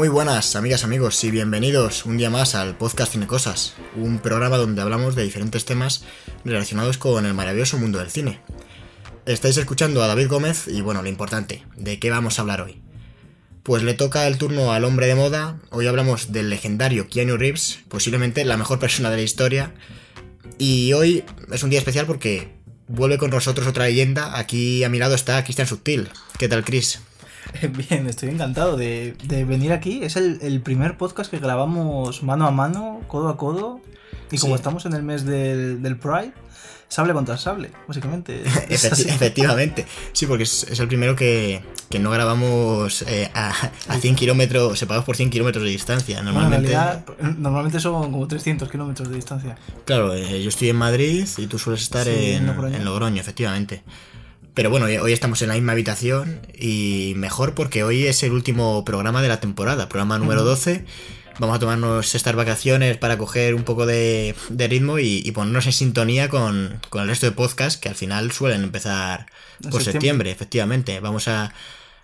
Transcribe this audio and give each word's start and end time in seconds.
Muy 0.00 0.08
buenas, 0.08 0.56
amigas, 0.56 0.82
amigos, 0.82 1.22
y 1.24 1.30
bienvenidos 1.30 2.06
un 2.06 2.16
día 2.16 2.30
más 2.30 2.54
al 2.54 2.74
podcast 2.74 3.12
Cine 3.12 3.26
Cosas, 3.26 3.74
un 3.94 4.18
programa 4.18 4.56
donde 4.56 4.80
hablamos 4.80 5.14
de 5.14 5.24
diferentes 5.24 5.66
temas 5.66 6.04
relacionados 6.42 6.96
con 6.96 7.26
el 7.26 7.34
maravilloso 7.34 7.76
mundo 7.76 7.98
del 7.98 8.10
cine. 8.10 8.40
Estáis 9.26 9.58
escuchando 9.58 10.02
a 10.02 10.06
David 10.06 10.28
Gómez 10.28 10.68
y 10.68 10.80
bueno, 10.80 11.02
lo 11.02 11.10
importante, 11.10 11.66
¿de 11.76 11.98
qué 11.98 12.08
vamos 12.08 12.38
a 12.38 12.40
hablar 12.40 12.62
hoy? 12.62 12.80
Pues 13.62 13.82
le 13.82 13.92
toca 13.92 14.26
el 14.26 14.38
turno 14.38 14.72
al 14.72 14.86
hombre 14.86 15.06
de 15.06 15.16
moda, 15.16 15.60
hoy 15.68 15.86
hablamos 15.86 16.32
del 16.32 16.48
legendario 16.48 17.06
Keanu 17.06 17.36
Reeves, 17.36 17.80
posiblemente 17.88 18.46
la 18.46 18.56
mejor 18.56 18.78
persona 18.78 19.10
de 19.10 19.16
la 19.16 19.22
historia, 19.22 19.74
y 20.56 20.94
hoy 20.94 21.24
es 21.52 21.62
un 21.62 21.68
día 21.68 21.78
especial 21.78 22.06
porque 22.06 22.54
vuelve 22.88 23.18
con 23.18 23.28
nosotros 23.28 23.66
otra 23.66 23.84
leyenda, 23.84 24.38
aquí 24.38 24.82
a 24.82 24.88
mi 24.88 24.98
lado 24.98 25.14
está 25.14 25.44
Cristian 25.44 25.68
Subtil. 25.68 26.08
¿Qué 26.38 26.48
tal, 26.48 26.64
Chris? 26.64 27.00
Bien, 27.88 28.06
estoy 28.06 28.28
encantado 28.30 28.76
de, 28.76 29.16
de 29.24 29.44
venir 29.44 29.72
aquí. 29.72 30.02
Es 30.02 30.16
el, 30.16 30.38
el, 30.42 30.60
primer 30.60 30.96
podcast 30.96 31.30
que 31.30 31.38
grabamos 31.38 32.22
mano 32.22 32.46
a 32.46 32.50
mano, 32.50 33.00
codo 33.08 33.28
a 33.28 33.36
codo. 33.36 33.80
Y 34.30 34.38
como 34.38 34.54
Sí. 34.54 34.58
estamos 34.60 34.86
en 34.86 34.92
el 34.94 35.02
mes 35.02 35.24
del, 35.24 35.82
del 35.82 35.96
Pride, 35.96 36.32
sable 36.88 37.12
contra 37.14 37.36
sable, 37.36 37.72
básicamente. 37.88 38.44
Efecti- 38.68 39.08
efectivamente, 39.08 39.86
sí, 40.12 40.26
porque 40.26 40.44
es, 40.44 40.64
es 40.70 40.78
el 40.78 40.86
primero 40.86 41.16
que, 41.16 41.62
que 41.90 41.98
no 41.98 42.10
grabamos 42.12 43.02
eh, 43.02 43.28
a, 43.34 43.52
a 43.88 43.96
100 43.98 44.14
kilómetros, 44.14 44.78
separados 44.78 45.04
por 45.04 45.16
100 45.16 45.30
kilómetros 45.30 45.64
de 45.64 45.70
distancia. 45.70 46.16
Bueno, 46.22 46.30
en 46.30 46.34
Normalmente, 46.36 46.68
realidad, 46.72 47.04
normalmente 47.38 47.80
son 47.80 48.12
como 48.12 48.28
300 48.28 48.70
kilómetros 48.70 49.08
de 49.08 49.16
distancia. 49.16 49.56
claro, 49.84 50.14
eh, 50.14 50.40
yo 50.40 50.48
estoy 50.48 50.68
en 50.68 50.76
Madrid 50.76 51.26
y 51.36 51.46
tú 51.48 51.58
sueles 51.58 51.82
estar 51.82 52.04
Sí, 52.04 52.10
en, 52.12 52.42
en 52.42 52.46
Logroño. 52.46 52.76
en 52.76 52.84
Logroño, 52.84 53.20
efectivamente. 53.20 53.82
Pero 54.60 54.68
bueno, 54.68 54.84
hoy- 54.84 54.98
hoy 54.98 55.14
estamos 55.14 55.40
en 55.40 55.48
la 55.48 55.54
misma 55.54 55.72
habitación 55.72 56.42
y 56.54 57.14
mejor 57.16 57.54
porque 57.54 57.82
hoy 57.82 58.06
es 58.06 58.22
el 58.24 58.32
último 58.32 58.84
programa 58.84 59.22
de 59.22 59.28
la 59.28 59.40
temporada, 59.40 59.88
programa 59.88 60.18
número 60.18 60.42
Ujú. 60.42 60.50
12. 60.50 60.84
Vamos 61.38 61.56
a 61.56 61.60
tomarnos 61.60 62.14
estas 62.14 62.34
vacaciones 62.34 62.98
para 62.98 63.16
coger 63.16 63.54
un 63.54 63.62
poco 63.62 63.86
de, 63.86 64.34
de 64.50 64.68
ritmo 64.68 64.98
y, 64.98 65.22
y 65.24 65.30
ponernos 65.32 65.64
en 65.64 65.72
sintonía 65.72 66.28
con, 66.28 66.78
con 66.90 67.00
el 67.00 67.08
resto 67.08 67.24
de 67.24 67.32
podcasts 67.32 67.80
que 67.80 67.88
al 67.88 67.94
final 67.94 68.32
suelen 68.32 68.62
empezar 68.62 69.24
por 69.62 69.82
septiembre, 69.82 69.92
septiembre. 69.92 70.30
efectivamente. 70.32 71.00
Vamos 71.00 71.26
a, 71.28 71.54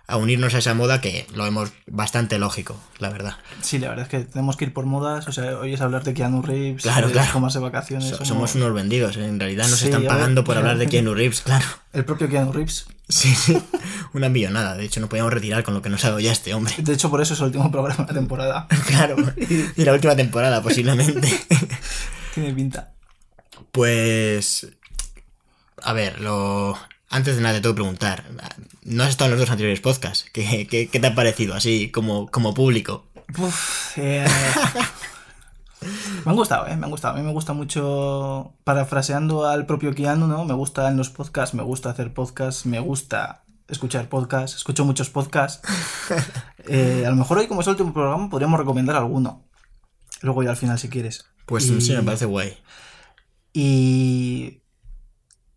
a 0.09 0.15
unirnos 0.15 0.53
a 0.53 0.59
esa 0.59 0.73
moda 0.73 1.01
que 1.01 1.27
lo 1.35 1.43
vemos 1.43 1.71
bastante 1.85 2.39
lógico, 2.39 2.79
la 2.97 3.09
verdad. 3.09 3.35
Sí, 3.61 3.77
la 3.77 3.89
verdad 3.89 4.05
es 4.05 4.09
que 4.09 4.19
tenemos 4.21 4.55
que 4.55 4.63
ir 4.65 4.73
por 4.73 4.85
modas. 4.85 5.27
O 5.27 5.33
sea, 5.33 5.57
hoy 5.57 5.73
es 5.73 5.81
hablar 5.81 6.03
de 6.05 6.13
Keanu 6.13 6.41
Reeves, 6.41 6.83
Claro, 6.83 7.07
de 7.07 7.13
claro. 7.13 7.31
tomarse 7.33 7.59
vacaciones. 7.59 8.09
So- 8.15 8.23
somos- 8.23 8.55
unos 8.55 8.73
vendidos, 8.73 9.17
en 9.17 9.37
realidad 9.39 9.67
nos 9.67 9.79
Sí, 9.79 9.85
están 9.85 10.01
ver, 10.03 10.09
pagando 10.09 10.45
por 10.45 10.55
hablar 10.57 10.77
de 10.77 10.87
Keanu 10.87 11.13
Reeves, 11.13 11.41
claro. 11.41 11.65
El 11.93 12.05
propio 12.05 12.29
Keanu 12.29 12.53
Reeves. 12.53 12.85
Sí, 13.09 13.33
sí, 13.35 13.61
una 14.13 14.29
millonada. 14.29 14.75
De 14.75 14.85
hecho, 14.85 14.99
no 15.01 15.07
podíamos 15.09 15.33
retirar 15.33 15.63
con 15.63 15.73
lo 15.73 15.81
que 15.81 15.89
nos 15.89 16.03
ha 16.05 16.07
dado 16.09 16.19
ya 16.21 16.31
este 16.31 16.53
hombre. 16.53 16.73
De 16.77 16.93
hecho, 16.93 17.09
por 17.09 17.21
eso 17.21 17.33
es 17.33 17.39
el 17.41 17.47
último 17.47 17.69
programa 17.71 18.05
de 18.05 18.13
la 18.13 18.19
temporada. 18.19 18.67
Claro, 18.87 19.15
y 19.75 19.83
la 19.83 19.93
última 19.93 20.15
temporada 20.15 20.61
posiblemente. 20.61 21.27
Tiene 22.33 22.53
pinta. 22.53 22.93
Pues... 23.71 24.67
A 25.83 25.93
ver, 25.93 26.19
lo... 26.21 26.77
Antes 27.09 27.35
de 27.35 27.41
nada 27.41 27.55
te 27.55 27.61
tengo 27.61 27.73
que 27.75 27.81
preguntar. 27.81 28.25
No 28.83 29.03
has 29.03 29.09
estado 29.09 29.27
en 29.27 29.31
los 29.31 29.39
dos 29.41 29.49
anteriores 29.49 29.79
podcasts. 29.81 30.29
¿Qué, 30.33 30.67
qué, 30.69 30.87
qué 30.89 30.99
te 30.99 31.07
ha 31.07 31.15
parecido 31.15 31.53
así 31.55 31.89
como, 31.91 32.27
como 32.27 32.53
público? 32.53 33.05
Uf, 33.37 33.97
eh, 33.97 34.25
me 36.25 36.31
han 36.31 36.35
gustado, 36.35 36.67
¿eh? 36.67 36.75
Me 36.75 36.85
han 36.85 36.91
gustado. 36.91 37.15
A 37.15 37.17
mí 37.17 37.23
me 37.25 37.31
gusta 37.31 37.53
mucho, 37.53 38.53
parafraseando 38.63 39.45
al 39.47 39.65
propio 39.65 39.93
Keanu, 39.93 40.27
¿no? 40.27 40.43
Me 40.45 40.53
gusta 40.53 40.87
en 40.89 40.97
los 40.97 41.09
podcasts, 41.09 41.55
me 41.55 41.63
gusta 41.63 41.89
hacer 41.91 42.13
podcasts, 42.13 42.65
me 42.65 42.79
gusta 42.79 43.43
escuchar 43.69 44.07
podcasts, 44.09 44.57
escucho 44.57 44.85
muchos 44.85 45.09
podcasts. 45.09 45.61
Eh, 46.69 47.05
a 47.07 47.09
lo 47.11 47.15
mejor 47.15 47.37
hoy, 47.37 47.47
como 47.47 47.61
es 47.61 47.67
el 47.67 47.71
último 47.71 47.93
programa, 47.93 48.29
podríamos 48.29 48.59
recomendar 48.59 48.97
alguno. 48.97 49.45
Luego 50.21 50.43
ya 50.43 50.49
al 50.49 50.57
final, 50.57 50.77
si 50.77 50.89
quieres. 50.89 51.23
Pues 51.45 51.65
Y- 51.67 51.79
sí, 51.79 51.93
me 51.93 52.03
parece 52.03 52.25
guay. 52.25 52.57
Y... 53.53 54.63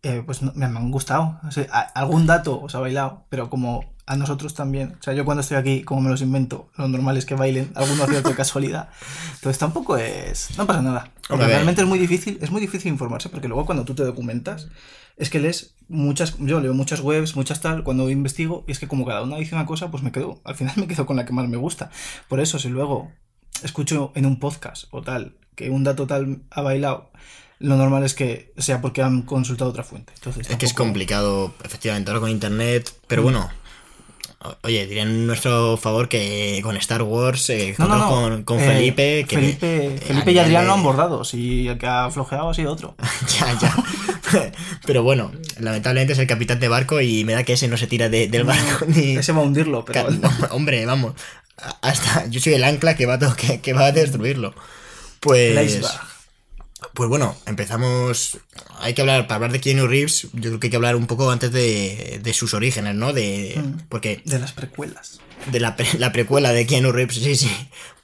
eh, 0.03 0.23
pues 0.25 0.41
no- 0.41 0.51
me, 0.55 0.65
han 0.65 0.91
gustado. 0.91 1.39
O 1.47 1.51
sea, 1.51 1.67
a- 1.71 1.81
algún 1.81 2.25
dato 2.25 2.59
os 2.61 2.73
ha 2.75 2.79
bailado, 2.79 3.25
pero 3.29 3.49
como 3.49 3.91
a 4.05 4.15
nosotros 4.17 4.53
también. 4.55 4.95
O 4.99 5.03
sea, 5.03 5.13
yo 5.13 5.23
cuando 5.25 5.41
estoy 5.41 5.57
aquí, 5.57 5.83
como 5.83 6.01
me 6.01 6.09
los 6.09 6.21
invento, 6.21 6.69
lo 6.75 6.87
normal 6.87 7.17
es 7.17 7.25
que 7.25 7.35
bailen, 7.35 7.71
alguno 7.75 8.03
acierto 8.03 8.29
de 8.29 8.35
casualidad. 8.35 8.89
Entonces 9.35 9.57
tampoco 9.57 9.95
es... 9.97 10.57
No 10.57 10.65
pasa 10.67 10.81
nada. 10.81 11.11
Ver. 11.29 11.39
realmente 11.47 11.81
es 11.81 11.87
muy 11.87 11.97
difícil, 11.99 12.37
es 12.41 12.51
muy 12.51 12.59
difícil 12.59 12.91
informarse, 12.91 13.29
porque 13.29 13.47
luego 13.47 13.65
cuando 13.65 13.85
tú 13.85 13.93
te 13.93 14.03
documentas, 14.03 14.67
es 15.17 15.29
que 15.29 15.39
lees 15.39 15.75
muchas... 15.87 16.35
Yo 16.39 16.59
leo 16.59 16.73
muchas 16.73 16.99
webs, 16.99 17.35
muchas 17.37 17.61
tal, 17.61 17.83
cuando 17.83 18.09
investigo, 18.09 18.65
y 18.67 18.71
es 18.71 18.79
que 18.79 18.87
como 18.87 19.05
cada 19.05 19.21
una 19.21 19.37
dice 19.37 19.55
una 19.55 19.65
cosa, 19.65 19.91
pues 19.91 20.03
me 20.03 20.11
quedo... 20.11 20.41
Al 20.43 20.55
final 20.55 20.73
me 20.77 20.87
quedo 20.87 21.05
con 21.05 21.15
la 21.15 21.25
que 21.25 21.31
más 21.33 21.47
me 21.47 21.57
gusta. 21.57 21.89
Por 22.27 22.39
eso, 22.41 22.59
si 22.59 22.67
luego 22.67 23.11
escucho 23.63 24.11
en 24.15 24.25
un 24.25 24.39
podcast 24.39 24.85
o 24.91 25.01
tal, 25.03 25.37
que 25.55 25.69
un 25.69 25.83
dato 25.85 26.07
tal 26.07 26.41
ha 26.49 26.61
bailado, 26.61 27.11
lo 27.61 27.75
normal 27.77 28.03
es 28.03 28.13
que 28.13 28.51
sea 28.57 28.81
porque 28.81 29.01
han 29.01 29.21
consultado 29.23 29.69
otra 29.69 29.83
fuente. 29.83 30.13
Entonces, 30.15 30.49
Es 30.49 30.57
que 30.57 30.65
es 30.65 30.73
complicado, 30.73 31.53
efectivamente, 31.63 32.09
ahora 32.11 32.21
con 32.21 32.29
internet. 32.29 32.91
Pero 33.07 33.23
bueno, 33.23 33.49
oye, 34.63 34.87
diría 34.87 35.03
en 35.03 35.27
nuestro 35.27 35.77
favor 35.77 36.09
que 36.09 36.59
con 36.63 36.75
Star 36.77 37.03
Wars, 37.03 37.49
eh, 37.51 37.75
No, 37.77 37.87
no, 37.87 37.97
no. 37.97 38.09
con, 38.09 38.43
con 38.43 38.59
Eh, 38.59 38.65
Felipe. 38.67 39.25
Que, 39.27 39.35
Felipe, 39.35 39.85
eh, 39.87 39.97
Felipe 39.99 40.31
y 40.31 40.39
Adrián 40.39 40.65
lo 40.67 40.73
han 40.73 40.83
bordado. 40.83 41.23
Si 41.23 41.67
el 41.67 41.77
que 41.77 41.87
ha 41.87 42.09
flojeado 42.09 42.49
ha 42.49 42.53
sido 42.53 42.71
otro. 42.71 42.95
ya, 43.39 43.59
ya. 43.59 43.75
Pero 44.85 45.03
bueno, 45.03 45.31
lamentablemente 45.59 46.13
es 46.13 46.19
el 46.19 46.27
capitán 46.27 46.59
de 46.59 46.67
barco 46.69 47.01
y 47.01 47.23
me 47.25 47.33
da 47.33 47.43
que 47.43 47.53
ese 47.53 47.67
no 47.67 47.77
se 47.77 47.87
tira 47.87 48.09
de- 48.09 48.27
del 48.27 48.43
barco 48.45 48.85
ni. 48.87 49.11
Ese 49.17 49.31
va 49.33 49.39
a 49.39 49.43
hundirlo, 49.43 49.83
pero. 49.85 50.07
Hombre, 50.51 50.85
vamos. 50.85 51.13
Hasta 51.81 52.25
yo 52.27 52.39
soy 52.39 52.53
el 52.53 52.63
ancla 52.63 52.95
que 52.95 53.05
va 53.05 53.15
a, 53.15 53.35
que, 53.35 53.59
que 53.61 53.73
va 53.73 53.85
a 53.87 53.91
destruirlo. 53.91 54.55
Pues. 55.19 55.81
Pues 56.93 57.09
bueno, 57.09 57.35
empezamos. 57.45 58.37
Hay 58.79 58.93
que 58.93 59.01
hablar, 59.01 59.23
para 59.27 59.35
hablar 59.35 59.51
de 59.53 59.61
Keanu 59.61 59.87
Reeves, 59.87 60.27
yo 60.33 60.41
creo 60.49 60.59
que 60.59 60.67
hay 60.67 60.71
que 60.71 60.75
hablar 60.75 60.95
un 60.95 61.07
poco 61.07 61.31
antes 61.31 61.51
de, 61.51 62.19
de 62.21 62.33
sus 62.33 62.53
orígenes, 62.53 62.95
¿no? 62.95 63.13
De. 63.13 63.55
Mm. 63.57 63.87
Porque. 63.89 64.21
De 64.25 64.39
las 64.39 64.51
precuelas. 64.51 65.19
De 65.51 65.59
la, 65.59 65.75
pre- 65.75 65.97
la 65.97 66.11
precuela 66.11 66.51
de 66.51 66.65
Keanu 66.67 66.91
Reeves, 66.91 67.15
sí, 67.15 67.35
sí. 67.35 67.51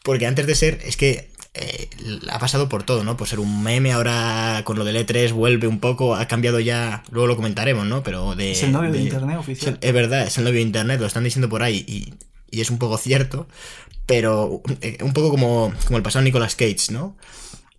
Porque 0.03 0.25
antes 0.25 0.47
de 0.47 0.55
ser. 0.55 0.79
Es 0.85 0.95
que. 0.95 1.29
eh, 1.53 1.89
ha 2.29 2.39
pasado 2.39 2.69
por 2.69 2.83
todo, 2.83 3.03
¿no? 3.03 3.17
Por 3.17 3.27
ser 3.27 3.39
un 3.39 3.61
meme, 3.61 3.91
ahora 3.91 4.61
con 4.63 4.77
lo 4.77 4.85
del 4.85 4.95
E3 5.05 5.33
vuelve 5.33 5.67
un 5.67 5.79
poco, 5.79 6.15
ha 6.15 6.27
cambiado 6.27 6.59
ya. 6.61 7.03
Luego 7.11 7.27
lo 7.27 7.35
comentaremos, 7.35 7.85
¿no? 7.85 8.03
Pero 8.03 8.35
de. 8.35 8.53
Es 8.53 8.63
el 8.63 8.71
novio 8.71 8.91
de, 8.91 8.99
de- 8.99 9.03
internet 9.03 9.37
oficial. 9.37 9.77
es 9.81 9.93
verdad, 9.93 10.23
es 10.27 10.37
el 10.37 10.45
novio 10.45 10.57
de 10.59 10.63
internet, 10.65 10.99
lo 11.01 11.07
están 11.07 11.23
diciendo 11.25 11.49
por 11.49 11.61
ahí 11.61 11.83
y, 11.87 12.13
y 12.55 12.61
es 12.61 12.69
un 12.69 12.77
poco 12.77 12.97
cierto, 12.97 13.47
pero 14.05 14.61
eh, 14.81 14.97
un 15.01 15.11
poco 15.11 15.29
como, 15.29 15.73
como 15.85 15.97
el 15.97 16.03
pasado 16.03 16.23
Nicolas 16.23 16.55
Cage, 16.55 16.91
¿no? 16.91 17.17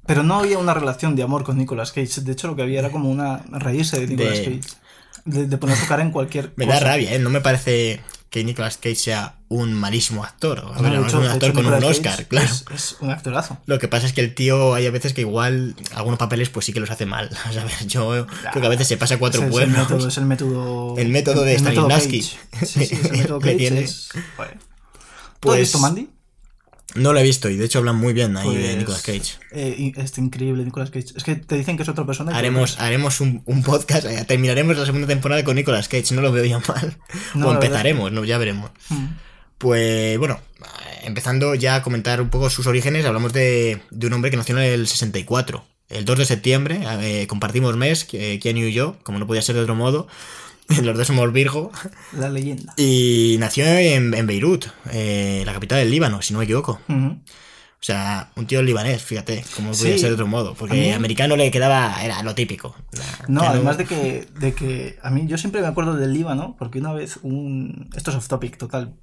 Pero 0.08 0.24
no 0.24 0.40
había 0.40 0.58
una 0.58 0.74
relación 0.74 1.14
de 1.14 1.22
amor 1.22 1.44
con 1.44 1.56
Nicolas 1.56 1.92
Cage. 1.92 2.22
De 2.22 2.32
hecho, 2.32 2.48
lo 2.48 2.56
que 2.56 2.62
había 2.62 2.80
era 2.80 2.90
como 2.90 3.08
una 3.10 3.44
reírse 3.50 4.00
de 4.00 4.08
Nicolas 4.08 4.38
De- 4.38 4.44
Cage. 4.44 4.60
De, 5.24 5.46
de 5.46 5.58
poner 5.58 5.76
su 5.76 5.86
cara 5.86 6.02
en 6.02 6.10
cualquier 6.10 6.52
Me 6.56 6.64
cosa. 6.66 6.80
da 6.80 6.86
rabia, 6.86 7.14
¿eh? 7.14 7.18
No 7.20 7.28
me 7.30 7.40
parece 7.42 8.00
que 8.30 8.44
Nicolas 8.44 8.76
Cage 8.78 8.94
sea 8.96 9.34
un 9.48 9.72
malísimo 9.74 10.24
actor. 10.24 10.64
No, 10.64 10.82
ver, 10.82 10.94
hecho- 10.94 11.18
un 11.18 11.26
actor 11.26 11.50
hecho, 11.50 11.52
con 11.54 11.66
un 11.66 11.84
Oscar, 11.84 12.12
Cage 12.16 12.26
claro. 12.28 12.46
Es, 12.46 12.64
es 12.74 12.96
un 13.00 13.10
actorazo. 13.10 13.58
Lo 13.66 13.78
que 13.78 13.88
pasa 13.88 14.06
es 14.06 14.12
que 14.14 14.20
el 14.22 14.34
tío 14.34 14.74
hay 14.74 14.86
a 14.86 14.90
veces 14.90 15.12
que 15.12 15.20
igual 15.22 15.76
algunos 15.94 16.18
papeles 16.18 16.48
pues 16.48 16.64
sí 16.66 16.72
que 16.72 16.80
los 16.80 16.90
hace 16.90 17.04
mal. 17.06 17.28
¿sabes? 17.52 17.86
Yo 17.86 18.26
creo 18.50 18.60
que 18.60 18.66
a 18.66 18.70
veces 18.70 18.88
se 18.88 18.96
pasa 18.96 19.18
cuatro 19.18 19.40
es, 19.42 19.46
el- 19.46 19.52
pueblos. 19.52 19.76
Es 19.78 19.82
el 19.86 19.88
método, 19.92 20.08
es 20.08 20.16
el 20.18 20.24
método. 20.24 20.98
El 20.98 21.08
método 21.10 21.42
de 21.44 21.58
Stanislavski. 21.58 22.22
Sí, 22.22 22.36
sí, 22.64 22.82
es 22.82 22.92
el 22.92 23.12
método. 23.18 23.38
¿Tú 23.40 23.48
has 23.50 24.24
Pues- 25.40 25.60
visto 25.60 25.78
Mandy? 25.78 26.08
No 26.94 27.12
lo 27.12 27.18
he 27.20 27.22
visto 27.22 27.48
y 27.50 27.56
de 27.56 27.64
hecho 27.66 27.78
hablan 27.80 27.96
muy 27.96 28.12
bien 28.14 28.36
ahí 28.36 28.48
de 28.54 28.62
Pues, 28.64 28.76
Nicolas 28.78 29.02
Cage. 29.02 29.34
eh, 29.52 29.74
y- 29.78 30.00
es 30.00 30.16
increíble 30.18 30.64
Nicolas 30.64 30.90
Cage. 30.90 31.08
Es 31.16 31.22
que 31.22 31.36
te 31.36 31.56
dicen 31.56 31.76
que 31.76 31.82
es 31.82 31.88
otra 31.88 32.06
persona. 32.06 32.34
Haremos, 32.36 32.76
lo 32.78 32.82
haremos 32.82 33.20
un, 33.20 33.42
un 33.44 33.62
podcast, 33.62 34.06
eh, 34.06 34.24
terminaremos 34.26 34.76
la 34.78 34.86
segunda 34.86 35.06
temporada 35.06 35.44
con 35.44 35.56
Nicolas 35.56 35.86
Cage, 35.88 36.14
no 36.14 36.22
lo 36.22 36.32
veo 36.32 36.44
ya 36.46 36.58
mal. 36.60 36.96
No, 37.34 37.48
o 37.48 37.52
empezaremos, 37.52 38.10
no, 38.12 38.24
ya 38.24 38.38
veremos. 38.38 38.70
Mm. 38.88 39.04
Pues 39.58 40.18
bueno, 40.18 40.40
empezando 41.02 41.54
ya 41.54 41.76
a 41.76 41.82
comentar 41.82 42.20
un 42.22 42.30
poco 42.30 42.48
sus 42.48 42.66
orígenes, 42.66 43.04
hablamos 43.04 43.32
de, 43.32 43.80
de 43.90 44.06
un 44.06 44.12
hombre 44.14 44.30
que 44.30 44.36
nació 44.36 44.56
en 44.58 44.64
el 44.64 44.86
64. 44.88 45.64
El 45.90 46.04
2 46.04 46.18
de 46.18 46.24
septiembre, 46.26 46.80
eh, 47.02 47.26
compartimos 47.26 47.76
mes, 47.76 48.04
que- 48.04 48.38
Keanu 48.38 48.60
y 48.60 48.72
yo, 48.72 48.96
como 49.02 49.18
no 49.18 49.26
podía 49.26 49.42
ser 49.42 49.56
de 49.56 49.62
otro 49.62 49.74
modo. 49.74 50.06
Los 50.82 50.96
dos 50.96 51.06
somos 51.06 51.32
Virgo. 51.32 51.70
La 52.12 52.28
leyenda. 52.28 52.74
Y 52.76 53.36
nació 53.40 53.64
en, 53.66 54.12
en 54.14 54.26
Beirut, 54.26 54.66
eh, 54.92 55.42
la 55.46 55.52
capital 55.54 55.78
del 55.78 55.90
Líbano, 55.90 56.20
si 56.22 56.32
no 56.32 56.38
me 56.40 56.44
equivoco. 56.44 56.80
O 56.88 57.80
sea, 57.80 58.30
un 58.34 58.46
tío 58.46 58.60
libanés, 58.60 59.02
fíjate, 59.02 59.44
como 59.54 59.70
no 59.70 59.76
podía 59.76 59.92
Sí. 59.94 59.98
ser 60.00 60.08
de 60.08 60.14
otro 60.14 60.26
modo. 60.26 60.54
Porque 60.54 60.74
mí- 60.74 60.90
americano 60.92 61.36
le 61.36 61.50
quedaba, 61.52 62.02
era 62.02 62.22
lo 62.24 62.34
típico. 62.34 62.74
No, 63.28 63.42
además 63.42 63.78
de 63.78 63.84
que, 63.84 64.26
de 64.40 64.52
que 64.52 64.98
a 65.02 65.10
mí 65.10 65.26
yo 65.28 65.38
siempre 65.38 65.60
me 65.60 65.68
acuerdo 65.68 65.94
del 65.94 66.12
Líbano, 66.12 66.56
porque 66.58 66.80
una 66.80 66.92
vez 66.92 67.18
un... 67.22 67.88
Esto 67.94 68.10
es 68.10 68.16
off 68.16 68.26
topic 68.28 68.58
total. 68.58 68.94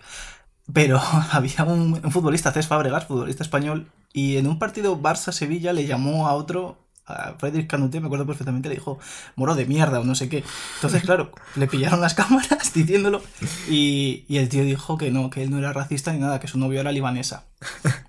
Pero 0.74 1.00
había 1.32 1.64
un, 1.64 2.02
un 2.04 2.12
futbolista, 2.12 2.52
Cés 2.52 2.68
Fábregas, 2.68 3.06
futbolista 3.06 3.44
español, 3.44 3.88
y 4.12 4.36
en 4.38 4.48
un 4.48 4.60
partido 4.60 5.02
Barça-Sevilla 5.02 5.72
le 5.72 5.86
llamó 5.86 6.28
a 6.28 6.34
otro 6.34 6.85
a 7.08 7.36
Frederick 7.38 7.70
Canute, 7.70 8.00
me 8.00 8.08
acuerdo 8.08 8.26
perfectamente, 8.26 8.70
le 8.70 8.76
dijo 8.76 9.00
moro 9.36 9.54
de 9.56 9.66
mierda 9.66 10.00
o 10.00 10.04
no 10.04 10.16
sé 10.16 10.28
qué. 10.30 10.44
Entonces, 10.76 11.04
claro, 11.04 11.32
le 11.56 11.68
pillaron 11.68 12.02
las 12.02 12.14
cámaras 12.16 12.74
diciéndolo 12.74 13.22
y, 13.70 14.26
y 14.28 14.38
el 14.38 14.50
tío 14.50 14.64
dijo 14.64 14.98
que 14.98 15.12
no, 15.12 15.30
que 15.30 15.44
él 15.44 15.52
no 15.52 15.58
era 15.60 15.72
racista 15.74 16.12
ni 16.14 16.20
nada, 16.20 16.40
que 16.40 16.48
su 16.48 16.58
novia 16.58 16.82
era 16.82 16.92
libanesa. 16.92 17.46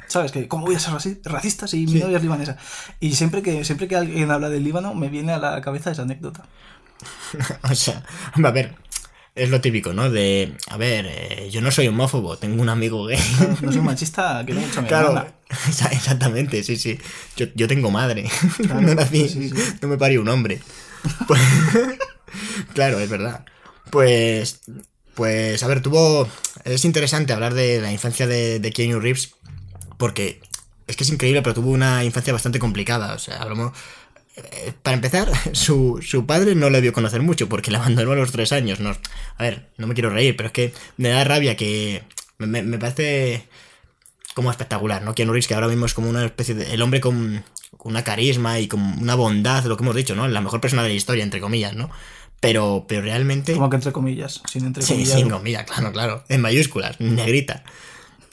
¿Sabes? 0.08 0.32
Que, 0.32 0.48
¿Cómo 0.48 0.66
voy 0.66 0.76
a 0.76 0.78
ser 0.78 0.94
raci- 0.94 1.20
racista 1.24 1.66
si 1.66 1.86
mi 1.86 2.00
novia 2.00 2.16
es 2.16 2.22
libanesa? 2.22 2.56
Y 3.00 3.14
siempre 3.16 3.42
que, 3.42 3.64
siempre 3.64 3.88
que 3.88 3.96
alguien 3.96 4.30
habla 4.30 4.48
del 4.48 4.64
Líbano, 4.64 4.94
me 4.94 5.08
viene 5.08 5.32
a 5.32 5.38
la 5.38 5.60
cabeza 5.60 5.90
esa 5.90 6.02
anécdota. 6.02 6.44
o 7.70 7.74
sea, 7.74 8.02
a 8.42 8.50
ver, 8.50 8.74
es 9.36 9.50
lo 9.50 9.60
típico, 9.60 9.92
¿no? 9.92 10.10
De, 10.10 10.56
a 10.68 10.76
ver, 10.76 11.06
eh, 11.08 11.48
yo 11.52 11.60
no 11.60 11.70
soy 11.70 11.86
homófobo, 11.88 12.36
tengo 12.38 12.60
un 12.62 12.68
amigo 12.68 13.04
gay. 13.06 13.18
No 13.60 13.70
soy 13.70 13.82
machista, 13.82 14.42
que 14.46 14.54
mucho 14.54 14.82
mi 14.82 14.88
Claro, 14.88 15.08
hermana. 15.08 15.34
exactamente, 15.92 16.62
sí, 16.64 16.76
sí. 16.76 16.98
Yo, 17.36 17.46
yo 17.54 17.68
tengo 17.68 17.90
madre. 17.90 18.28
Claro, 18.56 18.80
no 18.80 18.94
nací, 18.94 19.28
sí, 19.28 19.50
sí. 19.50 19.54
no 19.80 19.88
me 19.88 19.98
parió 19.98 20.20
un 20.22 20.28
hombre. 20.28 20.60
Pues- 21.28 21.40
claro, 22.74 22.98
es 22.98 23.08
verdad. 23.08 23.44
Pues, 23.90 24.60
pues, 25.14 25.62
a 25.62 25.68
ver, 25.68 25.80
tuvo. 25.82 26.28
Es 26.64 26.84
interesante 26.84 27.32
hablar 27.32 27.54
de 27.54 27.80
la 27.80 27.92
infancia 27.92 28.26
de, 28.26 28.58
de 28.58 28.72
Keanu 28.72 28.98
Reeves, 29.00 29.34
porque 29.98 30.40
es 30.86 30.96
que 30.96 31.04
es 31.04 31.10
increíble, 31.10 31.42
pero 31.42 31.54
tuvo 31.54 31.70
una 31.70 32.04
infancia 32.04 32.32
bastante 32.32 32.58
complicada. 32.58 33.14
O 33.14 33.18
sea, 33.18 33.36
hablamos. 33.42 33.72
Eh, 34.36 34.72
Para 34.82 34.94
empezar, 34.96 35.30
su, 35.52 36.00
su 36.06 36.26
padre 36.26 36.54
no 36.54 36.70
le 36.70 36.80
vio 36.80 36.92
conocer 36.92 37.22
mucho 37.22 37.48
porque 37.48 37.70
le 37.70 37.78
abandonó 37.78 38.12
a 38.12 38.16
los 38.16 38.32
tres 38.32 38.52
años. 38.52 38.80
No, 38.80 38.90
a 38.90 39.42
ver, 39.42 39.68
no 39.78 39.86
me 39.86 39.94
quiero 39.94 40.10
reír, 40.10 40.36
pero 40.36 40.48
es 40.48 40.52
que 40.52 40.72
me 40.96 41.08
da 41.08 41.24
rabia 41.24 41.56
que. 41.56 42.02
Me, 42.38 42.62
me- 42.62 42.78
parece 42.78 43.48
como 44.34 44.50
espectacular, 44.50 45.02
¿no? 45.02 45.14
Keanu 45.14 45.32
Reeves, 45.32 45.48
que 45.48 45.54
ahora 45.54 45.68
mismo 45.68 45.86
es 45.86 45.94
como 45.94 46.10
una 46.10 46.24
especie 46.24 46.54
de. 46.54 46.74
El 46.74 46.82
hombre 46.82 47.00
con, 47.00 47.42
con 47.78 47.92
una 47.92 48.04
carisma 48.04 48.60
y 48.60 48.68
con 48.68 48.80
una 48.80 49.14
bondad, 49.14 49.64
lo 49.64 49.76
que 49.76 49.82
hemos 49.84 49.96
dicho, 49.96 50.14
¿no? 50.14 50.28
La 50.28 50.40
mejor 50.42 50.60
persona 50.60 50.82
de 50.82 50.90
la 50.90 50.94
historia, 50.94 51.24
entre 51.24 51.40
comillas, 51.40 51.74
¿no? 51.74 51.90
Pero, 52.40 52.84
pero 52.86 53.00
realmente. 53.00 53.54
Como 53.54 53.70
que 53.70 53.76
entre 53.76 53.92
comillas, 53.92 54.42
sin 54.50 54.66
entre 54.66 54.82
Sí, 54.82 54.92
comillas. 54.92 55.14
sin 55.18 55.30
comillas, 55.30 55.64
claro, 55.64 55.90
claro. 55.92 56.24
En 56.28 56.42
mayúsculas, 56.42 57.00
negrita. 57.00 57.64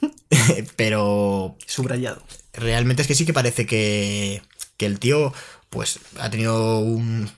pero 0.75 1.56
Subrayado. 1.65 2.21
realmente 2.53 3.01
es 3.01 3.07
que 3.07 3.15
sí 3.15 3.25
que 3.25 3.33
parece 3.33 3.65
que, 3.65 4.41
que 4.77 4.85
el 4.85 4.99
tío 4.99 5.33
pues 5.73 5.99
ha 6.19 6.29
tenido 6.29 6.79
un... 6.79 7.29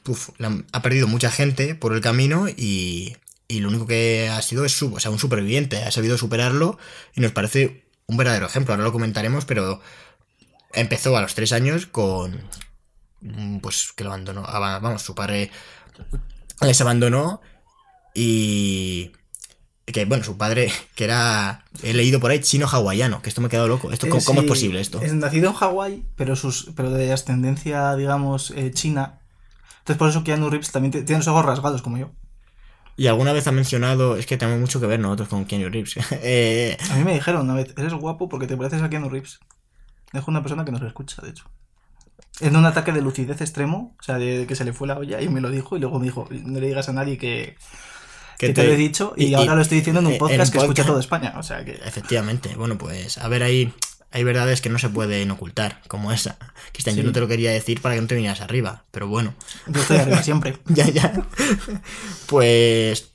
ha 0.73 0.81
perdido 0.81 1.07
mucha 1.07 1.31
gente 1.31 1.73
por 1.73 1.93
el 1.93 2.01
camino 2.01 2.47
y, 2.49 3.15
y 3.47 3.59
lo 3.61 3.69
único 3.69 3.87
que 3.87 4.27
ha 4.29 4.41
sido 4.41 4.65
es 4.65 4.73
su, 4.73 4.93
o 4.93 4.99
sea, 4.99 5.09
un 5.11 5.19
superviviente, 5.19 5.81
ha 5.83 5.91
sabido 5.91 6.17
superarlo 6.17 6.77
y 7.15 7.21
nos 7.21 7.31
parece 7.31 7.85
un 8.07 8.17
verdadero 8.17 8.45
ejemplo, 8.45 8.73
ahora 8.73 8.83
lo 8.83 8.91
comentaremos, 8.91 9.45
pero 9.45 9.81
empezó 10.73 11.15
a 11.17 11.21
los 11.21 11.33
tres 11.33 11.53
años 11.53 11.85
con... 11.87 12.41
pues 13.61 13.93
que 13.95 14.03
lo 14.03 14.11
abandonó, 14.11 14.45
aba- 14.45 14.79
vamos, 14.79 15.01
su 15.01 15.15
padre 15.15 15.49
les 16.61 16.81
abandonó 16.81 17.41
y... 18.13 19.11
Que 19.85 20.05
bueno, 20.05 20.23
su 20.23 20.35
padre, 20.37 20.71
que 20.95 21.03
era, 21.03 21.63
he 21.83 21.93
leído 21.93 22.19
por 22.19 22.31
ahí, 22.31 22.39
chino 22.39 22.65
hawaiano, 22.67 23.21
que 23.21 23.29
esto 23.29 23.39
me 23.41 23.47
ha 23.47 23.49
quedado 23.49 23.67
loco. 23.67 23.91
Esto, 23.91 24.07
¿cómo, 24.09 24.19
Eh, 24.21 24.25
cómo 24.25 24.41
es 24.41 24.47
posible 24.47 24.81
esto? 24.81 24.99
Es 25.01 25.13
nacido 25.13 25.49
en 25.49 25.55
Hawái, 25.55 26.03
pero, 26.15 26.35
sus, 26.35 26.71
pero 26.75 26.89
de 26.89 27.13
ascendencia, 27.13 27.95
digamos, 27.95 28.51
eh, 28.51 28.71
china. 28.71 29.19
Entonces 29.79 29.97
por 29.97 30.09
eso 30.09 30.23
Keanu 30.23 30.49
Reeves 30.49 30.71
también 30.71 30.91
te- 30.91 31.03
tiene 31.03 31.19
los 31.19 31.27
ojos 31.27 31.45
rasgados 31.45 31.83
como 31.83 31.99
yo. 31.99 32.09
Y 32.97 33.07
alguna 33.07 33.31
vez 33.33 33.45
ha 33.47 33.51
mencionado, 33.51 34.15
es 34.15 34.25
que 34.25 34.37
tenemos 34.37 34.59
mucho 34.59 34.79
que 34.79 34.87
ver 34.87 34.99
nosotros 34.99 35.27
con 35.27 35.45
Keanu 35.45 35.69
Reeves. 35.69 35.95
Eh, 36.23 36.77
A 36.89 36.95
mí 36.95 37.03
me 37.03 37.13
dijeron 37.13 37.41
una 37.43 37.53
vez, 37.53 37.73
eres 37.77 37.93
guapo 37.93 38.27
porque 38.27 38.47
te 38.47 38.57
pareces 38.57 38.81
a 38.81 38.89
Keanu 38.89 39.09
Reeves. 39.09 39.39
Dejo 40.13 40.31
una 40.31 40.41
persona 40.41 40.65
que 40.65 40.71
nos 40.71 40.81
escucha, 40.81 41.21
de 41.21 41.29
hecho. 41.29 41.45
En 42.39 42.55
un 42.55 42.65
ataque 42.65 42.91
de 42.91 43.01
lucidez 43.01 43.39
extremo, 43.41 43.95
o 43.99 44.03
sea, 44.03 44.17
de 44.17 44.45
que 44.47 44.55
se 44.55 44.65
le 44.65 44.73
fue 44.73 44.87
la 44.87 44.97
olla 44.97 45.21
y 45.21 45.29
me 45.29 45.41
lo 45.41 45.51
dijo 45.51 45.77
y 45.77 45.79
luego 45.79 45.99
me 45.99 46.05
dijo, 46.05 46.27
no 46.31 46.59
le 46.59 46.67
digas 46.67 46.89
a 46.89 46.93
nadie 46.93 47.17
que, 47.17 47.55
que 48.37 48.49
te, 48.49 48.63
lo 48.63 48.73
he 48.73 48.77
dicho 48.77 49.13
y, 49.15 49.33
ahora 49.33 49.55
lo 49.55 49.61
estoy 49.61 49.77
diciendo 49.77 50.01
en 50.01 50.07
un 50.07 50.13
en 50.13 50.19
podcast 50.19 50.51
que 50.51 50.59
escucha 50.59 50.85
toda 50.85 50.99
España. 50.99 51.33
O 51.37 51.43
sea 51.43 51.63
que... 51.63 51.73
Efectivamente, 51.85 52.55
bueno, 52.55 52.77
pues 52.77 53.17
a 53.17 53.27
ver, 53.27 53.43
hay, 53.43 53.73
hay 54.11 54.23
verdades 54.23 54.61
que 54.61 54.69
no 54.69 54.79
se 54.79 54.89
pueden 54.89 55.31
ocultar, 55.31 55.81
como 55.87 56.11
esa. 56.11 56.37
Cristian, 56.71 56.95
yo 56.95 57.03
no 57.03 57.11
te 57.11 57.19
lo 57.19 57.27
quería 57.27 57.51
decir 57.51 57.81
para 57.81 57.95
que 57.95 58.01
no 58.01 58.07
te 58.07 58.15
vinieras 58.15 58.41
arriba, 58.41 58.85
pero 58.91 59.07
bueno. 59.07 59.33
Yo 59.67 59.81
estoy 59.81 59.97
arriba 59.97 60.23
siempre. 60.23 60.57
ya, 60.67 60.87
ya. 60.87 61.13
Pues 62.27 63.11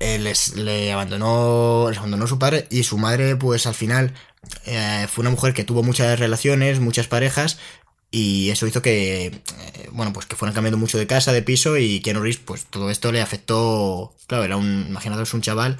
eh, 0.00 0.18
les, 0.18 0.56
le 0.56 0.92
abandonó, 0.92 1.86
les 1.88 1.98
abandonó 1.98 2.26
su 2.26 2.38
padre 2.38 2.66
y 2.70 2.82
su 2.82 2.98
madre, 2.98 3.36
pues 3.36 3.66
al 3.66 3.74
final 3.74 4.12
eh, 4.66 5.06
fue 5.08 5.22
una 5.22 5.30
mujer 5.30 5.54
que 5.54 5.64
tuvo 5.64 5.82
muchas 5.82 6.18
relaciones, 6.18 6.80
muchas 6.80 7.06
parejas 7.06 7.58
y 8.14 8.50
eso 8.50 8.68
hizo 8.68 8.80
que, 8.80 9.26
eh, 9.26 9.88
bueno, 9.90 10.12
pues 10.12 10.26
que 10.26 10.36
fueran 10.36 10.54
cambiando 10.54 10.78
mucho 10.78 10.98
de 10.98 11.08
casa, 11.08 11.32
de 11.32 11.42
piso 11.42 11.76
y 11.78 12.00
Keanu 12.00 12.20
Reeves, 12.20 12.38
pues 12.38 12.64
todo 12.64 12.88
esto 12.88 13.10
le 13.10 13.20
afectó, 13.20 14.14
claro, 14.28 14.44
era 14.44 14.56
un, 14.56 14.86
imaginaos 14.88 15.34
un 15.34 15.40
chaval 15.40 15.78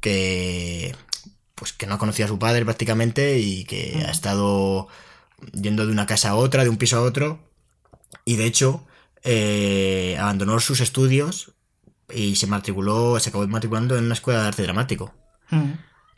que, 0.00 0.96
pues 1.54 1.74
que 1.74 1.86
no 1.86 1.98
conocía 1.98 2.24
a 2.24 2.28
su 2.28 2.38
padre 2.38 2.64
prácticamente 2.64 3.40
y 3.40 3.64
que 3.64 4.02
ha 4.06 4.10
estado 4.10 4.88
yendo 5.52 5.84
de 5.84 5.92
una 5.92 6.06
casa 6.06 6.30
a 6.30 6.36
otra, 6.36 6.64
de 6.64 6.70
un 6.70 6.78
piso 6.78 6.96
a 6.96 7.02
otro 7.02 7.40
y 8.24 8.36
de 8.36 8.46
hecho 8.46 8.86
eh, 9.22 10.16
abandonó 10.18 10.58
sus 10.60 10.80
estudios 10.80 11.52
y 12.10 12.36
se 12.36 12.46
matriculó, 12.46 13.20
se 13.20 13.28
acabó 13.28 13.46
matriculando 13.48 13.98
en 13.98 14.04
una 14.04 14.14
escuela 14.14 14.40
de 14.40 14.48
arte 14.48 14.62
dramático. 14.62 15.12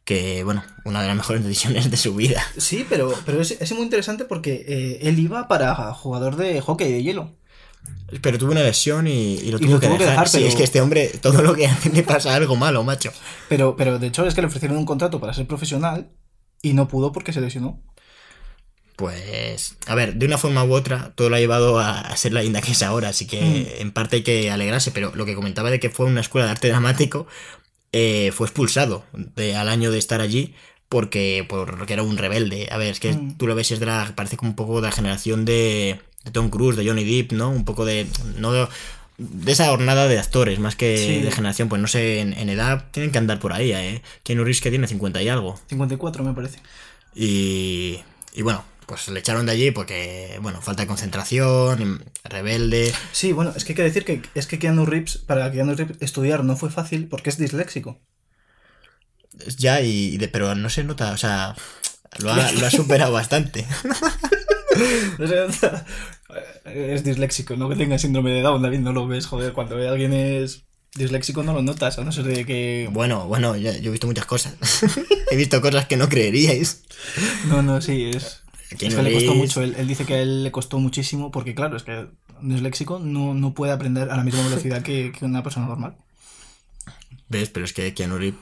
Que, 0.09 0.43
bueno, 0.43 0.65
una 0.85 1.03
de 1.03 1.09
las 1.09 1.17
mejores 1.17 1.45
decisiones 1.47 1.91
de 1.91 1.97
su 1.99 2.15
vida. 2.15 2.43
Sí, 2.57 2.87
pero, 2.89 3.13
pero 3.27 3.43
es, 3.43 3.51
es 3.51 3.73
muy 3.73 3.83
interesante 3.83 4.25
porque 4.25 4.65
eh, 4.67 4.99
él 5.03 5.19
iba 5.19 5.49
para 5.49 5.93
jugador 5.93 6.37
de 6.37 6.63
hockey 6.63 6.91
de 6.91 7.03
hielo. 7.03 7.37
Pero 8.23 8.39
tuvo 8.39 8.53
una 8.53 8.63
lesión 8.63 9.07
y, 9.07 9.35
y 9.35 9.51
lo 9.51 9.59
Y 9.59 9.61
tuvo, 9.61 9.75
lo 9.75 9.81
que, 9.81 9.87
tuvo 9.87 9.99
que 9.99 10.05
dejar. 10.05 10.11
dejar, 10.27 10.29
Sí, 10.31 10.39
pero- 10.39 10.49
es 10.49 10.55
que 10.57 10.65
este 10.65 10.81
hombre, 10.81 11.09
todo 11.21 11.43
lo 11.43 11.55
que 11.55 11.67
hace 11.67 11.91
le 11.91 12.03
pasa 12.05 12.35
algo 12.35 12.57
malo, 12.57 12.83
macho. 12.85 13.13
Pero, 13.51 13.77
pero 13.77 13.99
de 13.99 14.07
hecho 14.07 14.27
es 14.27 14.35
que 14.35 14.41
le 14.41 14.47
ofrecieron 14.47 14.79
un 14.79 14.87
contrato 14.87 15.21
para 15.21 15.35
ser 15.35 15.47
profesional 15.47 16.11
y 16.63 16.73
no 16.73 16.89
pudo 16.89 17.13
porque 17.13 17.35
se 17.35 17.43
lesionó. 17.43 17.83
Pues, 18.97 19.77
a 19.87 19.95
ver, 19.95 20.15
de 20.17 20.27
una 20.27 20.39
forma 20.39 20.65
u 20.65 20.73
otra, 20.73 21.13
todo 21.15 21.29
lo 21.31 21.37
ha 21.37 21.39
llevado 21.39 21.79
a, 21.79 22.01
a 22.01 22.17
ser 22.17 22.33
la 22.33 22.43
linda 22.43 22.61
que 22.61 22.73
es 22.73 22.83
ahora, 22.83 23.11
así 23.11 23.29
que 23.29 23.77
en 23.81 23.93
parte 23.93 24.17
hay 24.17 24.23
que 24.25 24.51
alegrarse, 24.51 24.91
pero 24.91 25.15
lo 25.15 25.25
que 25.25 25.37
comentaba 25.37 25.71
de 25.71 25.79
que 25.79 25.89
fue 25.89 26.07
una 26.07 26.21
escuela 26.21 26.47
de 26.47 26.51
arte 26.53 26.69
dramático, 26.69 27.29
eh, 27.93 28.31
fue 28.35 28.47
expulsado 28.47 29.05
de, 29.13 29.57
al 29.57 29.69
año 29.69 29.91
de 29.91 29.99
estar 29.99 30.21
allí 30.21 30.55
porque, 30.89 31.45
porque 31.49 31.93
era 31.93 32.03
un 32.03 32.17
rebelde. 32.17 32.69
A 32.71 32.77
ver, 32.79 32.89
es 32.89 33.01
que 33.01 33.13
Mm. 33.13 33.37
tú 33.37 33.47
lo 33.47 33.55
ves, 33.55 33.71
es 33.71 33.81
de 33.81 33.87
la, 33.87 34.13
parece 34.17 34.37
como 34.37 34.51
un 34.51 34.57
poco 34.57 34.81
de 34.81 34.89
la 34.89 34.93
generación 34.93 35.45
de, 35.45 36.01
de 36.25 36.31
Tom 36.31 36.49
Cruise, 36.51 36.77
de 36.77 36.87
Johnny 36.87 37.05
Depp, 37.05 37.33
¿no? 37.33 37.51
Un 37.51 37.65
poco 37.65 37.85
de... 37.85 38.07
No, 38.37 38.53
de 39.19 39.51
esa 39.53 39.67
jornada 39.67 40.07
de 40.07 40.17
actores, 40.19 40.61
más 40.61 40.77
que 40.77 40.97
Sí. 40.97 41.21
de 41.23 41.33
generación, 41.33 41.69
pues 41.69 41.83
no 41.83 41.89
sé, 41.89 42.21
en, 42.21 42.33
en 42.35 42.49
edad 42.51 42.85
tienen 42.93 43.11
que 43.11 43.19
andar 43.19 43.41
por 43.41 43.53
ahí, 43.53 43.73
¿eh? 43.73 44.01
Keanu 44.23 44.45
Reeves 44.45 44.61
que 44.61 44.71
tiene 44.71 44.87
50 44.87 45.21
y 45.23 45.29
algo. 45.29 45.59
54 45.67 46.23
me 46.23 46.35
parece. 46.35 46.61
Y, 47.17 47.99
y 48.35 48.43
bueno, 48.43 48.65
pues 48.89 49.07
le 49.09 49.21
echaron 49.21 49.47
de 49.47 49.53
allí 49.53 49.71
porque, 49.71 50.39
bueno, 50.43 50.61
falta 50.63 50.83
de 50.83 50.89
concentración, 50.89 52.05
rebelde. 52.25 52.93
Sí, 53.13 53.31
bueno, 53.33 53.53
es 53.55 53.65
que 53.65 53.73
hay 53.73 53.77
que 53.77 53.83
decir 53.85 54.05
que 54.05 54.23
es 54.35 54.47
que 54.49 54.59
Keanu 54.59 54.87
Reeves, 54.87 55.19
para 55.19 55.53
Keanu 55.53 55.75
Reeves 55.77 55.99
estudiar 56.01 56.43
no 56.43 56.57
fue 56.57 56.71
fácil 56.71 57.07
porque 57.07 57.31
es 57.31 57.39
disléxico. 57.39 58.01
Ya, 59.57 59.81
y, 59.83 60.15
y 60.15 60.19
de- 60.19 60.29
pero 60.29 60.55
no 60.57 60.69
se 60.71 60.83
nota, 60.83 61.13
o 61.13 61.17
sea, 61.17 61.55
lo 62.19 62.33
ha, 62.33 62.51
lo 62.53 62.67
ha 62.67 62.71
superado 62.71 63.13
bastante. 63.13 63.65
Es 66.65 67.03
disléxico, 67.05 67.57
no 67.57 67.69
que 67.69 67.77
tenga 67.77 67.99
síndrome 67.99 68.31
de 68.33 68.43
Down, 68.43 68.61
David, 68.63 68.81
no 68.81 68.93
lo 68.93 69.07
ves, 69.07 69.27
joder, 69.27 69.53
cuando 69.53 69.77
ve 69.77 69.89
a 69.89 69.93
alguien 69.93 70.13
es 70.13 70.65
disléxico 70.95 71.43
no 71.43 71.55
lo 71.55 71.63
notas, 71.63 71.99
a 71.99 72.05
no 72.05 72.13
ser 72.13 72.25
de 72.25 72.45
que... 72.45 72.89
Bueno, 72.93 73.27
bueno, 73.27 73.57
yo, 73.57 73.73
yo 73.73 73.89
he 73.89 73.93
visto 73.93 74.07
muchas 74.07 74.27
cosas. 74.27 74.55
he 75.31 75.37
visto 75.37 75.61
cosas 75.61 75.87
que 75.87 75.97
no 75.97 76.09
creeríais. 76.09 76.83
No, 77.47 77.63
no, 77.63 77.81
sí, 77.81 78.11
es... 78.15 78.43
Es 78.71 78.95
que 78.95 79.03
le 79.03 79.13
costó 79.13 79.35
mucho, 79.35 79.63
él, 79.63 79.75
él 79.79 79.89
dice 79.89 80.05
que 80.05 80.15
a 80.15 80.21
él 80.21 80.45
le 80.45 80.51
costó 80.53 80.79
muchísimo 80.79 81.31
porque 81.31 81.55
claro, 81.55 81.77
es 81.77 81.83
que 81.83 82.07
un 82.41 82.49
disléxico 82.51 82.99
no, 82.99 83.35
no 83.35 83.55
puede 83.55 83.73
aprender 83.73 84.11
a 84.11 84.17
la 84.17 84.25
misma 84.25 84.43
velocidad 84.45 84.83
que, 84.83 85.13
que 85.13 85.25
una 85.25 85.43
persona 85.43 85.67
normal. 85.67 85.97
¿Ves? 87.29 87.51
Pero 87.51 87.65
es 87.65 87.73
que 87.73 87.95
Keanu 87.95 88.19
Reeves 88.19 88.41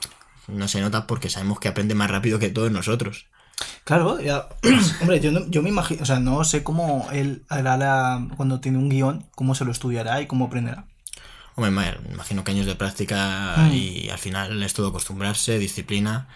no 0.49 0.68
se 0.68 0.80
nota 0.80 1.06
porque 1.06 1.30
sabemos 1.30 1.59
que 1.61 1.68
aprende 1.68 1.95
más 1.95 2.11
rápido 2.11 2.38
que 2.38 2.50
todos 2.50 2.71
nosotros. 2.71 3.26
Claro, 3.85 4.21
ya, 4.21 4.49
hombre, 5.00 5.21
yo, 5.21 5.33
no- 5.33 5.47
yo 5.49 5.62
me 5.62 5.71
imagino, 5.71 6.02
o 6.02 6.06
sea, 6.06 6.21
no 6.21 6.45
sé 6.45 6.62
cómo 6.62 7.09
él 7.12 7.42
hará 7.49 7.76
la, 7.76 8.28
cuando 8.37 8.61
tiene 8.61 8.78
un 8.78 8.88
guion, 8.88 9.25
cómo 9.35 9.54
se 9.54 9.64
lo 9.64 9.73
estudiará 9.73 10.21
y 10.21 10.26
cómo 10.26 10.47
aprenderá. 10.47 10.85
Hombre, 11.54 11.71
me 11.71 11.92
me 12.09 12.14
imagino 12.14 12.45
que 12.45 12.50
años 12.52 12.66
de 12.66 12.75
práctica 12.75 13.56
Mm. 13.71 13.73
y 13.75 14.09
al 14.11 14.18
final 14.18 14.62
es 14.62 14.75
todo 14.75 14.88
acostumbrarse, 14.88 15.59
disciplina. 15.59 16.28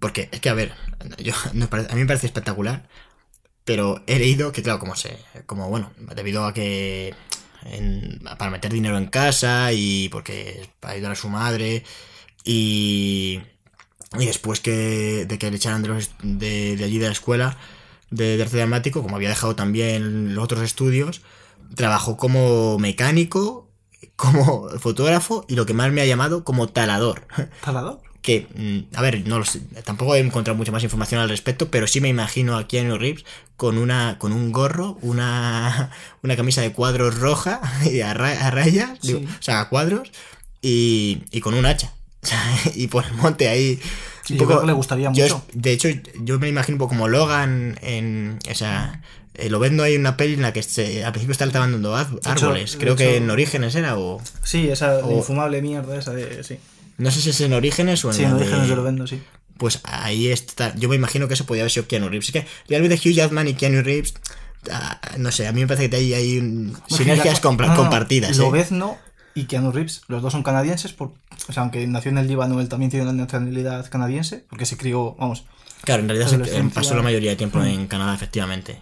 Porque 0.00 0.28
es 0.32 0.40
que, 0.40 0.48
a 0.50 0.54
ver, 0.54 0.72
yo, 1.18 1.32
parece- 1.70 1.90
a 1.92 1.94
mí 1.94 2.00
me 2.02 2.06
parece 2.06 2.26
espectacular, 2.26 2.88
pero 3.64 4.02
he 4.06 4.18
leído 4.18 4.52
que, 4.52 4.62
claro, 4.62 4.78
como 4.78 4.96
se, 4.96 5.18
como 5.46 5.68
bueno, 5.70 5.92
debido 6.16 6.44
a 6.46 6.54
que 6.54 7.14
para 8.38 8.50
meter 8.50 8.72
dinero 8.72 8.98
en 8.98 9.06
casa 9.06 9.72
y 9.72 10.08
porque 10.10 10.68
para 10.80 10.94
ayudar 10.94 11.12
a 11.12 11.16
su 11.16 11.28
madre 11.30 11.82
y, 12.44 13.40
después 14.18 14.60
que, 14.60 15.24
de 15.26 15.38
que 15.38 15.50
le 15.50 15.56
echaran 15.56 15.82
de, 15.82 15.88
los- 15.88 16.10
de, 16.22 16.76
de 16.76 16.84
allí 16.84 16.98
de 16.98 17.06
la 17.06 17.12
escuela, 17.12 17.56
de, 18.10 18.40
arte 18.42 18.56
dramático, 18.58 19.02
como 19.02 19.16
había 19.16 19.30
dejado 19.30 19.56
también 19.56 20.34
los 20.34 20.44
otros 20.44 20.62
estudios, 20.62 21.22
trabajó 21.74 22.16
como 22.16 22.78
mecánico, 22.78 23.70
como 24.16 24.68
fotógrafo 24.78 25.44
y 25.48 25.54
lo 25.56 25.66
que 25.66 25.74
más 25.74 25.90
me 25.92 26.02
ha 26.02 26.06
llamado 26.06 26.44
como 26.44 26.68
talador. 26.68 27.26
¿Talador? 27.60 28.00
Que, 28.24 28.46
mm, 28.54 28.96
a 28.96 29.02
ver, 29.02 29.28
no 29.28 29.38
lo 29.38 29.44
sé, 29.44 29.60
tampoco 29.84 30.14
he 30.14 30.18
encontrado 30.18 30.56
mucha 30.56 30.72
más 30.72 30.82
información 30.82 31.20
al 31.20 31.28
respecto, 31.28 31.70
pero 31.70 31.86
sí 31.86 32.00
me 32.00 32.08
imagino 32.08 32.56
a 32.56 32.66
Keanu 32.66 32.96
Reeves 32.96 33.24
con 33.56 33.76
una 33.76 34.16
con 34.18 34.32
un 34.32 34.50
gorro, 34.50 34.96
una, 35.02 35.90
una 36.22 36.34
camisa 36.34 36.62
de 36.62 36.72
cuadros 36.72 37.18
roja 37.18 37.60
y 37.84 38.00
a, 38.00 38.14
rayas, 38.14 38.98
o 39.04 39.20
sea, 39.40 39.60
a 39.60 39.68
cuadros, 39.68 40.10
y, 40.62 41.22
y 41.30 41.40
con 41.40 41.52
un 41.54 41.66
hacha. 41.66 41.92
y 42.74 42.86
por 42.86 43.04
el 43.04 43.12
monte 43.14 43.48
ahí. 43.48 43.78
un 44.30 44.38
poco, 44.38 44.64
le 44.64 44.72
gustaría 44.72 45.10
mucho. 45.10 45.44
de 45.52 45.72
hecho, 45.72 45.88
yo 46.20 46.38
me 46.38 46.48
imagino 46.48 46.76
un 46.76 46.78
poco 46.78 46.90
como 46.90 47.08
Logan 47.08 47.78
en. 47.82 48.38
O 48.50 48.54
sea, 48.54 49.02
eh, 49.34 49.50
lo 49.50 49.58
vendo 49.58 49.82
ahí 49.82 49.94
en 49.94 50.00
una 50.00 50.16
peli 50.16 50.34
en 50.34 50.42
la 50.42 50.52
que 50.52 50.62
se, 50.62 51.04
al 51.04 51.12
principio 51.12 51.32
está 51.32 51.50
talando 51.50 51.94
árboles. 51.94 52.76
Creo 52.78 52.96
que 52.96 53.16
en 53.16 53.30
Orígenes 53.30 53.74
era 53.74 53.98
o. 53.98 54.20
Sí, 54.42 54.68
esa 54.68 55.00
infumable 55.10 55.60
mierda 55.62 55.98
esa 55.98 56.12
de. 56.12 56.42
Sí. 56.44 56.58
No 56.96 57.10
sé 57.10 57.20
si 57.20 57.30
es 57.30 57.40
en 57.40 57.52
Orígenes 57.52 58.04
o 58.04 58.10
en. 58.10 58.14
Sí, 58.14 58.22
en 58.24 58.32
Orígenes 58.32 58.68
yo 58.68 58.76
lo 58.76 58.82
vendo, 58.82 59.06
sí. 59.06 59.22
Pues 59.56 59.80
ahí 59.84 60.28
está. 60.28 60.74
Yo 60.76 60.88
me 60.88 60.96
imagino 60.96 61.28
que 61.28 61.34
eso 61.34 61.46
podía 61.46 61.62
haber 61.62 61.70
sido 61.70 61.86
Keanu 61.86 62.08
Reeves. 62.08 62.28
Es 62.28 62.32
que 62.32 62.46
realmente 62.68 62.96
Hugh 62.96 63.14
Jackman 63.14 63.48
y 63.48 63.54
Keanu 63.54 63.82
Reeves. 63.82 64.14
Ah, 64.70 65.00
no 65.18 65.30
sé, 65.30 65.46
a 65.46 65.52
mí 65.52 65.60
me 65.60 65.66
parece 65.66 65.90
que 65.90 65.96
hay, 65.96 66.14
hay 66.14 66.72
sinergias 66.88 67.40
compartidas. 67.40 68.36
Lo 68.38 68.50
ves, 68.50 68.72
no, 68.72 68.96
y 69.34 69.44
Keanu 69.44 69.72
Reeves. 69.72 70.02
Los 70.08 70.22
dos 70.22 70.32
son 70.32 70.42
canadienses, 70.42 70.92
por, 70.92 71.14
o 71.48 71.52
sea, 71.52 71.62
aunque 71.62 71.86
nació 71.86 72.10
en 72.10 72.18
el 72.18 72.28
Líbano, 72.28 72.60
él 72.60 72.68
también 72.68 72.90
tiene 72.90 73.04
una 73.04 73.12
nacionalidad 73.12 73.88
canadiense, 73.90 74.46
porque 74.48 74.64
se 74.64 74.76
crió, 74.76 75.16
vamos. 75.18 75.44
Claro, 75.82 76.02
en 76.02 76.08
realidad 76.08 76.28
se 76.28 76.64
pasó 76.64 76.94
la 76.94 77.02
mayoría 77.02 77.30
de 77.30 77.36
tiempo 77.36 77.62
en 77.62 77.86
Canadá, 77.86 78.14
efectivamente. 78.14 78.80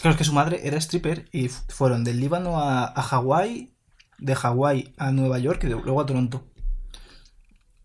Claro, 0.00 0.12
es 0.12 0.16
que 0.16 0.24
su 0.24 0.32
madre 0.32 0.60
era 0.64 0.78
stripper 0.78 1.28
y 1.32 1.48
fueron 1.48 2.04
del 2.04 2.20
Líbano 2.20 2.58
a, 2.60 2.86
a 2.86 3.02
Hawái, 3.02 3.74
de 4.18 4.34
Hawái 4.34 4.94
a 4.96 5.12
Nueva 5.12 5.38
York 5.38 5.64
y 5.64 5.66
luego 5.66 6.00
a 6.00 6.06
Toronto. 6.06 6.46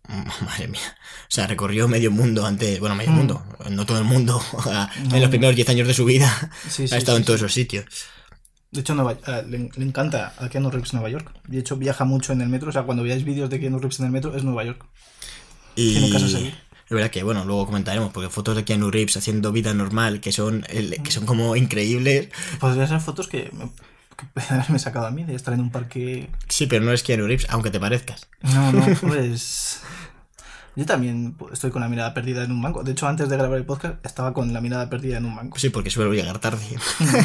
Madre 0.44 0.68
mía. 0.68 0.96
O 1.22 1.30
sea, 1.30 1.46
recorrió 1.46 1.86
medio 1.86 2.10
mundo 2.10 2.46
antes. 2.46 2.80
Bueno, 2.80 2.94
medio 2.94 3.12
mm. 3.12 3.14
mundo. 3.14 3.44
No 3.70 3.86
todo 3.86 3.98
el 3.98 4.04
mundo. 4.04 4.42
en 5.12 5.20
los 5.20 5.30
primeros 5.30 5.54
10 5.54 5.68
años 5.68 5.86
de 5.86 5.94
su 5.94 6.04
vida 6.04 6.50
ha 6.92 6.96
estado 6.96 7.18
en 7.18 7.24
todos 7.24 7.40
esos 7.40 7.52
sitios. 7.52 7.84
De 8.70 8.80
hecho, 8.80 8.94
eh, 9.10 9.44
le, 9.48 9.84
encanta 9.84 10.34
a 10.38 10.48
Keanu 10.48 10.70
Reeves 10.70 10.92
Nueva 10.92 11.08
York. 11.08 11.32
De 11.46 11.58
hecho, 11.58 11.76
viaja 11.76 12.04
mucho 12.04 12.32
en 12.32 12.40
el 12.40 12.48
metro. 12.48 12.70
O 12.70 12.72
sea, 12.72 12.82
cuando 12.82 13.02
veáis 13.02 13.24
vídeos 13.24 13.48
de 13.48 13.60
Keanu 13.60 13.78
Reeves 13.78 14.00
en 14.00 14.06
el 14.06 14.12
metro, 14.12 14.34
es 14.36 14.44
Nueva 14.44 14.64
York. 14.64 14.84
Y... 15.74 16.10
Tiene. 16.10 16.68
Es 16.88 16.94
verdad 16.94 17.10
que, 17.10 17.22
bueno, 17.22 17.44
luego 17.44 17.66
comentaremos, 17.66 18.12
porque 18.14 18.30
fotos 18.30 18.56
de 18.56 18.64
Keanu 18.64 18.90
Reeves 18.90 19.18
haciendo 19.18 19.52
vida 19.52 19.74
normal, 19.74 20.22
que 20.22 20.32
son, 20.32 20.62
que 20.62 21.10
son 21.10 21.26
como 21.26 21.54
increíbles. 21.54 22.30
Podrían 22.58 22.88
ser 22.88 23.00
fotos 23.00 23.28
que 23.28 23.50
que 24.18 24.40
haberme 24.54 24.78
sacado 24.78 25.06
a 25.06 25.10
mí, 25.10 25.24
de 25.24 25.34
estar 25.34 25.54
en 25.54 25.60
un 25.60 25.70
parque. 25.70 26.28
Sí, 26.48 26.66
pero 26.66 26.84
no 26.84 26.92
es 26.92 27.02
Keanu 27.02 27.26
Reeves, 27.26 27.46
aunque 27.50 27.70
te 27.70 27.80
parezcas. 27.80 28.28
No, 28.42 28.72
no, 28.72 28.86
pues. 29.00 29.80
Yo 30.76 30.86
también 30.86 31.36
estoy 31.52 31.70
con 31.72 31.82
la 31.82 31.88
mirada 31.88 32.14
perdida 32.14 32.44
en 32.44 32.52
un 32.52 32.62
banco. 32.62 32.84
De 32.84 32.92
hecho, 32.92 33.08
antes 33.08 33.28
de 33.28 33.36
grabar 33.36 33.58
el 33.58 33.64
podcast 33.64 34.04
estaba 34.06 34.32
con 34.32 34.52
la 34.52 34.60
mirada 34.60 34.88
perdida 34.88 35.16
en 35.16 35.24
un 35.24 35.34
banco. 35.34 35.58
Sí, 35.58 35.70
porque 35.70 35.90
suelo 35.90 36.12
llegar 36.12 36.38
tarde. 36.38 36.64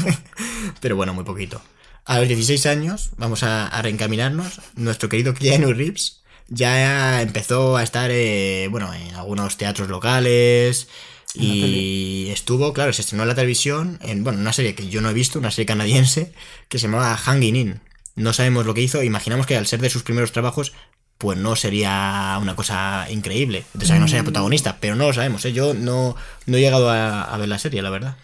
Pero 0.82 0.96
bueno, 0.96 1.14
muy 1.14 1.24
poquito. 1.24 1.62
A 2.06 2.18
los 2.18 2.28
16 2.28 2.66
años, 2.66 3.12
vamos 3.18 3.44
a, 3.44 3.70
reencaminarnos. 3.82 4.60
Nuestro 4.76 5.08
querido 5.08 5.36
Keanu 5.36 5.72
Reeves 5.72 6.24
ya 6.48 7.22
empezó 7.22 7.78
a 7.78 7.84
estar 7.84 8.10
eh, 8.12 8.68
bueno, 8.72 8.92
en 8.92 9.14
algunos 9.14 9.56
teatros 9.58 9.88
locales. 9.88 10.88
Y 11.36 12.28
estuvo, 12.30 12.74
claro, 12.74 12.94
se 12.94 13.02
estrenó 13.02 13.24
en 13.24 13.30
la 13.30 13.36
televisión 13.36 14.00
en 14.02 14.24
bueno, 14.24 14.40
una 14.40 14.54
serie 14.54 14.75
que 14.75 14.90
yo 14.90 15.02
no 15.02 15.10
he 15.10 15.13
visto, 15.13 15.40
una 15.40 15.52
serie 15.52 15.66
canadiense, 15.66 16.32
que 16.70 16.78
se 16.78 16.88
llamaba 16.88 17.18
Hanging 17.18 17.56
In. 17.56 17.80
No 18.16 18.34
sabemos 18.34 18.66
lo 18.66 18.74
que 18.74 18.82
hizo, 18.82 19.02
imaginamos 19.02 19.48
que 19.48 19.58
al 19.58 19.66
ser 19.66 19.82
de 19.82 19.90
sus 19.90 20.04
primeros 20.04 20.32
trabajos 20.32 20.74
pues 21.18 21.38
no 21.38 21.56
sería 21.56 22.38
una 22.42 22.56
cosa 22.56 23.08
increíble. 23.10 23.63
O 23.78 23.86
sea, 23.86 23.96
que 23.96 24.02
no 24.02 24.08
sería 24.08 24.24
mm. 24.24 24.25
protagonista, 24.25 24.78
pero 24.80 24.96
no 24.96 25.08
lo 25.08 25.13
sabemos. 25.13 25.46
¿eh? 25.46 25.54
Yo 25.54 25.74
no, 25.74 26.16
no 26.46 26.58
he 26.58 26.60
llegado 26.60 26.90
a, 26.90 27.38
ver 27.38 27.48
la 27.48 27.60
serie, 27.60 27.82
la 27.82 27.90
verdad. 27.90 28.18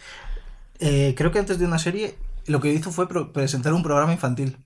Eh, 0.79 1.13
creo 1.15 1.31
que 1.31 1.39
antes 1.39 1.59
de 1.59 1.65
una 1.65 1.79
serie 1.79 2.15
lo 2.45 2.59
que 2.59 2.73
hizo 2.73 2.91
fue 2.91 3.07
presentar 3.31 3.73
un 3.73 3.83
programa 3.83 4.11
infantil. 4.11 4.57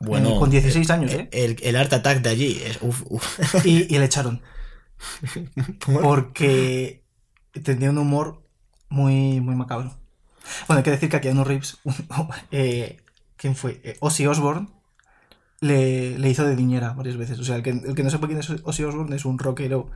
Bueno, 0.00 0.36
con 0.38 0.50
16 0.50 0.90
años, 0.90 1.12
¿eh? 1.12 1.28
El, 1.30 1.58
el 1.62 1.76
Art 1.76 1.92
Attack 1.92 2.22
de 2.22 2.30
allí 2.30 2.62
es. 2.64 2.78
Uf, 2.80 3.04
Y, 3.64 3.86
le 3.86 4.04
echaron. 4.04 4.40
Porque 6.02 7.02
tenía 7.52 7.90
un 7.90 7.98
humor 7.98 8.42
muy, 8.88 9.40
muy 9.40 9.54
macabro. 9.54 9.94
Bueno, 10.66 10.78
hay 10.78 10.82
que 10.84 10.90
decir 10.90 11.08
que 11.08 11.16
aquí 11.16 11.28
Keanu 11.28 11.44
Reeves, 11.44 11.78
eh, 12.50 12.98
¿quién 13.36 13.56
fue? 13.56 13.80
Eh, 13.84 13.96
Ozzy 14.00 14.26
Osbourne 14.26 14.68
le, 15.60 16.18
le, 16.18 16.30
hizo 16.30 16.44
de 16.44 16.56
niñera 16.56 16.92
varias 16.92 17.16
veces. 17.16 17.38
O 17.38 17.44
sea, 17.44 17.56
el 17.56 17.62
que, 17.62 17.70
el 17.70 17.94
que 17.94 18.02
no 18.02 18.10
sepa 18.10 18.26
quién 18.26 18.38
es 18.38 18.50
Ozzy 18.50 18.84
Osbourne 18.84 19.14
es 19.14 19.24
un 19.24 19.38
rockero 19.38 19.90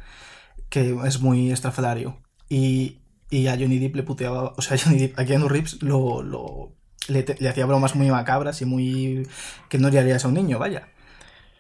que 0.69 0.97
es 1.05 1.21
muy 1.21 1.51
estrafalario. 1.51 2.19
Y, 2.49 2.99
y 3.31 3.47
a 3.47 3.53
Johnny 3.53 3.79
Depp 3.79 3.97
le 3.97 4.03
puteaba. 4.03 4.55
O 4.57 4.63
sea, 4.63 4.77
a 4.77 4.81
Johnny 4.83 4.99
Depp, 4.99 5.19
a 5.19 5.25
Keanu 5.25 5.49
Reeves 5.49 5.83
lo, 5.83 6.23
lo 6.23 6.73
le, 7.09 7.25
le, 7.39 7.49
hacía 7.49 7.67
bromas 7.67 7.95
muy 7.95 8.11
macabras 8.11 8.61
y 8.63 8.65
muy. 8.65 9.29
que 9.69 9.79
no 9.79 9.91
le 9.91 9.99
harías 9.99 10.25
a 10.25 10.29
un 10.29 10.35
niño, 10.35 10.59
vaya. 10.59 10.89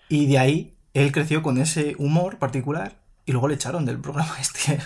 Y 0.09 0.27
de 0.27 0.39
ahí 0.39 0.77
él 0.93 1.13
creció 1.13 1.43
con 1.43 1.59
ese 1.59 1.95
humor 1.99 2.39
particular 2.39 3.04
y 3.27 3.33
luego 3.33 3.49
le 3.49 3.55
echaron 3.55 3.85
del 3.85 3.99
programa 3.99 4.37
este. 4.41 4.79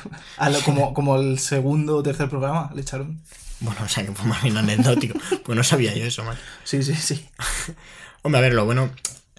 como, 0.64 0.94
como 0.94 1.16
el 1.16 1.38
segundo 1.38 1.96
o 1.96 2.02
tercer 2.02 2.28
programa, 2.28 2.70
le 2.74 2.82
echaron. 2.82 3.20
Bueno, 3.60 3.80
o 3.84 3.88
sea, 3.88 4.06
que 4.06 4.12
fue 4.12 4.26
más 4.26 4.42
bien 4.42 4.56
anecdótico. 4.56 5.18
pues 5.44 5.56
no 5.56 5.64
sabía 5.64 5.94
yo 5.94 6.04
eso, 6.04 6.24
man. 6.24 6.38
Sí, 6.64 6.82
sí, 6.82 6.94
sí. 6.94 7.26
Hombre, 8.22 8.38
a 8.38 8.42
ver, 8.42 8.54
lo 8.54 8.64
bueno 8.64 8.90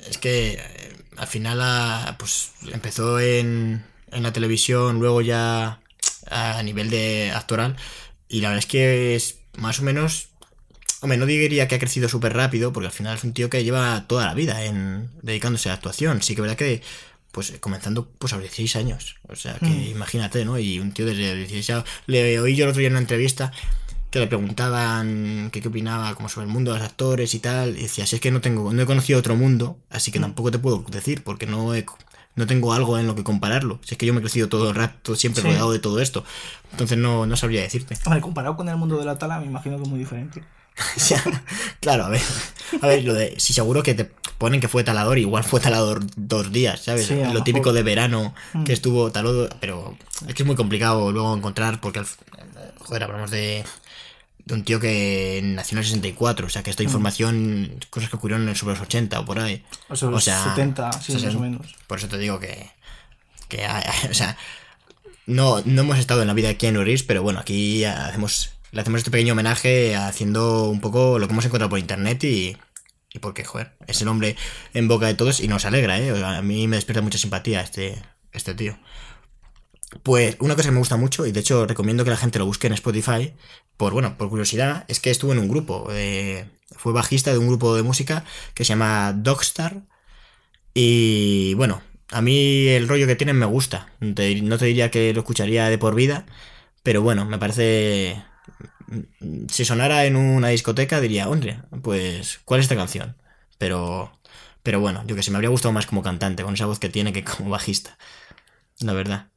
es 0.09 0.17
que 0.17 0.53
eh, 0.53 0.95
al 1.17 1.27
final 1.27 1.59
ah, 1.61 2.15
pues 2.19 2.51
empezó 2.71 3.19
en, 3.19 3.85
en 4.11 4.23
la 4.23 4.33
televisión, 4.33 4.99
luego 4.99 5.21
ya 5.21 5.79
a 6.29 6.61
nivel 6.63 6.89
de 6.89 7.31
actoral. 7.33 7.75
Y 8.27 8.41
la 8.41 8.49
verdad 8.49 8.59
es 8.59 8.65
que 8.65 9.15
es 9.15 9.39
más 9.55 9.79
o 9.79 9.83
menos. 9.83 10.29
Hombre, 11.01 11.17
no 11.17 11.25
diría 11.25 11.67
que 11.69 11.75
ha 11.75 11.79
crecido 11.79 12.09
súper 12.09 12.33
rápido, 12.33 12.73
porque 12.73 12.87
al 12.87 12.93
final 12.93 13.15
es 13.15 13.23
un 13.23 13.33
tío 13.33 13.49
que 13.49 13.63
lleva 13.63 14.05
toda 14.07 14.25
la 14.25 14.33
vida 14.33 14.65
en 14.65 15.09
dedicándose 15.21 15.69
a 15.69 15.71
la 15.71 15.75
actuación. 15.75 16.21
Sí 16.21 16.35
que 16.35 16.41
verdad 16.41 16.57
que, 16.57 16.81
pues 17.31 17.53
comenzando 17.59 18.07
pues 18.17 18.33
a 18.33 18.37
los 18.37 18.43
16 18.43 18.75
años. 18.75 19.17
O 19.27 19.35
sea, 19.35 19.55
que 19.55 19.67
mm. 19.67 19.91
imagínate, 19.91 20.45
¿no? 20.45 20.57
Y 20.59 20.79
un 20.79 20.91
tío 20.91 21.05
desde 21.05 21.29
los 21.29 21.37
16 21.37 21.69
años. 21.71 21.85
Le 22.07 22.39
oí 22.39 22.55
yo 22.55 22.65
el 22.65 22.71
otro 22.71 22.79
día 22.79 22.87
en 22.87 22.93
una 22.93 23.01
entrevista 23.01 23.51
que 24.11 24.19
le 24.19 24.27
preguntaban 24.27 25.49
qué 25.51 25.65
opinaba 25.67 26.15
como 26.15 26.29
sobre 26.29 26.47
el 26.47 26.53
mundo 26.53 26.73
de 26.73 26.79
los 26.79 26.87
actores 26.87 27.33
y 27.35 27.39
tal, 27.39 27.77
y 27.77 27.83
decía, 27.83 28.07
si 28.07 28.15
es 28.15 28.21
que 28.21 28.31
no 28.31 28.41
tengo, 28.41 28.73
no 28.73 28.81
he 28.81 28.85
conocido 28.87 29.19
otro 29.19 29.35
mundo, 29.35 29.77
así 29.91 30.11
que 30.11 30.19
mm. 30.19 30.23
tampoco 30.23 30.51
te 30.51 30.59
puedo 30.59 30.83
decir, 30.89 31.23
porque 31.23 31.45
no 31.45 31.73
no 32.35 32.47
tengo 32.47 32.73
algo 32.73 32.97
en 32.97 33.05
lo 33.05 33.15
que 33.15 33.23
compararlo. 33.23 33.79
Si 33.83 33.93
es 33.93 33.97
que 33.97 34.05
yo 34.05 34.13
me 34.13 34.19
he 34.19 34.21
crecido 34.21 34.47
todo 34.47 34.69
el 34.69 34.75
rato, 34.75 35.15
siempre 35.15 35.43
rodeado 35.43 35.71
de 35.71 35.79
todo 35.79 35.99
esto. 35.99 36.23
Entonces 36.71 36.97
no, 36.97 37.25
no 37.25 37.35
sabría 37.35 37.61
decirte. 37.61 37.97
Hombre, 38.05 38.21
comparado 38.21 38.55
con 38.55 38.69
el 38.69 38.77
mundo 38.77 38.97
de 38.97 39.05
la 39.05 39.17
tala, 39.17 39.39
me 39.39 39.45
imagino 39.45 39.75
que 39.77 39.83
es 39.83 39.89
muy 39.89 39.99
diferente. 39.99 40.43
claro, 41.81 42.05
a 42.05 42.09
ver. 42.09 42.21
A 42.81 42.87
ver, 42.87 43.03
lo 43.03 43.13
de. 43.13 43.35
Si 43.37 43.53
seguro 43.53 43.83
que 43.83 43.93
te 43.93 44.05
ponen 44.37 44.61
que 44.61 44.67
fue 44.67 44.83
talador, 44.83 45.17
igual 45.17 45.43
fue 45.43 45.59
talador 45.59 46.01
dos 46.15 46.51
días, 46.51 46.81
¿sabes? 46.81 47.11
lo 47.11 47.43
típico 47.43 47.73
de 47.73 47.83
verano 47.83 48.33
mm. 48.53 48.63
que 48.63 48.73
estuvo 48.73 49.11
talado. 49.11 49.49
Pero 49.59 49.97
es 50.27 50.33
que 50.33 50.43
es 50.43 50.47
muy 50.47 50.55
complicado 50.55 51.11
luego 51.11 51.35
encontrar, 51.35 51.81
porque. 51.81 52.03
Joder, 52.79 53.03
hablamos 53.03 53.29
de 53.29 53.63
de 54.49 54.55
un 54.55 54.63
tío 54.63 54.79
que 54.79 55.41
nació 55.43 55.75
en 55.75 55.79
el 55.79 55.85
64, 55.85 56.47
o 56.47 56.49
sea 56.49 56.63
que 56.63 56.71
esta 56.71 56.81
mm. 56.81 56.87
información, 56.87 57.71
cosas 57.91 58.09
que 58.09 58.15
ocurrieron 58.15 58.53
sobre 58.55 58.73
los 58.73 58.81
80 58.81 59.19
o 59.19 59.25
por 59.25 59.39
ahí. 59.39 59.63
O 59.89 59.95
sobre 59.95 60.13
los 60.13 60.23
70, 60.23 60.91
sí, 60.93 61.13
más 61.13 61.35
o 61.35 61.39
menos. 61.39 61.75
Por 61.85 61.99
eso 61.99 62.07
te 62.07 62.17
digo 62.17 62.39
que, 62.39 62.71
que 63.47 63.65
o 64.09 64.13
sea, 64.13 64.37
no, 65.27 65.61
no 65.65 65.81
hemos 65.81 65.99
estado 65.99 66.21
en 66.21 66.27
la 66.27 66.33
vida 66.33 66.47
de 66.47 66.57
Keanu 66.57 66.83
Reeves, 66.83 67.03
pero 67.03 67.21
bueno, 67.21 67.39
aquí 67.39 67.83
hacemos, 67.85 68.49
le 68.71 68.81
hacemos 68.81 68.99
este 68.99 69.11
pequeño 69.11 69.33
homenaje 69.33 69.95
haciendo 69.95 70.69
un 70.69 70.81
poco 70.81 71.19
lo 71.19 71.27
que 71.27 71.33
hemos 71.33 71.45
encontrado 71.45 71.69
por 71.69 71.79
internet 71.79 72.23
y, 72.23 72.57
y 73.13 73.19
porque, 73.19 73.43
joder, 73.43 73.73
es 73.87 74.01
el 74.01 74.07
hombre 74.07 74.35
en 74.73 74.87
boca 74.87 75.07
de 75.07 75.15
todos 75.15 75.39
y 75.39 75.47
nos 75.47 75.65
alegra, 75.65 75.99
¿eh? 75.99 76.23
A 76.23 76.41
mí 76.41 76.67
me 76.67 76.75
despierta 76.77 77.01
mucha 77.01 77.17
simpatía 77.17 77.61
este, 77.61 78.01
este 78.31 78.53
tío. 78.53 78.77
Pues 80.03 80.37
una 80.39 80.55
cosa 80.55 80.69
que 80.69 80.73
me 80.73 80.79
gusta 80.79 80.97
mucho, 80.97 81.25
y 81.25 81.31
de 81.31 81.39
hecho 81.39 81.65
recomiendo 81.65 82.03
que 82.03 82.11
la 82.11 82.17
gente 82.17 82.37
lo 82.39 82.45
busque 82.45 82.67
en 82.67 82.73
Spotify, 82.73 83.33
por 83.75 83.93
bueno, 83.93 84.17
por 84.17 84.29
curiosidad, 84.29 84.85
es 84.87 84.99
que 84.99 85.09
estuvo 85.09 85.31
en 85.31 85.39
un 85.39 85.47
grupo. 85.47 85.87
Eh, 85.91 86.45
fue 86.75 86.93
bajista 86.93 87.31
de 87.31 87.39
un 87.39 87.47
grupo 87.47 87.75
de 87.75 87.83
música 87.83 88.23
que 88.53 88.63
se 88.65 88.69
llama 88.69 89.13
Dogstar. 89.13 89.83
Y 90.73 91.53
bueno, 91.55 91.81
a 92.11 92.21
mí 92.21 92.67
el 92.67 92.87
rollo 92.87 93.07
que 93.07 93.15
tienen 93.15 93.37
me 93.37 93.45
gusta. 93.45 93.91
no 93.99 94.13
te 94.57 94.65
diría 94.65 94.91
que 94.91 95.13
lo 95.13 95.21
escucharía 95.21 95.69
de 95.69 95.77
por 95.77 95.95
vida, 95.95 96.25
pero 96.83 97.01
bueno, 97.01 97.25
me 97.25 97.37
parece. 97.39 98.23
Si 99.49 99.65
sonara 99.65 100.05
en 100.05 100.15
una 100.15 100.49
discoteca 100.49 100.99
diría, 100.99 101.29
hombre, 101.29 101.61
pues, 101.81 102.39
¿cuál 102.45 102.59
es 102.59 102.65
esta 102.65 102.75
canción? 102.75 103.15
Pero. 103.57 104.11
Pero 104.61 104.81
bueno, 104.81 105.03
yo 105.07 105.15
que 105.15 105.23
sé, 105.23 105.31
me 105.31 105.37
habría 105.37 105.49
gustado 105.49 105.71
más 105.71 105.85
como 105.85 106.03
cantante, 106.03 106.43
con 106.43 106.53
esa 106.53 106.65
voz 106.65 106.79
que 106.79 106.89
tiene 106.89 107.13
que 107.13 107.23
como 107.23 107.49
bajista. 107.49 107.97
La 108.81 108.93
verdad. 108.93 109.27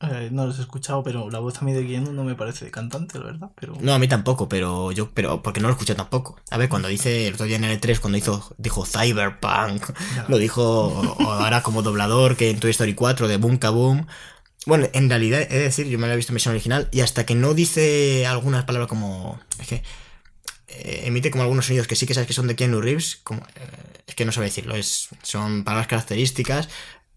Eh, 0.00 0.28
no 0.32 0.46
los 0.46 0.58
he 0.58 0.62
escuchado, 0.62 1.02
pero 1.02 1.30
la 1.30 1.38
voz 1.38 1.58
a 1.58 1.64
mí 1.64 1.72
de 1.72 1.86
Keanu 1.86 2.12
no 2.12 2.24
me 2.24 2.34
parece 2.34 2.70
cantante, 2.70 3.18
la 3.18 3.26
verdad. 3.26 3.50
Pero... 3.54 3.74
No, 3.80 3.94
a 3.94 3.98
mí 3.98 4.08
tampoco, 4.08 4.48
pero 4.48 4.92
yo, 4.92 5.10
pero 5.10 5.42
porque 5.42 5.60
no 5.60 5.68
lo 5.68 5.74
escuché 5.74 5.94
tampoco. 5.94 6.36
A 6.50 6.58
ver, 6.58 6.68
cuando 6.68 6.88
dice 6.88 7.28
el 7.28 7.34
otro 7.34 7.46
día 7.46 7.56
en 7.56 7.64
el 7.64 7.80
E3, 7.80 8.00
cuando 8.00 8.18
hizo, 8.18 8.54
dijo 8.58 8.84
Cyberpunk, 8.84 9.90
lo 10.28 10.38
dijo 10.38 11.16
ahora 11.20 11.62
como 11.62 11.82
doblador 11.82 12.36
que 12.36 12.50
en 12.50 12.60
Toy 12.60 12.70
Story 12.70 12.94
4 12.94 13.28
de 13.28 13.36
Boom 13.36 13.58
Kaboom. 13.58 14.06
Bueno, 14.66 14.88
en 14.92 15.08
realidad, 15.10 15.42
he 15.42 15.46
de 15.58 15.62
decir, 15.64 15.86
yo 15.88 15.98
me 15.98 16.06
la 16.06 16.14
he 16.14 16.16
visto 16.16 16.32
en 16.32 16.36
versión 16.36 16.54
original 16.54 16.88
y 16.92 17.00
hasta 17.00 17.26
que 17.26 17.34
no 17.34 17.54
dice 17.54 18.26
algunas 18.26 18.64
palabras 18.64 18.88
como. 18.88 19.40
Es 19.60 19.68
que. 19.68 19.82
eh, 20.68 21.02
emite 21.06 21.30
como 21.30 21.42
algunos 21.42 21.66
sonidos 21.66 21.86
que 21.86 21.96
sí 21.96 22.06
que 22.06 22.14
sabes 22.14 22.26
que 22.26 22.32
son 22.32 22.46
de 22.48 22.56
Keanu 22.56 22.80
Reeves, 22.80 23.16
como, 23.22 23.40
eh, 23.54 24.02
es 24.06 24.14
que 24.14 24.24
no 24.24 24.32
sabe 24.32 24.46
decirlo, 24.46 24.74
es, 24.74 25.08
son 25.22 25.62
palabras 25.64 25.86
características, 25.88 26.68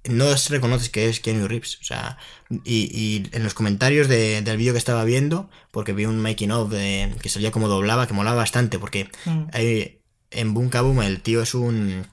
no 0.04 0.36
se 0.38 0.50
reconoce 0.54 0.92
que 0.92 1.10
es 1.10 1.20
Keanu 1.22 1.48
Reeves, 1.48 1.80
o 1.82 1.84
sea, 1.84 2.18
y, 2.64 2.90
y 2.94 3.30
en 3.32 3.44
los 3.44 3.54
comentarios 3.54 4.08
de- 4.08 4.42
del 4.42 4.58
vídeo 4.58 4.74
que 4.74 4.80
estaba 4.80 5.04
viendo, 5.06 5.50
porque 5.72 5.94
vi 5.94 6.06
un 6.06 6.20
making 6.22 6.52
of 6.52 6.70
de, 6.72 7.14
que 7.22 7.30
salía 7.30 7.52
como 7.52 7.68
doblaba, 7.68 8.08
que 8.08 8.14
molaba 8.14 8.38
bastante, 8.38 8.78
porque 8.80 9.10
Mm. 9.26 9.44
hay- 9.54 10.00
en 10.32 10.54
Boom 10.54 10.70
Kaboom 10.70 11.02
el 11.02 11.22
tío 11.22 11.42
es 11.42 11.54
un... 11.56 12.06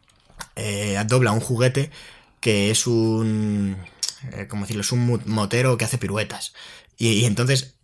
eh, 0.57 0.97
dobla 1.07 1.33
un 1.33 1.41
juguete 1.41 1.91
que 2.41 2.71
es 2.71 2.87
un... 2.87 3.77
eh, 4.33 4.47
¿Cómo 4.49 4.63
decirlo? 4.63 4.83
Es 4.83 4.93
un 4.93 5.23
motero 5.27 5.77
que 5.79 5.85
hace 5.85 5.99
piruetas. 5.99 6.55
Y, 6.97 7.25
entonces 7.25 7.75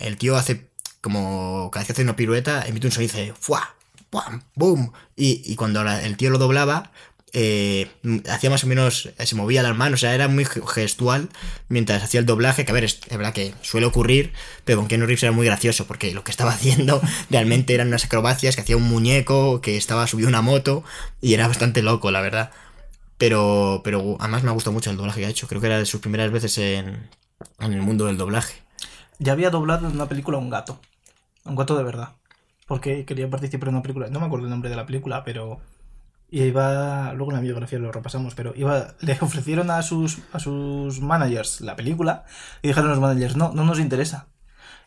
el 0.00 0.16
tío 0.18 0.36
hace 0.36 0.68
como... 1.00 1.70
Cada 1.72 1.80
vez 1.82 1.86
que 1.88 1.92
hace 1.92 2.02
una 2.02 2.16
pirueta 2.16 2.64
emite 2.66 2.86
un 2.86 2.92
sonido 2.92 3.14
y 3.14 3.16
dice... 3.20 3.34
¡Fua! 3.38 3.74
¡Pum! 4.10 4.40
¡Boom! 4.54 4.92
Y, 5.16 5.54
cuando 5.56 5.82
el 5.82 6.16
tío 6.16 6.30
lo 6.30 6.38
doblaba... 6.38 6.92
eh, 7.34 7.90
hacía 8.28 8.48
más 8.50 8.64
o 8.64 8.66
menos, 8.66 9.10
se 9.18 9.34
movía 9.34 9.62
las 9.62 9.76
manos, 9.76 10.00
o 10.00 10.02
sea, 10.02 10.14
era 10.14 10.28
muy 10.28 10.44
ge- 10.46 10.62
gestual 10.66 11.28
mientras 11.68 12.02
hacía 12.02 12.20
el 12.20 12.26
doblaje, 12.26 12.64
que 12.64 12.70
a 12.72 12.74
ver, 12.74 12.84
es, 12.84 13.00
verdad 13.10 13.34
que 13.34 13.54
suele 13.60 13.86
ocurrir, 13.86 14.32
pero 14.64 14.78
con 14.78 14.88
Keanu 14.88 15.04
Reeves 15.06 15.22
era 15.24 15.32
muy 15.32 15.44
gracioso, 15.46 15.86
porque 15.86 16.14
lo 16.14 16.24
que 16.24 16.30
estaba 16.30 16.52
haciendo 16.54 17.02
realmente 17.30 17.74
eran 17.74 17.88
unas 17.88 18.04
acrobacias, 18.06 18.54
que 18.56 18.62
hacía 18.62 18.76
un 18.78 18.84
muñeco, 18.88 19.60
que 19.60 19.76
estaba 19.76 20.06
subido 20.06 20.28
una 20.28 20.40
moto, 20.42 20.84
y 21.20 21.34
era 21.34 21.46
bastante 21.48 21.82
loco, 21.82 22.10
la 22.10 22.20
verdad. 22.22 22.50
Pero, 23.18 23.80
pero 23.84 24.16
además 24.20 24.44
me 24.44 24.50
ha 24.50 24.54
gustado 24.54 24.72
mucho 24.72 24.90
el 24.90 24.96
doblaje 24.96 25.20
que 25.20 25.26
ha 25.26 25.30
hecho, 25.30 25.48
creo 25.48 25.60
que 25.60 25.66
era 25.66 25.78
de 25.78 25.86
sus 25.86 26.00
primeras 26.00 26.30
veces 26.30 26.56
en, 26.58 27.10
en 27.58 27.72
el 27.72 27.82
mundo 27.82 28.06
del 28.06 28.16
doblaje. 28.16 28.62
Ya 29.18 29.32
había 29.32 29.50
doblado 29.50 29.88
en 29.88 29.94
una 29.94 30.06
película 30.06 30.38
a 30.38 30.40
un 30.40 30.50
gato. 30.50 30.78
Un 31.44 31.56
gato 31.56 31.76
de 31.76 31.82
verdad. 31.82 32.14
Porque 32.66 33.04
quería 33.04 33.28
participar 33.28 33.68
en 33.68 33.76
una 33.76 33.82
película. 33.82 34.08
No 34.08 34.20
me 34.20 34.26
acuerdo 34.26 34.46
el 34.46 34.50
nombre 34.50 34.70
de 34.70 34.76
la 34.76 34.86
película, 34.86 35.24
pero. 35.24 35.60
Y 36.30 36.42
iba. 36.42 37.12
Luego 37.14 37.32
en 37.32 37.36
la 37.36 37.42
biografía 37.42 37.78
lo 37.78 37.90
repasamos, 37.90 38.34
pero 38.34 38.52
iba. 38.54 38.94
Le 39.00 39.18
ofrecieron 39.20 39.70
a 39.70 39.82
sus, 39.82 40.18
a 40.32 40.38
sus 40.38 41.00
managers 41.00 41.60
la 41.62 41.74
película. 41.74 42.24
Y 42.62 42.68
dijeron 42.68 42.90
los 42.90 43.00
managers, 43.00 43.36
no, 43.36 43.52
no 43.52 43.64
nos 43.64 43.80
interesa. 43.80 44.28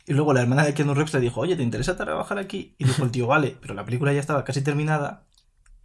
Y 0.05 0.13
luego 0.13 0.33
la 0.33 0.41
hermana 0.41 0.63
de 0.63 0.73
Keanu 0.73 0.93
Reeves 0.93 1.13
le 1.13 1.19
dijo, 1.19 1.41
oye, 1.41 1.55
¿te 1.55 1.63
interesa 1.63 1.97
trabajar 1.97 2.37
aquí? 2.39 2.75
Y 2.77 2.85
dijo 2.85 3.03
el 3.03 3.11
tío, 3.11 3.27
vale, 3.27 3.57
pero 3.61 3.73
la 3.73 3.85
película 3.85 4.13
ya 4.13 4.19
estaba 4.19 4.43
casi 4.43 4.61
terminada. 4.61 5.23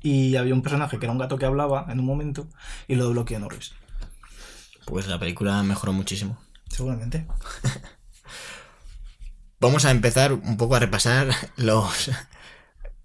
Y 0.06 0.36
había 0.36 0.54
un 0.54 0.62
personaje 0.62 1.00
que 1.00 1.06
era 1.06 1.12
un 1.12 1.18
gato 1.18 1.36
que 1.36 1.46
hablaba 1.46 1.86
en 1.88 1.98
un 1.98 2.06
momento. 2.06 2.46
Y 2.86 2.94
lo 2.94 3.24
Keanu 3.24 3.48
Reeves. 3.48 3.72
Pues 4.84 5.08
la 5.08 5.18
película 5.18 5.60
mejoró 5.64 5.92
muchísimo. 5.92 6.38
Seguramente. 6.70 7.26
Vamos 9.60 9.84
a 9.84 9.90
empezar 9.90 10.32
un 10.32 10.56
poco 10.56 10.76
a 10.76 10.78
repasar 10.78 11.34
los... 11.56 12.12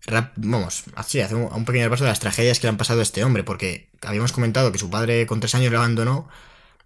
rap- 0.05 0.33
Vamos, 0.35 0.83
así, 0.95 1.19
hacer 1.21 1.37
un, 1.37 1.65
pequeño 1.65 1.85
repaso 1.85 2.03
de 2.03 2.11
las 2.11 2.19
tragedias 2.19 2.59
que 2.59 2.67
le 2.67 2.69
han 2.69 2.77
pasado 2.77 2.99
a 2.99 3.03
este 3.03 3.23
hombre, 3.23 3.43
porque 3.43 3.89
habíamos 4.03 4.31
comentado 4.31 4.71
que 4.71 4.77
su 4.77 4.91
padre 4.91 5.25
con 5.25 5.39
tres 5.39 5.55
años 5.55 5.71
le 5.71 5.77
abandonó 5.77 6.27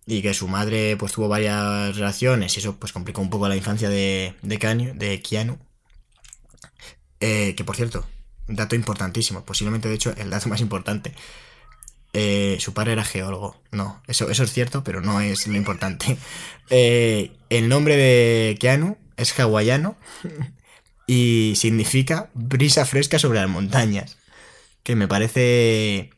y 0.05 0.21
que 0.21 0.33
su 0.33 0.47
madre 0.47 0.95
pues 0.95 1.11
tuvo 1.11 1.27
varias 1.27 1.93
relaciones 1.97 2.55
y 2.55 2.59
eso 2.61 2.77
pues 2.77 2.93
complicó 2.93 3.19
un 3.19 3.29
poco 3.29 3.49
la 3.49 3.57
infancia 3.57 3.89
de, 3.89 4.33
de, 4.43 4.59
Keanu, 4.59 4.93
de 4.95 5.21
Keanu. 5.21 5.57
Eh, 7.19 7.53
que 7.55 7.65
por 7.65 7.75
cierto, 7.75 8.05
dato 8.47 8.75
importantísimo, 8.75 9.43
posiblemente 9.45 9.89
de 9.89 9.95
hecho 9.95 10.13
el 10.17 10.29
dato 10.29 10.49
más 10.49 10.61
importante. 10.61 11.13
Eh, 12.17 12.57
su 12.61 12.73
padre 12.73 12.93
era 12.93 13.03
geólogo. 13.03 13.61
No, 13.71 14.01
eso, 14.07 14.29
eso 14.29 14.43
es 14.43 14.53
cierto, 14.53 14.83
pero 14.85 15.01
no 15.01 15.19
es 15.21 15.47
lo 15.47 15.55
importante. 15.55 16.17
Eh, 16.71 17.31
el 17.51 17.69
nombre 17.69 17.95
de 17.95 18.57
Keanu 18.59 18.97
es 19.17 19.39
hawaiano 19.39 19.95
y 21.05 21.53
significa 21.57 22.31
brisa 22.33 22.87
fresca 22.87 23.19
sobre 23.19 23.39
las 23.39 23.49
montañas. 23.49 24.17
Que 24.81 24.95
me 24.95 25.07
parece. 25.07 26.09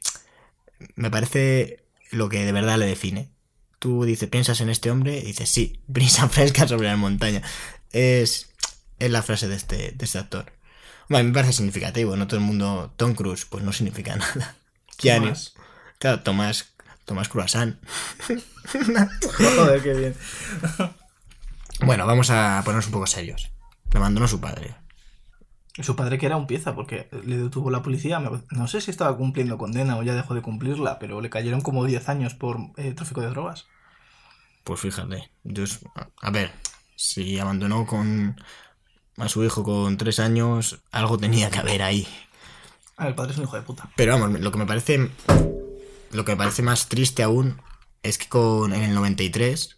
Me 0.95 1.11
parece 1.11 1.83
lo 2.11 2.29
que 2.29 2.45
de 2.45 2.51
verdad 2.53 2.77
le 2.77 2.85
define. 2.85 3.29
Tú 3.79 4.05
dices, 4.05 4.29
piensas 4.29 4.61
en 4.61 4.69
este 4.69 4.89
hombre 4.89 5.19
y 5.19 5.23
dices, 5.23 5.49
sí, 5.49 5.81
brisa 5.87 6.29
fresca 6.29 6.65
sobre 6.65 6.87
las 6.87 6.97
montañas. 6.97 7.43
Es, 7.91 8.53
es 8.99 9.11
la 9.11 9.23
frase 9.23 9.49
de 9.49 9.55
este, 9.55 9.91
de 9.91 10.05
este 10.05 10.19
actor. 10.19 10.53
Bueno, 11.09 11.19
a 11.19 11.23
mí 11.23 11.27
me 11.29 11.33
parece 11.33 11.53
significativo, 11.53 12.15
no 12.15 12.27
todo 12.27 12.39
el 12.39 12.45
mundo. 12.45 12.93
Tom 12.97 13.13
Cruise, 13.13 13.45
pues 13.45 13.63
no 13.63 13.71
significa 13.71 14.15
nada. 14.17 14.55
Keanu. 14.97 15.33
Claro, 15.99 16.21
Tomás. 16.21 16.73
Tomás 17.05 17.29
Croissant. 17.29 17.77
Joder, 19.37 19.81
qué 19.81 19.93
bien. 19.93 20.15
Bueno, 21.85 22.05
vamos 22.05 22.29
a 22.31 22.61
ponernos 22.65 22.87
un 22.87 22.91
poco 22.91 23.07
serios. 23.07 23.49
Le 23.91 23.99
abandonó 23.99 24.27
su 24.27 24.41
padre. 24.41 24.75
Su 25.79 25.95
padre 25.95 26.17
que 26.17 26.25
era 26.25 26.35
un 26.35 26.47
pieza, 26.47 26.75
porque 26.75 27.07
le 27.23 27.37
detuvo 27.37 27.69
la 27.69 27.81
policía. 27.81 28.19
No 28.19 28.67
sé 28.67 28.81
si 28.81 28.91
estaba 28.91 29.15
cumpliendo 29.15 29.57
condena 29.57 29.95
o 29.97 30.03
ya 30.03 30.15
dejó 30.15 30.33
de 30.35 30.41
cumplirla, 30.41 30.99
pero 30.99 31.21
le 31.21 31.29
cayeron 31.29 31.61
como 31.61 31.85
10 31.85 32.09
años 32.09 32.33
por 32.33 32.57
eh, 32.75 32.93
tráfico 32.93 33.21
de 33.21 33.29
drogas. 33.29 33.67
Pues 34.65 34.81
fíjate. 34.81 35.31
yo 35.45 35.63
a 36.21 36.29
ver, 36.31 36.51
si 36.97 37.39
abandonó 37.39 37.85
con 37.85 38.35
a 39.17 39.29
su 39.29 39.43
hijo 39.43 39.63
con 39.63 39.97
tres 39.97 40.19
años, 40.19 40.79
algo 40.91 41.17
tenía 41.17 41.49
que 41.49 41.59
haber 41.59 41.81
ahí. 41.81 42.07
Ah, 42.97 43.07
el 43.07 43.15
padre 43.15 43.33
es 43.33 43.37
un 43.37 43.43
hijo 43.45 43.55
de 43.55 43.61
puta. 43.63 43.89
Pero 43.95 44.17
vamos, 44.17 44.39
lo 44.39 44.51
que 44.51 44.57
me 44.57 44.65
parece. 44.65 45.09
Lo 46.11 46.23
que 46.23 46.31
me 46.31 46.37
parece 46.37 46.61
más 46.61 46.87
triste 46.87 47.21
aún 47.21 47.61
es 48.01 48.17
que 48.17 48.27
con, 48.29 48.73
en 48.73 48.83
el 48.83 48.93
93 48.93 49.77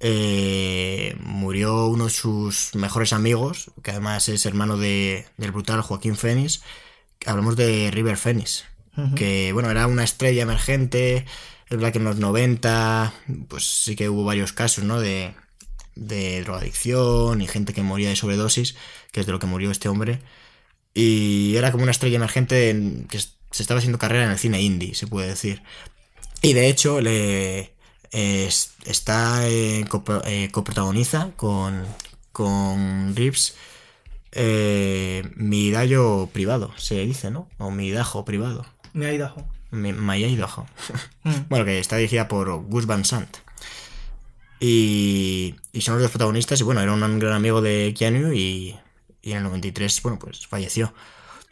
eh, 0.00 1.16
murió 1.20 1.86
uno 1.86 2.04
de 2.04 2.10
sus 2.10 2.74
mejores 2.74 3.12
amigos, 3.12 3.70
que 3.82 3.92
además 3.92 4.28
es 4.28 4.44
hermano 4.46 4.76
de, 4.76 5.26
del 5.36 5.52
brutal 5.52 5.80
Joaquín 5.80 6.16
Phoenix. 6.16 6.62
Hablamos 7.24 7.56
de 7.56 7.90
River 7.90 8.18
Ujú. 8.96 9.14
que 9.14 9.52
bueno, 9.52 9.70
era 9.70 9.86
una 9.86 10.04
estrella 10.04 10.42
emergente. 10.42 11.26
Es 11.68 11.78
verdad 11.78 11.92
que 11.92 11.98
en 11.98 12.04
los 12.04 12.16
90, 12.16 13.12
pues 13.48 13.64
sí 13.64 13.96
que 13.96 14.08
hubo 14.08 14.24
varios 14.24 14.52
casos, 14.52 14.84
¿no? 14.84 15.00
De, 15.00 15.34
de 15.96 16.42
drogadicción 16.42 17.40
y 17.40 17.46
gente 17.46 17.72
que 17.72 17.82
moría 17.82 18.08
de 18.08 18.16
sobredosis, 18.16 18.76
que 19.12 19.20
es 19.20 19.26
de 19.26 19.32
lo 19.32 19.38
que 19.38 19.46
murió 19.46 19.70
este 19.70 19.88
hombre. 19.88 20.20
Y 20.94 21.56
era 21.56 21.72
como 21.72 21.82
una 21.82 21.90
estrella 21.92 22.16
emergente 22.16 22.70
en- 22.70 23.06
que 23.08 23.18
se 23.18 23.62
estaba 23.62 23.78
haciendo 23.78 23.98
carrera 23.98 24.24
en 24.24 24.30
el 24.30 24.38
cine 24.38 24.60
indie, 24.62 24.94
se 24.94 25.06
puede 25.06 25.28
decir. 25.28 25.62
Y 26.42 26.52
de 26.52 26.68
hecho, 26.68 27.00
le 27.00 27.74
es- 28.12 28.72
está 28.84 29.48
eh, 29.48 29.84
copro- 29.88 30.22
eh, 30.26 30.50
coprotagoniza 30.52 31.30
con, 31.36 31.84
con 32.32 33.14
Reeves 33.16 33.54
eh, 34.32 35.22
mi 35.36 35.70
dayo 35.70 36.28
privado, 36.32 36.72
se 36.76 37.04
dice, 37.06 37.30
¿no? 37.30 37.48
O 37.58 37.70
mi 37.70 37.90
dajo 37.92 38.24
privado. 38.24 38.66
Me 38.92 39.06
ha 39.06 39.12
ido. 39.12 39.34
Mi, 39.70 39.90
Idaho. 39.90 40.66
Mm. 41.24 41.32
Bueno, 41.48 41.64
que 41.64 41.80
está 41.80 41.96
dirigida 41.96 42.28
por 42.28 42.48
Gus 42.64 42.86
Van 42.86 43.04
Sant. 43.04 43.38
Y, 44.66 45.54
y 45.72 45.80
son 45.82 45.96
los 45.96 46.04
dos 46.04 46.10
protagonistas. 46.10 46.58
Y 46.58 46.64
bueno, 46.64 46.80
era 46.80 46.90
un 46.90 47.18
gran 47.18 47.34
amigo 47.34 47.60
de 47.60 47.92
Keanu 47.94 48.32
y, 48.32 48.74
y 49.20 49.32
en 49.32 49.38
el 49.38 49.42
93, 49.42 50.02
bueno, 50.02 50.18
pues 50.18 50.46
falleció. 50.46 50.94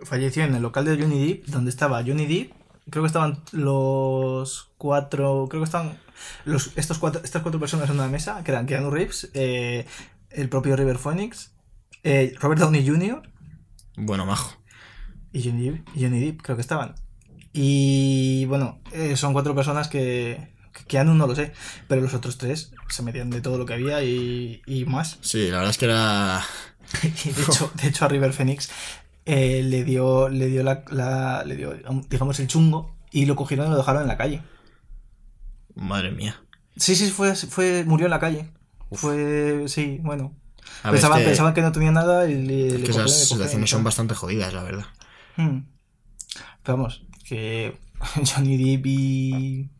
Falleció 0.03 0.44
en 0.44 0.55
el 0.55 0.62
local 0.62 0.87
de 0.87 0.96
Johnny 0.96 1.27
Depp, 1.27 1.46
donde 1.48 1.68
estaba 1.68 2.03
Johnny 2.03 2.25
Depp. 2.25 2.53
Creo 2.88 3.03
que 3.03 3.09
estaban 3.09 3.42
los 3.53 4.70
cuatro. 4.79 5.46
Creo 5.51 5.61
que 5.61 5.66
estaban 5.66 5.98
los, 6.46 6.72
estos 6.77 6.96
cuatro, 6.96 7.20
estas 7.22 7.42
cuatro 7.42 7.61
personas 7.61 7.90
en 7.90 7.96
una 7.96 8.09
mesa, 8.09 8.42
que 8.44 8.51
eran 8.51 8.64
Keanu 8.64 8.90
Reeves, 8.90 9.31
eh, 9.35 9.85
el 10.31 10.48
propio 10.48 10.75
River 10.75 10.96
Phoenix, 10.96 11.53
eh, 12.05 12.35
Robert 12.40 12.62
Downey 12.62 12.87
Jr. 12.88 13.22
Bueno, 13.96 14.25
majo. 14.25 14.57
y 15.35 15.42
Johnny 15.44 15.68
Depp, 15.68 15.88
Johnny 15.94 16.20
Depp, 16.25 16.40
creo 16.40 16.57
que 16.57 16.62
estaban. 16.62 16.94
Y 17.53 18.46
bueno, 18.46 18.81
eh, 18.92 19.16
son 19.16 19.35
cuatro 19.35 19.55
personas 19.55 19.88
que 19.88 20.53
Keanu 20.87 21.14
no 21.14 21.26
lo 21.26 21.35
sé, 21.35 21.52
pero 21.88 22.00
los 22.00 22.14
otros 22.14 22.38
tres 22.38 22.72
se 22.88 23.02
metían 23.02 23.30
de 23.30 23.40
todo 23.40 23.58
lo 23.58 23.66
que 23.66 23.74
había 23.74 24.02
y, 24.02 24.62
y 24.66 24.85
más. 24.85 25.18
Sí, 25.20 25.48
la 25.50 25.58
verdad 25.58 25.70
es 25.70 25.78
que 25.78 25.85
era. 25.87 26.44
De 27.02 27.08
hecho, 27.08 27.70
de 27.74 27.88
hecho 27.88 28.04
a 28.04 28.08
River 28.08 28.32
Phoenix 28.35 28.68
eh, 29.24 29.62
le 29.64 29.82
dio, 29.85 30.28
le 30.28 30.48
dio 30.48 30.62
la, 30.62 30.85
la- 30.90 31.42
le 31.44 31.56
dio, 31.56 31.72
digamos, 32.11 32.38
el 32.40 32.48
chungo 32.48 32.94
y 33.11 33.24
lo 33.26 33.35
cogieron 33.37 33.66
y 33.68 33.70
lo 33.70 33.76
dejaron 33.76 34.02
en 34.02 34.08
la 34.08 34.16
calle. 34.18 34.42
Madre 35.74 36.11
mía. 36.11 36.40
Sí, 36.76 36.94
sí, 36.96 37.11
fue, 37.11 37.35
fue 37.35 37.85
murió 37.85 38.06
en 38.06 38.11
la 38.11 38.18
calle. 38.20 38.50
Fue, 38.90 39.64
sí, 39.68 40.00
bueno. 40.02 40.35
Pensaban, 40.82 41.18
es 41.18 41.24
que, 41.24 41.28
pensaban 41.30 41.54
que 41.54 41.62
no 41.62 41.72
tenía 41.72 41.92
nada 41.92 42.28
y 42.28 42.35
le, 42.35 42.66
es 42.66 42.72
le 42.74 42.78
que 42.80 42.87
cogieron, 42.88 43.06
esas 43.06 43.20
le 43.20 43.26
situaciones 43.26 43.70
son 43.70 43.85
bastante 43.85 44.14
jodidas, 44.14 44.52
la 44.52 44.62
verdad. 44.62 44.87
Hmm. 45.37 45.61
Pero 46.62 46.76
vamos, 46.78 47.02
que 47.24 47.78
Johnny 48.35 48.56
Depp 48.76 48.87
y... 48.87 49.70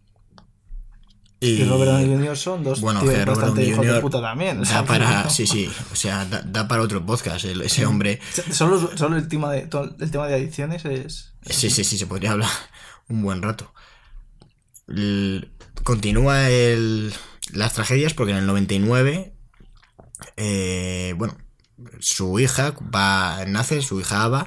Y, 1.42 1.64
Robert 1.64 1.90
Downey 1.90 2.07
Jr. 2.07 2.37
son 2.37 2.62
dos 2.62 2.81
bueno, 2.81 3.00
tíos 3.00 3.12
que 3.14 3.24
Robert 3.24 3.40
bastante 3.40 3.66
hijos 3.66 3.85
de 3.85 4.00
puta 4.00 4.20
también. 4.20 4.61
o 4.61 4.64
da 4.64 4.85
para, 4.85 5.24
que- 5.24 5.31
sí, 5.35 5.46
sí, 5.46 5.68
o 5.92 5.96
sea, 5.96 6.24
da, 6.24 6.42
da 6.42 6.68
para 6.68 6.83
otro 6.83 7.05
podcast 7.05 7.44
el- 7.44 7.62
ese 7.62 7.85
hombre. 7.85 8.20
Solo, 8.52 8.96
solo 8.96 9.16
el, 9.16 9.26
tema 9.26 9.50
de, 9.50 9.62
todo 9.62 9.94
el 9.98 10.11
tema 10.11 10.28
de 10.28 10.35
adicciones 10.35 10.85
es... 10.85 11.33
Sí, 11.44 11.68
sí, 11.68 11.83
sí, 11.83 11.98
se 11.98 12.07
podría 12.07 12.31
hablar 12.33 12.48
un 13.09 13.22
buen 13.22 13.42
rato. 13.42 13.72
Continúa 15.85 16.48
el, 16.48 17.12
las 17.52 17.72
tragedias 17.72 18.14
porque 18.14 18.33
en 18.33 18.38
el 18.38 18.46
99, 18.46 19.35
eh, 20.37 21.14
bueno, 21.16 21.37
su 21.98 22.38
hija 22.38 22.74
va, 22.94 23.44
nace, 23.46 23.83
su 23.83 24.00
hija 24.00 24.22
Ava, 24.22 24.46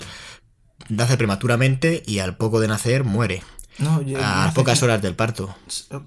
nace 0.89 1.17
prematuramente 1.17 2.03
y 2.05 2.19
al 2.19 2.38
poco 2.38 2.60
de 2.60 2.67
nacer 2.67 3.03
muere. 3.03 3.43
No, 3.80 4.02
yo- 4.02 4.18
A 4.24 4.52
pocas 4.56 4.82
horas 4.84 5.02
del 5.02 5.16
parto. 5.16 5.56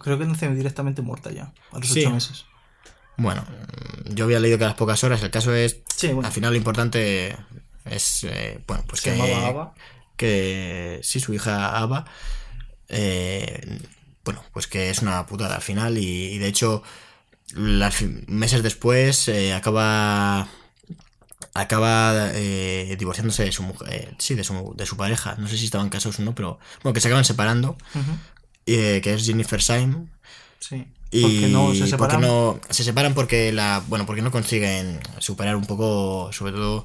Creo 0.01 0.19
que 0.19 0.25
nace 0.27 0.49
directamente 0.55 1.03
muerta 1.03 1.31
ya, 1.31 1.53
a 1.73 1.79
los 1.79 1.89
Sí. 1.89 2.01
ocho 2.01 2.11
meses. 2.13 2.45
Bueno, 3.17 3.45
yo 4.07 4.25
había 4.25 4.39
leído 4.41 4.59
que 4.59 4.65
a 4.65 4.69
las 4.69 4.77
pocas 4.77 5.03
horas, 5.05 5.23
el 5.23 5.31
caso 5.31 5.53
es, 5.55 5.79
Sí, 5.95 6.09
bueno, 6.09 6.27
al 6.29 6.33
final 6.33 6.53
lo 6.53 6.57
importante 6.57 7.37
es, 7.85 8.25
eh, 8.25 8.63
bueno, 8.67 8.85
pues 8.87 9.01
se 9.01 9.13
que, 9.13 9.67
que 10.17 11.01
sí, 11.03 11.19
su 11.21 11.35
hija 11.35 11.77
Ava, 11.79 12.05
eh, 12.89 13.81
bueno, 14.25 14.43
pues 14.53 14.67
que 14.67 14.91
es 14.91 15.03
una 15.03 15.27
putada 15.27 15.57
al 15.57 15.63
final 15.63 15.99
y, 15.99 16.07
y 16.35 16.39
de 16.39 16.47
hecho, 16.47 16.83
las, 17.55 18.03
meses 18.29 18.63
después 18.63 19.27
eh, 19.29 19.53
acaba 19.55 20.49
acaba 21.55 22.31
eh, 22.35 22.95
divorciándose 22.99 23.45
de 23.45 23.53
su 23.53 23.63
mujer, 23.63 23.89
eh, 23.93 24.15
sí, 24.19 24.35
de 24.35 24.45
su, 24.45 24.75
de 24.77 24.87
su 24.87 24.97
pareja, 24.97 25.35
no 25.39 25.49
sé 25.49 25.57
si 25.59 25.65
estaban 25.67 25.89
casados 25.89 26.19
o 26.21 26.23
no, 26.23 26.35
pero 26.35 26.59
bueno, 26.83 26.95
que 26.95 27.01
se 27.01 27.09
acaban 27.09 27.25
separando, 27.25 27.77
eh, 28.67 29.01
que 29.03 29.15
es 29.15 29.25
Jennifer 29.27 29.63
Syme, 29.63 30.07
Sí. 30.61 30.87
y 31.11 31.23
Porque 31.23 31.49
no 31.49 31.73
se 31.73 31.79
porque 31.79 31.91
separan. 31.91 32.21
no- 32.21 32.61
se 32.71 32.85
separan 32.85 33.15
porque 33.15 33.53
la 33.53 33.83
bueno 33.89 34.05
porque 34.07 34.23
no 34.23 34.31
consiguen 34.31 35.01
superar 35.19 35.57
un 35.57 35.65
poco 35.67 36.31
sobre 36.33 36.53
todo 36.53 36.85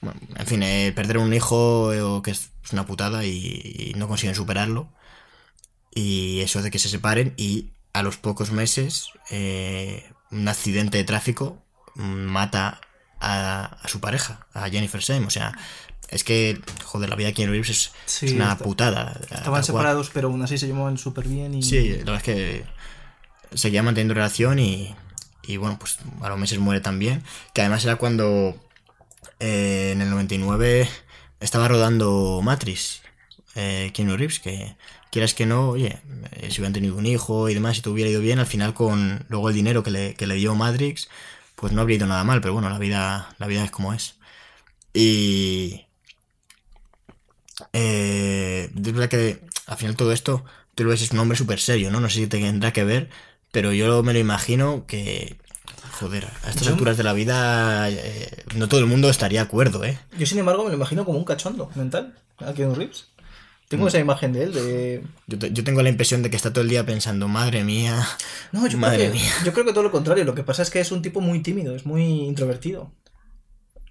bueno, 0.00 0.18
en 0.36 0.46
fin 0.46 0.62
eh, 0.62 0.92
perder 0.94 1.18
un 1.18 1.32
hijo 1.32 1.92
que 2.22 2.30
es 2.32 2.50
una 2.72 2.84
putada 2.86 3.24
y, 3.24 3.92
y 3.92 3.94
no 3.96 4.08
consiguen 4.08 4.34
superarlo 4.34 4.88
y 5.94 6.40
eso 6.40 6.62
de 6.62 6.70
que 6.70 6.78
se 6.78 6.88
separen 6.88 7.34
y 7.36 7.70
a 7.92 8.02
los 8.02 8.16
pocos 8.16 8.50
meses 8.50 9.08
eh, 9.30 10.10
un 10.30 10.48
accidente 10.48 10.98
de 10.98 11.04
tráfico 11.04 11.62
mata 11.94 12.80
a, 13.24 13.64
a 13.64 13.88
su 13.88 14.00
pareja 14.00 14.46
a 14.54 14.68
Jennifer 14.68 15.02
Same 15.02 15.26
o 15.26 15.30
sea 15.30 15.52
es 16.08 16.22
que 16.24 16.60
joder 16.84 17.08
la 17.08 17.16
vida 17.16 17.28
de 17.28 17.34
Keanu 17.34 17.52
Reeves 17.52 17.70
es, 17.70 17.92
Sí, 18.06 18.26
es 18.26 18.32
una 18.32 18.52
está- 18.52 18.64
putada 18.64 19.18
Estaban 19.30 19.64
separados, 19.64 20.10
pero 20.12 20.28
aún 20.28 20.42
así 20.42 20.58
se 20.58 20.66
llevaban 20.66 20.96
súper 20.98 21.26
bien 21.26 21.54
y... 21.54 21.62
Sí, 21.62 21.88
la 21.90 22.12
verdad 22.12 22.16
es 22.16 22.22
que 22.22 22.64
seguía 23.54 23.82
manteniendo 23.82 24.14
relación 24.14 24.58
y, 24.58 24.94
y 25.42 25.56
bueno, 25.56 25.78
pues 25.78 25.98
a 26.22 26.28
los 26.28 26.38
meses 26.38 26.58
muere 26.58 26.80
también. 26.80 27.22
Que 27.52 27.62
además 27.62 27.84
era 27.84 27.96
cuando 27.96 28.54
eh, 29.40 29.90
en 29.92 30.02
el 30.02 30.10
99 30.10 30.88
estaba 31.40 31.68
rodando 31.68 32.40
Matrix, 32.42 33.00
eh, 33.54 33.90
Keanu 33.94 34.16
Reeves, 34.16 34.40
que 34.40 34.76
quieras 35.10 35.34
que 35.34 35.46
no, 35.46 35.70
oye, 35.70 36.00
eh, 36.32 36.48
si 36.50 36.60
hubieran 36.60 36.72
tenido 36.74 36.96
un 36.96 37.06
hijo 37.06 37.48
y 37.48 37.54
demás, 37.54 37.76
si 37.76 37.82
te 37.82 37.88
hubiera 37.88 38.10
ido 38.10 38.20
bien, 38.20 38.38
al 38.38 38.46
final 38.46 38.74
con 38.74 39.24
luego 39.28 39.48
el 39.48 39.54
dinero 39.54 39.82
que 39.82 39.90
le, 39.90 40.14
que 40.14 40.26
le 40.26 40.34
dio 40.34 40.54
Matrix, 40.54 41.08
pues 41.56 41.72
no 41.72 41.80
habría 41.80 41.96
ido 41.96 42.06
nada 42.06 42.24
mal, 42.24 42.40
pero 42.40 42.54
bueno, 42.54 42.68
la 42.70 42.78
vida, 42.78 43.34
la 43.38 43.46
vida 43.46 43.64
es 43.64 43.70
como 43.70 43.92
es. 43.94 44.16
Y... 44.92 45.86
Eh, 47.72 48.70
es 48.74 48.92
verdad 48.92 49.08
que 49.08 49.40
al 49.66 49.76
final 49.76 49.96
todo 49.96 50.12
esto, 50.12 50.44
tú 50.74 50.84
lo 50.84 50.90
ves, 50.90 51.02
es 51.02 51.12
un 51.12 51.18
hombre 51.20 51.38
súper 51.38 51.60
serio, 51.60 51.90
¿no? 51.90 52.00
No 52.00 52.08
sé 52.08 52.16
si 52.20 52.26
te 52.26 52.40
tendrá 52.40 52.72
que 52.72 52.84
ver, 52.84 53.10
pero 53.52 53.72
yo 53.72 54.02
me 54.02 54.12
lo 54.12 54.18
imagino 54.18 54.86
que, 54.86 55.36
joder, 56.00 56.26
a 56.44 56.50
estas 56.50 56.64
Yo- 56.66 56.72
alturas 56.72 56.96
de 56.96 57.04
la 57.04 57.12
vida 57.12 57.88
eh, 57.90 58.44
no 58.56 58.68
todo 58.68 58.80
el 58.80 58.86
mundo 58.86 59.08
estaría 59.08 59.40
de 59.40 59.46
acuerdo, 59.46 59.84
¿eh? 59.84 59.98
Yo, 60.18 60.26
sin 60.26 60.38
embargo, 60.38 60.64
me 60.64 60.70
lo 60.70 60.76
imagino 60.76 61.04
como 61.04 61.18
un 61.18 61.24
cachondo 61.24 61.70
mental, 61.76 62.14
a 62.38 62.52
Keanu 62.52 62.74
Reeves. 62.74 63.08
Mm. 63.74 63.78
Tengo 63.78 63.88
esa 63.88 63.98
imagen 63.98 64.32
de 64.32 64.42
él, 64.44 64.52
de... 64.52 65.02
Yo, 65.26 65.38
te- 65.38 65.52
yo 65.52 65.64
tengo 65.64 65.82
la 65.82 65.88
impresión 65.88 66.22
de 66.22 66.30
que 66.30 66.36
está 66.36 66.52
todo 66.52 66.62
el 66.62 66.68
día 66.70 66.84
pensando, 66.86 67.28
madre 67.28 67.64
mía, 67.64 68.06
No, 68.52 68.66
yo 68.66 68.78
madre 68.78 68.96
creo, 68.98 69.12
que, 69.12 69.18
mía. 69.18 69.32
yo 69.44 69.52
creo 69.52 69.64
que 69.66 69.72
todo 69.72 69.82
lo 69.84 69.90
contrario. 69.90 70.24
Lo 70.24 70.34
que 70.34 70.42
pasa 70.44 70.62
es 70.62 70.70
que 70.70 70.80
es 70.80 70.92
un 70.92 71.02
tipo 71.02 71.20
muy 71.20 71.40
tímido, 71.42 71.74
es 71.74 71.86
muy 71.86 72.02
introvertido. 72.02 72.92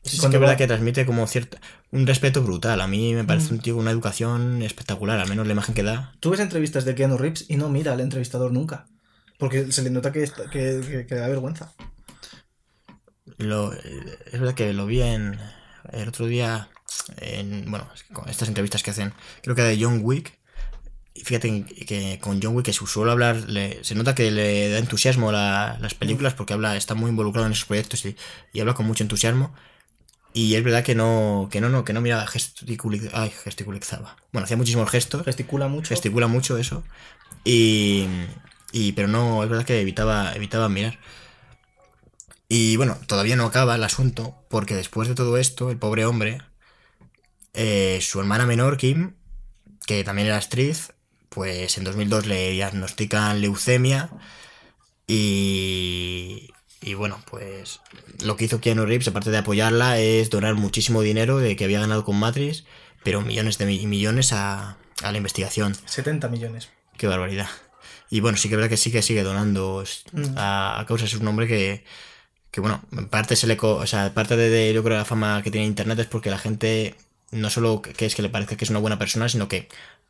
Sí, 0.05 0.17
Cuando 0.17 0.31
que 0.31 0.37
es 0.37 0.41
verdad 0.41 0.57
que 0.57 0.67
transmite 0.67 1.05
como 1.05 1.25
cierta, 1.27 1.59
un 1.91 2.05
respeto 2.05 2.43
brutal. 2.43 2.81
A 2.81 2.87
mí 2.87 3.13
me 3.13 3.23
parece 3.23 3.53
un 3.53 3.59
tío 3.61 3.75
con 3.75 3.83
una 3.83 3.91
educación 3.91 4.61
espectacular, 4.61 5.17
al 5.19 5.29
menos 5.29 5.47
la 5.47 5.53
imagen 5.53 5.73
que 5.73 5.83
da. 5.83 6.13
Tú 6.19 6.31
ves 6.31 6.41
entrevistas 6.41 6.83
de 6.83 6.93
Keanu 6.93 7.17
Reeves 7.17 7.45
y 7.47 7.55
no 7.55 7.69
mira 7.69 7.93
al 7.93 8.01
entrevistador 8.01 8.51
nunca. 8.51 8.87
Porque 9.39 9.71
se 9.71 9.81
le 9.81 9.89
nota 9.89 10.11
que, 10.11 10.23
está- 10.23 10.49
que, 10.49 10.81
que- 10.85 11.05
que 11.05 11.15
le 11.15 11.21
da 11.21 11.27
vergüenza. 11.29 11.73
Lo, 13.37 13.73
eh, 13.73 13.79
es 14.31 14.39
verdad 14.39 14.53
que 14.55 14.73
lo 14.73 14.85
vi 14.85 15.01
en 15.01 15.39
el 15.91 16.07
otro 16.07 16.25
día 16.27 16.69
en 17.17 17.69
bueno 17.69 17.87
con 18.13 18.29
estas 18.29 18.47
entrevistas 18.47 18.83
que 18.83 18.91
hacen 18.91 19.13
creo 19.41 19.55
que 19.55 19.61
de 19.63 19.77
John 19.83 19.99
Wick 20.03 20.37
y 21.15 21.21
fíjate 21.21 21.65
que, 21.65 21.85
que 21.85 22.19
con 22.19 22.41
John 22.41 22.55
Wick 22.55 22.65
que 22.65 22.73
su 22.73 22.87
suelo 22.87 23.11
hablar 23.11 23.35
le- 23.47 23.83
se 23.83 23.93
nota 23.95 24.15
que 24.15 24.31
le 24.31 24.69
da 24.69 24.79
entusiasmo 24.79 25.31
la- 25.31 25.77
las 25.79 25.93
películas 25.93 26.33
porque 26.33 26.53
habla 26.53 26.75
está 26.75 26.95
muy 26.95 27.09
involucrado 27.09 27.45
en 27.47 27.53
esos 27.53 27.65
proyectos 27.65 28.05
y, 28.05 28.15
y 28.53 28.59
habla 28.61 28.73
con 28.73 28.85
mucho 28.85 29.03
entusiasmo. 29.03 29.53
Y 30.35 30.55
es 30.55 30.63
verdad 30.63 30.83
que 30.83 30.95
no 30.95 31.47
que 31.51 31.61
no 31.61 31.69
no 31.69 31.83
que 31.85 31.93
no 31.93 32.01
mira 32.01 32.25
gesticuli- 32.25 33.11
ay, 33.13 33.29
gesticulizaba. 33.43 34.15
Bueno 34.31 34.45
hacía 34.45 34.57
muchísimos 34.57 34.89
gestos. 34.89 35.23
Gesticula 35.23 35.67
mucho. 35.67 35.89
gesticula 35.89 36.25
mucho 36.27 36.57
eso. 36.57 36.83
Y, 37.43 38.07
y 38.71 38.93
pero 38.93 39.07
no 39.07 39.43
es 39.43 39.49
verdad 39.49 39.65
que 39.65 39.79
evitaba 39.81 40.33
evitaba 40.33 40.69
mirar 40.69 40.97
y 42.55 42.75
bueno 42.77 42.97
todavía 43.07 43.35
no 43.35 43.45
acaba 43.45 43.73
el 43.75 43.83
asunto 43.83 44.45
porque 44.49 44.75
después 44.75 45.07
de 45.07 45.15
todo 45.15 45.37
esto 45.37 45.71
el 45.71 45.77
pobre 45.77 46.05
hombre 46.05 46.41
eh, 47.53 47.99
su 48.01 48.19
hermana 48.19 48.45
menor 48.45 48.77
Kim 48.77 49.13
que 49.87 50.03
también 50.03 50.27
era 50.27 50.37
actriz 50.37 50.93
pues 51.29 51.77
en 51.77 51.83
2002 51.83 52.25
le 52.27 52.51
diagnostican 52.51 53.41
leucemia 53.41 54.09
y 55.07 56.49
y 56.81 56.93
bueno 56.95 57.19
pues 57.29 57.79
lo 58.23 58.35
que 58.35 58.45
hizo 58.45 58.59
Keanu 58.59 58.85
Reeves 58.85 59.07
aparte 59.07 59.31
de 59.31 59.37
apoyarla 59.37 59.99
es 59.99 60.29
donar 60.29 60.55
muchísimo 60.55 61.01
dinero 61.01 61.37
de 61.37 61.55
que 61.55 61.63
había 61.63 61.79
ganado 61.79 62.03
con 62.03 62.17
Matrix 62.19 62.65
pero 63.03 63.21
millones 63.21 63.57
de 63.57 63.65
mi- 63.65 63.85
millones 63.87 64.33
a, 64.33 64.77
a 65.01 65.11
la 65.11 65.17
investigación 65.17 65.75
70 65.85 66.27
millones. 66.29 66.69
Qué 66.97 67.07
barbaridad. 67.07 67.49
Y 68.09 68.19
bueno, 68.21 68.37
sí 68.37 68.47
que 68.47 68.53
es 68.55 68.57
verdad 68.57 68.69
que 68.69 68.77
sí 68.77 68.91
que 68.91 69.01
sigue 69.01 69.23
donando 69.23 69.83
Mm. 70.13 70.37
a, 70.37 70.79
a 70.79 70.85
causa. 70.85 71.05
Es 71.05 71.15
un 71.15 71.27
hombre 71.27 71.47
que, 71.47 71.83
que 72.53 72.61
bueno, 72.61 72.81
en 72.91 73.07
parte 73.09 73.35
se 73.35 73.47
le... 73.47 73.57
O 73.59 73.85
sea, 73.87 74.13
parte 74.13 74.37
de, 74.37 74.49
de, 74.49 74.71
yo 74.73 74.83
creo, 74.83 74.95
la 74.95 75.05
fama 75.05 75.41
que 75.43 75.49
tiene 75.49 75.65
Internet 75.65 75.97
es 75.99 76.05
porque 76.05 76.29
la 76.29 76.37
gente 76.37 76.95
no 77.31 77.49
solo 77.49 77.81
que 77.81 78.05
es 78.05 78.13
que 78.13 78.21
le 78.21 78.29
parece 78.29 78.55
que 78.57 78.63
es 78.63 78.69
una 78.69 78.77
buena 78.79 78.99
persona, 78.99 79.27
sino 79.27 79.47
que 79.47 79.67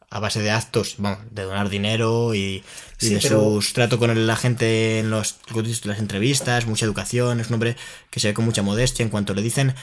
a 0.09 0.19
base 0.19 0.41
de 0.41 0.51
actos, 0.51 0.95
vamos, 0.97 1.19
de 1.31 1.43
donar 1.43 1.69
dinero 1.69 2.35
y, 2.35 2.37
y 2.39 2.63
Sí, 2.97 3.13
de 3.15 3.19
pero- 3.21 3.61
su 3.61 3.73
trato 3.73 3.97
con 3.97 4.27
la 4.27 4.35
gente 4.35 4.99
en 4.99 5.09
los, 5.09 5.37
las 5.85 5.99
entrevistas, 5.99 6.67
mucha 6.67 6.83
educación, 6.85 7.39
es 7.39 7.47
un 7.47 7.53
hombre 7.55 7.77
que 8.11 8.19
se 8.19 8.27
ve 8.27 8.33
con 8.33 8.43
mucha 8.43 8.61
modestia 8.61 9.03
en 9.03 9.09
cuanto 9.09 9.33
le 9.33 9.41
dicen, 9.41 9.73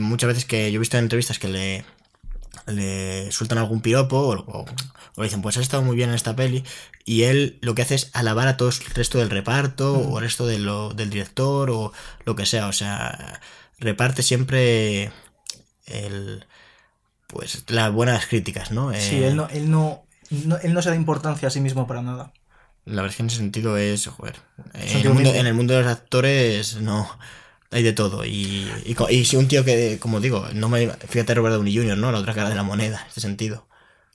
muchas 0.00 0.28
veces 0.28 0.44
que 0.44 0.70
yo 0.72 0.76
he 0.76 0.80
visto 0.80 0.98
en 0.98 1.04
entrevistas 1.04 1.38
que 1.38 1.48
le, 1.48 1.84
le 2.66 3.30
sueltan 3.32 3.58
algún 3.58 3.80
piropo 3.80 4.16
o, 4.18 4.34
o- 4.38 4.64
o 5.16 5.20
le 5.22 5.24
dicen, 5.28 5.42
pues 5.42 5.56
has 5.56 5.62
estado 5.62 5.82
muy 5.82 5.94
bien 5.96 6.08
en 6.10 6.14
esta 6.16 6.34
peli. 6.36 6.64
Y 7.04 7.22
él 7.24 7.58
lo 7.62 7.74
que 7.74 7.82
hace 7.82 7.94
es 7.94 8.10
alabar 8.14 8.48
a 8.48 8.56
todo 8.56 8.68
el 8.70 8.74
resto 8.94 9.18
del 9.18 9.30
reparto 9.30 9.92
o 9.98 10.18
el 10.18 10.24
resto 10.24 10.46
de 10.46 10.58
lo- 10.58 10.92
del 10.94 11.10
director 11.10 11.70
o 11.70 11.92
lo 12.24 12.34
que 12.36 12.46
sea. 12.46 12.66
O 12.68 12.72
sea, 12.72 13.40
reparte 13.78 14.22
siempre 14.22 15.12
el, 15.86 16.46
pues 17.28 17.64
las 17.68 17.92
buenas 17.92 18.26
críticas, 18.26 18.70
¿no? 18.70 18.92
Sí, 18.94 19.16
Eh, 19.22 19.28
él 19.28 19.36
no, 19.36 19.48
él 19.48 19.70
no, 19.70 20.04
no- 20.30 20.56
él 20.58 20.72
no 20.74 20.82
se 20.82 20.90
da 20.90 20.96
importancia 20.96 21.48
a 21.48 21.50
sí 21.50 21.60
mismo 21.60 21.86
para 21.86 22.02
nada. 22.02 22.32
La 22.86 22.96
verdad 23.02 23.10
es 23.12 23.16
que 23.16 23.22
en 23.22 23.26
ese 23.28 23.36
sentido 23.38 23.76
es, 23.78 24.06
joder, 24.08 24.36
el, 24.74 25.08
mundo, 25.08 25.34
en 25.34 25.46
el 25.46 25.54
mundo 25.54 25.74
de 25.74 25.82
los 25.82 25.90
actores 25.92 26.76
no 26.76 27.08
hay 27.74 27.82
de 27.82 27.92
todo. 27.92 28.24
Y, 28.24 28.70
y, 29.10 29.24
si 29.24 29.36
un 29.36 29.48
tío 29.48 29.64
que, 29.64 29.98
como 29.98 30.20
digo, 30.20 30.46
no 30.54 30.68
me, 30.68 30.88
fíjate 31.08 31.34
Robert 31.34 31.56
Downey 31.56 31.76
Jr., 31.76 31.98
¿no? 31.98 32.12
La 32.12 32.18
otra 32.18 32.32
cara 32.32 32.48
de 32.48 32.54
la 32.54 32.62
moneda, 32.62 33.00
en 33.00 33.08
este 33.08 33.20
sentido. 33.20 33.66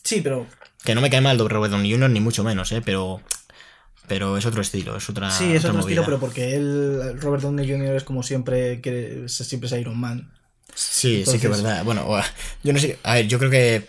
Sí, 0.01 0.21
pero 0.21 0.47
Que 0.83 0.95
no 0.95 1.01
me 1.01 1.09
cae 1.09 1.19
mal 1.19 1.37
Robert 1.37 1.71
Downey 1.71 1.91
Jr., 1.91 2.09
ni 2.09 2.21
mucho 2.21 2.43
menos, 2.43 2.71
¿eh? 2.71 2.81
Pero, 2.83 3.21
pero 4.07 4.37
es 4.37 4.45
otro 4.45 4.61
estilo, 4.61 4.95
es 4.95 5.09
otra. 5.09 5.29
sí, 5.29 5.51
es 5.51 5.59
otra 5.59 5.71
otro 5.71 5.81
estilo, 5.81 6.05
pero 6.05 6.19
porque 6.21 6.55
él, 6.55 7.19
Robert 7.19 7.43
Downey 7.43 7.69
Jr. 7.69 7.95
es 7.95 8.03
como 8.03 8.23
siempre, 8.23 8.79
que 8.79 9.25
siempre 9.27 9.67
es 9.67 9.73
Iron 9.73 9.99
Man. 9.99 10.31
Sí, 10.73 11.25
sí 11.25 11.37
que 11.39 11.47
es 11.47 11.61
verdad. 11.61 11.83
Bueno, 11.83 12.07
yo 12.63 12.71
no 12.71 12.79
sé. 12.79 12.97
A 13.03 13.15
ver, 13.15 13.27
yo 13.27 13.39
creo 13.39 13.51
que 13.51 13.85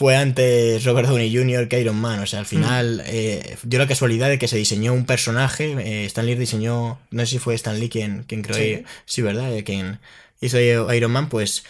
fue 0.00 0.16
antes 0.16 0.82
Robert 0.84 1.06
Downey 1.08 1.30
Jr. 1.36 1.68
que 1.68 1.78
Iron 1.78 1.96
Man. 2.00 2.20
O 2.20 2.26
sea, 2.26 2.38
al 2.38 2.46
Mm. 2.46 2.48
final 2.48 3.02
eh, 3.04 3.58
dio 3.64 3.78
la 3.78 3.86
casualidad 3.86 4.30
de 4.30 4.38
que 4.38 4.48
se 4.48 4.56
diseñó 4.56 4.94
un 4.94 5.04
personaje. 5.04 5.72
eh, 5.78 6.06
Stan 6.06 6.24
Lee 6.24 6.36
diseñó. 6.36 6.98
No 7.10 7.20
sé 7.20 7.26
si 7.26 7.38
fue 7.38 7.54
Stan 7.54 7.78
Lee 7.78 7.90
quien, 7.90 8.24
quien 8.24 8.40
creó. 8.40 8.56
Sí. 8.56 8.84
Sí, 9.04 9.20
¿verdad? 9.20 9.54
Eh, 9.54 9.62
quien 9.62 9.98
hizo 10.40 10.58
Iron 10.94 11.10
Man, 11.12 11.28
pues 11.28 11.64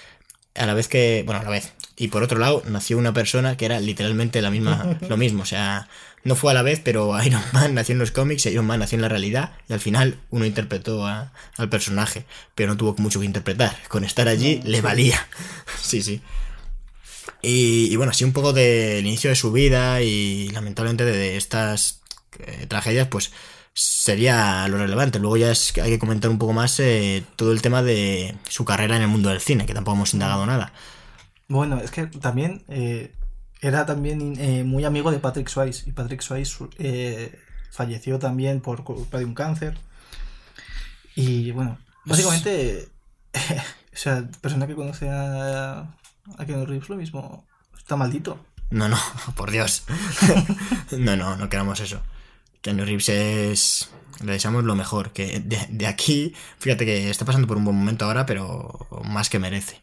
a 0.55 0.65
la 0.67 0.75
vez 0.75 0.87
que. 0.87 1.25
Bueno, 1.27 1.41
a 1.41 1.45
la 1.45 1.51
vez. 1.51 1.73
y 1.97 2.07
por 2.09 2.23
otro 2.23 2.39
lado 2.39 2.63
nació 2.67 2.97
una 2.99 3.13
persona 3.13 3.57
que 3.59 3.67
era 3.67 3.79
literalmente 3.81 4.41
la 4.41 4.51
misma, 4.53 4.97
lo 5.09 5.17
mismo. 5.17 5.43
O 5.43 5.47
sea, 5.47 5.89
no 6.23 6.37
fue 6.37 6.53
a 6.53 6.55
la 6.55 6.63
vez, 6.63 6.81
pero 6.85 7.13
Iron 7.25 7.43
Man 7.53 7.75
nació 7.75 7.95
en 7.95 7.99
los 7.99 8.13
cómics 8.13 8.47
y 8.47 8.51
Iron 8.51 8.65
Man 8.67 8.79
nació 8.79 8.95
en 8.97 9.03
la 9.03 9.09
realidad. 9.09 9.53
Y 9.69 9.73
al 9.73 9.81
final 9.81 10.21
uno 10.31 10.47
interpretó 10.47 11.05
a- 11.05 11.33
al 11.57 11.69
personaje, 11.69 12.27
pero 12.55 12.69
no 12.71 12.77
tuvo 12.77 12.95
mucho 12.99 13.19
que 13.19 13.27
interpretar. 13.27 13.77
Con 13.89 14.05
estar 14.05 14.29
allí 14.29 14.61
le 14.65 14.81
valía. 14.83 15.19
sí, 15.83 16.01
sí. 16.01 16.21
Y, 17.43 17.93
y 17.93 17.97
bueno, 17.97 18.11
así 18.11 18.25
un 18.25 18.33
poco 18.33 18.53
del 18.53 19.07
inicio 19.07 19.31
de 19.31 19.37
su 19.37 19.53
vida 19.53 20.03
y 20.03 20.49
lamentablemente 20.51 21.05
de, 21.05 21.37
estas 21.37 22.03
eh, 22.39 22.67
tragedias, 22.67 23.09
pues 23.09 23.33
sería 23.73 24.67
lo 24.69 24.79
relevante. 24.79 25.19
Luego 25.19 25.37
ya 25.37 25.51
es 25.51 25.77
hay 25.79 25.91
que 25.91 25.99
comentar 25.99 26.31
un 26.31 26.39
poco 26.39 26.53
más 26.53 26.79
eh, 26.81 27.25
todo 27.37 27.53
el 27.53 27.63
tema 27.63 27.83
de 27.83 28.37
su 28.49 28.65
carrera 28.65 28.97
en 28.97 29.03
el 29.03 29.09
mundo 29.09 29.31
del 29.31 29.41
cine, 29.41 29.67
que 29.67 29.75
tampoco 29.75 29.97
hemos 29.97 30.15
indagado 30.15 30.45
nada. 30.47 30.73
Bueno, 31.49 31.81
es 31.81 31.91
que 31.91 32.07
también 32.07 32.63
eh, 32.69 33.13
era 33.61 33.87
también 33.87 34.69
muy 34.69 34.85
amigo 34.85 35.11
de 35.11 35.19
Patrick 35.19 35.49
Swayze. 35.49 35.89
Y 35.89 35.93
Patrick 35.93 36.21
Swayze 36.21 36.69
falleció 37.71 38.19
también 38.19 38.61
por 38.61 38.85
culpa 38.85 39.19
de 39.19 39.25
un 39.25 39.35
cáncer. 39.35 39.79
Y 41.15 41.51
bueno, 41.51 41.79
básicamente, 42.05 42.89
o 43.93 43.97
sea, 43.97 44.29
persona 44.41 44.67
que 44.67 44.75
conoce 44.75 45.09
a, 45.11 45.97
a 46.39 46.45
Keanu 46.45 46.67
Reeves 46.67 46.89
lo 46.89 46.97
mismo 46.97 47.47
está 47.77 47.97
maldito. 47.97 48.39
No, 48.71 48.89
no, 48.89 48.99
por 49.37 49.51
Dios. 49.51 49.85
no, 50.93 51.17
no, 51.17 51.37
no 51.37 51.49
queramos 51.49 51.81
eso. 51.81 52.01
Keanu 52.63 52.85
Reeves 52.85 53.09
es... 53.09 53.91
Le 54.23 54.33
deseamos 54.33 54.65
lo 54.65 54.77
mejor. 54.77 55.13
Que 55.13 55.41
de, 55.41 55.67
de 55.71 55.87
aquí, 55.87 56.35
fíjate 56.59 56.85
que 56.85 57.11
está 57.11 57.25
pasando 57.25 57.49
por 57.49 57.57
un 57.57 57.65
buen 57.65 57.77
momento 57.77 58.05
ahora, 58.05 58.27
pero 58.27 58.87
más 59.05 59.31
que 59.31 59.39
merece. 59.39 59.83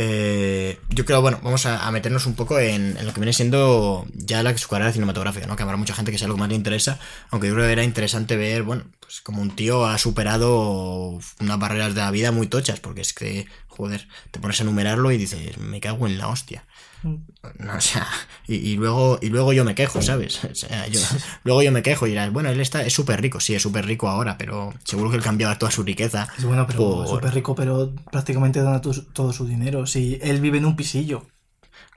Eh, 0.00 0.78
yo 0.90 1.04
creo, 1.04 1.20
bueno, 1.20 1.40
vamos 1.42 1.66
a, 1.66 1.90
meternos 1.90 2.26
un 2.26 2.34
poco 2.34 2.60
en, 2.60 2.94
lo 3.04 3.12
que 3.12 3.18
viene 3.18 3.32
siendo 3.32 4.06
ya 4.14 4.44
la 4.44 4.56
su 4.56 4.68
carrera 4.68 4.92
cinematográfica, 4.92 5.48
¿no? 5.48 5.56
Que 5.56 5.64
habrá 5.64 5.76
mucha 5.76 5.92
gente 5.92 6.12
que 6.12 6.18
sea 6.18 6.26
algo 6.26 6.38
más 6.38 6.48
le 6.48 6.54
interesa, 6.54 7.00
aunque 7.30 7.48
yo 7.48 7.54
creo 7.54 7.66
que 7.66 7.72
era 7.72 7.82
interesante 7.82 8.36
ver, 8.36 8.62
bueno, 8.62 8.84
pues 9.00 9.20
como 9.20 9.42
un 9.42 9.56
tío 9.56 9.86
ha 9.86 9.98
superado 9.98 11.18
unas 11.40 11.58
barreras 11.58 11.96
de 11.96 12.00
la 12.00 12.12
vida 12.12 12.30
muy 12.30 12.46
tochas, 12.46 12.78
porque 12.78 13.00
es 13.00 13.12
que, 13.12 13.46
joder, 13.66 14.06
te 14.30 14.38
pones 14.38 14.60
a 14.60 14.62
enumerarlo 14.62 15.10
y 15.10 15.18
dices, 15.18 15.58
me 15.58 15.80
cago 15.80 16.06
en 16.06 16.16
la 16.16 16.28
hostia. 16.28 16.64
No, 17.02 17.74
o 17.76 17.80
sea, 17.80 18.06
y, 18.46 18.56
y 18.56 18.76
luego, 18.76 19.18
y 19.22 19.28
luego 19.28 19.52
yo 19.52 19.64
me 19.64 19.74
quejo, 19.74 20.02
¿sabes? 20.02 20.44
O 20.44 20.54
sea, 20.54 20.86
yo, 20.88 21.00
luego 21.44 21.62
yo 21.62 21.70
me 21.72 21.82
quejo 21.82 22.06
y 22.06 22.10
dirás, 22.10 22.32
bueno, 22.32 22.50
él 22.50 22.60
está, 22.60 22.82
es 22.82 22.92
súper 22.92 23.20
rico, 23.22 23.40
sí, 23.40 23.54
es 23.54 23.62
súper 23.62 23.86
rico 23.86 24.08
ahora, 24.08 24.36
pero 24.38 24.74
seguro 24.84 25.10
que 25.10 25.16
él 25.16 25.22
cambiaba 25.22 25.56
toda 25.58 25.70
su 25.70 25.82
riqueza. 25.82 26.28
Es 26.36 26.44
bueno, 26.44 26.66
pero 26.66 26.78
por- 26.78 27.08
súper 27.08 27.32
rico, 27.34 27.54
pero 27.54 27.94
prácticamente 28.10 28.60
dona 28.60 28.80
tu- 28.80 29.02
todo 29.12 29.32
su 29.32 29.46
dinero. 29.46 29.86
Si 29.86 30.18
él 30.22 30.40
vive 30.40 30.58
en 30.58 30.64
un 30.66 30.76
pisillo 30.76 31.26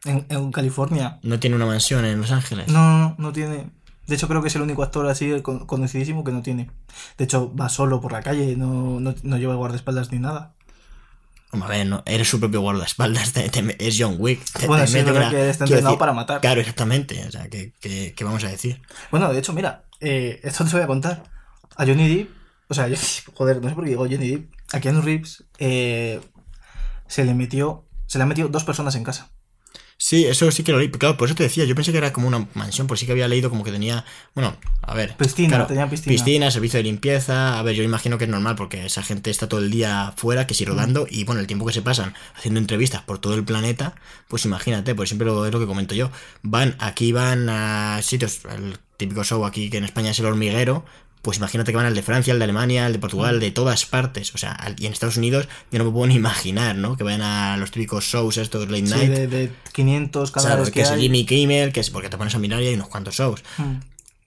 en, 0.05 0.25
en 0.29 0.51
California. 0.51 1.19
No 1.23 1.39
tiene 1.39 1.55
una 1.55 1.65
mansión 1.65 2.05
en 2.05 2.19
Los 2.21 2.31
Ángeles. 2.31 2.67
No, 2.69 2.97
no, 2.99 3.15
no, 3.17 3.31
tiene. 3.31 3.69
De 4.07 4.15
hecho, 4.15 4.27
creo 4.27 4.41
que 4.41 4.49
es 4.49 4.55
el 4.55 4.61
único 4.63 4.83
actor 4.83 5.07
así 5.07 5.41
con- 5.41 5.65
conocidísimo 5.65 6.23
que 6.23 6.31
no 6.31 6.41
tiene. 6.41 6.69
De 7.17 7.23
hecho, 7.25 7.53
va 7.55 7.69
solo 7.69 8.01
por 8.01 8.11
la 8.11 8.21
calle, 8.21 8.55
no, 8.57 8.99
no, 8.99 9.15
no 9.23 9.37
lleva 9.37 9.55
guardaespaldas 9.55 10.11
ni 10.11 10.19
nada. 10.19 10.53
A 11.53 11.67
ver, 11.67 11.85
no, 11.85 12.01
eres 12.05 12.29
su 12.29 12.39
propio 12.39 12.61
guardaespaldas, 12.61 13.33
te- 13.33 13.49
te- 13.49 13.87
es 13.87 13.97
John 13.99 14.15
Wick. 14.19 14.41
te- 14.53 14.67
Bueno, 14.67 14.87
sí, 14.87 14.93
una- 14.99 15.29
que 15.29 15.49
está 15.49 15.65
entrenado 15.65 15.97
para 15.99 16.13
matar. 16.13 16.39
Claro, 16.41 16.61
exactamente. 16.61 17.25
O 17.27 17.31
sea, 17.31 17.49
¿qué, 17.49 17.73
qué, 17.81 18.13
qué 18.15 18.23
vamos 18.23 18.43
a 18.45 18.49
decir? 18.49 18.81
Bueno, 19.11 19.31
de 19.33 19.39
hecho, 19.39 19.51
mira, 19.53 19.83
eh, 19.99 20.39
esto 20.43 20.63
te 20.65 20.71
voy 20.71 20.81
a 20.81 20.87
contar. 20.87 21.23
A 21.75 21.85
Johnny 21.85 22.07
Depp, 22.15 22.29
o 22.69 22.73
sea, 22.73 22.87
yo- 22.87 22.95
joder, 23.33 23.61
no 23.61 23.67
sé 23.69 23.75
por 23.75 23.83
qué 23.83 23.89
digo 23.89 24.03
Johnny 24.03 24.29
Depp, 24.29 24.49
a 24.73 24.79
Keanu 24.79 25.01
Reeves 25.01 25.43
eh, 25.59 26.21
se 27.07 27.25
le 27.25 27.33
metió, 27.33 27.85
se 28.07 28.17
le 28.17 28.23
han 28.23 28.29
metido 28.29 28.47
dos 28.47 28.63
personas 28.63 28.95
en 28.95 29.03
casa. 29.03 29.29
Sí, 30.03 30.25
eso 30.25 30.49
sí 30.49 30.63
que 30.63 30.71
lo 30.71 30.79
leí. 30.79 30.89
Claro, 30.89 31.15
por 31.15 31.27
eso 31.27 31.35
te 31.35 31.43
decía, 31.43 31.63
yo 31.63 31.75
pensé 31.75 31.91
que 31.91 31.99
era 31.99 32.11
como 32.11 32.27
una 32.27 32.47
mansión, 32.55 32.87
por 32.87 32.97
sí 32.97 33.05
que 33.05 33.11
había 33.11 33.27
leído 33.27 33.51
como 33.51 33.63
que 33.63 33.71
tenía, 33.71 34.03
bueno, 34.33 34.57
a 34.81 34.95
ver. 34.95 35.15
Piscina, 35.15 35.67
tenía 35.67 35.87
piscina. 35.87 36.49
servicio 36.49 36.77
de 36.77 36.83
limpieza. 36.83 37.59
A 37.59 37.61
ver, 37.61 37.75
yo 37.75 37.83
imagino 37.83 38.17
que 38.17 38.23
es 38.23 38.29
normal 38.29 38.55
porque 38.55 38.83
esa 38.83 39.03
gente 39.03 39.29
está 39.29 39.47
todo 39.47 39.59
el 39.59 39.69
día 39.69 40.11
fuera, 40.17 40.47
que 40.47 40.55
si 40.55 40.65
rodando, 40.65 41.05
y 41.07 41.23
bueno, 41.23 41.39
el 41.39 41.45
tiempo 41.45 41.67
que 41.67 41.73
se 41.73 41.83
pasan 41.83 42.15
haciendo 42.35 42.59
entrevistas 42.59 43.03
por 43.03 43.19
todo 43.19 43.35
el 43.35 43.43
planeta, 43.43 43.93
pues 44.27 44.43
imagínate, 44.45 44.95
pues 44.95 45.09
siempre 45.09 45.27
lo, 45.27 45.45
es 45.45 45.53
lo 45.53 45.59
que 45.59 45.67
comento 45.67 45.93
yo. 45.93 46.09
Van, 46.41 46.75
aquí 46.79 47.11
van 47.11 47.47
a 47.47 47.99
sitios, 48.01 48.39
el 48.49 48.79
típico 48.97 49.23
show 49.23 49.45
aquí 49.45 49.69
que 49.69 49.77
en 49.77 49.83
España 49.83 50.09
es 50.09 50.19
el 50.19 50.25
hormiguero. 50.25 50.83
Pues 51.21 51.37
imagínate 51.37 51.71
que 51.71 51.75
van 51.77 51.85
al 51.85 51.93
de 51.93 52.01
Francia, 52.01 52.33
al 52.33 52.39
de 52.39 52.45
Alemania, 52.45 52.85
al 52.87 52.93
de 52.93 52.99
Portugal, 52.99 53.39
de 53.39 53.51
todas 53.51 53.85
partes. 53.85 54.33
O 54.33 54.39
sea, 54.39 54.57
y 54.77 54.87
en 54.87 54.93
Estados 54.93 55.17
Unidos 55.17 55.47
yo 55.71 55.77
no 55.79 55.85
me 55.85 55.91
puedo 55.91 56.07
ni 56.07 56.15
imaginar, 56.15 56.75
¿no? 56.75 56.97
Que 56.97 57.03
vayan 57.03 57.21
a 57.21 57.57
los 57.57 57.69
típicos 57.69 58.05
shows 58.05 58.37
estos 58.37 58.69
late 58.69 58.87
Sí, 58.87 58.93
night. 58.93 59.11
de, 59.11 59.27
de 59.27 59.51
500 59.73 60.31
Claro, 60.31 60.47
canales 60.47 60.69
que, 60.69 60.73
que 60.73 60.81
es 60.81 60.89
hay. 60.89 61.01
Jimmy 61.01 61.25
Kimmel, 61.25 61.71
que 61.73 61.79
es 61.79 61.91
porque 61.91 62.09
te 62.09 62.17
pones 62.17 62.33
a 62.33 62.39
mirar 62.39 62.61
y 62.63 62.67
hay 62.67 62.73
unos 62.73 62.87
cuantos 62.87 63.15
shows. 63.15 63.43
Mm. 63.57 63.75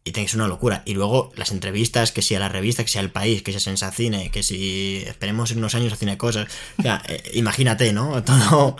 Y 0.07 0.13
tenéis 0.13 0.35
una 0.35 0.47
locura. 0.47 0.83
Y 0.85 0.93
luego 0.95 1.33
las 1.35 1.51
entrevistas, 1.51 2.13
que 2.13 2.21
si 2.23 2.35
a 2.35 2.39
la 2.39 2.49
revista, 2.51 2.85
que 2.85 2.91
si 2.91 2.99
al 2.99 3.11
país, 3.11 3.43
que 3.43 3.53
si 3.53 3.57
a 3.57 3.61
Sensacine, 3.61 4.31
que 4.31 4.43
si 4.43 5.03
esperemos 5.07 5.51
en 5.51 5.59
unos 5.59 5.75
años 5.75 5.95
a 5.95 5.97
Cine 5.97 6.19
Cosas. 6.19 6.47
O 6.79 6.83
sea, 6.83 7.03
eh, 7.09 7.23
imagínate, 7.35 7.91
¿no? 7.95 8.23
Todo, 8.25 8.77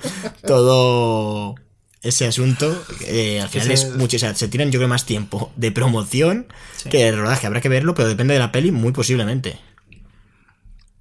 todo 0.47 1.55
ese 2.05 2.27
asunto. 2.27 2.85
eh, 3.07 3.41
al 3.41 3.49
final 3.49 3.71
Ese- 3.71 3.89
es 3.89 3.97
mucho. 3.97 4.17
O 4.17 4.21
sea, 4.21 4.35
se 4.35 4.49
tiran 4.49 4.71
yo 4.71 4.79
creo 4.79 4.89
más 4.89 5.07
tiempo 5.07 5.53
de 5.57 5.73
promoción 5.73 6.47
Sí. 6.77 6.89
que 6.91 6.99
de 7.05 7.13
rodaje. 7.13 7.47
Habrá 7.47 7.61
que 7.61 7.69
verlo, 7.69 7.95
pero 7.95 8.09
depende 8.09 8.35
de 8.35 8.41
la 8.41 8.53
peli 8.53 8.71
muy 8.71 8.93
posiblemente. 8.93 9.59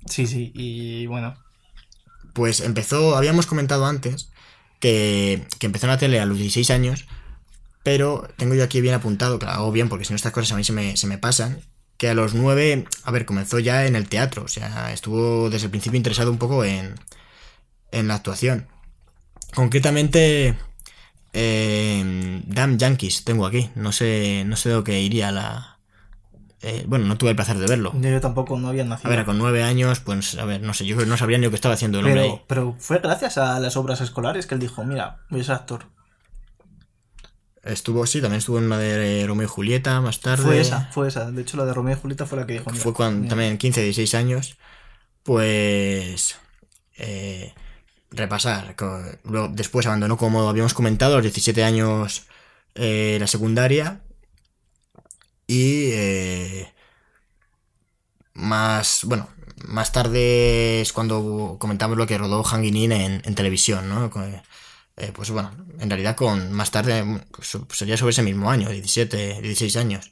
Sí, 0.10 0.28
sí, 0.28 0.52
y 0.56 1.06
bueno. 1.08 1.36
Pues 2.34 2.62
empezó, 2.62 3.16
habíamos 3.16 3.46
comentado 3.46 3.86
antes 3.86 4.30
que, 4.80 5.46
que 5.60 5.68
empezó 5.68 5.86
en 5.86 5.92
la 5.92 5.98
tele 6.00 6.20
a 6.20 6.26
los 6.26 6.38
16 6.38 6.72
años, 6.72 7.06
pero 7.84 8.28
tengo 8.38 8.56
yo 8.56 8.64
aquí 8.64 8.82
bien 8.82 8.96
apuntado, 8.96 9.38
que 9.40 9.46
lo 9.46 9.52
hago 9.52 9.72
bien 9.72 9.88
porque 9.88 10.04
si 10.06 10.12
no 10.14 10.16
estas 10.16 10.32
cosas 10.32 10.52
a 10.52 10.56
mí 10.56 10.64
se 10.64 10.74
me, 10.74 10.98
se 10.98 11.06
me 11.08 11.18
pasan, 11.20 11.62
que 11.98 12.10
a 12.10 12.14
los 12.16 12.34
9, 12.34 12.86
a 13.04 13.12
ver, 13.12 13.26
comenzó 13.26 13.60
ya 13.60 13.86
en 13.86 13.96
el 13.96 14.10
teatro, 14.10 14.44
o 14.44 14.48
sea, 14.48 14.92
estuvo 14.92 15.50
desde 15.52 15.66
el 15.66 15.72
principio 15.72 15.98
interesado 15.98 16.32
un 16.32 16.40
poco 16.40 16.66
en, 16.66 16.96
en 17.92 18.08
la 18.08 18.16
actuación. 18.16 18.68
Concretamente, 19.54 20.56
eh, 21.34 22.42
Damn 22.48 22.78
Yankees 22.78 23.24
tengo 23.26 23.46
aquí, 23.46 23.70
no 23.76 23.92
sé, 23.92 24.44
no 24.46 24.56
sé 24.56 24.70
de 24.70 24.76
lo 24.76 24.84
que 24.84 25.02
iría 25.02 25.32
la... 25.32 25.80
eh, 26.62 26.84
bueno, 26.88 27.06
no 27.06 27.18
tuve 27.18 27.32
el 27.32 27.36
placer 27.36 27.58
de 27.58 27.68
verlo. 27.68 27.92
Yo 28.00 28.22
tampoco 28.22 28.58
no 28.60 28.70
había 28.70 28.86
nacido. 28.86 29.12
A 29.12 29.16
ver, 29.16 29.26
con 29.26 29.38
nueve 29.38 29.64
años, 29.64 30.00
pues, 30.00 30.36
a 30.38 30.46
ver, 30.46 30.62
no 30.62 30.74
sé, 30.74 30.86
yo 30.86 30.96
no 31.06 31.18
sabría 31.18 31.38
ni 31.38 31.46
lo 31.46 31.50
que 31.50 31.56
estaba 31.56 31.74
haciendo 31.76 32.00
el 32.00 32.06
hombre 32.06 32.22
ahí. 32.22 32.30
pero, 32.48 32.72
pero 32.72 32.76
fue 32.80 33.00
gracias 33.00 33.38
a 33.38 33.60
las 33.60 33.76
obras 33.78 34.00
escolares 34.02 34.46
que 34.46 34.56
él 34.56 34.62
dijo, 34.62 34.84
mira, 34.86 35.22
voy 35.30 35.42
a 35.42 35.44
ser 35.44 35.56
actor. 35.56 35.86
Estuvo, 37.64 38.06
sí, 38.06 38.20
también 38.20 38.40
estuvo 38.40 38.58
en 38.58 38.66
una 38.66 38.78
de 38.78 39.26
Romeo 39.26 39.46
y 39.46 39.50
Julieta 39.50 40.02
más 40.02 40.20
tarde. 40.20 40.44
Fue 40.44 40.60
esa, 40.60 40.90
fue 40.92 41.08
esa. 41.08 41.32
De 41.32 41.42
hecho, 41.42 41.56
la 41.56 41.64
de 41.66 41.74
Romeo 41.74 41.96
y 41.96 42.00
Julieta 42.00 42.26
fue 42.26 42.38
la 42.38 42.46
que 42.46 42.54
dijo. 42.54 42.70
mira, 42.70 42.84
Fue 42.84 42.94
cuando 42.94 43.20
mira. 43.22 43.30
también 43.30 43.58
15, 43.58 43.82
16 43.84 44.16
años. 44.16 44.58
Pues. 45.24 46.36
eh, 46.98 47.54
repasar. 48.14 48.76
Luego, 49.24 49.50
después 49.50 49.86
abandonó, 49.86 50.18
como 50.18 50.48
habíamos 50.50 50.74
comentado, 50.74 51.14
a 51.14 51.18
los 51.18 51.24
17 51.24 51.64
años 51.64 52.28
eh, 52.76 53.18
la 53.20 53.28
secundaria. 53.28 54.02
Y. 55.48 55.92
eh, 55.94 56.74
más. 58.34 59.02
Bueno, 59.06 59.30
más 59.66 59.92
tarde 59.92 60.82
es 60.82 60.94
cuando 60.94 61.58
comentamos 61.60 61.98
lo 61.98 62.08
que 62.08 62.18
rodó 62.18 62.44
Hanguinin 62.44 62.92
en, 62.92 63.22
en 63.26 63.36
televisión, 63.36 63.90
¿no? 63.90 64.12
Eh, 64.96 65.12
pues 65.14 65.32
bueno, 65.32 65.52
en 65.80 65.90
realidad 65.90 66.16
con 66.16 66.52
más 66.52 66.70
tarde 66.70 67.04
sería 67.70 67.98
sobre 67.98 68.12
ese 68.12 68.22
mismo 68.22 68.52
año, 68.52 68.70
17, 68.70 69.42
16 69.42 69.76
años. 69.78 70.12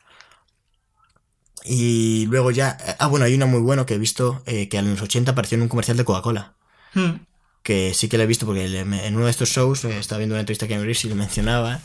Y 1.63 2.25
luego 2.27 2.51
ya. 2.51 2.77
Ah, 2.99 3.07
bueno, 3.07 3.25
hay 3.25 3.35
una 3.35 3.45
muy 3.45 3.61
buena 3.61 3.85
que 3.85 3.93
he 3.95 3.99
visto 3.99 4.43
que 4.45 4.69
en 4.71 4.91
los 4.91 5.01
80 5.01 5.31
apareció 5.31 5.55
en 5.57 5.63
un 5.63 5.69
comercial 5.69 5.97
de 5.97 6.05
Coca-Cola. 6.05 6.55
Hmm. 6.93 7.17
Que 7.63 7.93
sí 7.93 8.09
que 8.09 8.17
la 8.17 8.23
he 8.23 8.27
visto 8.27 8.45
porque 8.45 8.65
en 8.65 9.15
uno 9.15 9.25
de 9.25 9.31
estos 9.31 9.49
shows 9.49 9.85
eh, 9.85 9.97
estaba 9.99 10.17
viendo 10.19 10.33
una 10.35 10.39
entrevista 10.39 10.67
que 10.67 10.77
Reeves 10.77 11.05
y 11.05 11.09
lo 11.09 11.15
mencionaba. 11.15 11.79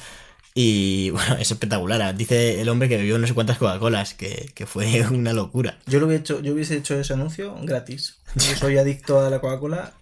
Y 0.54 1.10
bueno, 1.10 1.36
es 1.36 1.50
espectacular. 1.50 2.16
Dice 2.16 2.60
el 2.60 2.68
hombre 2.70 2.88
que 2.88 2.96
bebió 2.96 3.18
no 3.18 3.26
sé 3.26 3.34
cuántas 3.34 3.58
Coca-Colas, 3.58 4.14
que, 4.14 4.50
que 4.54 4.66
fue 4.66 5.06
una 5.10 5.32
locura. 5.34 5.78
Yo 5.86 6.00
lo 6.00 6.06
hubiese 6.06 6.20
hecho, 6.22 6.40
yo 6.40 6.54
hubiese 6.54 6.76
hecho 6.78 6.98
ese 6.98 7.12
anuncio 7.12 7.54
gratis. 7.62 8.18
Yo 8.36 8.56
soy 8.56 8.78
adicto 8.78 9.20
a 9.20 9.28
la 9.30 9.40
Coca-Cola. 9.40 9.92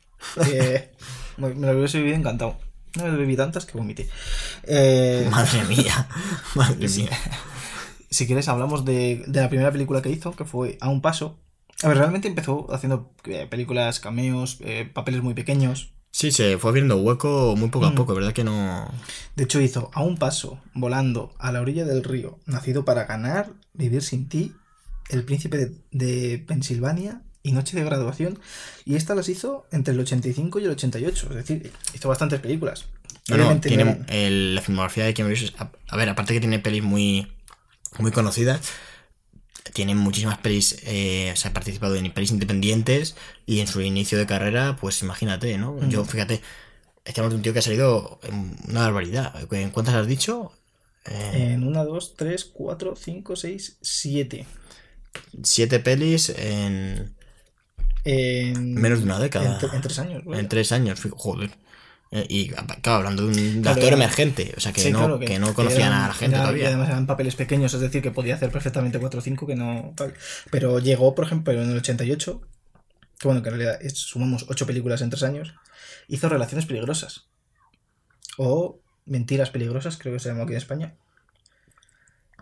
eh, 0.46 0.92
me 1.38 1.54
me 1.54 1.66
lo 1.72 1.78
hubiese 1.78 1.98
vivido 1.98 2.16
encantado. 2.16 2.56
No 2.96 3.06
me 3.06 3.16
bebí 3.16 3.34
tantas 3.36 3.66
que 3.66 3.76
vomité. 3.76 4.08
Eh, 4.62 5.26
Madre 5.28 5.64
mía, 5.64 6.08
madre 6.54 6.88
mía. 6.88 7.10
si 8.08 8.24
quieres, 8.26 8.46
hablamos 8.46 8.84
de, 8.84 9.24
de 9.26 9.40
la 9.40 9.48
primera 9.48 9.72
película 9.72 10.00
que 10.00 10.10
hizo, 10.10 10.36
que 10.36 10.44
fue 10.44 10.78
A 10.80 10.88
un 10.90 11.02
paso. 11.02 11.36
A 11.84 11.88
ver, 11.88 11.98
realmente 11.98 12.28
empezó 12.28 12.72
haciendo 12.74 13.12
eh, 13.24 13.46
películas, 13.48 14.00
cameos, 14.00 14.58
eh, 14.60 14.88
papeles 14.92 15.22
muy 15.22 15.34
pequeños. 15.34 15.92
Sí, 16.10 16.30
se 16.30 16.58
fue 16.58 16.70
abriendo 16.70 16.96
hueco 16.96 17.54
muy 17.56 17.68
poco 17.70 17.86
a 17.86 17.90
Mm. 17.90 17.94
poco, 17.96 18.14
¿verdad 18.14 18.32
que 18.32 18.44
no? 18.44 18.88
De 19.36 19.44
hecho, 19.44 19.60
hizo 19.60 19.90
A 19.94 20.02
un 20.02 20.16
paso, 20.16 20.60
volando 20.72 21.34
a 21.38 21.50
la 21.52 21.60
orilla 21.60 21.84
del 21.84 22.04
río, 22.04 22.38
nacido 22.46 22.84
para 22.84 23.04
ganar, 23.04 23.50
vivir 23.72 24.02
sin 24.02 24.28
ti, 24.28 24.52
El 25.10 25.24
príncipe 25.24 25.58
de, 25.58 25.72
de 25.90 26.38
Pensilvania 26.38 27.20
y 27.42 27.52
Noche 27.52 27.76
de 27.76 27.84
Graduación. 27.84 28.38
Y 28.86 28.94
esta 28.94 29.14
las 29.14 29.28
hizo 29.28 29.66
entre 29.70 29.92
el 29.92 30.00
85 30.00 30.60
y 30.60 30.64
el 30.64 30.70
88. 30.70 31.26
Es 31.30 31.36
decir, 31.36 31.72
hizo 31.94 32.08
bastantes 32.08 32.40
películas. 32.40 32.86
No, 33.28 33.36
no, 33.36 33.60
tiene 33.60 33.84
no 33.84 33.96
el- 34.08 34.54
la 34.54 34.62
filmografía 34.62 35.04
de 35.04 35.12
Keanu 35.12 35.30
Reeves, 35.34 35.52
a, 35.58 35.70
a 35.88 35.96
ver, 35.98 36.08
aparte 36.08 36.32
que 36.32 36.40
tiene 36.40 36.58
pelis 36.58 36.82
muy, 36.82 37.30
muy 37.98 38.12
conocidas, 38.12 38.60
tiene 39.72 39.94
muchísimas 39.94 40.38
pelis, 40.38 40.76
eh, 40.84 41.30
o 41.32 41.36
sea, 41.36 41.50
ha 41.50 41.54
participado 41.54 41.96
en 41.96 42.12
pelis 42.12 42.30
independientes 42.30 43.16
y 43.46 43.60
en 43.60 43.66
su 43.66 43.80
inicio 43.80 44.18
de 44.18 44.26
carrera, 44.26 44.76
pues 44.80 45.00
imagínate, 45.02 45.56
¿no? 45.58 45.72
Mm. 45.72 45.88
Yo, 45.90 46.04
fíjate, 46.04 46.40
estamos 47.04 47.30
de 47.30 47.36
un 47.36 47.42
tío 47.42 47.52
que 47.52 47.60
ha 47.60 47.62
salido 47.62 48.18
en 48.24 48.56
una 48.68 48.82
barbaridad. 48.82 49.34
¿En 49.52 49.70
cuántas 49.70 49.94
has 49.94 50.06
dicho? 50.06 50.52
Eh, 51.06 51.52
En 51.54 51.64
1, 51.66 51.84
2, 51.84 52.14
3, 52.16 52.44
4, 52.44 52.94
5, 52.96 53.36
6, 53.36 53.78
7. 53.80 54.46
siete 55.42 55.78
pelis 55.80 56.28
en 56.30 57.14
En 58.04 58.74
menos 58.74 58.98
de 59.00 59.04
una 59.06 59.18
década. 59.18 59.54
En, 59.54 59.58
tre- 59.68 59.74
en 59.74 59.80
tres 59.82 59.98
años. 59.98 60.24
vaya. 60.24 60.40
En 60.40 60.48
tres 60.48 60.72
años, 60.72 61.00
joder. 61.16 61.50
Eh, 62.16 62.26
Y 62.28 62.48
claro, 62.48 62.66
hablando 62.98 63.26
de 63.26 63.28
un 63.56 63.62
Claro, 63.62 63.76
actor 63.80 63.92
emergente, 63.92 64.54
o 64.56 64.60
sea, 64.60 64.72
que, 64.72 64.80
Sí, 64.82 64.92
no, 64.92 64.98
claro, 65.00 65.18
que, 65.18 65.36
no 65.40 65.52
conocían 65.52 65.88
eran- 65.88 66.02
a 66.02 66.08
la 66.08 66.14
gente 66.14 66.36
era- 66.36 66.44
y 66.44 66.46
todavía. 66.46 66.68
además 66.68 66.88
eran 66.90 67.06
papeles 67.08 67.34
pequeños, 67.34 67.74
es 67.74 67.80
decir, 67.80 68.02
que 68.02 68.12
podía 68.12 68.36
hacer 68.36 68.52
perfectamente 68.52 69.00
4 69.00 69.18
o 69.18 69.22
5 69.22 69.46
que 69.48 69.56
no. 69.56 69.92
tal. 69.96 70.14
Pero 70.50 70.78
llegó, 70.78 71.14
por 71.16 71.24
ejemplo, 71.24 71.52
en 71.52 71.68
el 71.70 71.76
88, 71.76 72.40
que 73.18 73.26
bueno, 73.28 73.42
que 73.42 73.48
en 73.48 73.56
realidad 73.56 73.82
es- 73.82 73.98
sumamos 73.98 74.46
8 74.48 74.64
películas 74.64 75.02
en 75.02 75.10
3 75.10 75.24
años, 75.24 75.54
hizo 76.06 76.28
Relaciones 76.28 76.66
Peligrosas. 76.66 77.26
O 78.38 78.80
Mentiras 79.06 79.50
Peligrosas, 79.50 79.96
creo 79.98 80.12
que 80.14 80.20
se 80.20 80.28
llamó 80.28 80.44
aquí 80.44 80.52
en 80.52 80.58
España. 80.58 80.94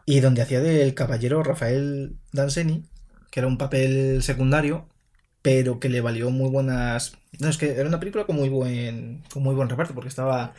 Y 0.05 0.21
donde 0.21 0.43
hacía 0.43 0.61
del 0.61 0.95
caballero 0.95 1.43
Rafael 1.43 2.17
Danseni, 2.33 2.85
que 3.31 3.41
era 3.41 3.47
un 3.47 3.57
papel 3.57 4.23
secundario, 4.23 4.89
pero 5.43 5.81
que 5.81 5.89
le 5.89 6.01
valió 6.01 6.31
muy 6.31 6.49
buenas. 6.51 7.17
No, 7.41 7.49
es 7.49 7.59
que 7.59 7.71
era 7.73 7.89
una 7.89 8.01
película 8.01 8.25
con 8.27 8.37
muy 8.37 8.49
buen, 8.49 9.23
con 9.33 9.43
muy 9.43 9.55
buen 9.55 9.69
reparto, 9.69 9.95
porque 9.95 10.09
estaba. 10.09 10.55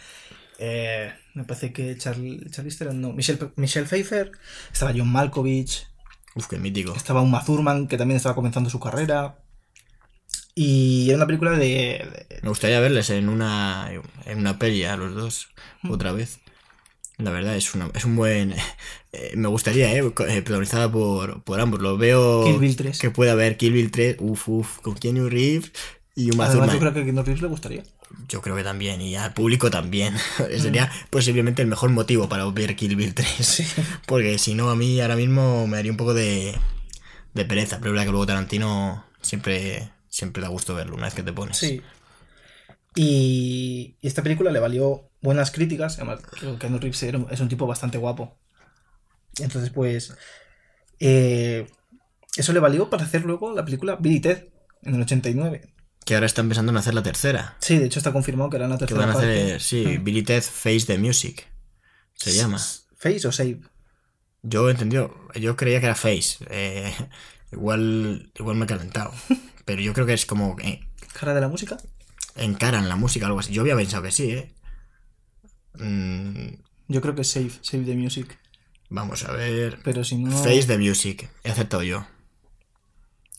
eh, 0.59 1.11
me 1.33 1.43
parece 1.45 1.73
que 1.73 1.97
Charlie, 1.97 2.39
Theron, 2.77 3.01
no, 3.01 3.11
Michelle, 3.13 3.51
Michelle 3.55 3.87
Pfeiffer, 3.87 4.31
estaba 4.71 4.91
John 4.95 5.11
Malkovich, 5.11 5.87
Uf, 6.35 6.47
qué 6.47 6.57
mítico. 6.57 6.93
estaba 6.95 7.21
Uma 7.21 7.43
Thurman, 7.43 7.87
que 7.87 7.97
también 7.97 8.17
estaba 8.17 8.35
comenzando 8.35 8.69
su 8.69 8.79
carrera. 8.79 9.39
Y 10.55 11.07
era 11.09 11.17
una 11.17 11.25
película 11.25 11.51
de. 11.51 11.57
de- 11.57 12.39
Me 12.43 12.49
gustaría 12.49 12.79
verles 12.79 13.09
en 13.09 13.29
una, 13.29 13.89
en 14.25 14.37
una 14.37 14.59
peli 14.59 14.83
a 14.83 14.95
los 14.97 15.15
dos, 15.15 15.49
Mm. 15.81 15.91
otra 15.91 16.11
vez. 16.11 16.39
La 17.17 17.31
verdad, 17.31 17.55
es, 17.55 17.73
una, 17.75 17.89
es 17.93 18.05
un 18.05 18.15
buen... 18.15 18.53
eh, 19.11 19.33
me 19.35 19.47
gustaría, 19.47 19.93
¿eh? 19.93 19.99
eh, 19.99 20.41
Protagonizada 20.41 20.91
por, 20.91 21.43
por 21.43 21.59
ambos. 21.59 21.79
Lo 21.81 21.97
veo... 21.97 22.43
Kill 22.43 22.59
Bill 22.59 22.75
3. 22.75 22.99
Que 22.99 23.11
puede 23.11 23.31
haber 23.31 23.55
Kill 23.57 23.73
Bill 23.73 23.91
3, 23.91 24.17
uf, 24.19 24.49
uf, 24.49 24.79
con 24.79 24.95
Keanu 24.95 25.29
Reeves 25.29 25.71
y 26.15 26.31
Uma 26.31 26.45
Además, 26.45 26.73
yo 26.73 26.79
creo 26.79 26.93
que 26.93 27.01
a 27.01 27.03
Keanu 27.03 27.23
Reeves 27.23 27.41
le 27.41 27.47
gustaría. 27.47 27.83
Yo 28.27 28.41
creo 28.41 28.55
que 28.55 28.63
también, 28.63 29.01
y 29.01 29.15
al 29.15 29.33
público 29.33 29.69
también. 29.71 30.15
Sería 30.57 30.91
posiblemente 31.09 31.61
el 31.61 31.67
mejor 31.67 31.91
motivo 31.91 32.29
para 32.29 32.45
ver 32.49 32.75
Kill 32.75 32.95
Bill 32.95 33.13
3. 33.13 33.63
Porque 34.07 34.37
si 34.37 34.55
no, 34.55 34.69
a 34.69 34.75
mí 34.75 34.99
ahora 34.99 35.15
mismo 35.15 35.67
me 35.67 35.77
daría 35.77 35.91
un 35.91 35.97
poco 35.97 36.13
de, 36.13 36.55
de 37.33 37.45
pereza. 37.45 37.77
Pero 37.77 37.89
es 37.89 37.93
verdad 37.93 38.05
que 38.05 38.11
luego 38.11 38.25
Tarantino 38.25 39.05
siempre, 39.21 39.89
siempre 40.09 40.41
da 40.41 40.49
gusto 40.49 40.75
verlo 40.75 40.95
una 40.95 41.05
vez 41.05 41.13
que 41.13 41.23
te 41.23 41.33
pones. 41.33 41.57
Sí. 41.57 41.81
Y, 42.95 43.97
y 44.01 44.07
esta 44.07 44.21
película 44.21 44.51
le 44.51 44.59
valió 44.59 45.09
buenas 45.23 45.49
críticas. 45.51 45.95
Además, 45.97 46.19
creo 46.29 46.53
que 46.53 46.59
Keanu 46.59 46.77
Reeves 46.77 47.01
es 47.31 47.39
un 47.39 47.49
tipo 47.49 47.65
bastante 47.65 47.97
guapo. 47.97 48.37
Entonces, 49.39 49.71
pues. 49.71 50.13
eh, 50.99 51.67
eso 52.35 52.53
le 52.53 52.59
valió 52.59 52.89
para 52.89 53.03
hacer 53.05 53.25
luego 53.25 53.53
la 53.53 53.63
película 53.65 53.95
Billy 53.95 54.17
y 54.17 54.19
Ted 54.21 54.47
en 54.83 54.95
el 54.95 55.01
89. 55.01 55.69
Que 56.05 56.15
ahora 56.15 56.25
está 56.25 56.41
empezando 56.41 56.71
en 56.71 56.77
hacer 56.77 56.93
la 56.93 57.03
tercera. 57.03 57.55
Sí, 57.59 57.77
de 57.77 57.85
hecho 57.85 57.99
está 57.99 58.11
confirmado 58.11 58.49
que 58.49 58.57
era 58.57 58.67
la 58.67 58.75
Que 58.75 58.85
tercera 58.85 59.01
van 59.01 59.09
a 59.09 59.13
parte. 59.13 59.43
hacer, 59.55 59.61
sí, 59.61 59.85
Mm. 59.99 60.03
Billy 60.03 60.23
Ted 60.23 60.41
Face 60.43 60.85
the 60.85 60.97
Music. 60.97 61.47
Se 62.13 62.33
llama. 62.33 62.59
¿Face 62.97 63.27
o 63.27 63.31
Save? 63.31 63.59
Yo 64.41 64.67
he 64.67 64.71
entendido, 64.71 65.15
yo 65.35 65.55
creía 65.55 65.79
que 65.79 65.85
era 65.85 65.95
Face. 65.95 66.37
eh, 66.49 66.93
igual, 67.51 68.31
igual 68.37 68.57
me 68.57 68.65
he 68.65 68.67
calentado. 68.67 69.13
Pero 69.65 69.81
yo 69.81 69.93
creo 69.93 70.05
que 70.05 70.13
es 70.13 70.25
como 70.25 70.57
eh, 70.61 70.81
¿Cara 71.13 71.33
de 71.33 71.39
la 71.41 71.47
música? 71.47 71.77
encaran 72.35 72.89
la 72.89 72.95
música 72.97 73.27
algo 73.27 73.39
así. 73.39 73.53
Yo 73.53 73.61
había 73.61 73.75
pensado 73.75 74.03
que 74.03 74.11
sí, 74.11 74.31
¿eh? 74.31 74.53
Mm, 75.75 76.55
Yo 76.87 77.01
creo 77.01 77.15
que 77.15 77.21
es 77.21 77.29
Save, 77.29 77.51
Save 77.61 77.83
the 77.85 77.95
Music. 77.95 78.37
vamos 78.89 79.23
a 79.25 79.31
ver. 79.31 79.79
Pero 79.83 80.03
si 80.03 80.17
no. 80.17 80.31
Face 80.31 80.63
the 80.65 80.77
Music. 80.77 81.29
He 81.43 81.51
acertado 81.51 81.83
yo. 81.83 82.05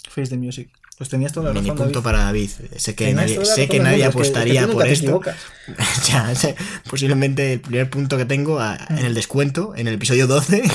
Face 0.09 0.29
the 0.31 0.37
Music. 0.37 0.71
Pues 0.97 1.11
tenías 1.11 1.33
toda 1.33 1.49
la 1.49 1.55
Mini 1.55 1.71
razón. 1.71 1.87
punto 1.87 2.01
David. 2.03 2.05
para 2.05 2.19
David. 2.27 2.51
Sé 2.77 2.95
que 2.95 3.07
Tenías 3.07 3.17
nadie, 3.17 3.45
sé 3.45 3.69
que 3.69 3.81
nadie 3.81 4.05
mundo, 4.05 4.23
es 4.23 4.31
que- 4.31 4.41
es 4.41 4.41
que 4.53 4.59
apostaría 4.61 4.69
por 4.69 4.87
esto. 4.87 5.21
sé, 6.37 6.55
posiblemente 6.89 7.53
el 7.55 7.61
primer 7.61 7.91
punto 7.91 8.17
que 8.17 8.25
tengo 8.25 8.61
a- 8.61 8.79
en 8.91 8.99
el 8.99 9.13
descuento, 9.15 9.75
en 9.77 9.89
el 9.89 9.95
episodio 9.95 10.27
12. 10.27 10.63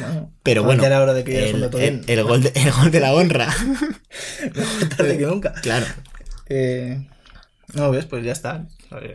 No. 0.00 0.32
Pero 0.42 0.64
bueno, 0.64 0.80
ya 0.82 0.86
era 0.88 1.02
hora 1.02 1.12
de 1.12 1.22
que 1.22 1.32
digas 1.32 1.50
el, 1.50 1.54
un 1.56 1.60
dato 1.60 1.78
el- 1.78 1.98
bien. 2.00 2.04
el 2.08 2.24
gol 2.24 2.42
de, 2.42 2.50
el 2.56 2.72
gol 2.72 2.90
de 2.90 2.98
la 3.00 3.12
honra. 3.12 3.54
Tarde 4.96 5.18
que 5.18 5.26
nunca. 5.26 5.52
Claro. 5.62 5.86
Eh, 6.48 7.06
no, 7.74 7.90
ves, 7.90 8.06
pues 8.06 8.24
ya 8.24 8.32
está. 8.32 8.66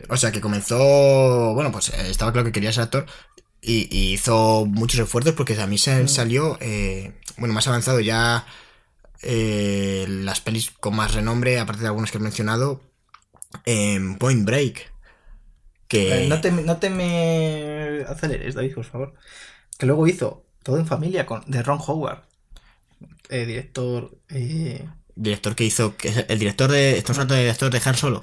O 0.08 0.16
sea 0.16 0.32
que 0.32 0.40
comenzó. 0.40 1.52
Bueno, 1.54 1.70
pues 1.72 1.90
eh, 1.90 2.10
estaba 2.10 2.32
claro 2.32 2.46
que 2.46 2.52
quería 2.52 2.72
ser 2.72 2.84
actor. 2.84 3.06
Y, 3.60 3.88
y 3.90 4.12
hizo 4.12 4.64
muchos 4.66 5.00
esfuerzos 5.00 5.34
porque 5.34 5.60
a 5.60 5.66
mí 5.66 5.78
se 5.78 6.04
Mm. 6.04 6.08
salió. 6.08 6.56
eh, 6.60 7.12
bueno, 7.38 7.54
más 7.54 7.66
avanzado 7.68 8.00
ya. 8.00 8.46
eh, 9.22 10.04
las 10.08 10.40
pelis 10.40 10.70
con 10.70 10.94
más 10.94 11.14
renombre, 11.14 11.58
aparte 11.58 11.82
de 11.82 11.88
algunas 11.88 12.10
que 12.10 12.18
he 12.18 12.20
mencionado. 12.20 12.80
en 13.64 14.16
Point 14.18 14.44
Break. 14.44 14.92
Que. 15.88 16.24
eh, 16.24 16.28
no, 16.28 16.40
te, 16.40 16.50
no 16.52 16.76
te 16.78 16.90
me 16.90 18.02
aceleres, 18.08 18.54
David, 18.54 18.74
por 18.74 18.84
favor. 18.84 19.14
Que 19.78 19.86
luego 19.86 20.06
hizo 20.06 20.44
Todo 20.62 20.78
en 20.78 20.86
Familia 20.86 21.26
con, 21.26 21.42
de 21.46 21.62
Ron 21.62 21.78
Howard. 21.86 22.22
Director. 23.28 24.16
Director 25.14 25.54
que 25.56 25.64
hizo. 25.64 25.94
El 26.28 26.38
director 26.38 26.70
de. 26.70 26.98
Estamos 26.98 27.18
hablando 27.18 27.34
del 27.34 27.44
director 27.44 27.70
de 27.70 27.80
Han 27.84 27.96
Solo. 27.96 28.20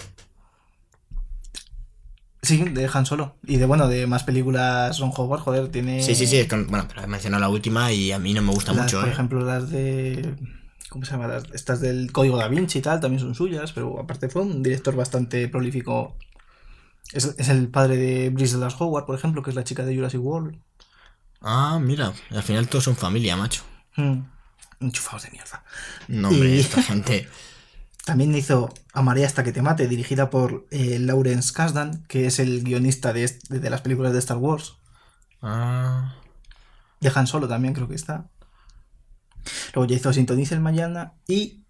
Sí, 2.43 2.57
de 2.63 2.87
Han 2.93 3.05
Solo. 3.07 3.35
Y 3.47 3.57
de, 3.57 3.65
bueno, 3.65 3.87
de 3.87 4.05
más 4.05 4.23
películas 4.23 4.99
Ron 4.99 5.11
Howard, 5.15 5.41
joder, 5.41 5.69
tiene. 5.69 6.03
Sí, 6.03 6.13
sí, 6.13 6.27
sí. 6.27 6.37
es 6.37 6.47
bueno, 6.47 6.85
pero 6.87 7.01
he 7.01 7.07
mencionado 7.07 7.41
la 7.41 7.49
última 7.49 7.91
y 7.91 8.11
a 8.11 8.19
mí 8.19 8.33
no 8.35 8.43
me 8.43 8.51
gusta 8.53 8.71
Las, 8.73 8.83
mucho. 8.85 8.99
por 8.99 9.09
eh. 9.09 9.11
ejemplo, 9.11 9.39
las 9.43 9.71
de. 9.71 10.35
¿Cómo 10.89 11.03
se 11.05 11.11
llama? 11.13 11.25
Las- 11.27 11.45
estas 11.53 11.81
del 11.81 12.11
Código 12.11 12.37
Da 12.37 12.47
Vinci 12.47 12.77
y 12.77 12.81
tal, 12.83 12.99
también 12.99 13.19
son 13.19 13.33
suyas, 13.33 13.71
pero 13.73 13.99
aparte 13.99 14.29
fue 14.29 14.43
un 14.43 14.61
director 14.61 14.95
bastante 14.95 15.47
prolífico. 15.47 16.15
Es, 17.13 17.33
es 17.37 17.49
el 17.49 17.67
padre 17.69 17.97
de 17.97 18.29
Bryce 18.29 18.57
Dallas 18.57 18.79
Howard, 18.79 19.05
por 19.05 19.15
ejemplo, 19.17 19.41
que 19.41 19.49
es 19.49 19.55
la 19.55 19.63
chica 19.63 19.83
de 19.85 19.95
Jurassic 19.95 20.21
World. 20.21 20.59
Ah, 21.41 21.79
mira. 21.81 22.13
Al 22.31 22.43
final 22.43 22.67
todos 22.67 22.83
son 22.85 22.95
familia, 22.95 23.35
macho. 23.35 23.63
Mm. 23.95 24.19
Enchufados 24.81 25.23
de 25.23 25.31
mierda. 25.31 25.63
No, 26.07 26.29
hombre, 26.29 26.55
Y- 26.55 26.59
esta 26.59 26.81
gente. 26.83 27.27
También 28.05 28.35
hizo 28.35 28.73
Amaré 28.93 29.25
hasta 29.25 29.43
que 29.43 29.51
te 29.53 29.61
mate, 29.61 29.87
dirigida 29.87 30.29
por 30.29 30.67
eh, 30.71 30.99
Lawrence 30.99 31.53
Kasdan, 31.53 32.03
que 32.07 32.25
es 32.27 32.39
el 32.39 32.63
guionista 32.63 33.13
de, 33.13 33.29
las 33.49 33.81
películas 33.81 34.11
de 34.13 34.19
Star 34.19 34.37
Wars. 34.37 34.75
Ah. 35.41 36.15
De 36.99 37.11
Han 37.15 37.27
Solo 37.27 37.47
también 37.47 37.73
creo 37.73 37.87
que 37.87 37.95
está. 37.95 38.29
Luego 39.73 39.87
ya 39.89 39.95
hizo 39.95 40.11
Sintoniza 40.13 40.55
el 40.55 40.61
Mañana 40.61 41.13
y 41.27 41.63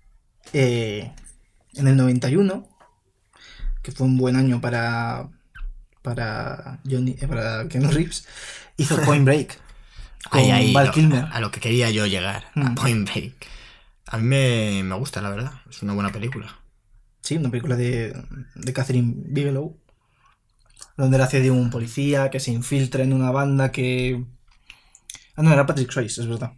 eh, 0.54 1.12
en 1.74 1.88
el 1.88 1.96
91, 1.98 2.68
que 3.82 3.92
fue 3.92 4.08
un 4.08 4.18
buen 4.18 4.36
año 4.36 4.60
para 4.62 5.30
para 6.02 6.80
Johnny, 6.90 7.16
eh, 7.20 7.28
para 7.28 7.68
Keanu 7.70 7.90
Reeves, 7.90 8.28
hizo 8.76 8.98
Point 9.06 9.24
Break 9.26 9.58
con 10.30 10.42
Val 10.74 10.88
lo- 10.88 10.92
Kilmer. 10.92 11.26
a 11.32 11.40
lo 11.40 11.50
que 11.52 11.60
quería 11.62 11.90
yo 11.92 12.06
llegar, 12.06 12.46
a 12.56 12.60
Mm. 12.60 12.76
Point 12.76 13.10
Break. 13.10 13.34
A 14.08 14.18
mí 14.18 14.24
me, 14.24 14.84
me 14.84 14.96
gusta, 14.96 15.22
la 15.22 15.30
verdad. 15.30 15.54
Es 15.70 15.82
una 15.82 15.94
buena 15.94 16.12
película. 16.12 16.60
Sí, 17.22 17.38
una 17.38 17.50
película 17.50 17.76
de, 17.76 18.14
de 18.56 18.74
Catherine 18.74 19.14
Bigelow. 19.16 19.78
Donde 20.98 21.18
él 21.18 21.24
hace 21.24 21.42
de 21.42 21.50
un 21.52 21.70
policía 21.70 22.30
que 22.30 22.40
se 22.40 22.52
infiltra 22.52 23.04
en 23.04 23.14
una 23.14 23.32
banda 23.32 23.72
que. 23.72 24.24
Ah, 25.36 25.42
no, 25.42 25.52
era 25.52 25.66
Patrick 25.66 25.92
Swayze, 25.92 26.22
es 26.22 26.28
verdad. 26.28 26.54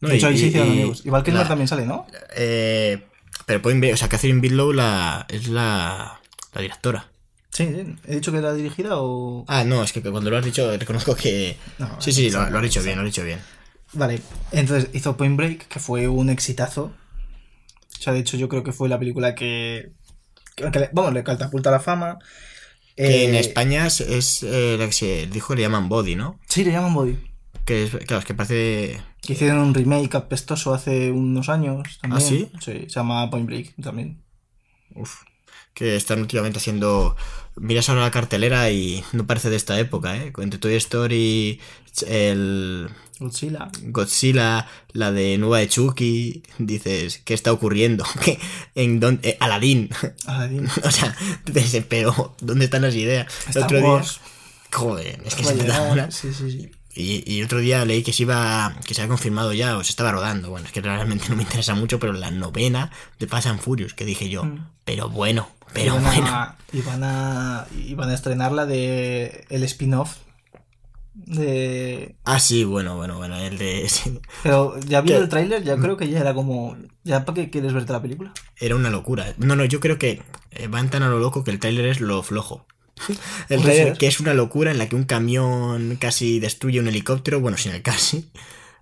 No, 0.00 0.08
de 0.08 0.16
hecho, 0.16 0.26
ahí 0.28 0.36
se 0.38 0.46
hicieron 0.46 0.70
amigos. 0.70 1.04
La- 1.04 1.48
también 1.48 1.68
sale, 1.68 1.86
¿no? 1.86 2.06
Eh, 2.36 3.02
pero 3.46 3.62
Point 3.62 3.80
Break, 3.80 3.94
o 3.94 3.96
sea, 3.96 4.08
Catherine 4.08 4.40
Bigelow 4.40 4.72
la, 4.72 5.26
es 5.28 5.48
la, 5.48 6.20
la 6.52 6.60
directora. 6.60 7.08
Sí, 7.50 7.66
sí. 7.66 7.96
¿He 8.06 8.14
dicho 8.16 8.32
que 8.32 8.38
era 8.38 8.52
dirigida 8.54 8.90
o.? 8.96 9.44
Ah, 9.48 9.64
no, 9.64 9.82
es 9.82 9.92
que 9.92 10.00
cuando 10.02 10.30
lo 10.30 10.38
has 10.38 10.44
dicho 10.44 10.76
reconozco 10.76 11.14
que... 11.14 11.56
No, 11.78 12.00
sí, 12.00 12.12
sí, 12.12 12.30
lo, 12.30 12.48
lo 12.48 12.58
has 12.58 12.62
dicho 12.64 12.82
bien, 12.82 12.96
lo 12.96 13.02
has 13.02 13.08
dicho 13.08 13.24
bien. 13.24 13.40
Vale, 13.94 14.20
entonces 14.52 14.88
hizo 14.94 15.16
Point 15.16 15.36
Break, 15.36 15.68
que 15.68 15.78
fue 15.78 16.08
un 16.08 16.30
exitazo. 16.30 16.92
O 17.98 18.02
sea, 18.02 18.12
de 18.12 18.20
hecho, 18.20 18.36
yo 18.36 18.48
creo 18.48 18.62
que 18.64 18.72
fue 18.72 18.88
la 18.88 18.98
película 18.98 19.34
que. 19.34 19.92
que- 20.56 20.70
que 20.70 20.78
le- 20.80 20.90
vamos, 20.92 21.12
le 21.12 21.22
catapulta 21.24 21.70
la 21.70 21.80
fama. 21.80 22.18
Que 22.96 23.24
en 23.24 23.34
Eh, 23.34 23.40
España 23.40 23.86
es, 23.86 24.00
es, 24.00 24.42
eh, 24.42 24.76
la 24.78 24.86
que 24.86 24.92
se 24.92 25.26
dijo 25.26 25.54
le 25.54 25.62
llaman 25.62 25.88
Body, 25.88 26.14
¿no? 26.16 26.38
Sí, 26.48 26.62
le 26.64 26.72
llaman 26.72 26.92
Body. 26.94 27.18
Que 27.64 27.84
es, 27.84 27.90
claro, 27.90 28.18
es 28.18 28.24
que 28.24 28.34
parece... 28.34 29.00
Que 29.22 29.34
hicieron 29.34 29.58
un 29.60 29.72
remake 29.74 30.14
apestoso 30.16 30.74
hace 30.74 31.10
unos 31.12 31.48
años 31.48 31.98
también. 32.00 32.22
¿Ah, 32.22 32.26
sí? 32.28 32.50
Sí, 32.60 32.72
se 32.88 32.88
llama 32.88 33.30
Point 33.30 33.46
Break 33.46 33.74
también. 33.80 34.20
Uf. 34.94 35.22
Que 35.74 35.96
están 35.96 36.20
últimamente 36.20 36.58
haciendo. 36.58 37.16
Miras 37.56 37.88
ahora 37.88 38.02
la 38.02 38.10
cartelera 38.10 38.70
y 38.70 39.04
no 39.12 39.26
parece 39.26 39.50
de 39.50 39.56
esta 39.56 39.78
época, 39.78 40.16
¿eh? 40.16 40.32
Entre 40.38 40.58
Toy 40.58 40.74
Story, 40.74 41.60
el. 42.06 42.88
Godzilla. 43.18 43.70
Godzilla, 43.82 44.66
la 44.92 45.12
de 45.12 45.38
Nueva 45.38 45.58
de 45.58 45.68
Chucky, 45.68 46.42
dices, 46.58 47.20
¿qué 47.24 47.34
está 47.34 47.52
ocurriendo? 47.52 48.04
¿Qué? 48.24 48.38
¿En 48.74 48.98
dónde? 49.00 49.30
Eh, 49.30 49.36
Aladdin. 49.40 49.90
Aladdin. 50.26 50.66
o 50.84 50.90
sea, 50.90 51.16
dices, 51.46 51.84
pero 51.88 52.34
¿dónde 52.40 52.64
están 52.64 52.82
las 52.82 52.94
ideas? 52.94 53.26
El 53.44 53.48
Star 53.50 53.64
otro 53.64 53.80
Wars. 53.80 54.14
día. 54.20 54.78
Joder, 54.78 55.20
es 55.24 55.34
que 55.34 55.44
se 55.44 55.54
me 55.54 55.64
da 55.64 55.82
una- 55.92 56.10
Sí, 56.10 56.32
sí, 56.32 56.50
sí. 56.50 56.70
Y, 56.94 57.22
y 57.26 57.42
otro 57.42 57.58
día 57.60 57.84
leí 57.84 58.02
que 58.02 58.12
se 58.12 58.22
iba. 58.24 58.74
que 58.86 58.94
se 58.94 59.00
había 59.00 59.08
confirmado 59.08 59.52
ya, 59.52 59.76
o 59.78 59.84
se 59.84 59.90
estaba 59.90 60.12
rodando. 60.12 60.50
Bueno, 60.50 60.66
es 60.66 60.72
que 60.72 60.80
realmente 60.80 61.26
no 61.30 61.36
me 61.36 61.42
interesa 61.42 61.74
mucho, 61.74 61.98
pero 61.98 62.12
la 62.12 62.30
novena 62.30 62.90
de 63.18 63.26
Fast 63.26 63.46
and 63.46 63.60
Furious, 63.60 63.94
que 63.94 64.04
dije 64.04 64.28
yo, 64.28 64.44
Mm. 64.44 64.66
pero 64.84 65.08
bueno, 65.08 65.48
pero 65.72 65.98
bueno. 65.98 66.26
A, 66.28 66.56
y, 66.72 66.80
van 66.82 67.02
a, 67.04 67.60
a 67.62 68.14
estrenar 68.14 68.52
la 68.52 68.66
de 68.66 69.46
el 69.48 69.62
spin-off 69.64 70.16
de... 71.14 72.16
Ah, 72.24 72.38
sí, 72.40 72.64
bueno, 72.64 72.96
bueno, 72.96 73.16
bueno, 73.16 73.36
el 73.36 73.58
de. 73.58 73.90
Pero 74.42 74.78
ya 74.80 75.00
vi 75.02 75.12
el 75.12 75.28
tráiler, 75.28 75.62
ya 75.62 75.76
creo 75.76 75.96
que 75.96 76.08
ya 76.08 76.20
era 76.20 76.32
como... 76.34 76.76
¿Ya 77.04 77.24
para 77.24 77.34
qué 77.36 77.50
quieres 77.50 77.72
verte 77.72 77.92
la 77.92 78.00
película? 78.00 78.32
Era 78.56 78.76
una 78.76 78.88
locura. 78.90 79.34
No, 79.36 79.54
no, 79.56 79.64
yo 79.64 79.80
creo 79.80 79.98
que 79.98 80.22
eh, 80.52 80.68
van 80.68 80.88
tan 80.88 81.02
a 81.02 81.08
lo 81.08 81.18
loco 81.18 81.44
que 81.44 81.50
el 81.50 81.58
tráiler 81.58 81.86
es 81.86 82.00
lo 82.00 82.22
flojo. 82.22 82.64
El 83.48 83.96
que 83.98 84.06
es 84.06 84.20
una 84.20 84.34
locura 84.34 84.70
en 84.70 84.78
la 84.78 84.88
que 84.88 84.96
un 84.96 85.04
camión 85.04 85.96
casi 86.00 86.40
destruye 86.40 86.80
un 86.80 86.88
helicóptero, 86.88 87.40
bueno, 87.40 87.56
sin 87.58 87.72
el 87.72 87.82
casi, 87.82 88.28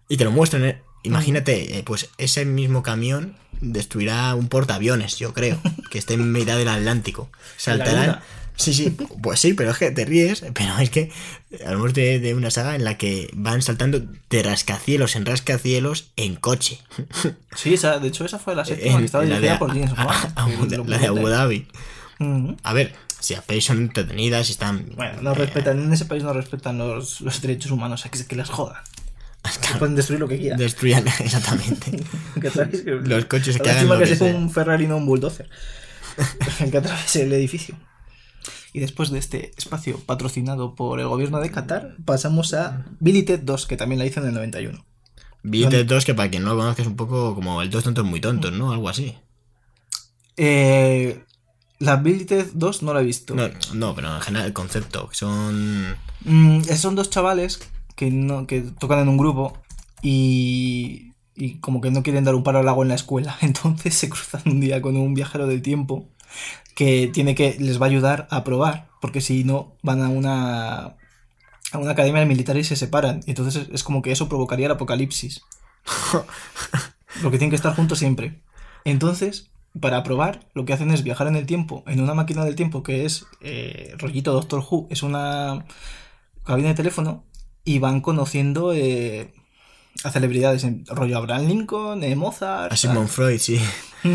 y 0.08 0.16
te 0.16 0.24
lo 0.24 0.30
muestran. 0.30 0.64
¿eh? 0.64 0.82
Imagínate, 1.02 1.78
eh, 1.78 1.82
pues 1.82 2.10
ese 2.18 2.44
mismo 2.44 2.82
camión 2.82 3.36
destruirá 3.60 4.34
un 4.34 4.48
portaaviones, 4.48 5.16
yo 5.18 5.32
creo, 5.32 5.60
que 5.90 5.98
esté 5.98 6.14
en 6.14 6.32
mitad 6.32 6.56
del 6.58 6.68
Atlántico. 6.68 7.30
Saltarán. 7.56 8.20
Sí, 8.56 8.74
sí, 8.74 8.90
pues 9.22 9.40
sí, 9.40 9.54
pero 9.54 9.70
es 9.70 9.78
que 9.78 9.90
te 9.90 10.04
ríes, 10.04 10.44
pero 10.52 10.76
es 10.78 10.90
que 10.90 11.10
hablamos 11.64 11.94
de, 11.94 12.18
de 12.18 12.34
una 12.34 12.50
saga 12.50 12.74
en 12.74 12.84
la 12.84 12.98
que 12.98 13.30
van 13.32 13.62
saltando 13.62 14.02
de 14.28 14.42
rascacielos 14.42 15.16
en 15.16 15.24
rascacielos 15.24 16.10
en 16.16 16.36
coche. 16.36 16.78
Sí, 17.56 17.72
esa, 17.74 17.98
de 17.98 18.08
hecho 18.08 18.24
esa 18.26 18.38
fue 18.38 18.54
la 18.54 18.64
séptima 18.66 18.92
En- 18.92 18.98
que 18.98 19.04
estaba 19.06 19.24
dirigida 19.24 19.58
por 19.58 19.70
James 19.70 19.92
Wan. 19.92 20.86
La 20.86 20.98
de 20.98 21.06
Abu. 21.06 21.26
Dhabi. 21.28 21.66
A 22.62 22.72
ver, 22.74 22.94
si 23.20 23.34
a 23.34 23.42
pelis 23.42 23.64
son 23.64 23.78
entretenidas 23.78 24.48
y 24.48 24.52
están. 24.52 24.92
Bueno, 24.96 25.20
no 25.22 25.32
eh, 25.32 25.34
respetan, 25.34 25.78
en 25.82 25.92
ese 25.92 26.04
país 26.06 26.22
no 26.22 26.32
respetan 26.32 26.78
los, 26.78 27.20
los 27.20 27.40
derechos 27.40 27.70
humanos, 27.70 28.00
sea, 28.02 28.10
que, 28.10 28.24
que 28.24 28.36
les 28.36 28.48
jodan. 28.50 28.82
claro, 29.60 29.78
Pueden 29.78 29.94
destruir 29.94 30.20
lo 30.20 30.28
que 30.28 30.38
quieran. 30.38 30.58
destruyan 30.58 31.06
exactamente. 31.20 31.90
Que 32.40 32.50
Los 33.04 33.24
coches 33.26 33.58
que 33.58 33.70
hagan 33.70 33.88
lo 33.88 33.98
que 33.98 34.04
que 34.04 34.16
sea 34.16 34.34
un 34.34 34.50
Ferrari, 34.50 34.86
no 34.86 34.96
un 34.96 35.06
bulldozer. 35.06 35.48
que 36.70 36.76
atraviese 36.78 37.22
el 37.22 37.32
edificio. 37.32 37.76
Y 38.72 38.80
después 38.80 39.10
de 39.10 39.18
este 39.18 39.52
espacio 39.56 39.98
patrocinado 39.98 40.74
por 40.76 41.00
el 41.00 41.08
gobierno 41.08 41.40
de 41.40 41.50
Qatar, 41.50 41.96
pasamos 42.04 42.54
a 42.54 42.86
Billy 43.00 43.24
Ted 43.24 43.40
2, 43.40 43.66
que 43.66 43.76
también 43.76 43.98
la 43.98 44.06
hizo 44.06 44.20
en 44.20 44.28
el 44.28 44.34
91. 44.34 44.84
Billetes 45.42 45.86
2, 45.86 46.04
que 46.04 46.14
para 46.14 46.30
quien 46.30 46.44
no 46.44 46.50
lo 46.50 46.60
conozca 46.60 46.82
es 46.82 46.88
un 46.88 46.96
poco 46.96 47.34
como 47.34 47.62
el 47.62 47.70
dos 47.70 47.82
tontos 47.82 48.04
muy 48.04 48.20
tontos, 48.20 48.52
¿no? 48.52 48.72
Algo 48.72 48.88
así. 48.88 49.16
Eh, 50.36 51.24
la 51.80 52.02
Ted 52.02 52.50
2 52.52 52.82
no 52.82 52.94
la 52.94 53.00
he 53.00 53.04
visto. 53.04 53.34
No, 53.34 53.48
no, 53.74 53.94
pero 53.94 54.14
en 54.14 54.20
general 54.20 54.46
el 54.46 54.52
concepto, 54.52 55.08
que 55.08 55.16
son. 55.16 55.96
Mm, 56.24 56.62
son 56.62 56.94
dos 56.94 57.08
chavales 57.08 57.58
que, 57.96 58.10
no, 58.10 58.46
que 58.46 58.60
tocan 58.60 59.00
en 59.00 59.08
un 59.08 59.16
grupo 59.16 59.58
y, 60.02 61.14
y 61.34 61.54
como 61.56 61.80
que 61.80 61.90
no 61.90 62.02
quieren 62.02 62.24
dar 62.24 62.34
un 62.34 62.44
paro 62.44 62.58
al 62.58 62.68
agua 62.68 62.84
en 62.84 62.90
la 62.90 62.94
escuela. 62.94 63.36
Entonces 63.40 63.94
se 63.94 64.10
cruzan 64.10 64.42
un 64.44 64.60
día 64.60 64.82
con 64.82 64.96
un 64.96 65.14
viajero 65.14 65.46
del 65.46 65.62
tiempo 65.62 66.06
que 66.74 67.10
tiene 67.12 67.34
que 67.34 67.56
les 67.58 67.80
va 67.80 67.86
a 67.86 67.88
ayudar 67.88 68.28
a 68.30 68.44
probar, 68.44 68.88
porque 69.00 69.22
si 69.22 69.44
no 69.44 69.74
van 69.82 70.02
a 70.02 70.10
una 70.10 70.96
a 71.72 71.78
una 71.78 71.92
academia 71.92 72.26
militar 72.26 72.58
y 72.58 72.64
se 72.64 72.76
separan. 72.76 73.20
Y 73.26 73.30
entonces 73.30 73.62
es, 73.62 73.68
es 73.72 73.82
como 73.82 74.02
que 74.02 74.12
eso 74.12 74.28
provocaría 74.28 74.66
el 74.66 74.72
apocalipsis. 74.72 75.40
Lo 77.22 77.30
que 77.30 77.38
tienen 77.38 77.50
que 77.50 77.56
estar 77.56 77.74
juntos 77.74 77.98
siempre. 77.98 78.42
Entonces, 78.84 79.49
para 79.78 80.02
probar, 80.02 80.48
lo 80.54 80.64
que 80.64 80.72
hacen 80.72 80.90
es 80.90 81.04
viajar 81.04 81.26
en 81.28 81.36
el 81.36 81.46
tiempo, 81.46 81.84
en 81.86 82.00
una 82.00 82.14
máquina 82.14 82.44
del 82.44 82.56
tiempo 82.56 82.82
que 82.82 83.04
es 83.04 83.26
eh, 83.40 83.94
rollito 83.98 84.32
Doctor 84.32 84.64
Who, 84.68 84.88
es 84.90 85.02
una 85.02 85.64
cabina 86.44 86.68
de 86.68 86.74
teléfono, 86.74 87.24
y 87.64 87.78
van 87.78 88.00
conociendo 88.00 88.72
eh, 88.72 89.32
a 90.02 90.10
celebridades, 90.10 90.66
rollo 90.86 91.18
Abraham 91.18 91.46
Lincoln, 91.46 92.02
eh, 92.02 92.16
Mozart. 92.16 92.72
A 92.72 92.76
Sigmund 92.76 93.08
Freud, 93.08 93.38
sí. 93.38 93.60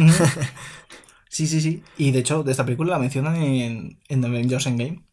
Sí, 1.35 1.47
sí, 1.47 1.59
sí. 1.59 1.83
Y 1.97 2.11
de 2.11 2.19
hecho, 2.19 2.43
de 2.43 2.51
esta 2.51 2.63
película 2.63 2.93
la 2.93 2.99
mencionan 2.99 3.35
en, 3.35 3.99
en 4.07 4.23
Avengers 4.23 4.67
Endgame. 4.67 5.03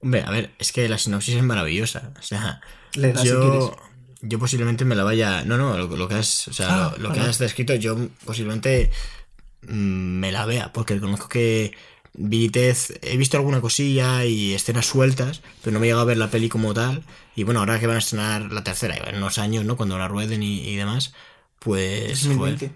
Hombre, 0.00 0.24
a 0.24 0.30
ver, 0.32 0.50
es 0.58 0.72
que 0.72 0.88
la 0.88 0.98
sinopsis 0.98 1.36
es 1.36 1.42
maravillosa. 1.44 2.12
O 2.18 2.22
sea, 2.22 2.60
si 2.92 3.00
quieres. 3.00 3.22
yo, 3.22 3.76
yo 4.22 4.38
posiblemente 4.40 4.84
me 4.84 4.96
la 4.96 5.04
vaya. 5.04 5.44
No, 5.44 5.56
no, 5.56 5.78
lo, 5.78 5.96
lo 5.96 6.08
que 6.08 6.16
has, 6.16 6.48
o 6.48 6.52
sea, 6.52 6.86
Ah, 6.86 6.94
lo, 6.98 7.10
lo 7.10 7.14
que 7.14 7.20
has 7.20 7.38
descrito, 7.38 7.76
yo 7.76 7.96
posiblemente 8.24 8.90
me 9.66 10.32
la 10.32 10.46
vea, 10.46 10.72
porque 10.72 10.98
conozco 11.00 11.28
que 11.28 11.72
Ted, 12.52 12.76
he 13.02 13.16
visto 13.16 13.36
alguna 13.36 13.60
cosilla 13.60 14.24
y 14.24 14.54
escenas 14.54 14.86
sueltas, 14.86 15.42
pero 15.62 15.74
no 15.74 15.80
me 15.80 15.86
he 15.86 15.88
llegado 15.88 16.02
a 16.02 16.06
ver 16.06 16.16
la 16.16 16.30
peli 16.30 16.48
como 16.48 16.72
tal. 16.72 17.02
Y 17.34 17.44
bueno, 17.44 17.60
ahora 17.60 17.78
que 17.78 17.86
van 17.86 17.96
a 17.96 18.00
estrenar 18.00 18.52
la 18.52 18.64
tercera, 18.64 18.96
en 18.96 19.16
unos 19.16 19.38
años, 19.38 19.64
¿no? 19.64 19.76
Cuando 19.76 19.98
la 19.98 20.08
rueden 20.08 20.42
y, 20.42 20.60
y 20.60 20.76
demás, 20.76 21.12
pues. 21.58 22.22
joder, 22.22 22.58
2020. 22.58 22.72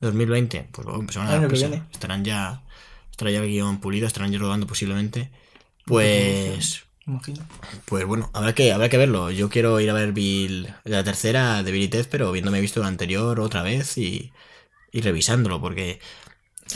2020, 0.00 0.68
pues 0.72 0.86
bueno, 0.86 1.04
pues 1.04 1.16
van 1.16 1.26
a 1.26 1.38
dar 1.38 1.48
prisa. 1.48 1.68
Estarán 1.92 2.24
ya. 2.24 2.62
Estará 3.10 3.30
ya 3.30 3.42
el 3.42 3.48
guion 3.48 3.80
pulido, 3.80 4.06
estarán 4.06 4.32
ya 4.32 4.38
rodando 4.38 4.66
posiblemente. 4.66 5.30
Pues. 5.84 6.84
Imagino. 7.06 7.40
Pues 7.86 8.06
bueno, 8.06 8.30
habrá 8.32 8.54
que, 8.54 8.72
habrá 8.72 8.88
que 8.88 8.96
verlo. 8.96 9.30
Yo 9.30 9.50
quiero 9.50 9.78
ir 9.80 9.90
a 9.90 9.94
ver 9.94 10.12
Bill, 10.12 10.72
la 10.84 11.04
tercera 11.04 11.62
de 11.62 11.72
Billy 11.72 11.88
Ted, 11.88 12.06
pero 12.10 12.32
viéndome 12.32 12.60
visto 12.60 12.80
la 12.80 12.86
anterior 12.86 13.40
otra 13.40 13.62
vez 13.62 13.98
y, 13.98 14.32
y 14.92 15.00
revisándolo, 15.00 15.60
porque 15.60 16.00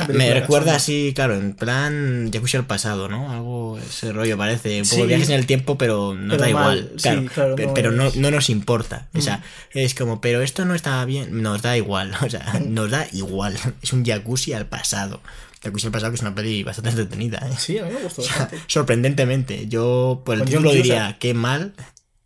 me 0.09 0.35
recuerda 0.35 0.73
sí. 0.73 0.77
así, 1.07 1.12
claro, 1.15 1.35
en 1.37 1.55
plan 1.55 2.31
Jacuzzi 2.33 2.57
al 2.57 2.67
pasado, 2.67 3.09
¿no? 3.09 3.31
Algo, 3.31 3.79
ese 3.79 4.12
rollo 4.12 4.37
parece, 4.37 4.81
un 4.83 4.89
poco 4.89 5.03
Sí. 5.03 5.07
viajes 5.07 5.29
en 5.29 5.37
el 5.37 5.47
tiempo, 5.47 5.79
pero 5.79 6.15
nos 6.15 6.37
Pero 6.37 6.51
da 6.51 6.59
mal, 6.61 6.79
igual. 6.79 6.93
sí, 6.97 7.03
Claro, 7.03 7.25
claro, 7.33 7.55
pe- 7.55 7.67
no 7.67 7.75
pero 7.75 7.93
no, 7.93 8.11
no 8.17 8.31
nos 8.33 8.51
importa. 8.51 9.09
O 9.15 9.21
sea, 9.21 9.37
Mm. 9.73 9.79
es 9.79 9.95
como, 9.95 10.21
pero 10.21 10.43
esto 10.43 10.65
no 10.65 10.75
está 10.75 11.05
bien, 11.05 11.43
nos 11.43 11.62
da 11.62 11.77
igual. 11.77 12.12
O 12.27 12.29
sea, 12.31 12.61
nos 12.67 12.91
da 12.91 13.07
igual. 13.12 13.57
Es 13.83 13.93
un 13.93 14.05
Jacuzzi 14.05 14.53
al 14.53 14.67
pasado. 14.67 15.21
Jacuzzi 15.62 15.87
al 15.87 15.93
pasado 15.93 16.11
que 16.11 16.17
es 16.17 16.23
una 16.23 16.35
peli 16.35 16.65
bastante 16.65 16.91
entretenida, 16.91 17.39
¿eh? 17.49 17.55
Sí, 17.57 17.79
a 17.79 17.85
mí 17.85 17.93
me 17.93 18.01
gustó 18.03 18.23
bastante. 18.27 18.59
Sorprendentemente, 18.67 19.69
yo 19.69 20.23
por 20.25 20.35
el 20.35 20.41
Con 20.41 20.49
título 20.49 20.69
John 20.71 20.77
diría 20.77 21.17
qué 21.21 21.35
mal 21.35 21.75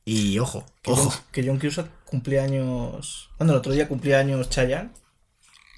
y 0.06 0.38
ojo, 0.38 0.64
Que 0.82 0.90
ojo. 0.92 1.10
John, 1.10 1.20
que 1.32 1.46
John 1.46 1.58
Cusack 1.58 1.88
cumplía 2.06 2.44
años. 2.44 3.28
Bueno, 3.36 3.52
el 3.52 3.58
otro 3.58 3.72
día 3.72 3.86
cumplía 3.88 4.20
años 4.20 4.48
Chayanne. 4.48 4.88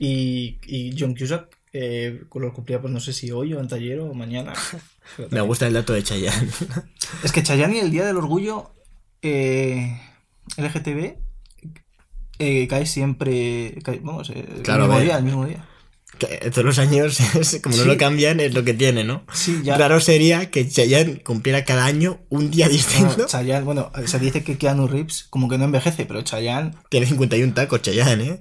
Y, 0.00 0.58
y 0.66 0.96
John 0.98 1.14
Cusack 1.14 1.56
eh, 1.72 2.22
lo 2.34 2.52
cumplía, 2.52 2.80
pues 2.80 2.92
no 2.92 2.98
sé 3.00 3.12
si 3.12 3.30
hoy 3.30 3.52
o 3.54 3.60
anteayer 3.60 4.00
o 4.00 4.12
mañana. 4.14 4.54
Me 5.30 5.40
gusta 5.42 5.66
el 5.68 5.74
dato 5.74 5.92
de 5.92 6.02
Chayanne. 6.02 6.48
Es 7.24 7.30
que 7.32 7.42
Chayanne 7.42 7.76
y 7.76 7.80
el 7.80 7.90
Día 7.92 8.04
del 8.06 8.16
Orgullo 8.16 8.72
eh, 9.22 10.00
LGTB 10.56 11.14
eh, 12.38 12.66
cae 12.68 12.86
siempre. 12.86 13.74
cae- 13.84 14.00
vamos, 14.02 14.30
eh, 14.30 14.46
Claro, 14.62 14.84
el 14.84 14.88
mismo 14.88 14.96
ver. 14.96 15.04
día, 15.06 15.16
el 15.18 15.24
mismo 15.24 15.46
día. 15.46 15.66
Que 16.18 16.50
todos 16.50 16.64
los 16.64 16.78
años, 16.78 17.18
como 17.62 17.76
no 17.76 17.82
Sí. 17.82 17.88
lo 17.88 17.96
cambian, 17.96 18.40
es 18.40 18.52
lo 18.54 18.62
que 18.64 18.74
tiene, 18.74 19.04
¿no? 19.04 19.24
Sí, 19.32 19.60
ya. 19.62 19.76
Raro 19.78 20.00
sería 20.00 20.50
que 20.50 20.68
Chayanne 20.68 21.22
cumpliera 21.22 21.64
cada 21.64 21.84
año 21.86 22.20
un 22.30 22.50
día 22.50 22.66
No, 22.66 22.72
distinto. 22.72 23.26
Chayanne, 23.26 23.64
bueno, 23.64 23.90
se 24.06 24.18
dice 24.18 24.42
que 24.44 24.56
Keanu 24.58 24.86
Reeves 24.86 25.26
como 25.30 25.48
que 25.48 25.56
no 25.58 25.64
envejece, 25.64 26.04
pero 26.06 26.22
Chayanne. 26.22 26.72
Tiene 26.88 27.06
51 27.06 27.54
tacos 27.54 27.82
Chayanne, 27.82 28.24
¿eh? 28.24 28.40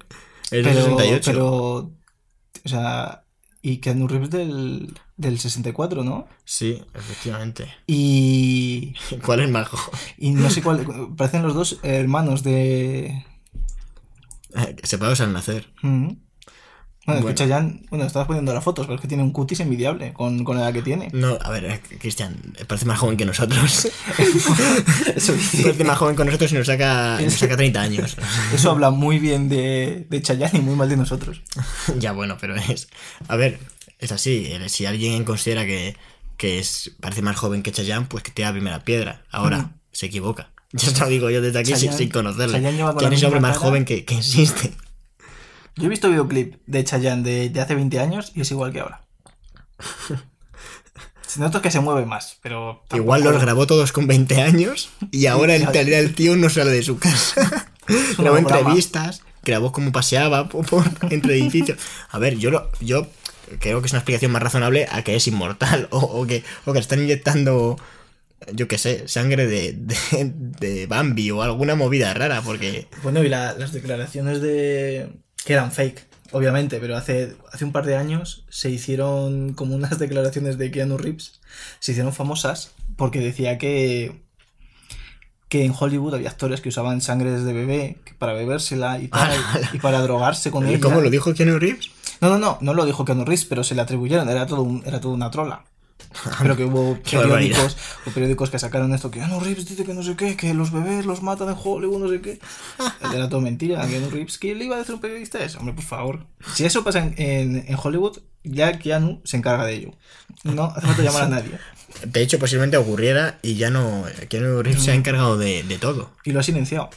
Es 0.51 0.65
Pero, 0.65 0.73
68. 0.73 1.31
pero. 1.31 1.47
O 2.65 2.69
sea. 2.69 3.23
Y 3.61 3.77
Keanu 3.79 4.07
Reeves 4.07 4.29
del, 4.29 4.93
del 5.17 5.37
64, 5.37 6.03
¿no? 6.03 6.27
Sí, 6.45 6.81
efectivamente. 6.93 7.69
Y. 7.87 8.93
¿Cuál 9.25 9.41
es 9.41 9.67
joven? 9.67 9.99
Y 10.17 10.31
no 10.31 10.49
sé 10.49 10.61
cuál. 10.61 10.85
Parecen 11.17 11.43
los 11.43 11.53
dos 11.53 11.79
hermanos 11.83 12.43
de. 12.43 13.25
Separados 14.83 15.21
al 15.21 15.33
nacer. 15.33 15.73
Mm. 15.81 16.11
Bueno, 17.09 17.21
Bueno. 17.21 17.35
que 17.35 17.43
Chayanne. 17.43 17.81
Bueno, 17.89 18.05
estabas 18.05 18.27
poniendo 18.27 18.53
las 18.53 18.63
fotos, 18.63 18.85
pero 18.85 18.95
es 18.95 19.01
que 19.01 19.07
tiene 19.07 19.23
un 19.23 19.31
cutis 19.31 19.59
envidiable 19.59 20.13
con, 20.13 20.43
con 20.43 20.57
la 20.57 20.63
edad 20.63 20.73
que 20.73 20.81
tiene. 20.81 21.09
No, 21.13 21.37
a 21.41 21.49
ver, 21.49 21.81
Cristian, 21.99 22.35
parece 22.67 22.85
más 22.85 22.99
joven 22.99 23.17
que 23.17 23.25
nosotros. 23.25 23.85
Eso 25.15 25.33
parece 25.63 25.83
más 25.83 25.97
joven 25.97 26.15
que 26.15 26.25
nosotros 26.25 26.51
y 26.51 26.55
nos 26.55 26.67
saca, 26.67 27.19
nos 27.21 27.33
saca 27.33 27.55
30 27.57 27.81
años. 27.81 28.17
Eso 28.53 28.71
habla 28.71 28.89
muy 28.91 29.19
bien 29.19 29.49
de, 29.49 30.05
de 30.09 30.21
Chayanne 30.21 30.59
y 30.59 30.61
muy 30.61 30.75
mal 30.75 30.89
de 30.89 30.97
nosotros. 30.97 31.41
ya 31.99 32.11
bueno, 32.11 32.37
pero 32.39 32.55
es. 32.55 32.87
A 33.27 33.35
ver, 33.35 33.59
es 33.99 34.11
así. 34.11 34.45
eh, 34.47 34.69
Si 34.69 34.85
alguien 34.85 35.23
considera 35.23 35.65
que, 35.65 35.95
que 36.37 36.59
es, 36.59 36.91
parece 36.99 37.21
más 37.21 37.35
joven 37.35 37.63
que 37.63 37.71
Chayanne, 37.71 38.05
pues 38.07 38.23
que 38.23 38.31
tira 38.31 38.49
la 38.49 38.53
primera 38.53 38.79
piedra. 38.83 39.23
Ahora, 39.31 39.57
Ujú. 39.59 39.69
se 39.91 40.05
equivoca. 40.07 40.51
Yo 40.73 40.93
te 40.93 40.99
lo 40.99 41.07
digo 41.07 41.29
yo 41.31 41.41
desde 41.41 41.59
aquí 41.59 41.75
sin, 41.75 41.89
Chayanne- 41.91 41.97
sin 41.97 42.09
conocerle. 42.09 42.53
Chayanne 42.57 42.77
lleva 42.77 42.91
con 42.91 42.99
¿Quién 42.99 43.09
la 43.11 43.15
es 43.15 43.21
el 43.21 43.25
hombre 43.27 43.41
más 43.41 43.57
cara. 43.57 43.65
joven 43.69 43.85
que, 43.85 44.05
que 44.05 44.17
existe? 44.17 44.71
Yo 45.79 45.85
he 45.85 45.89
visto 45.89 46.09
videoclip 46.09 46.55
de 46.67 46.83
Chayanne 46.83 47.23
de, 47.23 47.49
de 47.49 47.61
hace 47.61 47.73
20 47.75 47.99
años 47.99 48.31
y 48.35 48.41
es 48.41 48.51
igual 48.51 48.71
que 48.71 48.81
ahora. 48.81 49.01
Se 51.27 51.39
nota 51.39 51.61
que 51.61 51.69
se 51.69 51.79
mueve 51.79 52.05
más, 52.05 52.37
pero... 52.41 52.83
tampoco- 52.87 52.97
Igual 52.97 53.23
los 53.23 53.41
grabó 53.41 53.67
todos 53.67 53.91
con 53.91 54.07
20 54.07 54.41
años 54.41 54.89
y 55.11 55.27
ahora 55.27 55.55
realidad 55.71 55.99
el 55.99 56.15
tío 56.15 56.35
no 56.35 56.49
sale 56.49 56.71
de 56.71 56.81
su 56.81 56.97
casa. 56.97 57.67
grabó 58.17 58.37
entrevistas, 58.37 59.21
grabó 59.43 59.71
cómo 59.71 59.91
paseaba 59.91 60.49
por, 60.49 60.65
por- 60.65 60.89
entre 61.11 61.35
edificios. 61.35 61.77
A 62.09 62.17
ver, 62.17 62.37
yo 62.37 62.49
lo, 62.49 62.71
yo 62.81 63.07
creo 63.59 63.79
que 63.79 63.85
es 63.87 63.93
una 63.93 63.99
explicación 63.99 64.31
más 64.31 64.41
razonable 64.41 64.87
a 64.91 65.03
que 65.03 65.15
es 65.15 65.27
inmortal 65.27 65.87
o, 65.91 65.99
o 65.99 66.25
que, 66.25 66.43
o 66.65 66.73
que 66.73 66.79
están 66.79 66.99
inyectando, 67.03 67.77
yo 68.51 68.67
qué 68.67 68.79
sé, 68.79 69.07
sangre 69.07 69.45
de, 69.45 69.73
de, 69.73 69.95
de 70.33 70.87
Bambi 70.87 71.29
o 71.29 71.43
alguna 71.43 71.75
movida 71.75 72.11
rara, 72.15 72.41
porque... 72.41 72.87
Bueno, 73.03 73.23
y 73.23 73.29
la- 73.29 73.53
las 73.53 73.71
declaraciones 73.71 74.41
de... 74.41 75.09
que 75.45 75.53
eran 75.53 75.71
fake, 75.71 76.05
obviamente, 76.31 76.79
pero 76.79 76.95
hace, 76.97 77.35
hace 77.51 77.65
un 77.65 77.71
par 77.71 77.85
de 77.85 77.95
años 77.95 78.45
se 78.49 78.69
hicieron 78.69 79.53
como 79.53 79.75
unas 79.75 79.97
declaraciones 79.99 80.57
de 80.57 80.71
Keanu 80.71 80.97
Reeves, 80.97 81.39
se 81.79 81.91
hicieron 81.93 82.13
famosas 82.13 82.71
porque 82.95 83.19
decía 83.19 83.57
que 83.57 84.21
que 85.47 85.65
en 85.65 85.73
Hollywood 85.77 86.13
había 86.13 86.29
actores 86.29 86.61
que 86.61 86.69
usaban 86.69 87.01
sangre 87.01 87.31
de 87.31 87.53
bebé 87.53 87.97
para 88.19 88.33
bebérsela 88.33 88.99
y, 88.99 89.07
tal, 89.07 89.31
y 89.73 89.79
para 89.79 89.99
drogarse 90.01 90.51
con 90.51 90.67
ella. 90.67 90.79
¿Cómo 90.79 91.01
lo 91.01 91.09
dijo 91.09 91.33
Keanu 91.33 91.57
Reeves? 91.57 91.89
No, 92.21 92.29
no, 92.29 92.37
no, 92.37 92.59
no 92.61 92.73
lo 92.75 92.85
dijo 92.85 93.03
Keanu 93.03 93.25
Reeves, 93.25 93.45
pero 93.45 93.63
se 93.63 93.73
le 93.73 93.81
atribuyeron, 93.81 94.29
era 94.29 94.45
todo, 94.45 94.61
un- 94.61 94.83
era 94.85 94.99
todo 95.01 95.11
una 95.11 95.31
trola. 95.31 95.65
Pero 96.41 96.57
que 96.57 96.65
hubo 96.65 96.97
periódicos, 97.03 97.77
periódicos 98.13 98.49
que 98.49 98.57
sacaron 98.59 98.93
esto, 98.93 99.11
que 99.11 99.19
Keanu 99.19 99.39
Reeves 99.39 99.67
dice 99.67 99.83
que 99.85 99.93
no 99.93 100.01
sé 100.03 100.15
qué, 100.15 100.35
que 100.35 100.53
los 100.53 100.71
bebés 100.71 101.05
los 101.05 101.21
matan 101.21 101.49
en 101.49 101.55
Hollywood, 101.61 101.99
no 101.99 102.09
sé 102.09 102.19
qué. 102.21 102.39
Era 103.13 103.29
todo 103.29 103.41
mentira, 103.41 103.85
Keanu 103.87 104.09
Reeves, 104.09 104.37
¿qué 104.37 104.55
le 104.55 104.65
iba 104.65 104.75
a 104.75 104.79
decir 104.79 104.95
un 104.95 105.01
periodista 105.01 105.43
eso? 105.43 105.59
Hombre, 105.59 105.75
por 105.75 105.83
favor. 105.83 106.25
Si 106.55 106.65
eso 106.65 106.83
pasa 106.83 106.99
en, 106.99 107.13
en- 107.17 107.65
en 107.67 107.77
Hollywood, 107.81 108.19
ya 108.43 108.79
Keanu 108.79 109.21
se 109.23 109.37
encarga 109.37 109.65
de 109.65 109.73
ello. 109.75 109.91
No 110.43 110.65
hace 110.75 110.87
falta 110.87 111.03
llamar 111.03 111.23
a 111.23 111.29
nadie. 111.29 111.51
De 112.05 112.21
hecho, 112.21 112.37
posiblemente 112.39 112.77
ocurriera 112.77 113.39
y 113.41 113.55
ya 113.55 113.69
no... 113.69 114.05
Keanu 114.29 114.61
Reeves 114.63 114.83
se 114.83 114.91
ha 114.91 114.95
encargado 114.95 115.37
de, 115.37 115.63
de 115.63 115.77
todo. 115.77 116.11
Y 116.23 116.31
lo 116.31 116.39
ha 116.39 116.43
silenciado. 116.43 116.89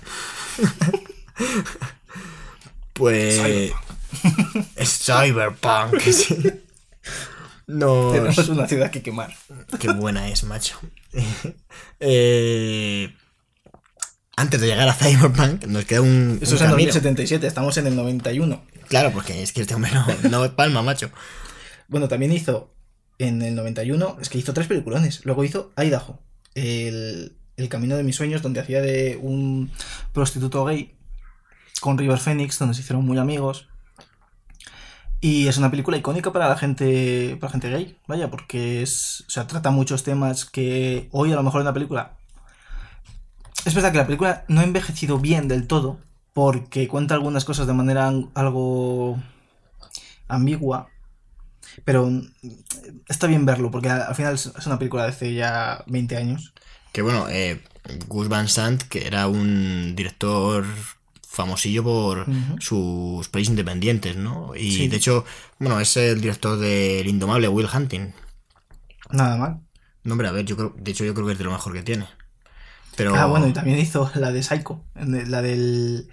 Pues... 2.93 3.37
Cyberpunk. 3.37 3.75
Es 4.77 4.99
Cyberpunk. 5.05 6.01
sí. 6.01 6.37
No... 7.67 8.11
Tenemos 8.13 8.49
una 8.49 8.67
ciudad 8.67 8.91
que 8.91 9.03
quemar. 9.03 9.35
Qué 9.79 9.91
buena 9.93 10.29
es, 10.29 10.45
macho. 10.45 10.79
Eh, 12.01 13.15
antes 14.37 14.61
de 14.61 14.67
llegar 14.67 14.89
a 14.89 14.95
Cyberpunk, 14.95 15.67
nos 15.67 15.85
queda 15.85 16.01
un, 16.01 16.39
Eso 16.41 16.53
un 16.53 16.57
es 16.57 16.63
en 16.63 16.71
camino. 16.71 16.89
2077, 16.89 17.47
estamos 17.47 17.77
en 17.77 17.87
el 17.87 17.97
91. 17.97 18.63
Claro, 18.89 19.13
porque 19.13 19.43
es 19.43 19.53
que 19.53 19.61
este 19.63 19.75
hombre 19.75 19.93
no, 19.93 20.07
no 20.31 20.53
palma, 20.57 20.83
macho. 20.83 21.11
Bueno, 21.89 22.09
también 22.09 22.33
hizo 22.33 22.75
en 23.19 23.43
el 23.43 23.55
91, 23.55 24.19
es 24.21 24.29
que 24.29 24.39
hizo 24.39 24.53
tres 24.53 24.67
peliculones. 24.67 25.25
Luego 25.25 25.45
hizo 25.45 25.73
Idaho, 25.77 26.21
el, 26.55 27.37
el 27.57 27.69
camino 27.69 27.97
de 27.97 28.03
mis 28.03 28.17
sueños, 28.17 28.43
donde 28.43 28.61
hacía 28.61 28.81
de 28.81 29.19
un 29.21 29.71
prostituto 30.13 30.65
gay 30.65 30.95
con 31.81 31.99
River 31.99 32.19
Phoenix, 32.19 32.59
donde 32.59 32.75
se 32.75 32.81
hicieron 32.81 33.05
muy 33.05 33.19
amigos. 33.19 33.69
Y 35.23 35.47
es 35.47 35.57
una 35.57 35.71
película 35.71 35.97
icónica 35.97 36.33
para 36.33 36.49
la 36.49 36.57
gente, 36.59 37.39
para 37.41 37.53
gente 37.53 37.71
gay, 37.71 37.97
vaya, 38.09 38.29
porque 38.29 38.83
es, 38.83 39.25
o 39.29 39.31
sea, 39.31 39.47
trata 39.47 39.71
muchos 39.71 40.03
temas 40.03 40.45
que 40.45 41.09
hoy 41.13 41.33
a 41.33 41.37
lo 41.37 41.43
mejor 41.45 41.61
en 41.61 41.67
la 41.67 41.73
película... 41.73 42.17
Es 43.65 43.75
verdad 43.75 43.93
que 43.93 43.99
la 43.99 44.07
película 44.07 44.45
no 44.49 44.61
ha 44.61 44.65
envejecido 44.65 45.19
bien 45.21 45.47
del 45.47 45.69
todo, 45.69 46.01
porque 46.33 46.89
cuenta 46.89 47.15
algunas 47.15 47.45
cosas 47.45 47.69
de 47.69 47.73
manera 47.73 48.09
an- 48.09 48.31
algo 48.35 49.17
ambigua, 50.27 50.89
pero 51.85 52.11
está 53.09 53.29
bien 53.29 53.47
verlo, 53.47 53.71
porque 53.71 53.91
al 53.91 54.03
al 54.03 54.15
final 54.17 54.35
es 54.35 54.47
es 54.47 54.67
una 54.67 54.79
película 54.81 55.05
de 55.05 55.11
hace 55.11 55.35
ya 55.35 55.85
20 55.87 56.17
años. 56.17 56.53
Que 56.93 57.03
bueno, 57.03 57.29
eh, 57.29 57.63
Gus 58.09 58.29
Van 58.29 58.49
Sant, 58.49 58.83
que 58.83 59.07
era 59.07 59.29
un 59.29 59.95
director 59.95 60.65
famosillo 61.33 61.83
por 61.83 62.27
sus 62.61 63.27
pelis 63.29 63.49
independientes, 63.49 64.17
¿no? 64.17 64.55
Y 64.55 64.71
Sí. 64.77 64.89
de 64.89 64.97
hecho, 64.99 65.25
bueno, 65.59 65.81
es 65.81 65.97
el 65.97 66.21
director 66.21 66.59
del 66.59 67.07
indomable 67.09 67.49
Will 67.49 67.69
Hunting. 67.73 68.13
Nada 69.11 69.37
mal. 69.37 69.61
No, 70.05 70.13
hombre, 70.13 70.29
a 70.29 70.33
ver, 70.33 70.45
yo 70.45 70.57
creo, 70.57 70.75
de 70.77 70.91
hecho 70.91 71.05
yo 71.05 71.15
creo 71.15 71.27
que 71.27 71.33
es 71.33 71.39
de 71.39 71.45
lo 71.45 71.53
mejor 71.53 71.73
que 71.73 71.83
tiene. 71.83 72.07
Pero... 72.97 73.15
Ah, 73.15 73.27
bueno, 73.27 73.47
y 73.49 73.53
también 73.53 73.79
hizo 73.79 74.11
la 74.15 74.31
de 74.33 74.43
Psycho, 74.43 74.85
la 74.95 75.41
del... 75.43 76.09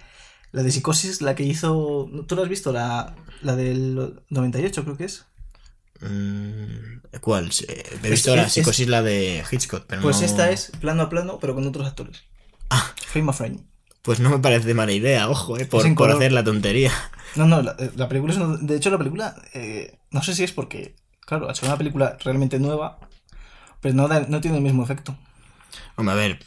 La 0.52 0.62
de 0.64 0.72
Psicosis, 0.72 1.20
la 1.22 1.34
que 1.36 1.44
hizo... 1.44 2.10
¿Tú 2.26 2.34
la 2.34 2.42
has 2.42 2.48
visto? 2.48 2.72
La, 2.72 3.14
la 3.42 3.54
del 3.54 4.14
98 4.30 4.82
creo 4.84 4.96
que 4.96 5.04
es. 5.04 5.26
Mm, 6.00 7.18
¿Cuál? 7.20 7.50
Eh, 7.68 7.84
He 8.02 8.06
Es- 8.06 8.10
visto 8.10 8.34
la 8.34 8.44
es- 8.44 8.52
psicosis, 8.54 8.88
la 8.88 9.02
de 9.02 9.44
Hitchcock, 9.50 9.84
pero 9.86 10.02
Pues 10.02 10.20
no- 10.20 10.26
esta 10.26 10.50
es 10.50 10.72
plano 10.80 11.02
a 11.02 11.08
plano, 11.08 11.38
pero 11.40 11.54
con 11.54 11.66
otros 11.66 11.86
actores. 11.86 12.22
Ah. 12.70 12.92
Frame 13.06 13.30
a 13.30 13.32
frame. 13.32 13.58
Pues 14.02 14.18
no 14.20 14.30
me 14.30 14.38
parece 14.38 14.72
mala 14.74 14.92
idea, 14.92 15.28
ojo, 15.28 15.58
eh, 15.58 15.66
por, 15.66 15.94
por 15.94 16.10
hacer 16.10 16.32
la 16.32 16.42
tontería. 16.44 16.92
No, 17.36 17.46
no, 17.46 17.60
la, 17.62 17.76
la 17.96 18.08
película 18.08 18.32
es... 18.32 18.38
una- 18.40 18.56
De 18.56 18.76
hecho, 18.76 18.90
la 18.90 18.98
película... 18.98 19.34
eh, 19.54 19.98
no 20.10 20.22
sé 20.22 20.34
si 20.34 20.42
es 20.44 20.52
porque... 20.52 20.96
Claro, 21.26 21.48
ha 21.48 21.54
sido 21.54 21.68
una 21.68 21.78
película 21.78 22.16
realmente 22.24 22.58
nueva, 22.58 22.98
pero 23.80 23.94
no, 23.94 24.08
da- 24.08 24.26
no 24.28 24.40
tiene 24.40 24.56
el 24.56 24.62
mismo 24.64 24.82
efecto. 24.82 25.16
Hombre, 25.96 26.12
a 26.14 26.16
ver, 26.16 26.38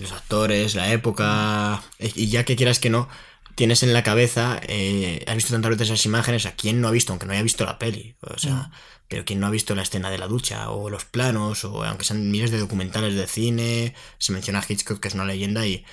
los 0.00 0.10
actores, 0.12 0.74
la 0.74 0.90
época, 0.90 1.82
eh, 1.98 2.10
y 2.14 2.28
ya 2.28 2.44
que 2.44 2.56
quieras 2.56 2.80
que 2.80 2.90
no, 2.90 3.08
tienes 3.54 3.82
en 3.84 3.92
la 3.92 4.02
cabeza, 4.02 4.58
eh, 4.66 5.22
has 5.28 5.36
visto 5.36 5.52
tantas 5.52 5.70
veces 5.70 5.88
esas 5.90 6.06
imágenes, 6.06 6.44
a 6.46 6.52
quién 6.56 6.80
no 6.80 6.88
ha 6.88 6.90
visto, 6.90 7.12
aunque 7.12 7.26
no 7.26 7.32
haya 7.34 7.42
visto 7.42 7.64
la 7.64 7.78
peli, 7.78 8.16
o 8.22 8.36
sea, 8.38 8.54
Mm. 8.54 8.70
pero 9.06 9.24
quién 9.24 9.38
no 9.38 9.46
ha 9.46 9.50
visto 9.50 9.74
la 9.76 9.82
escena 9.82 10.10
de 10.10 10.18
la 10.18 10.26
ducha, 10.26 10.70
o 10.70 10.90
los 10.90 11.04
planos, 11.04 11.64
o 11.64 11.84
aunque 11.84 12.04
sean 12.04 12.28
miles 12.30 12.50
de 12.50 12.58
documentales 12.58 13.14
de 13.14 13.26
cine, 13.28 13.94
se 14.18 14.32
menciona 14.32 14.58
a 14.58 14.64
Hitchcock, 14.68 14.98
que 14.98 15.06
es 15.08 15.14
una 15.14 15.24
leyenda, 15.24 15.64
y 15.66 15.84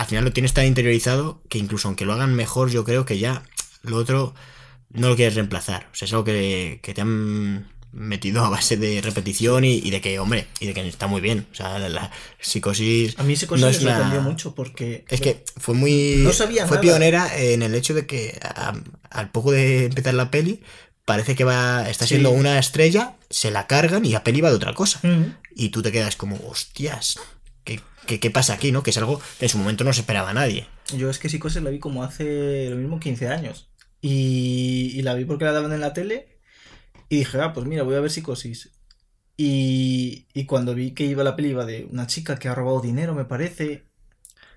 al 0.00 0.06
final 0.06 0.24
lo 0.24 0.32
tienes 0.32 0.52
tan 0.54 0.66
interiorizado 0.66 1.42
que 1.48 1.58
incluso 1.58 1.88
aunque 1.88 2.04
lo 2.04 2.12
hagan 2.12 2.34
mejor, 2.34 2.70
yo 2.70 2.84
creo 2.84 3.04
que 3.04 3.18
ya 3.18 3.42
lo 3.82 3.96
otro 3.96 4.34
no 4.90 5.08
lo 5.08 5.16
quieres 5.16 5.34
reemplazar, 5.36 5.88
o 5.92 5.94
sea, 5.94 6.06
es 6.06 6.12
algo 6.12 6.24
que, 6.24 6.80
que 6.82 6.94
te 6.94 7.00
han 7.02 7.68
metido 7.92 8.44
a 8.44 8.48
base 8.48 8.76
de 8.76 9.00
repetición 9.02 9.64
y, 9.64 9.74
y 9.78 9.90
de 9.90 10.00
que, 10.00 10.18
hombre, 10.18 10.46
y 10.60 10.66
de 10.66 10.74
que 10.74 10.86
está 10.86 11.06
muy 11.08 11.20
bien, 11.20 11.46
o 11.52 11.54
sea, 11.54 11.78
la, 11.78 11.88
la 11.88 12.10
psicosis... 12.40 13.18
A 13.18 13.22
mí 13.24 13.34
Psicosis 13.36 13.60
No 13.64 13.70
me 13.70 13.76
una- 13.82 13.92
sorprendió 13.96 14.22
mucho 14.22 14.54
porque... 14.54 15.04
Es 15.08 15.20
que 15.20 15.44
fue 15.56 15.74
muy. 15.74 16.16
No 16.18 16.32
sabía 16.32 16.66
fue 16.68 16.76
nada. 16.76 16.82
pionera 16.82 17.36
en 17.38 17.62
el 17.62 17.74
hecho 17.74 17.94
de 17.94 18.06
que 18.06 18.38
a- 18.42 18.74
al 19.10 19.30
poco 19.30 19.50
de 19.52 19.86
empezar 19.86 20.14
la 20.14 20.30
peli, 20.30 20.60
parece 21.04 21.34
que 21.34 21.42
va. 21.44 21.88
está 21.90 22.04
Sí. 22.06 22.10
siendo 22.10 22.30
una 22.30 22.58
estrella, 22.60 23.16
se 23.28 23.50
la 23.50 23.66
cargan 23.66 24.04
y 24.04 24.10
la 24.10 24.22
peli 24.22 24.40
va 24.40 24.50
de 24.50 24.56
otra 24.56 24.72
cosa. 24.72 25.00
Y 25.56 25.70
tú 25.70 25.82
te 25.82 25.90
quedas 25.90 26.14
como, 26.14 26.36
hostias, 26.48 27.18
¿qué, 28.06 28.20
qué, 28.20 28.30
pasa 28.30 28.54
aquí, 28.54 28.72
no? 28.72 28.82
Que 28.82 28.90
es 28.90 28.98
algo 28.98 29.20
que 29.38 29.46
en 29.46 29.48
su 29.48 29.58
momento 29.58 29.84
no 29.84 29.92
se 29.92 30.00
esperaba 30.00 30.32
nadie. 30.32 30.66
Yo 30.96 31.10
es 31.10 31.18
que 31.18 31.28
Psicosis 31.28 31.62
la 31.62 31.70
vi 31.70 31.78
como 31.78 32.02
hace 32.04 32.68
lo 32.70 32.76
mismo 32.76 32.98
15 33.00 33.28
años. 33.28 33.68
Y, 34.02 34.92
y 34.94 35.02
la 35.02 35.14
vi 35.14 35.24
porque 35.24 35.44
la 35.44 35.52
daban 35.52 35.72
en 35.72 35.80
la 35.80 35.92
tele. 35.92 36.38
Y 37.08 37.18
dije, 37.18 37.38
ah, 37.40 37.52
pues 37.52 37.66
mira, 37.66 37.82
voy 37.82 37.94
a 37.96 38.00
ver 38.00 38.10
Psicosis. 38.10 38.70
Y, 39.36 40.26
y 40.34 40.44
cuando 40.44 40.74
vi 40.74 40.92
que 40.92 41.04
iba 41.04 41.24
la 41.24 41.34
peli, 41.36 41.50
iba 41.50 41.64
de 41.64 41.86
una 41.90 42.06
chica 42.06 42.38
que 42.38 42.48
ha 42.48 42.54
robado 42.54 42.80
dinero, 42.80 43.14
me 43.14 43.24
parece. 43.24 43.84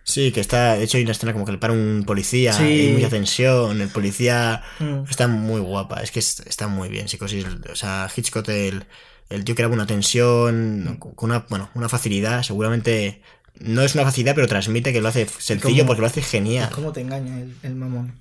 Sí, 0.03 0.31
que 0.33 0.41
está. 0.41 0.75
De 0.75 0.83
hecho, 0.83 0.97
hay 0.97 1.03
una 1.03 1.13
escena 1.13 1.31
como 1.31 1.45
que 1.45 1.53
le 1.53 1.57
para 1.57 1.71
un 1.73 2.03
policía, 2.05 2.51
Sí. 2.51 2.63
hay 2.63 2.93
mucha 2.93 3.09
tensión, 3.09 3.79
el 3.79 3.87
policía. 3.87 4.61
Mm. 4.79 5.03
Está 5.09 5.27
muy 5.29 5.61
guapa, 5.61 6.01
es 6.03 6.11
que 6.11 6.19
es- 6.19 6.41
está 6.41 6.67
muy 6.67 6.89
bien. 6.89 7.07
Psicosis, 7.07 7.45
o 7.71 7.75
sea, 7.75 8.09
Hitchcock, 8.13 8.49
el, 8.49 8.85
el 9.29 9.43
tío 9.43 9.55
creaba 9.55 9.73
una 9.73 9.85
tensión, 9.87 10.97
con 10.99 11.29
una, 11.31 11.45
bueno, 11.49 11.69
una 11.75 11.89
facilidad, 11.89 12.43
seguramente 12.43 13.21
no 13.59 13.81
es 13.81 13.95
una 13.95 14.03
facilidad, 14.03 14.35
pero 14.35 14.47
transmite 14.47 14.91
que 14.93 15.01
lo 15.01 15.07
hace 15.09 15.27
sencillo 15.27 15.77
cómo- 15.83 15.87
porque 15.87 16.01
lo 16.01 16.07
hace 16.07 16.21
genial. 16.21 16.69
¿Cómo 16.73 16.91
te 16.91 17.01
engaña 17.01 17.39
el, 17.39 17.55
el 17.63 17.75
mamón? 17.75 18.13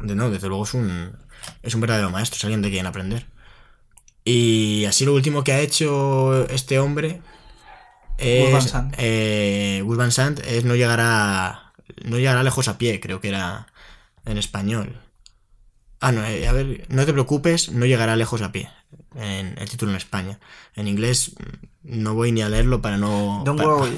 De, 0.00 0.14
no, 0.14 0.30
desde 0.30 0.48
luego 0.48 0.64
es 0.64 0.74
un, 0.74 1.16
es 1.62 1.74
un 1.74 1.80
verdadero 1.80 2.10
maestro, 2.10 2.36
es 2.36 2.44
alguien 2.44 2.62
de 2.62 2.70
quien 2.70 2.86
aprender. 2.86 3.26
Y 4.24 4.84
así 4.86 5.04
lo 5.04 5.14
último 5.14 5.44
que 5.44 5.52
ha 5.52 5.60
hecho 5.60 6.46
este 6.48 6.78
hombre 6.78 7.20
es, 8.18 8.42
Gus 8.42 8.52
Van 8.52 8.68
Sant. 8.68 8.94
eh, 8.98 9.82
Gus 9.84 9.96
Van 9.96 10.12
Sant 10.12 10.40
es 10.46 10.64
no 10.64 10.74
llegará, 10.74 11.72
no 12.04 12.16
llegará 12.18 12.42
lejos 12.42 12.68
a 12.68 12.78
pie, 12.78 13.00
creo 13.00 13.20
que 13.20 13.28
era 13.28 13.66
en 14.24 14.38
español. 14.38 14.98
Ah, 16.00 16.12
no, 16.12 16.24
eh, 16.24 16.46
a 16.48 16.52
ver, 16.52 16.86
no 16.88 17.04
te 17.06 17.12
preocupes, 17.12 17.70
no 17.70 17.86
llegará 17.86 18.16
lejos 18.16 18.42
a 18.42 18.52
pie. 18.52 18.68
En 19.16 19.56
el 19.58 19.68
título 19.68 19.90
en 19.92 19.96
España. 19.96 20.38
En 20.74 20.88
inglés 20.88 21.32
mm, 21.38 22.00
no 22.02 22.14
voy 22.14 22.32
ni 22.32 22.42
a 22.42 22.48
leerlo 22.48 22.80
para 22.82 22.96
no. 22.98 23.42
Don't 23.44 23.60
worry. 23.60 23.96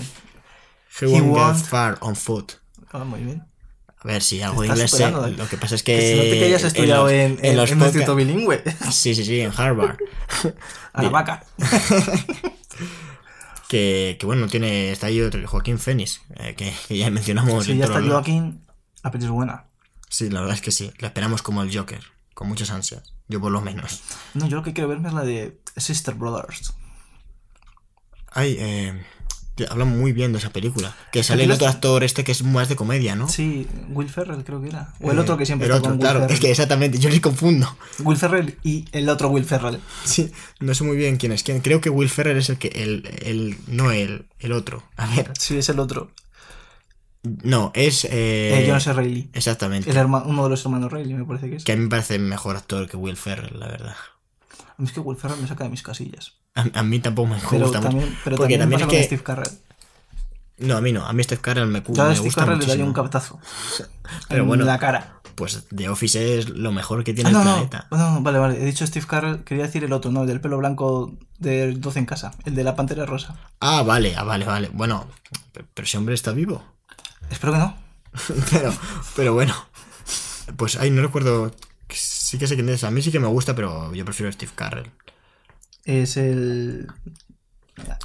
He 1.00 1.06
He 1.06 1.20
won't 1.20 1.56
get 1.58 1.66
far 1.66 1.98
on 2.00 2.16
foot. 2.16 2.52
Ah, 2.92 3.04
muy 3.04 3.20
bien. 3.20 3.42
A 3.98 4.06
ver, 4.06 4.22
si 4.22 4.40
algo 4.42 4.62
de 4.62 4.68
inglés 4.68 4.90
sé. 4.90 4.96
superando, 4.98 5.26
¿eh? 5.26 5.34
Lo 5.36 5.48
que 5.48 5.56
pasa 5.56 5.74
es 5.74 5.82
Que 5.82 5.96
que. 5.96 6.00
se 6.10 6.16
note 6.16 6.38
que 6.38 6.44
hayas 6.44 6.64
estudiado 6.64 7.02
los- 7.04 7.12
en, 7.12 7.38
en, 7.42 7.56
los 7.56 7.70
en 7.70 7.78
un 7.78 7.84
instituto 7.84 8.14
bilingüe. 8.14 8.62
Sí, 8.92 9.14
sí, 9.14 9.24
sí, 9.24 9.40
en 9.40 9.52
Harvard. 9.56 9.96
A 10.92 11.02
la 11.02 11.08
vaca. 11.08 11.44
Que, 13.68 14.16
que 14.20 14.26
bueno, 14.26 14.46
tiene. 14.46 14.92
Está 14.92 15.08
ahí 15.08 15.20
otro, 15.20 15.40
Joaquín 15.46 15.78
Fénix, 15.80 16.20
eh, 16.36 16.54
que, 16.56 16.72
que 16.86 16.98
ya 16.98 17.10
mencionamos. 17.10 17.64
Si 17.64 17.72
en 17.72 17.78
ya 17.78 17.86
está. 17.86 18.00
Joaquín, 18.00 18.64
la 19.02 19.10
peli 19.10 19.24
es 19.24 19.30
buena. 19.30 19.64
Sí, 20.08 20.30
la 20.30 20.40
verdad 20.40 20.54
es 20.54 20.62
que 20.62 20.70
sí. 20.70 20.92
La 20.98 21.08
esperamos 21.08 21.42
como 21.42 21.62
el 21.62 21.76
Joker, 21.76 22.00
con 22.34 22.48
muchas 22.48 22.70
ansias. 22.70 23.12
Yo 23.28 23.40
por 23.40 23.50
lo 23.52 23.60
menos. 23.60 24.02
No, 24.34 24.46
yo 24.46 24.56
lo 24.56 24.62
que 24.62 24.72
quiero 24.72 24.88
verme 24.88 25.08
es 25.08 25.14
la 25.14 25.22
de 25.24 25.58
Sister 25.76 26.14
Brothers. 26.14 26.74
Ay, 28.32 28.56
eh, 28.60 29.02
hablan 29.70 29.98
muy 29.98 30.12
bien 30.12 30.32
de 30.32 30.38
esa 30.38 30.50
película. 30.50 30.94
Que 31.10 31.22
sale 31.24 31.44
el 31.44 31.50
otro 31.50 31.66
actor 31.66 32.04
este 32.04 32.22
que 32.22 32.32
es 32.32 32.42
más 32.42 32.68
de 32.68 32.76
comedia, 32.76 33.16
¿no? 33.16 33.28
Sí, 33.28 33.66
Will 33.88 34.08
Ferrell 34.10 34.44
creo 34.44 34.60
que 34.60 34.68
era. 34.68 34.92
O 35.00 35.10
el 35.10 35.16
Eh, 35.18 35.20
otro 35.22 35.36
que 35.38 35.46
siempre 35.46 35.66
El 35.66 35.72
otro, 35.72 35.90
con 35.90 35.98
claro. 35.98 36.20
Ferrell. 36.20 36.34
Es 36.34 36.40
que 36.40 36.50
exactamente, 36.50 36.98
yo 36.98 37.08
les 37.08 37.20
confundo. 37.20 37.76
Will 38.00 38.18
Ferrell 38.18 38.58
y 38.62 38.84
el 38.92 39.08
otro 39.08 39.28
Will 39.30 39.44
Ferrell. 39.44 39.80
Sí, 40.04 40.30
no 40.60 40.74
sé 40.74 40.84
muy 40.84 40.96
bien 40.96 41.16
quién 41.16 41.32
es 41.32 41.42
quién. 41.42 41.60
Creo 41.60 41.80
que 41.80 41.90
Will 41.90 42.10
Ferrell 42.10 42.36
es 42.36 42.50
el 42.50 42.58
que. 42.58 42.68
El, 42.68 43.08
el, 43.22 43.56
no 43.66 43.90
el, 43.90 44.26
el 44.38 44.52
otro. 44.52 44.82
A 44.96 45.06
ver. 45.06 45.32
Sí, 45.38 45.56
es 45.56 45.68
el 45.70 45.80
otro. 45.80 46.10
No, 47.42 47.70
es. 47.74 48.04
Eh, 48.04 48.64
Eh, 48.64 48.66
John 48.68 48.80
C. 48.80 48.92
Reilly. 48.92 49.30
Exactamente. 49.32 49.90
El 49.90 49.96
herma- 49.96 50.22
uno 50.26 50.44
de 50.44 50.50
los 50.50 50.64
hermanos 50.64 50.92
Reilly, 50.92 51.14
me 51.14 51.24
parece 51.24 51.50
que 51.50 51.56
es. 51.56 51.64
Que 51.64 51.72
a 51.72 51.76
mí 51.76 51.82
me 51.84 51.88
parece 51.88 52.18
mejor 52.18 52.56
actor 52.56 52.88
que 52.88 52.96
Will 52.96 53.16
Ferrell, 53.16 53.58
la 53.58 53.68
verdad. 53.68 53.96
A 54.60 54.74
mí 54.78 54.86
es 54.86 54.92
que 54.92 55.00
Will 55.00 55.16
Ferrell 55.18 55.40
me 55.40 55.48
saca 55.48 55.64
de 55.64 55.70
mis 55.70 55.82
casillas. 55.82 56.34
A, 56.54 56.66
a 56.80 56.82
mí 56.82 56.98
tampoco 57.00 57.28
me 57.28 57.36
Pero 57.50 57.64
gusta 57.64 57.80
también, 57.80 58.04
mucho. 58.06 58.18
pero 58.24 58.36
Porque 58.36 58.58
también, 58.58 58.78
también 58.80 58.88
me 58.88 58.94
es 58.94 59.08
que. 59.08 59.16
Steve 59.16 59.22
Carell. 59.22 59.50
No, 60.58 60.76
a 60.76 60.80
mí 60.80 60.92
no. 60.92 61.04
A 61.06 61.12
mí 61.12 61.22
Steve 61.22 61.40
Carell 61.40 61.66
me, 61.66 61.82
cu- 61.82 61.92
Yo 61.94 62.02
a 62.02 62.08
me 62.08 62.14
Steve 62.14 62.26
gusta 62.28 62.44
Carell 62.44 62.58
le 62.60 62.66
daría 62.66 62.84
un 62.84 62.92
cabezazo. 62.94 63.38
Pero 64.28 64.42
en 64.42 64.48
bueno. 64.48 64.64
la 64.64 64.78
cara. 64.78 65.12
Pues 65.34 65.66
The 65.74 65.90
Office 65.90 66.38
es 66.38 66.48
lo 66.48 66.72
mejor 66.72 67.04
que 67.04 67.12
tiene 67.12 67.28
Ah, 67.28 67.32
no, 67.34 67.40
el 67.40 67.44
planeta. 67.68 67.86
no, 67.90 67.98
no, 67.98 68.20
vale, 68.22 68.38
vale. 68.38 68.62
He 68.62 68.64
dicho 68.64 68.86
Steve 68.86 69.04
Carell, 69.06 69.44
quería 69.44 69.64
decir 69.64 69.84
el 69.84 69.92
otro, 69.92 70.10
no, 70.10 70.22
el 70.22 70.28
del 70.28 70.40
pelo 70.40 70.56
blanco 70.56 71.12
del 71.38 71.78
12 71.78 71.98
en 71.98 72.06
casa, 72.06 72.32
el 72.46 72.54
de 72.54 72.64
la 72.64 72.74
pantera 72.74 73.04
rosa. 73.04 73.36
Ah, 73.60 73.82
vale, 73.82 74.14
ah, 74.16 74.24
vale, 74.24 74.46
vale. 74.46 74.70
Bueno, 74.72 75.06
pero 75.52 75.84
ese 75.84 75.98
hombre 75.98 76.14
está 76.14 76.32
vivo. 76.32 76.64
Espero 77.30 77.52
que 77.52 77.58
no. 77.58 77.76
pero, 78.50 78.74
pero 79.14 79.34
bueno. 79.34 79.54
Pues 80.56 80.76
ahí 80.76 80.90
no 80.90 81.02
recuerdo. 81.02 81.54
Sí 81.88 82.38
que 82.38 82.46
sé 82.46 82.54
quién 82.54 82.68
es. 82.68 82.84
A 82.84 82.90
mí 82.90 83.02
sí 83.02 83.10
que 83.12 83.20
me 83.20 83.28
gusta, 83.28 83.54
pero 83.54 83.94
yo 83.94 84.04
prefiero 84.04 84.28
a 84.28 84.32
Steve 84.32 84.52
Carell. 84.54 84.90
Es 85.84 86.16
el. 86.16 86.88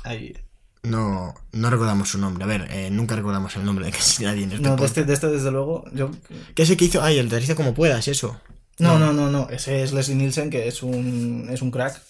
Ahí. 0.03 0.35
No, 0.83 1.35
no 1.51 1.69
recordamos 1.69 2.09
su 2.09 2.17
nombre. 2.17 2.43
A 2.43 2.47
ver, 2.47 2.67
eh, 2.71 2.89
nunca 2.91 3.15
recordamos 3.15 3.55
el 3.55 3.65
nombre 3.65 3.85
de 3.85 3.91
casi 3.91 4.23
nadie 4.23 4.43
en 4.43 4.51
este 4.53 4.67
No, 4.67 4.75
de 4.75 4.85
este, 4.85 5.03
de 5.03 5.13
este, 5.13 5.27
desde 5.27 5.51
luego. 5.51 5.85
Yo... 5.93 6.11
¿Qué 6.55 6.63
es 6.63 6.69
el 6.69 6.77
que 6.77 6.85
hizo? 6.85 7.03
Ay, 7.03 7.19
el 7.19 7.29
de 7.29 7.39
Risa 7.39 7.55
como 7.55 7.73
puedas, 7.73 8.07
eso. 8.07 8.39
No, 8.79 8.97
no, 8.97 9.13
no, 9.13 9.29
no. 9.29 9.47
Ese 9.49 9.83
es 9.83 9.93
Leslie 9.93 10.15
Nielsen, 10.15 10.49
que 10.49 10.67
es 10.67 10.81
un, 10.81 11.47
es 11.51 11.61
un 11.61 11.69
crack. 11.69 12.01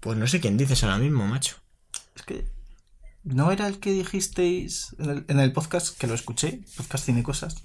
Pues 0.00 0.16
no 0.16 0.26
sé 0.28 0.40
quién 0.40 0.56
dices 0.56 0.84
ahora 0.84 0.98
mismo, 0.98 1.26
macho. 1.26 1.56
Es 2.14 2.22
que. 2.22 2.44
¿No 3.26 3.50
era 3.50 3.66
el 3.66 3.80
que 3.80 3.90
dijisteis 3.90 4.94
en 5.00 5.40
el, 5.40 5.52
podcast 5.52 5.98
que 5.98 6.06
lo 6.06 6.14
escuché? 6.14 6.60
Podcast 6.76 7.06
Cine 7.06 7.24
Cosas. 7.24 7.64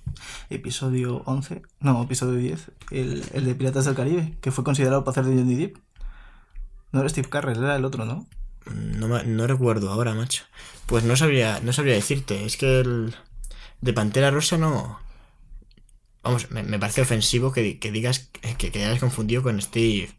Episodio 0.49 1.21
11. 1.27 1.61
No, 1.79 2.01
episodio 2.01 2.39
10. 2.39 2.71
El, 2.89 3.23
el 3.33 3.45
de 3.45 3.53
Piratas 3.53 3.85
del 3.85 3.93
Caribe, 3.93 4.35
que 4.41 4.49
fue 4.51 4.63
considerado 4.63 5.03
para 5.03 5.21
de 5.21 5.35
Johnny 5.35 5.53
Depp. 5.53 5.77
No 6.91 7.01
era 7.01 7.09
Steve 7.09 7.29
Carell, 7.29 7.59
era 7.63 7.75
el 7.75 7.85
otro, 7.85 8.05
¿no? 8.05 8.27
No, 8.73 9.07
me- 9.07 9.23
no 9.23 9.45
recuerdo 9.45 9.91
ahora, 9.91 10.15
macho. 10.15 10.45
Pues 10.87 11.03
no 11.03 11.15
sabría, 11.15 11.59
no 11.59 11.71
sabría 11.73 11.93
decirte. 11.93 12.43
Es 12.43 12.57
que 12.57 12.79
el 12.79 13.15
de 13.81 13.93
Pantera 13.93 14.31
Rosa 14.31 14.57
no. 14.57 14.99
Vamos, 16.23 16.49
me, 16.49 16.79
parece 16.79 17.01
ofensivo 17.01 17.51
que, 17.51 17.77
que 17.77 17.91
digas 17.91 18.31
que, 18.57 18.71
que 18.71 18.83
hayas 18.83 18.99
confundido 18.99 19.43
con 19.43 19.61
Steve. 19.61 20.09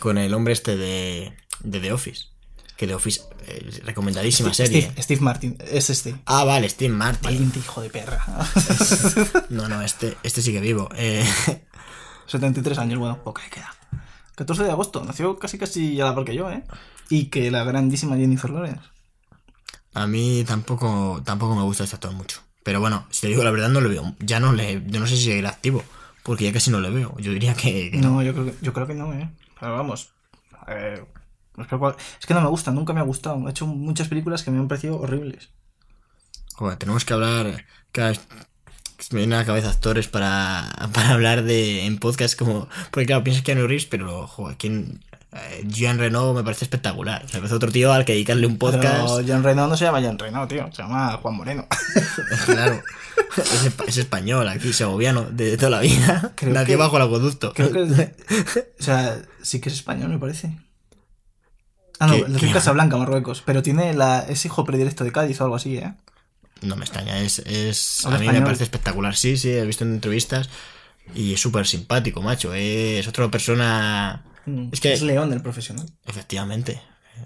Con 0.00 0.18
el 0.18 0.34
hombre 0.34 0.52
este 0.52 0.76
de, 0.76 1.32
de 1.60 1.78
The 1.78 1.92
Office. 1.92 2.31
Que 2.76 2.86
The 2.86 2.94
Office, 2.94 3.20
eh, 3.46 3.80
recomendadísima 3.84 4.52
Steve, 4.52 4.66
serie. 4.68 4.82
Steve, 4.88 5.02
Steve 5.02 5.20
Martin, 5.20 5.56
es 5.60 5.90
este. 5.90 6.16
Ah, 6.26 6.44
vale, 6.44 6.68
Steve 6.68 6.92
Martin. 6.94 7.22
Valiente 7.22 7.58
hijo 7.58 7.80
de 7.82 7.90
perra. 7.90 8.24
No, 9.50 9.68
no, 9.68 9.82
este, 9.82 10.16
este 10.22 10.42
sigue 10.42 10.60
vivo. 10.60 10.88
Eh, 10.96 11.24
73 12.26 12.78
años, 12.78 12.98
bueno, 12.98 13.22
poco 13.22 13.40
le 13.42 13.50
queda. 13.50 13.74
14 14.36 14.64
de 14.64 14.70
agosto, 14.70 15.04
nació 15.04 15.38
casi 15.38 15.58
casi 15.58 16.00
a 16.00 16.06
la 16.06 16.14
par 16.14 16.24
que 16.24 16.34
yo, 16.34 16.50
¿eh? 16.50 16.64
Y 17.10 17.26
que 17.26 17.50
la 17.50 17.64
grandísima 17.64 18.16
Jennifer 18.16 18.50
Lawrence. 18.50 18.80
a 19.94 20.06
mí 20.06 20.42
tampoco, 20.46 21.20
tampoco 21.24 21.54
me 21.54 21.62
gusta 21.62 21.84
este 21.84 21.96
actor 21.96 22.12
mucho. 22.12 22.40
Pero 22.62 22.80
bueno, 22.80 23.06
si 23.10 23.22
te 23.22 23.26
digo 23.28 23.44
la 23.44 23.50
verdad, 23.50 23.68
no 23.68 23.80
lo 23.80 23.88
veo. 23.90 24.14
Ya 24.20 24.40
no 24.40 24.52
le. 24.52 24.82
Yo 24.86 25.00
no 25.00 25.06
sé 25.06 25.16
si 25.16 25.24
seguirá 25.24 25.50
activo. 25.50 25.84
Porque 26.22 26.44
ya 26.44 26.52
casi 26.52 26.70
no 26.70 26.80
le 26.80 26.88
veo. 26.90 27.14
Yo 27.18 27.32
diría 27.32 27.54
que, 27.54 27.90
que 27.90 27.98
no. 27.98 28.12
No, 28.12 28.22
yo 28.22 28.32
creo 28.32 28.46
que, 28.46 28.54
yo 28.62 28.72
creo 28.72 28.86
que 28.86 28.94
no, 28.94 29.12
¿eh? 29.12 29.28
Pero 29.60 29.74
vamos. 29.74 30.12
eh, 30.68 31.04
es 31.58 32.26
que 32.26 32.34
no 32.34 32.40
me 32.40 32.48
gusta, 32.48 32.70
nunca 32.70 32.92
me 32.92 33.00
ha 33.00 33.04
gustado. 33.04 33.46
He 33.46 33.50
hecho 33.50 33.66
muchas 33.66 34.08
películas 34.08 34.42
que 34.42 34.50
me 34.50 34.58
han 34.58 34.68
parecido 34.68 34.98
horribles. 35.00 35.50
Joder, 36.54 36.76
tenemos 36.78 37.04
que 37.04 37.12
hablar. 37.14 37.64
Cada 37.92 38.12
me 39.10 39.18
vienen 39.18 39.34
a 39.34 39.38
la 39.40 39.44
cabeza 39.44 39.68
actores 39.68 40.06
para, 40.08 40.70
para 40.94 41.10
hablar 41.10 41.42
de 41.42 41.86
en 41.86 41.98
podcast 41.98 42.38
como. 42.38 42.68
Porque 42.90 43.06
claro, 43.06 43.24
piensas 43.24 43.42
que 43.42 43.52
Keanu 43.52 43.66
Reeves, 43.66 43.86
pero 43.86 44.26
joder, 44.26 44.56
¿quién? 44.56 45.04
Eh, 45.32 45.64
Jean 45.66 45.98
Reno 45.98 46.34
me 46.34 46.44
parece 46.44 46.66
espectacular. 46.66 47.24
Me 47.24 47.38
parece 47.38 47.54
otro 47.54 47.72
tío 47.72 47.92
al 47.92 48.04
que 48.04 48.12
dedicarle 48.12 48.46
un 48.46 48.58
podcast. 48.58 48.82
Pero 48.82 49.20
Jean 49.22 49.42
Reno 49.42 49.66
no 49.66 49.76
se 49.76 49.84
llama 49.86 50.00
Jean 50.00 50.18
Reno, 50.18 50.46
tío. 50.46 50.68
Se 50.72 50.82
llama 50.82 51.18
Juan 51.20 51.34
Moreno. 51.34 51.66
Claro. 52.46 52.82
Es, 53.36 53.64
espa- 53.66 53.84
es 53.86 53.96
español, 53.98 54.48
aquí, 54.48 54.72
segoviano, 54.72 55.22
de, 55.30 55.56
toda 55.56 55.70
la 55.70 55.80
vida. 55.80 56.32
Nació 56.42 56.64
que- 56.66 56.76
bajo 56.76 56.96
el 56.96 57.02
acueducto. 57.02 57.52
Creo 57.54 57.70
que 57.72 57.80
O 58.78 58.82
sea, 58.82 59.20
sí 59.42 59.60
que 59.60 59.68
es 59.68 59.74
español, 59.76 60.08
me 60.10 60.18
parece. 60.18 60.58
Ah, 61.98 62.06
no, 62.08 62.14
en 62.14 62.52
Casablanca, 62.52 62.96
Marruecos. 62.96 63.42
Pero 63.46 63.62
tiene 63.62 63.94
la, 63.94 64.20
es 64.20 64.44
hijo 64.44 64.64
predilecto 64.64 65.04
de 65.04 65.12
Cádiz 65.12 65.40
o 65.40 65.44
algo 65.44 65.56
así, 65.56 65.76
¿eh? 65.78 65.94
No 66.62 66.76
me 66.76 66.84
extraña, 66.84 67.18
es, 67.18 67.40
es 67.40 68.04
a 68.06 68.18
mí 68.18 68.26
me 68.28 68.40
parece 68.42 68.62
espectacular. 68.64 69.16
Sí, 69.16 69.36
sí, 69.36 69.50
he 69.50 69.64
visto 69.66 69.84
en 69.84 69.94
entrevistas 69.94 70.48
y 71.14 71.34
es 71.34 71.40
súper 71.40 71.66
simpático, 71.66 72.22
macho. 72.22 72.54
Es 72.54 73.06
otra 73.08 73.28
persona, 73.30 74.24
Mm, 74.46 74.70
Es 74.72 74.80
que- 74.80 74.92
Es 74.92 75.02
León, 75.02 75.32
el 75.32 75.40
profesional. 75.42 75.86
efectivamente, 76.06 76.80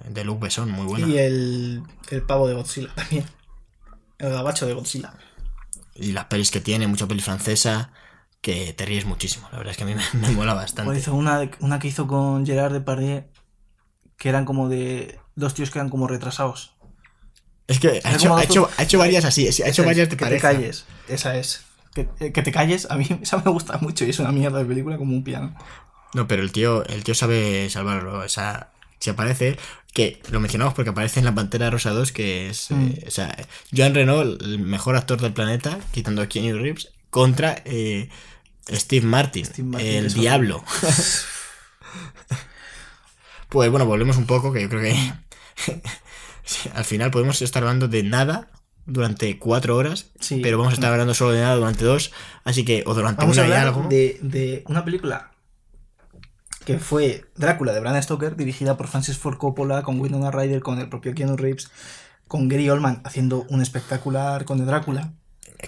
de 0.08 0.24
Luke 0.24 0.44
Besson, 0.44 0.70
muy 0.70 0.84
buena. 0.86 1.06
Y 1.08 1.16
el, 1.18 1.82
el 2.10 2.22
pavo 2.22 2.46
de 2.48 2.52
Godzilla 2.54 2.88
también. 2.94 3.24
El 4.18 4.30
gabacho 4.30 4.66
de 4.66 4.74
Godzilla. 4.74 5.14
Y 5.94 6.12
las 6.12 6.26
pelis 6.26 6.50
que 6.50 6.60
tiene, 6.60 6.86
mucha 6.86 7.06
peli 7.06 7.20
francesa, 7.22 7.90
que 8.42 8.74
te 8.74 8.84
ríes 8.84 9.06
muchísimo. 9.06 9.48
La 9.50 9.58
verdad 9.58 9.70
es 9.72 9.76
que 9.78 9.84
a 9.84 9.86
mí 9.86 9.94
me, 10.14 10.20
me 10.28 10.30
mola 10.32 10.52
bastante. 10.54 10.98
hizo 10.98 11.14
una, 11.14 11.50
una 11.60 11.78
que 11.78 11.88
hizo 11.88 12.06
con 12.06 12.44
Gerard 12.46 12.72
Depardieu, 12.74 13.24
que 14.16 14.28
eran 14.28 14.44
como 14.44 14.68
de 14.68 15.18
dos 15.34 15.54
tíos 15.54 15.70
que 15.70 15.78
eran 15.78 15.90
como 15.90 16.06
retrasados. 16.08 16.72
Es 17.68 17.80
que 17.80 18.00
ha 18.04 18.14
hecho, 18.14 18.36
ha 18.36 18.44
hecho, 18.44 18.70
ha 18.76 18.82
hecho 18.82 18.98
varias 18.98 19.24
así, 19.24 19.50
sí, 19.52 19.62
ha 19.62 19.68
hecho 19.68 19.82
es, 19.82 19.86
varias 19.86 20.08
de 20.08 20.16
Que 20.16 20.26
te 20.26 20.38
calles. 20.38 20.84
Esa 21.08 21.36
es. 21.36 21.62
Que, 21.94 22.08
eh, 22.20 22.32
que 22.32 22.42
te 22.42 22.52
calles, 22.52 22.86
a 22.90 22.96
mí 22.96 23.06
esa 23.22 23.38
me 23.38 23.50
gusta 23.50 23.78
mucho 23.78 24.04
y 24.04 24.10
es 24.10 24.18
una 24.18 24.32
mierda 24.32 24.58
de 24.58 24.64
película 24.64 24.96
como 24.96 25.14
un 25.14 25.24
piano. 25.24 25.54
No, 26.14 26.28
pero 26.28 26.42
el 26.42 26.52
tío, 26.52 26.84
el 26.86 27.04
tío 27.04 27.14
sabe 27.14 27.68
salvarlo. 27.68 28.20
O 28.20 28.28
sea, 28.28 28.70
si 29.00 29.10
aparece, 29.10 29.58
que 29.92 30.22
lo 30.30 30.40
mencionamos 30.40 30.74
porque 30.74 30.90
aparece 30.90 31.18
en 31.18 31.24
la 31.24 31.34
Pantera 31.34 31.70
Rosa 31.70 31.90
2, 31.90 32.12
que 32.12 32.50
es. 32.50 32.70
Mm. 32.70 32.86
eh, 32.86 33.04
o 33.06 33.10
sea, 33.10 33.36
Joan 33.74 33.94
Renault, 33.94 34.40
el 34.42 34.58
mejor 34.60 34.96
actor 34.96 35.20
del 35.20 35.32
planeta, 35.32 35.78
quitando 35.92 36.22
a 36.22 36.28
Keanu 36.28 36.58
Reeves, 36.58 36.92
contra 37.10 37.62
eh, 37.64 38.08
Steve 38.70 39.06
Martin, 39.06 39.44
Steve 39.46 39.68
Martin, 39.68 39.88
el 39.88 40.06
eso. 40.06 40.20
diablo. 40.20 40.64
pues 43.48 43.70
bueno, 43.70 43.86
volvemos 43.86 44.16
un 44.16 44.26
poco, 44.26 44.52
que 44.52 44.62
yo 44.62 44.68
creo 44.68 44.82
que. 44.82 45.12
al 46.74 46.84
final 46.84 47.10
podemos 47.10 47.40
estar 47.42 47.62
hablando 47.62 47.88
de 47.88 48.02
nada 48.02 48.48
durante 48.86 49.38
cuatro 49.38 49.76
horas, 49.76 50.10
Sí. 50.20 50.40
pero 50.42 50.58
vamos 50.58 50.72
a 50.72 50.76
estar 50.76 50.92
hablando 50.92 51.12
solo 51.14 51.32
de 51.32 51.40
nada 51.40 51.56
durante 51.56 51.84
dos, 51.84 52.12
así 52.44 52.64
que, 52.64 52.84
o 52.86 52.94
durante 52.94 53.20
Vamos 53.22 53.38
a 53.38 53.42
una 53.42 53.48
y 53.48 53.52
hablar 53.52 53.66
algo. 53.68 53.88
de, 53.88 54.18
de 54.22 54.62
una 54.68 54.84
película 54.84 55.32
que 56.64 56.78
fue 56.78 57.24
Drácula 57.36 57.72
de 57.72 57.80
Bram 57.80 58.00
Stoker, 58.02 58.36
dirigida 58.36 58.76
por 58.76 58.88
Francis 58.88 59.18
Ford 59.18 59.38
Coppola, 59.38 59.82
con 59.82 60.00
Winona 60.00 60.30
Ryder, 60.32 60.62
con 60.62 60.78
el 60.80 60.88
propio 60.88 61.14
Keanu 61.14 61.36
Reeves, 61.36 61.70
con 62.26 62.48
Gary 62.48 62.68
Oldman 62.68 63.02
haciendo 63.04 63.46
un 63.50 63.62
espectacular 63.62 64.44
con 64.44 64.58
el 64.58 64.66
Drácula. 64.66 65.12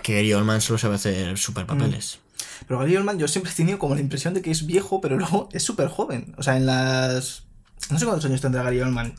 Que 0.03 0.15
Gary 0.15 0.33
Oldman 0.35 0.61
solo 0.61 0.79
sabe 0.79 0.97
hacer 0.97 1.39
super 1.39 1.67
papeles. 1.67 2.19
Pero 2.67 2.81
Gary 2.81 2.97
Oldman 2.97 3.19
yo 3.19 3.29
siempre 3.29 3.53
he 3.53 3.55
tenido 3.55 3.79
como 3.79 3.95
la 3.95 4.01
impresión 4.01 4.35
de 4.35 4.43
que 4.43 4.51
es 4.51 4.67
viejo, 4.67 5.01
pero 5.01 5.17
luego 5.17 5.49
es 5.53 5.63
súper 5.63 5.87
joven. 5.89 6.35
O 6.37 6.43
sea, 6.43 6.57
en 6.57 6.67
las... 6.67 7.45
No 7.91 7.99
sé 7.99 8.05
cuántos 8.05 8.25
años 8.27 8.41
tendrá 8.41 8.63
Gary 8.63 8.81
Oldman. 8.81 9.15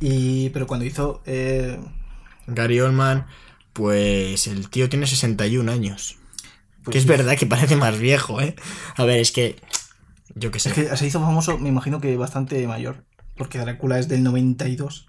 Y... 0.00 0.50
Pero 0.50 0.66
cuando 0.66 0.84
hizo... 0.84 1.22
eh, 1.26 1.78
Gary 2.46 2.80
Oldman, 2.80 3.26
pues 3.72 4.46
el 4.46 4.68
tío 4.68 4.88
tiene 4.88 5.06
61 5.06 5.70
años. 5.70 6.18
pues 6.82 6.92
que 6.92 6.98
es 6.98 7.04
sí. 7.04 7.08
verdad 7.08 7.36
que 7.36 7.46
parece 7.46 7.76
más 7.76 7.98
viejo, 7.98 8.40
¿eh? 8.40 8.56
A 8.96 9.04
ver, 9.04 9.20
es 9.20 9.32
que. 9.32 9.56
Yo 10.34 10.50
qué 10.50 10.58
sé. 10.58 10.70
Es 10.70 10.74
que 10.74 10.96
se 10.96 11.06
hizo 11.06 11.20
famoso, 11.20 11.58
me 11.58 11.68
imagino 11.68 12.00
que 12.00 12.16
bastante 12.16 12.66
mayor. 12.66 13.04
Porque 13.36 13.58
Drácula 13.58 13.98
es 13.98 14.08
del 14.08 14.22
92. 14.22 15.06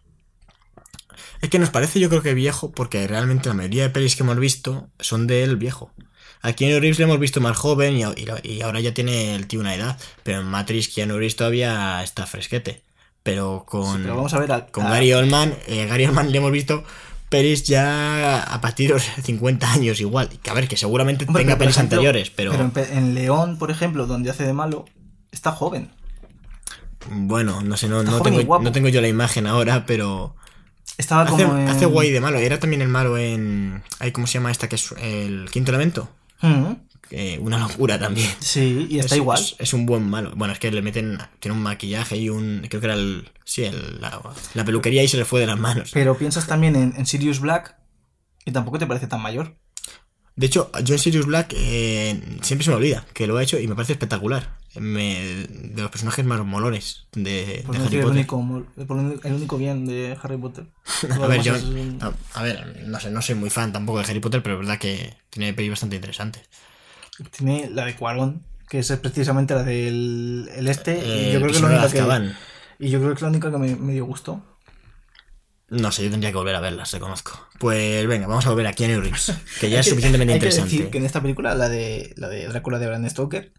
Es 1.41 1.49
que 1.49 1.59
nos 1.59 1.71
parece, 1.71 1.99
yo 1.99 2.09
creo 2.09 2.21
que 2.21 2.33
viejo, 2.33 2.71
porque 2.71 3.05
realmente 3.07 3.49
la 3.49 3.55
mayoría 3.55 3.83
de 3.83 3.89
pelis 3.89 4.15
que 4.15 4.23
hemos 4.23 4.39
visto 4.39 4.89
son 4.99 5.27
de 5.27 5.43
él 5.43 5.57
viejo. 5.57 5.91
A 6.43 6.53
Keanu 6.53 6.79
Reeves 6.79 6.99
le 6.99 7.05
hemos 7.05 7.19
visto 7.19 7.41
más 7.41 7.57
joven 7.57 7.95
y, 7.97 8.03
y- 8.03 8.27
y 8.57 8.61
ahora 8.61 8.79
ya 8.81 8.93
tiene 8.93 9.33
el 9.35 9.47
tío 9.47 9.59
una 9.61 9.73
edad. 9.73 9.97
Pero 10.23 10.41
en 10.41 10.45
Matrix 10.47 10.89
Keanu 10.93 11.15
Reeves 11.17 11.35
todavía 11.35 12.03
está 12.03 12.25
fresquete. 12.27 12.83
pero 13.23 13.63
con, 13.65 14.01
Pero 14.03 14.15
vamos 14.17 14.33
a 14.33 14.39
ver 14.39 14.51
a- 14.51 14.65
con 14.67 14.85
a- 14.85 14.89
Gary 14.91 15.13
Oldman, 15.13 15.55
eh, 15.67 15.85
Gary 15.87 16.05
Oldman 16.05 16.31
le 16.31 16.37
hemos 16.39 16.51
visto 16.51 16.83
pelis 17.29 17.63
ya 17.63 18.43
a 18.43 18.59
partir 18.61 18.89
de 18.89 18.95
los 18.95 19.03
50 19.23 19.71
años 19.71 19.99
igual. 20.01 20.29
Que 20.43 20.49
a 20.49 20.53
ver, 20.53 20.67
que 20.67 20.75
seguramente 20.77 21.25
Hombre, 21.25 21.43
tenga 21.43 21.57
pelis 21.57 21.77
ejemplo- 21.77 21.95
anteriores, 21.97 22.29
pero, 22.29 22.53
en, 22.53 23.15
León, 23.15 23.57
por 23.57 23.71
ejemplo, 23.71 24.05
donde 24.05 24.29
hace 24.29 24.43
de 24.45 24.51
malo, 24.53 24.85
está 25.31 25.51
joven. 25.53 25.89
bueno, 27.09 27.61
no 27.61 27.77
sé, 27.77 27.87
no, 27.87 28.03
no, 28.03 28.21
tengo, 28.21 28.59
no 28.59 28.71
tengo 28.71 28.89
yo 28.89 29.01
la 29.01 29.07
imagen 29.07 29.47
ahora, 29.47 29.85
pero 29.85 30.35
Estaba 30.97 31.23
hace, 31.23 31.43
como 31.43 31.57
en... 31.57 31.67
hace 31.69 31.85
guay 31.85 32.11
de 32.11 32.21
malo. 32.21 32.37
Era 32.39 32.59
también 32.59 32.81
el 32.81 32.87
malo 32.87 33.17
en... 33.17 33.83
¿Cómo 34.13 34.27
se 34.27 34.33
llama 34.35 34.51
esta 34.51 34.69
que 34.69 34.75
es 34.75 34.91
el 35.01 35.49
quinto 35.51 35.71
elemento? 35.71 36.09
Mm, 36.41 36.73
Eh, 37.11 37.37
una 37.39 37.59
locura 37.59 37.99
también. 37.99 38.29
Sí, 38.39 38.87
y 38.89 38.97
está 38.97 39.13
Es- 39.15 39.21
igual. 39.21 39.39
Es, 39.39 39.55
es 39.59 39.73
un 39.73 39.85
buen 39.85 40.09
malo. 40.09 40.31
Bueno, 40.35 40.53
es 40.53 40.59
que 40.59 40.71
le 40.71 40.81
meten. 40.81 41.19
Tiene 41.39 41.55
un 41.55 41.61
maquillaje 41.63 42.17
y 42.17 42.29
un. 42.29 42.65
Creo 42.69 42.79
que 42.81 42.87
era 42.87 42.95
el. 42.95 43.29
Sí, 43.45 43.63
el- 43.63 44.01
la, 44.01 44.19
la 44.53 44.65
peluquería 44.65 45.03
y 45.03 45.07
se 45.07 45.17
le 45.17 45.25
fue 45.25 45.39
de 45.41 45.47
las 45.47 45.59
manos. 45.59 45.91
Pero 45.93 46.17
piensas 46.17 46.47
también 46.47 46.75
en, 46.75 46.93
en 46.97 47.05
Sirius 47.05 47.39
Black 47.39 47.75
y 48.45 48.51
tampoco 48.51 48.79
te 48.79 48.87
parece 48.87 49.07
tan 49.07 49.21
mayor. 49.21 49.57
De 50.35 50.47
hecho, 50.47 50.71
yo 50.83 50.95
en 50.95 50.99
Sirius 50.99 51.27
Black 51.27 51.53
eh, 51.55 52.19
siempre 52.41 52.63
se 52.65 52.71
me 52.71 52.77
olvida 52.77 53.05
que 53.13 53.27
lo 53.27 53.37
ha 53.37 53.43
hecho 53.43 53.59
y 53.59 53.67
me 53.67 53.75
parece 53.75 53.93
espectacular. 53.93 54.57
Me- 54.75 55.45
de 55.47 55.81
los 55.83 55.91
personajes 55.91 56.25
más 56.25 56.43
molones 56.43 57.05
de, 57.13 57.61
Por 57.63 57.77
de 57.77 57.83
Harry 57.85 57.97
Potter. 58.01 58.25
el 58.25 58.35
único- 58.89 59.19
el 59.27 59.33
único 59.33 59.57
bien 59.59 59.85
de 59.85 60.17
Harry 60.23 60.37
Potter. 60.37 60.65
A 61.21 61.27
ver, 61.27 61.29
demás 61.29 61.45
yo. 61.45 61.55
es 61.55 61.63
un- 61.63 61.99
A, 62.01 62.13
a 62.39 62.43
ver, 62.43 62.83
no 62.87 62.99
sé, 62.99 63.11
no 63.11 63.21
soy 63.21 63.35
muy 63.35 63.51
fan 63.51 63.71
tampoco 63.71 63.99
de 63.99 64.05
Harry 64.05 64.19
Potter, 64.19 64.41
pero 64.41 64.55
es 64.55 64.61
verdad 64.61 64.79
que 64.79 65.15
tiene 65.29 65.53
pelis 65.53 65.69
bastante 65.69 65.97
interesantes. 65.97 66.41
Tiene 67.37 67.69
la 67.69 67.85
de 67.85 67.95
Cuarón, 67.95 68.41
que 68.67 68.79
es 68.79 68.91
precisamente 68.93 69.53
la 69.53 69.61
del 69.63 70.49
el 70.55 70.67
este. 70.67 70.93
Eh, 70.97 71.29
y 71.29 71.33
yo 71.33 71.39
creo 71.41 71.51
que 71.51 71.57
es 71.57 71.61
la 71.61 71.67
única 71.67 71.81
que, 71.91 71.99
Azkaban. 71.99 72.35
y 72.79 72.89
yo 72.89 72.97
creo 72.99 73.11
que 73.11 73.15
es 73.17 73.21
la 73.21 73.27
única 73.27 73.51
que 73.51 73.57
me, 73.59 73.75
me 73.75 73.93
dio 73.93 74.05
gusto. 74.05 74.43
No 75.69 75.91
sé, 75.91 76.03
yo 76.03 76.11
tendría 76.11 76.31
que 76.31 76.37
volver 76.37 76.55
a 76.55 76.59
verlas, 76.61 76.91
reconozco. 76.91 77.47
Pues 77.59 78.05
venga, 78.07 78.27
vamos 78.27 78.45
a 78.45 78.49
volver 78.49 78.67
a 78.67 78.73
Keanu 78.73 79.01
Reeves, 79.01 79.33
que 79.59 79.69
ya 79.69 79.79
es 79.79 79.87
suficientemente 79.87 80.33
hay 80.33 80.39
que 80.39 80.45
interesante. 80.45 80.75
decir 80.75 80.91
que 80.91 80.97
en 80.99 81.05
esta 81.05 81.21
película, 81.21 81.55
la 81.55 81.69
de, 81.69 82.13
la 82.17 82.27
de 82.29 82.47
Drácula 82.47 82.79
de 82.79 82.87
Bram 82.87 83.09
Stoker, 83.09 83.51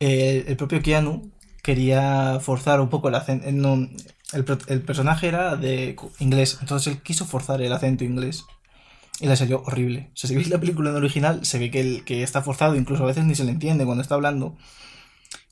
eh, 0.00 0.44
el 0.48 0.56
propio 0.56 0.82
Keanu 0.82 1.32
quería 1.62 2.38
forzar 2.40 2.80
un 2.80 2.90
poco 2.90 3.08
el 3.08 3.14
acento. 3.14 3.46
no, 3.52 3.88
el, 4.32 4.44
el 4.66 4.82
personaje 4.82 5.28
era 5.28 5.56
de 5.56 5.96
inglés, 6.18 6.58
entonces 6.60 6.92
él 6.92 7.02
quiso 7.02 7.24
forzar 7.24 7.62
el 7.62 7.72
acento 7.72 8.04
inglés. 8.04 8.44
Y 9.18 9.28
le 9.28 9.36
salió 9.36 9.62
horrible. 9.62 10.10
O 10.12 10.16
sea, 10.16 10.28
si 10.28 10.36
veis 10.36 10.50
la 10.50 10.60
película 10.60 10.90
en 10.90 10.96
original, 10.96 11.42
se 11.46 11.58
ve 11.58 11.70
que, 11.70 11.80
el, 11.80 12.04
que 12.04 12.22
está 12.22 12.42
forzado, 12.42 12.76
incluso 12.76 13.02
a 13.02 13.06
veces 13.06 13.24
ni 13.24 13.34
se 13.34 13.44
le 13.44 13.52
entiende 13.52 13.86
cuando 13.86 14.02
está 14.02 14.14
hablando. 14.14 14.58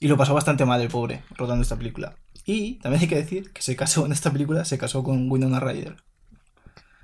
Y 0.00 0.08
lo 0.08 0.18
pasó 0.18 0.34
bastante 0.34 0.66
mal 0.66 0.82
el 0.82 0.88
pobre 0.88 1.22
rodando 1.36 1.62
esta 1.62 1.76
película. 1.76 2.16
Y 2.44 2.74
también 2.74 3.02
hay 3.02 3.08
que 3.08 3.16
decir 3.16 3.52
que 3.52 3.62
se 3.62 3.76
casó 3.76 4.06
en 4.06 4.12
esta 4.12 4.30
película, 4.30 4.64
se 4.64 4.78
casó 4.78 5.02
con 5.02 5.30
Winona 5.30 5.60
Ryder. 5.60 5.96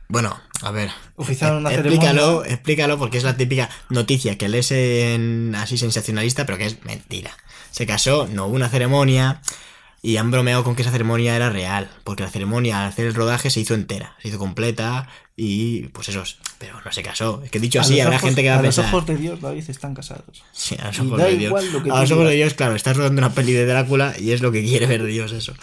Bueno, 0.08 0.38
a 0.62 0.70
ver. 0.72 0.90
Oficiaron 1.16 1.58
una 1.58 1.72
explícalo, 1.72 2.20
ceremonia. 2.20 2.52
explícalo 2.52 2.98
porque 2.98 3.18
es 3.18 3.24
la 3.24 3.36
típica 3.36 3.70
noticia 3.90 4.36
que 4.36 4.48
lees 4.48 4.72
en 4.72 5.54
así 5.54 5.78
sensacionalista, 5.78 6.44
pero 6.46 6.58
que 6.58 6.66
es 6.66 6.84
mentira. 6.84 7.30
Se 7.70 7.86
casó, 7.86 8.26
no 8.26 8.46
hubo 8.46 8.56
una 8.56 8.68
ceremonia 8.68 9.40
y 10.02 10.16
han 10.16 10.30
bromeado 10.30 10.64
con 10.64 10.74
que 10.76 10.82
esa 10.82 10.90
ceremonia 10.90 11.36
era 11.36 11.50
real, 11.50 11.90
porque 12.04 12.22
la 12.22 12.30
ceremonia 12.30 12.80
al 12.82 12.88
hacer 12.88 13.06
el 13.06 13.14
rodaje 13.14 13.50
se 13.50 13.60
hizo 13.60 13.74
entera, 13.74 14.16
se 14.22 14.28
hizo 14.28 14.38
completa 14.38 15.08
y 15.36 15.82
pues 15.88 16.08
eso, 16.08 16.22
pero 16.58 16.80
no 16.84 16.92
se 16.92 17.02
casó. 17.02 17.42
Es 17.44 17.50
que 17.50 17.58
dicho 17.60 17.80
así 17.80 18.00
habrá 18.00 18.16
ojos- 18.16 18.28
gente 18.28 18.42
que 18.42 18.48
va 18.48 18.56
a, 18.56 18.58
a 18.60 18.62
los 18.62 18.78
ojos 18.78 19.06
de 19.06 19.16
Dios, 19.16 19.40
David, 19.40 19.64
están 19.68 19.94
casados. 19.94 20.42
Sí, 20.52 20.76
a 20.82 20.86
los 20.88 21.00
ojos 21.00 21.18
de 21.18 21.36
Dios. 21.36 21.52
a 21.92 22.00
los 22.00 22.10
ojos 22.12 22.28
de. 22.28 22.34
Dios, 22.34 22.54
claro, 22.54 22.74
estás 22.76 22.96
rodando 22.96 23.20
una 23.20 23.32
peli 23.34 23.52
de 23.52 23.66
Drácula 23.66 24.14
y 24.18 24.32
es 24.32 24.40
lo 24.42 24.52
que 24.52 24.64
quiere 24.64 24.86
ver 24.86 25.04
Dios 25.04 25.32
eso. 25.32 25.54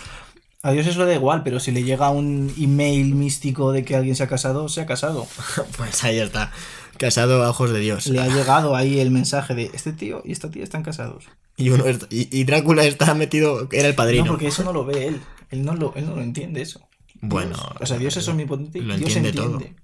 A 0.64 0.72
Dios 0.72 0.88
eso 0.88 1.00
le 1.00 1.06
da 1.06 1.14
igual, 1.16 1.44
pero 1.44 1.60
si 1.60 1.72
le 1.72 1.84
llega 1.84 2.10
un 2.10 2.52
email 2.60 3.14
místico 3.16 3.72
de 3.72 3.86
que 3.86 3.96
alguien 3.96 4.16
se 4.16 4.24
ha 4.24 4.28
casado, 4.28 4.68
se 4.70 4.82
ha 4.82 4.86
casado. 4.86 5.28
Pues 5.78 6.04
ahí 6.04 6.18
está. 6.20 6.52
Casado 6.98 7.44
a 7.44 7.50
ojos 7.50 7.72
de 7.72 7.80
Dios. 7.80 8.08
Le 8.08 8.20
ha 8.22 8.28
llegado 8.28 8.76
ahí 8.76 9.00
el 9.00 9.12
mensaje 9.12 9.56
de 9.56 9.72
este 9.74 9.94
tío 9.94 10.22
y 10.26 10.32
esta 10.32 10.50
tía 10.50 10.64
están 10.64 10.84
casados. 10.84 11.26
Y, 11.56 11.70
uno 11.70 11.86
est- 11.86 12.06
y, 12.12 12.28
y 12.38 12.44
Drácula 12.44 12.84
está 12.86 13.14
metido, 13.14 13.68
era 13.72 13.88
el 13.88 13.96
padrino. 13.96 14.26
No, 14.26 14.32
porque 14.32 14.48
eso 14.48 14.64
no 14.64 14.74
lo 14.74 14.86
ve 14.86 15.08
él. 15.08 15.22
Él 15.50 15.64
no 15.64 15.74
lo, 15.76 15.94
él 15.96 16.06
no 16.06 16.16
lo 16.16 16.22
entiende 16.22 16.62
eso. 16.62 16.82
Bueno, 17.22 17.56
Dios- 17.56 17.82
o 17.82 17.86
sea, 17.86 17.98
Dios 17.98 18.16
es 18.18 18.28
omnipotente 18.28 18.78
y 18.80 18.82
lo 18.82 18.96
Dios 18.98 19.16
entiende 19.16 19.42
entiende. 19.42 19.76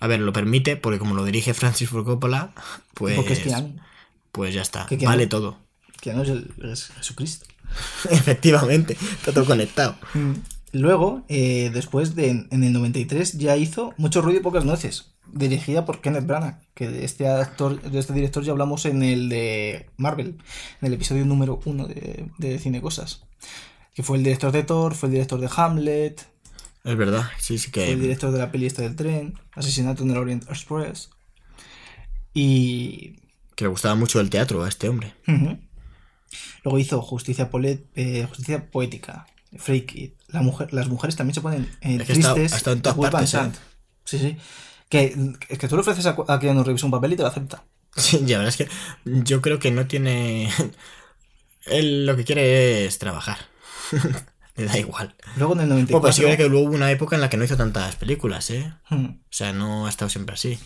A 0.00 0.06
ver, 0.06 0.20
lo 0.20 0.32
permite 0.32 0.76
porque 0.76 0.98
como 0.98 1.14
lo 1.14 1.24
dirige 1.24 1.54
Francis 1.54 1.88
Ford 1.88 2.04
Coppola, 2.04 2.52
pues, 2.94 3.14
Porque 3.16 3.32
es 3.34 3.38
Keanu. 3.38 3.76
pues 4.32 4.52
ya 4.52 4.60
está. 4.62 4.86
Keanu- 4.88 5.04
Vale 5.06 5.26
todo. 5.28 5.58
Keanu 6.00 6.22
es, 6.22 6.28
el- 6.30 6.50
es 6.64 6.88
Jesucristo. 6.88 7.46
Efectivamente, 8.10 8.96
está 9.00 9.32
todo 9.32 9.44
conectado. 9.46 9.96
Luego, 10.72 11.24
eh, 11.28 11.70
después 11.72 12.14
de 12.14 12.46
en 12.50 12.64
el 12.64 12.72
93, 12.72 13.38
ya 13.38 13.56
hizo 13.56 13.94
Mucho 13.96 14.20
ruido 14.22 14.40
y 14.40 14.42
pocas 14.42 14.64
nueces, 14.64 15.11
dirigida 15.32 15.84
por 15.84 16.00
Kenneth 16.00 16.26
Branagh, 16.26 16.60
que 16.74 16.88
de 16.88 17.04
este 17.04 17.26
actor, 17.28 17.80
de 17.80 17.98
este 17.98 18.12
director 18.12 18.42
ya 18.44 18.52
hablamos 18.52 18.84
en 18.86 19.02
el 19.02 19.28
de 19.28 19.90
Marvel, 19.96 20.38
en 20.80 20.86
el 20.86 20.92
episodio 20.94 21.24
número 21.24 21.60
uno 21.64 21.86
de, 21.86 22.30
de 22.38 22.58
Cine 22.58 22.80
Cosas. 22.80 23.24
Que 23.94 24.02
fue 24.02 24.16
el 24.18 24.24
director 24.24 24.52
de 24.52 24.62
Thor, 24.62 24.94
fue 24.94 25.08
el 25.08 25.12
director 25.14 25.40
de 25.40 25.50
Hamlet, 25.54 26.26
Es 26.84 26.96
verdad, 26.96 27.24
sí, 27.38 27.58
sí 27.58 27.70
fue 27.70 27.84
el 27.90 27.96
que. 27.96 28.02
director 28.02 28.30
de 28.32 28.38
la 28.38 28.50
peli 28.50 28.66
esta 28.66 28.82
del 28.82 28.96
tren, 28.96 29.38
Asesinato 29.52 30.02
en 30.02 30.10
el 30.12 30.16
Orient 30.16 30.44
Express. 30.48 31.10
Y 32.34 33.16
Que 33.54 33.64
le 33.64 33.68
gustaba 33.68 33.94
mucho 33.94 34.20
el 34.20 34.30
teatro 34.30 34.64
a 34.64 34.68
este 34.68 34.88
hombre. 34.88 35.14
Luego 36.64 36.78
hizo 36.78 37.02
Justicia, 37.02 37.50
eh, 37.94 38.26
Justicia 38.28 38.70
Poética, 38.70 39.26
Freak 39.56 39.94
It. 39.94 40.14
La 40.28 40.40
mujer, 40.40 40.72
las 40.72 40.88
mujeres 40.88 41.16
también 41.16 41.34
se 41.34 41.40
ponen 41.40 41.68
eh, 41.82 41.96
Es 42.00 42.06
que 42.06 42.14
tristes. 42.14 42.52
ha 42.52 42.56
estado 42.56 42.76
en 42.76 42.82
todas 42.82 43.10
partes, 43.10 43.34
¿eh? 43.34 43.50
Sí, 44.04 44.18
sí. 44.18 44.36
Que, 44.92 45.16
es 45.48 45.58
que 45.58 45.68
tú 45.68 45.76
le 45.76 45.80
ofreces 45.80 46.04
a, 46.06 46.16
a 46.28 46.38
Keanu 46.38 46.62
Reeves 46.64 46.84
un 46.84 46.90
papel 46.90 47.12
y 47.14 47.16
te 47.16 47.22
lo 47.22 47.28
acepta. 47.28 47.64
Sí, 47.96 48.22
ya 48.24 48.38
verdad 48.38 48.54
es 48.54 48.56
que 48.56 48.68
yo 49.04 49.40
creo 49.40 49.58
que 49.58 49.70
no 49.70 49.86
tiene. 49.86 50.50
Él 51.66 52.06
lo 52.06 52.16
que 52.16 52.24
quiere 52.24 52.84
es 52.86 52.98
trabajar. 52.98 53.38
le 54.56 54.66
da 54.66 54.78
igual. 54.78 55.14
Luego 55.36 55.54
en 55.54 55.60
el 55.60 55.68
Bueno, 55.68 55.80
94... 55.86 56.00
pues 56.00 56.16
sí, 56.16 56.36
que 56.36 56.46
hubo 56.46 56.60
una 56.74 56.90
época 56.90 57.16
en 57.16 57.22
la 57.22 57.30
que 57.30 57.36
no 57.36 57.44
hizo 57.44 57.56
tantas 57.56 57.96
películas, 57.96 58.50
¿eh? 58.50 58.72
Hmm. 58.90 59.06
O 59.06 59.18
sea, 59.30 59.52
no 59.52 59.86
ha 59.86 59.88
estado 59.88 60.08
siempre 60.08 60.34
así. 60.34 60.58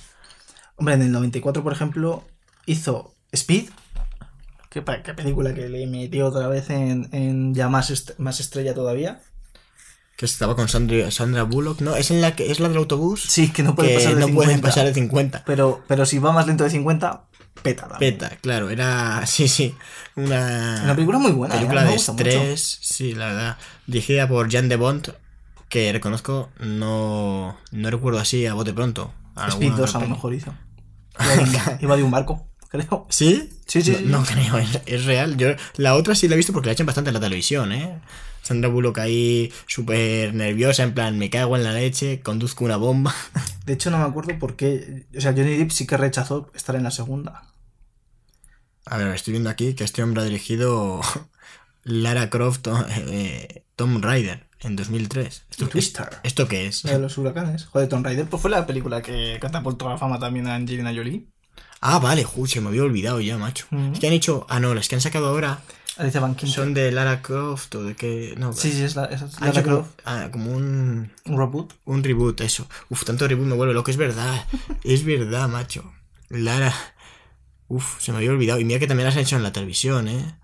Hombre, 0.77 0.95
en 0.95 1.03
el 1.03 1.13
94, 1.13 1.63
por 1.63 1.73
ejemplo, 1.73 2.25
hizo 2.67 3.15
Speed. 3.33 3.71
¿Qué, 4.71 4.85
qué 5.05 5.15
película 5.15 5.55
que 5.55 5.69
le 5.69 5.87
metió 5.87 6.27
otra 6.27 6.49
vez 6.49 6.71
en, 6.71 7.09
en 7.13 7.55
ya 7.55 7.69
más, 7.69 7.91
est- 7.91 8.19
más 8.19 8.41
estrella 8.41 8.75
todavía? 8.75 9.23
Que 10.17 10.25
estaba 10.25 10.57
con 10.57 10.69
Sandra, 10.69 11.11
Sandra 11.11 11.43
Bullock, 11.43 11.81
¿no? 11.83 11.95
¿Es, 11.95 12.11
en 12.11 12.21
la 12.23 12.35
que, 12.35 12.51
¿Es 12.51 12.59
la 12.59 12.69
del 12.69 12.79
autobús? 12.79 13.23
Sí, 13.29 13.51
que 13.51 13.63
no 13.63 13.75
puede 13.75 13.91
que 13.91 13.95
pasar 13.97 14.15
de 14.15 14.21
no 14.21 14.27
50. 14.29 14.45
pueden 14.45 14.61
pasar 14.63 14.87
de 14.87 14.95
50. 14.95 15.43
Pero, 15.45 15.83
pero 15.87 16.07
si 16.07 16.19
va 16.19 16.33
más 16.33 16.47
lento 16.47 16.65
de 16.65 16.71
50, 16.71 17.25
peta. 17.63 17.87
también. 17.89 18.15
Peta, 18.15 18.37
claro, 18.41 18.71
era. 18.71 19.23
Sí, 19.27 19.47
sí. 19.49 19.75
Una. 20.15 20.81
Una 20.85 20.95
película 20.95 21.19
muy 21.19 21.33
buena. 21.33 21.55
¿eh? 21.55 21.59
película 21.59 21.83
Me 21.83 21.89
de 21.89 21.93
gusta 21.95 22.13
mucho. 22.13 22.25
estrés, 22.27 22.79
sí, 22.81 23.13
la 23.15 23.27
verdad. 23.27 23.57
Dirigida 23.87 24.27
por 24.27 24.51
Jan 24.51 24.71
de 24.71 24.77
Bont, 24.77 25.09
que 25.69 25.93
reconozco, 25.93 26.49
no, 26.61 27.59
no 27.73 27.91
recuerdo 27.91 28.19
así 28.19 28.47
a 28.47 28.55
bote 28.55 28.73
pronto. 28.73 29.13
Speed 29.37 29.73
alguna 29.73 29.77
2 29.77 29.91
otra 29.91 30.01
a 30.01 30.09
lo 30.09 30.15
mejor 30.15 30.33
hizo. 30.35 30.55
Iba 31.21 31.35
de, 31.37 31.43
un, 31.43 31.57
iba 31.83 31.97
de 31.99 32.03
un 32.03 32.11
barco, 32.11 32.49
creo. 32.71 33.07
¿Sí? 33.11 33.51
Sí, 33.67 33.83
sí, 33.83 33.91
No, 34.05 34.25
sí. 34.25 34.35
no 34.35 34.43
creo, 34.43 34.57
es, 34.59 34.81
es 34.87 35.05
real. 35.05 35.37
Yo, 35.37 35.49
la 35.77 35.95
otra 35.95 36.15
sí 36.15 36.27
la 36.27 36.35
he 36.35 36.37
visto 36.39 36.55
porque 36.55 36.69
la 36.69 36.73
echan 36.73 36.87
bastante 36.87 37.11
en 37.11 37.15
la 37.15 37.21
televisión, 37.21 37.73
¿eh? 37.73 37.99
Sandra 38.47 38.71
Bullock 38.71 38.99
ahí 38.99 39.53
súper 39.67 40.33
nerviosa, 40.33 40.85
en 40.85 40.95
plan, 40.95 41.19
me 41.19 41.31
cago 41.31 41.57
en 41.57 41.65
la 41.65 41.73
leche, 41.73 42.21
conduzco 42.21 42.65
una 42.65 42.77
bomba. 42.77 43.13
De 43.67 43.73
hecho, 43.73 43.91
no 43.91 43.99
me 43.99 44.05
acuerdo 44.05 44.39
por 44.39 44.55
qué. 44.55 45.07
O 45.17 45.21
sea, 45.21 45.33
Johnny 45.33 45.57
Depp 45.57 45.73
sí 45.73 45.85
que 45.85 45.97
rechazó 45.97 46.53
estar 46.55 46.77
en 46.77 46.85
la 46.85 46.93
segunda. 46.93 47.43
A 48.85 48.99
ver, 48.99 49.09
estoy 49.09 49.33
viendo 49.33 49.51
aquí 49.51 49.75
que 49.75 49.83
este 49.83 50.01
hombre 50.05 50.23
ha 50.23 50.25
dirigido 50.27 51.01
Lara 51.83 52.31
Croft, 52.31 52.69
eh, 52.89 53.65
Tom 53.75 54.01
Raider, 54.01 54.47
en 54.61 54.77
2003. 54.77 55.47
¿Esto, 55.51 55.69
Twister. 55.69 56.09
¿Esto 56.23 56.47
qué 56.47 56.69
es? 56.69 56.85
De 56.85 57.01
los 57.01 57.19
huracanes. 57.19 57.65
Joder, 57.65 57.89
Tomb 57.89 58.05
Raider 58.05 58.27
pues 58.27 58.41
fue 58.41 58.53
la 58.53 58.65
película 58.65 59.03
que 59.03 59.39
catapultó 59.41 59.89
a 59.89 59.95
la 59.95 59.99
fama 59.99 60.21
también 60.21 60.47
a 60.47 60.55
Angelina 60.55 60.95
Jolie. 60.95 61.27
Ah, 61.89 61.99
vale, 61.99 62.25
ju, 62.25 62.47
se 62.47 62.61
me 62.61 62.69
había 62.69 62.83
olvidado 62.83 63.21
ya, 63.21 63.39
macho. 63.39 63.67
Es 63.93 64.01
que 64.01 64.07
han 64.09 64.13
hecho. 64.13 64.47
Ah, 64.49 64.59
no, 64.61 64.75
las 64.75 64.89
que 64.89 64.95
han 64.97 65.01
sacado 65.01 65.29
ahora 65.29 65.61
Alicia 65.99 66.21
Van 66.21 66.37
son 66.39 66.75
de 66.75 66.91
Lara 66.93 67.23
Croft 67.23 67.75
o 67.77 67.85
de 67.85 67.95
qué. 67.95 68.35
No, 68.37 68.53
Sí, 68.53 68.73
sí, 68.73 68.83
es 68.83 68.97
la, 68.97 69.05
es 69.07 69.21
Lara 69.41 69.51
hecho 69.53 69.63
como, 69.63 69.77
Croft. 69.77 70.01
ah, 70.05 70.29
como 70.33 70.51
un, 70.53 71.13
Un 71.25 71.39
reboot. 71.39 71.73
un 71.85 72.03
reboot, 72.03 72.41
eso. 72.41 72.67
Uf, 72.91 73.05
tanto 73.05 73.27
reboot 73.29 73.47
me 73.47 73.55
vuelve 73.55 73.73
loco, 73.73 73.91
es 73.91 73.97
verdad. 73.97 74.45
es 74.85 75.05
verdad, 75.05 75.49
macho. 75.49 75.93
Lara. 76.29 76.75
Uf, 77.69 78.01
se 78.01 78.13
me 78.13 78.19
había 78.19 78.31
olvidado. 78.31 78.59
Y 78.61 78.65
mira 78.65 78.79
que 78.81 78.87
también 78.87 79.07
las 79.07 79.15
han 79.17 79.23
hecho 79.23 79.37
en 79.37 79.43
la 79.43 79.53
televisión, 79.53 80.09
¿eh? 80.09 80.35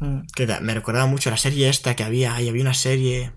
Mm. 0.00 0.20
Que 0.34 0.46
me 0.60 0.74
recordaba 0.74 1.06
mucho 1.06 1.30
la 1.30 1.38
serie 1.38 1.68
esta 1.68 1.96
que 1.96 2.04
había. 2.04 2.34
Ahí 2.34 2.48
había 2.48 2.62
una 2.62 2.74
serie 2.74 3.32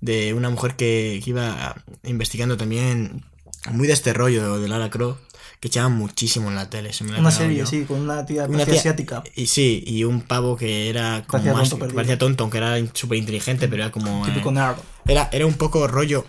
de 0.00 0.34
una 0.34 0.50
mujer 0.50 0.76
que, 0.76 1.20
que 1.24 1.30
iba 1.30 1.74
investigando 2.04 2.56
también 2.56 3.24
muy 3.70 3.86
de 3.86 3.94
este 3.94 4.12
rollo 4.12 4.58
de 4.58 4.68
Lara 4.68 4.90
Croft, 4.90 5.20
que 5.64 5.68
echaban 5.68 5.92
muchísimo 5.96 6.50
en 6.50 6.56
la 6.56 6.68
tele. 6.68 6.92
se 6.92 7.04
me 7.04 7.18
Una 7.18 7.30
serie, 7.30 7.56
yo. 7.60 7.64
sí, 7.66 7.86
con 7.86 7.98
una 8.02 8.26
tía, 8.26 8.42
Una 8.44 8.58
parecía 8.58 8.66
tía- 8.74 8.80
asiática. 8.80 9.22
Y 9.34 9.46
sí, 9.46 9.82
y 9.86 10.04
un 10.04 10.20
pavo 10.20 10.58
que 10.58 10.90
era 10.90 11.24
como 11.26 11.42
Parecía 11.42 11.52
más. 11.54 11.70
tonto, 11.70 11.88
parecía 11.94 12.18
tonto, 12.18 12.44
aunque 12.44 12.58
era 12.58 12.76
súper 12.92 13.16
inteligente, 13.16 13.66
pero 13.66 13.82
era 13.84 13.90
como. 13.90 14.26
eh, 14.26 14.28
Típico 14.28 14.52
nerd. 14.52 14.76
era, 15.06 15.30
era 15.32 15.46
un 15.46 15.54
poco 15.54 15.88
rollo. 15.88 16.26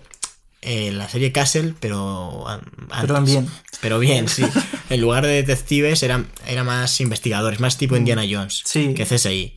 eh, 0.62 0.90
la 0.90 1.06
serie 1.06 1.32
Castle, 1.32 1.74
pero. 1.80 2.48
an- 2.48 2.62
Pero 3.02 3.16
antes. 3.18 3.34
bien. 3.34 3.46
Pero 3.82 3.98
bien, 3.98 4.26
sí. 4.26 4.42
En 4.88 5.00
lugar 5.02 5.24
de 5.26 5.32
detectives, 5.34 6.02
eran 6.02 6.28
era 6.46 6.64
más 6.64 6.98
investigadores, 7.02 7.60
más 7.60 7.76
tipo 7.76 7.94
Indiana 7.94 8.22
Jones 8.28 8.62
Mm. 8.64 8.68
Sí. 8.68 8.94
que 8.94 9.04
CSI. 9.04 9.54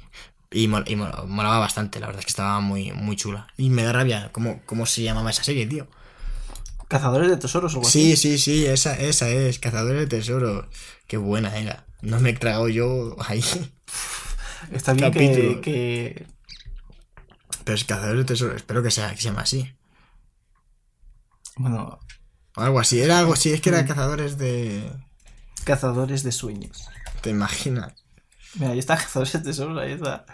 Y, 0.52 0.68
mol- 0.68 0.84
y 0.88 0.96
mol- 0.98 1.26
molaba 1.28 1.60
bastante, 1.60 2.02
la 2.02 2.08
verdad 2.08 2.20
es 2.20 2.26
que 2.26 2.32
estaba 2.32 2.60
muy, 2.60 2.92
muy 2.92 3.16
chula. 3.16 3.48
Y 3.56 3.70
me 3.70 3.84
da 3.84 3.94
rabia 3.94 4.30
cómo, 4.34 4.60
cómo 4.66 4.86
se 4.86 5.04
llamaba 5.04 5.30
esa 5.30 5.44
serie, 5.46 5.66
tío. 5.68 5.88
Cazadores 6.90 7.30
de 7.30 7.38
tesoros 7.38 7.76
o 7.76 7.78
algo 7.78 7.90
Sí, 7.90 8.14
así. 8.14 8.38
sí, 8.38 8.38
sí, 8.40 8.66
esa, 8.66 8.98
esa 9.00 9.30
es, 9.30 9.60
Cazadores 9.60 10.02
de 10.02 10.08
Tesoros. 10.08 10.66
Qué 11.08 11.16
buena 11.18 11.56
era. 11.58 11.86
No 12.02 12.20
me 12.20 12.32
he 12.32 12.34
tragado 12.34 12.68
yo 12.68 13.16
ahí. 13.26 13.44
Está 14.72 14.94
bien 14.94 15.62
que. 15.62 16.28
Pero 17.64 17.76
es 17.76 17.84
Cazadores 17.86 18.20
de 18.20 18.26
Tesoros, 18.26 18.56
espero 18.58 18.84
que 18.84 18.92
sea 18.92 19.12
que 19.12 19.18
se 19.18 19.24
llama 19.30 19.42
así. 19.42 19.72
Bueno, 21.58 22.00
O 22.56 22.62
algo 22.62 22.80
así, 22.80 23.00
era 23.00 23.20
algo 23.20 23.34
así, 23.34 23.52
es 23.54 23.62
que 23.62 23.70
era 23.70 23.86
Cazadores 23.86 24.38
de... 24.38 24.92
cazadores 25.66 26.24
de 26.24 26.32
sueños. 26.32 26.88
¿Te 27.22 27.30
imaginas? 27.30 27.94
Mira, 28.56 28.72
ahí 28.72 28.80
está 28.80 28.98
Cazadores 28.98 29.34
de 29.34 29.40
tesoros, 29.40 29.78
ahí 29.78 29.92
está. 29.94 30.26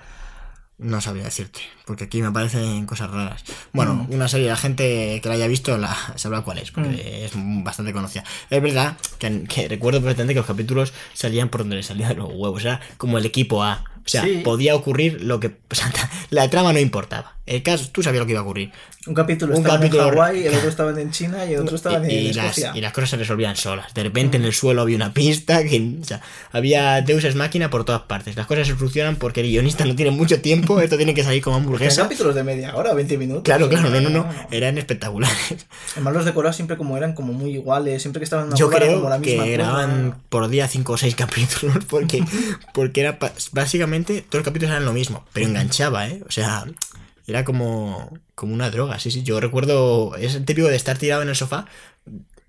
No 0.77 0.99
sabría 0.99 1.23
decirte, 1.23 1.61
porque 1.85 2.03
aquí 2.03 2.21
me 2.21 2.31
parecen 2.31 2.85
cosas 2.85 3.09
raras. 3.09 3.45
Bueno, 3.71 3.93
Mm. 3.93 4.13
una 4.13 4.27
serie, 4.27 4.49
la 4.49 4.57
gente 4.57 5.21
que 5.23 5.29
la 5.29 5.35
haya 5.35 5.47
visto 5.47 5.77
la, 5.77 5.95
sabrá 6.17 6.41
cuál 6.41 6.57
es, 6.57 6.71
porque 6.71 6.89
Mm. 6.89 7.25
es 7.57 7.63
bastante 7.63 7.93
conocida. 7.93 8.25
Es 8.49 8.61
verdad 8.61 8.97
que, 9.17 9.45
que 9.45 9.69
recuerdo 9.69 10.01
perfectamente 10.01 10.33
que 10.33 10.39
los 10.41 10.47
capítulos 10.47 10.93
salían 11.13 11.47
por 11.47 11.61
donde 11.61 11.77
les 11.77 11.85
salían 11.85 12.17
los 12.17 12.27
huevos, 12.33 12.61
era 12.65 12.81
como 12.97 13.17
el 13.17 13.25
equipo 13.25 13.63
A. 13.63 13.85
O 14.05 14.09
sea, 14.09 14.23
Sí. 14.23 14.41
podía 14.43 14.75
ocurrir 14.75 15.21
lo 15.23 15.39
que... 15.39 15.47
o 15.47 15.75
sea, 15.75 15.91
la 16.29 16.47
trama 16.49 16.73
no 16.73 16.79
importaba. 16.79 17.33
El 17.47 17.61
caso, 17.61 17.89
tú 17.91 18.01
sabías 18.01 18.21
lo 18.21 18.25
que 18.25 18.31
iba 18.31 18.39
a 18.41 18.43
ocurrir. 18.43 18.71
Un 19.05 19.13
capítulo 19.13 19.53
Un 19.53 19.59
estaba 19.61 19.77
capítulo- 19.79 20.07
en 20.07 20.13
Hawái, 20.15 20.47
el 20.47 20.55
otro 20.57 20.69
estaba 20.69 20.99
en 20.99 21.11
China 21.11 21.45
y 21.45 21.53
el 21.53 21.59
otro 21.61 21.75
estaba 21.75 21.97
en 21.97 22.09
y, 22.09 22.13
y 22.13 22.33
las, 22.33 22.57
Escocia. 22.57 22.71
y 22.75 22.81
las 22.81 22.91
cosas 22.91 23.11
se 23.11 23.17
resolvían 23.17 23.55
solas. 23.55 23.93
De 23.93 24.01
repente 24.01 24.39
Mm. 24.39 24.41
en 24.41 24.45
el 24.47 24.53
suelo 24.53 24.81
había 24.81 24.95
una 24.95 25.13
pista, 25.13 25.63
que, 25.63 25.97
o 26.01 26.03
sea, 26.03 26.21
había 26.51 27.01
Deus 27.03 27.23
Ex 27.23 27.35
Máquina 27.35 27.69
por 27.69 27.85
todas 27.85 28.01
partes. 28.03 28.35
Las 28.35 28.47
cosas 28.47 28.67
se 28.67 28.75
solucionan 28.75 29.17
porque 29.17 29.41
el 29.41 29.47
guionista 29.47 29.85
no 29.85 29.95
tiene 29.95 30.09
mucho 30.09 30.41
tiempo, 30.41 30.79
esto 30.81 30.97
tiene 30.97 31.13
que 31.13 31.23
salir 31.23 31.43
como 31.43 31.57
hamburguesa. 31.57 32.01
capítulos 32.03 32.33
de 32.33 32.43
media 32.43 32.75
hora, 32.75 32.93
20 32.95 33.15
minutos. 33.19 33.43
Claro, 33.43 33.69
claro, 33.69 33.89
no, 33.91 34.01
no, 34.01 34.09
no, 34.09 34.27
eran 34.49 34.79
espectaculares. 34.79 35.67
Además, 35.93 36.13
los 36.15 36.25
decorados 36.25 36.55
siempre 36.55 36.77
como 36.77 36.97
eran 36.97 37.13
como 37.13 37.31
muy 37.33 37.51
iguales, 37.51 38.01
siempre 38.01 38.19
que 38.21 38.23
estaban 38.23 38.45
en 38.45 38.49
una 38.49 38.57
Yo 38.57 38.69
creo 38.71 38.95
como 38.95 39.09
la 39.09 39.19
misma 39.19 39.31
que 39.33 39.37
cosa. 39.37 39.49
grababan 39.51 40.17
por 40.29 40.47
día 40.47 40.67
5 40.67 40.93
o 40.93 40.97
6 40.97 41.13
capítulos 41.15 41.85
porque, 41.87 42.23
porque 42.73 43.01
era 43.01 43.19
pa- 43.19 43.33
todos 44.03 44.23
los 44.33 44.43
capítulos 44.43 44.71
eran 44.71 44.85
lo 44.85 44.93
mismo, 44.93 45.25
pero 45.33 45.45
enganchaba, 45.47 46.07
¿eh? 46.09 46.21
O 46.27 46.31
sea, 46.31 46.65
era 47.27 47.45
como, 47.45 48.17
como 48.35 48.53
una 48.53 48.69
droga, 48.69 48.99
sí, 48.99 49.11
sí. 49.11 49.23
Yo 49.23 49.39
recuerdo, 49.39 50.15
es 50.17 50.35
el 50.35 50.45
típico 50.45 50.67
de 50.67 50.75
estar 50.75 50.97
tirado 50.97 51.21
en 51.21 51.29
el 51.29 51.35
sofá 51.35 51.65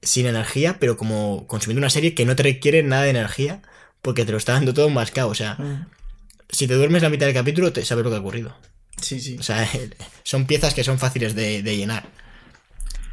sin 0.02 0.26
energía, 0.26 0.78
pero 0.80 0.96
como 0.96 1.46
consumiendo 1.46 1.80
una 1.80 1.90
serie 1.90 2.14
que 2.14 2.24
no 2.26 2.36
te 2.36 2.42
requiere 2.42 2.82
nada 2.82 3.02
de 3.04 3.10
energía 3.10 3.62
porque 4.02 4.24
te 4.24 4.32
lo 4.32 4.38
está 4.38 4.52
dando 4.52 4.74
todo 4.74 4.88
mascado. 4.90 5.28
O 5.28 5.34
sea, 5.34 5.54
Mm. 5.54 5.86
si 6.50 6.66
te 6.68 6.74
duermes 6.74 7.02
la 7.02 7.08
mitad 7.10 7.26
del 7.26 7.34
capítulo, 7.34 7.72
te 7.72 7.84
sabes 7.84 8.04
lo 8.04 8.10
que 8.10 8.16
ha 8.16 8.20
ocurrido. 8.20 8.56
Sí, 9.00 9.20
sí. 9.20 9.36
O 9.38 9.42
sea, 9.42 9.68
son 10.22 10.46
piezas 10.46 10.74
que 10.74 10.84
son 10.84 10.98
fáciles 10.98 11.34
de, 11.34 11.62
de 11.62 11.76
llenar. 11.76 12.08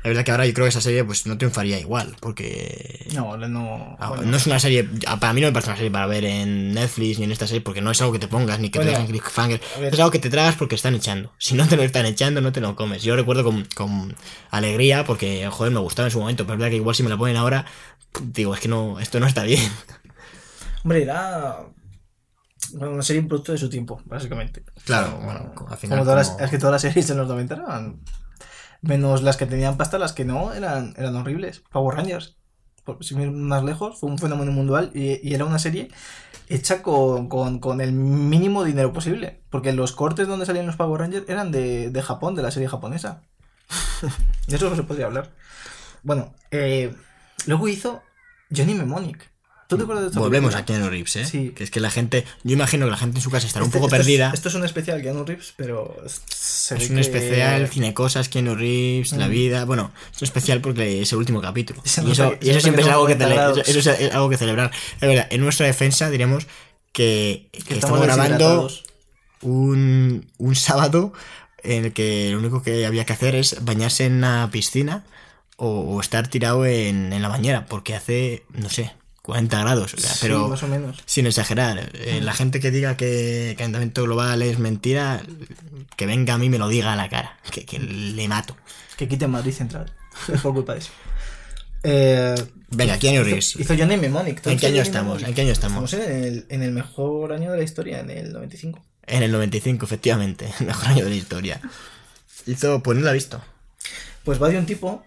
La 0.04 0.10
verdad 0.10 0.26
que 0.26 0.32
ahora 0.32 0.46
yo 0.46 0.54
creo 0.54 0.66
que 0.66 0.70
esa 0.70 0.82
serie 0.82 1.04
pues 1.06 1.26
no 1.26 1.38
triunfaría 1.38 1.80
igual, 1.80 2.16
porque 2.20 3.08
No, 3.14 3.38
no. 3.38 3.96
Ah, 4.00 4.10
bueno. 4.10 4.24
No 4.24 4.36
es 4.38 4.46
una 4.48 4.60
serie, 4.60 4.90
ah, 5.08 5.18
para 5.20 5.32
mí 5.34 5.40
no 5.42 5.48
me 5.48 5.54
parece 5.54 5.70
una 5.70 5.78
serie 5.78 5.92
para 5.92 6.08
ver 6.08 6.26
en 6.26 6.74
Netflix 6.74 7.20
ni 7.20 7.26
en 7.26 7.32
esta 7.32 7.48
serie, 7.48 7.62
porque 7.62 7.80
no 7.82 7.90
es 7.92 8.02
algo 8.02 8.12
que 8.12 8.20
te 8.20 8.28
pongas 8.28 8.60
ni 8.60 8.70
que 8.70 8.80
Bueno, 8.80 8.92
te 8.92 8.98
dejen 8.98 9.12
cliffhanger. 9.12 9.62
Es 9.82 10.00
algo 10.00 10.12
que 10.12 10.20
te 10.20 10.30
tragas 10.30 10.56
porque 10.56 10.76
están 10.76 10.94
echando. 10.96 11.32
Si 11.38 11.56
no 11.56 11.68
te 11.68 11.78
lo 11.78 11.84
están 11.84 12.06
echando, 12.06 12.42
no 12.42 12.52
te 12.52 12.60
lo 12.60 12.76
comes. 12.76 13.02
Yo 13.04 13.16
recuerdo 13.16 13.44
con, 13.46 13.66
con 13.76 14.16
alegría, 14.52 15.06
porque, 15.06 15.48
joder, 15.50 15.72
me 15.72 15.80
gustaba 15.80 16.08
en 16.08 16.12
su 16.12 16.20
momento, 16.20 16.44
pero 16.46 16.56
es 16.56 16.60
verdad 16.60 16.72
que 16.72 16.78
igual 16.78 16.96
si 16.96 17.04
me 17.04 17.10
la 17.10 17.18
ponen 17.18 17.38
ahora, 17.38 17.66
digo, 18.22 18.54
es 18.54 18.60
que 18.60 18.68
no, 18.68 19.00
esto 19.00 19.20
no 19.22 19.26
está 19.28 19.44
bien. 19.44 19.72
Hombre, 20.84 21.04
era. 21.04 21.60
Bueno, 22.74 22.94
una 22.94 23.04
serie 23.04 23.22
un 23.22 23.28
producto 23.28 23.52
de 23.52 23.58
su 23.58 23.70
tiempo, 23.70 24.02
básicamente. 24.06 24.64
Claro, 24.86 25.18
bueno, 25.24 25.54
al 25.70 25.78
final 25.78 26.00
como 26.00 26.10
todas 26.12 26.28
como- 26.28 26.40
las- 26.40 26.46
es 26.46 26.52
que 26.52 26.58
todas 26.58 26.72
las 26.74 26.82
series 26.82 27.08
de 27.08 27.16
los 27.16 27.28
90 27.28 27.54
eran. 27.56 28.00
Menos 28.84 29.24
las 29.24 29.38
que 29.38 29.48
tenían 29.48 29.78
pasta, 29.78 29.98
las 29.98 30.14
que 30.14 30.26
no, 30.26 30.54
eran, 30.54 30.94
eran 30.98 31.16
horribles. 31.16 31.64
Power 31.72 31.96
Rangers. 31.98 32.38
Por- 32.84 32.98
ir 33.02 33.32
más 33.32 33.64
lejos, 33.64 34.00
fue 34.00 34.10
un 34.10 34.20
fenómeno 34.20 34.52
mundial 34.52 34.92
y, 34.94 35.26
y 35.28 35.34
era 35.34 35.46
una 35.46 35.58
serie 35.58 35.88
hecha 36.50 36.84
con, 36.84 37.30
con- 37.30 37.60
con 37.60 37.80
el 37.82 37.94
mínimo 37.94 38.64
dinero 38.66 38.92
posible. 38.94 39.42
Porque 39.50 39.72
los 39.74 39.94
cortes 39.94 40.28
donde 40.28 40.46
salían 40.46 40.68
los 40.68 40.76
Power 40.76 41.00
Rangers 41.02 41.28
eran 41.30 41.52
de, 41.52 41.90
de 41.90 42.02
Japón, 42.02 42.36
de 42.36 42.44
la 42.44 42.52
serie 42.52 42.68
japonesa. 42.70 43.22
De 44.48 44.58
eso 44.58 44.70
no 44.70 44.76
se 44.76 44.84
podría 44.84 45.06
hablar. 45.06 45.32
Bueno, 46.04 46.34
eh, 46.52 46.94
luego 47.48 47.68
hizo 47.70 48.04
Johnny 48.56 48.74
Mnemonic. 48.74 49.32
¿Tú 49.74 49.78
te 49.78 49.84
acuerdas 49.84 50.04
de 50.04 50.08
esta 50.10 50.20
Volvemos 50.20 50.54
película? 50.54 50.62
a 50.62 50.66
Keanu 50.66 50.90
Reeves, 50.90 51.16
¿eh? 51.18 51.26
Sí. 51.26 51.54
Que 51.56 51.64
es 51.64 51.72
que 51.72 51.80
la 51.80 51.90
gente, 51.92 52.26
yo 52.44 52.54
imagino 52.54 52.86
que 52.86 52.92
la 52.92 52.98
gente 52.98 53.18
en 53.18 53.22
su 53.22 53.30
casa 53.30 53.48
estará 53.48 53.64
un 53.64 53.70
Este- 53.70 53.78
poco 53.80 53.88
esto 53.88 53.96
es- 53.98 54.02
perdida. 54.02 54.32
esto 54.34 54.50
es 54.50 54.56
un 54.56 54.64
especial 54.66 55.02
Keanu 55.02 55.24
Reeves, 55.26 55.54
pero 55.56 55.96
se 56.30 56.76
Es 56.78 56.90
un 56.90 56.96
que- 56.96 57.02
especial, 57.02 57.68
cinecosas, 57.68 58.30
Keanu 58.30 58.56
Reeves, 58.56 59.12
la 59.14 59.28
Mm. 59.28 59.32
vida. 59.32 59.66
Bueno, 59.66 59.92
es 60.14 60.22
un 60.22 60.26
especial 60.26 60.62
porque 60.62 61.02
es 61.02 61.12
el 61.12 61.18
último 61.18 61.42
capítulo. 61.42 61.82
Se 61.86 62.04
Y 62.04 62.12
eso, 62.12 62.32
que- 62.32 62.38
y 62.42 62.46
se 62.46 62.52
eso 62.52 62.54
nota 62.58 62.62
siempre 62.62 62.84
es 62.84 62.90
algo 62.90 63.06
que, 63.08 63.14
somos 63.14 63.28
cele- 63.28 63.34
cuadrados. 63.36 63.68
eso 63.70 63.92
es 63.92 64.14
algo 64.14 64.30
que 64.30 64.38
celebrar. 64.38 64.72
Es 64.96 65.08
verdad, 65.08 65.28
en 65.30 65.42
nuestra 65.42 65.66
defensa 65.66 66.10
diremos 66.10 66.48
que, 66.92 67.50
que 67.68 67.74
estamos 67.76 68.02
grabando 68.02 68.70
un, 69.42 70.26
un 70.38 70.56
sábado 70.56 71.14
en 71.64 71.86
el 71.86 71.94
que 71.94 72.30
lo 72.32 72.38
único 72.40 72.62
que 72.62 72.86
había 72.86 73.06
que 73.06 73.14
hacer 73.14 73.36
es 73.36 73.64
bañarse 73.64 74.06
en 74.06 74.14
una 74.16 74.50
piscina 74.52 75.06
o, 75.58 75.68
o 75.96 76.02
estar 76.02 76.28
tirado 76.28 76.66
en, 76.66 77.14
en 77.14 77.22
la 77.22 77.28
bañera, 77.30 77.66
porque 77.68 77.96
hace, 77.96 78.44
no 78.54 78.70
sé, 78.70 78.92
40 79.24 79.60
grados. 79.62 79.94
o 79.94 79.98
sea, 79.98 80.12
Sí, 80.12 80.20
pero 80.22 80.48
más 80.50 80.62
o 80.64 80.68
menos. 80.68 81.02
sin 81.06 81.26
exagerar, 81.26 81.90
eh, 81.94 82.20
la 82.22 82.34
gente 82.34 82.60
que 82.60 82.70
diga 82.72 82.98
que 82.98 83.52
el 83.52 83.56
calentamiento 83.56 84.04
global 84.04 84.42
es 84.42 84.60
mentira, 84.60 85.24
que 85.96 86.06
venga 86.06 86.36
a 86.36 86.38
mí 86.38 86.46
y 86.48 86.50
me 86.50 86.58
lo 86.60 86.68
diga 86.68 86.94
a 86.94 86.96
la 86.96 87.10
cara, 87.10 87.40
que, 87.52 87.66
que 87.66 87.80
le 87.80 88.28
mato. 88.28 88.56
Que 88.98 89.08
quiten 89.08 89.32
Madrid 89.32 89.54
Central. 89.54 89.92
Es 90.32 90.42
por 90.42 90.54
culpa 90.54 90.74
de 90.74 90.80
eso. 90.80 90.92
Eh, 91.84 92.36
Venga, 92.70 92.98
Keanu 93.00 93.18
hizo, 93.18 93.24
Reeves. 93.26 93.56
hizo 93.58 93.76
Johnny 93.78 93.98
Mnemonic. 93.98 94.42
¿Tú 94.42 94.50
¿En 94.50 94.58
qué 94.60 94.68
año 94.68 94.82
estamos? 94.82 95.24
¿En 95.24 95.34
qué 95.34 95.42
año 95.42 95.52
estamos? 95.52 95.92
Estamos 95.94 96.08
en 96.10 96.24
el, 96.24 96.46
en 96.50 96.62
el 96.62 96.72
mejor 96.72 97.34
año 97.34 97.52
de 97.52 97.58
la 97.58 97.64
historia, 97.64 98.00
en 98.00 98.10
el 98.10 98.32
95. 98.34 98.84
En 99.08 99.24
el 99.24 99.32
95, 99.32 99.86
efectivamente, 99.86 100.50
el 100.60 100.68
mejor 100.68 100.88
año 100.90 101.04
de 101.06 101.10
la 101.10 101.16
historia. 101.16 101.62
Hizo, 102.46 102.82
pues 102.84 102.98
no 102.98 103.04
lo 103.04 103.10
ha 103.10 103.14
visto. 103.14 103.42
Pues 104.24 104.42
va 104.42 104.50
de 104.50 104.58
un 104.58 104.66
tipo 104.66 105.04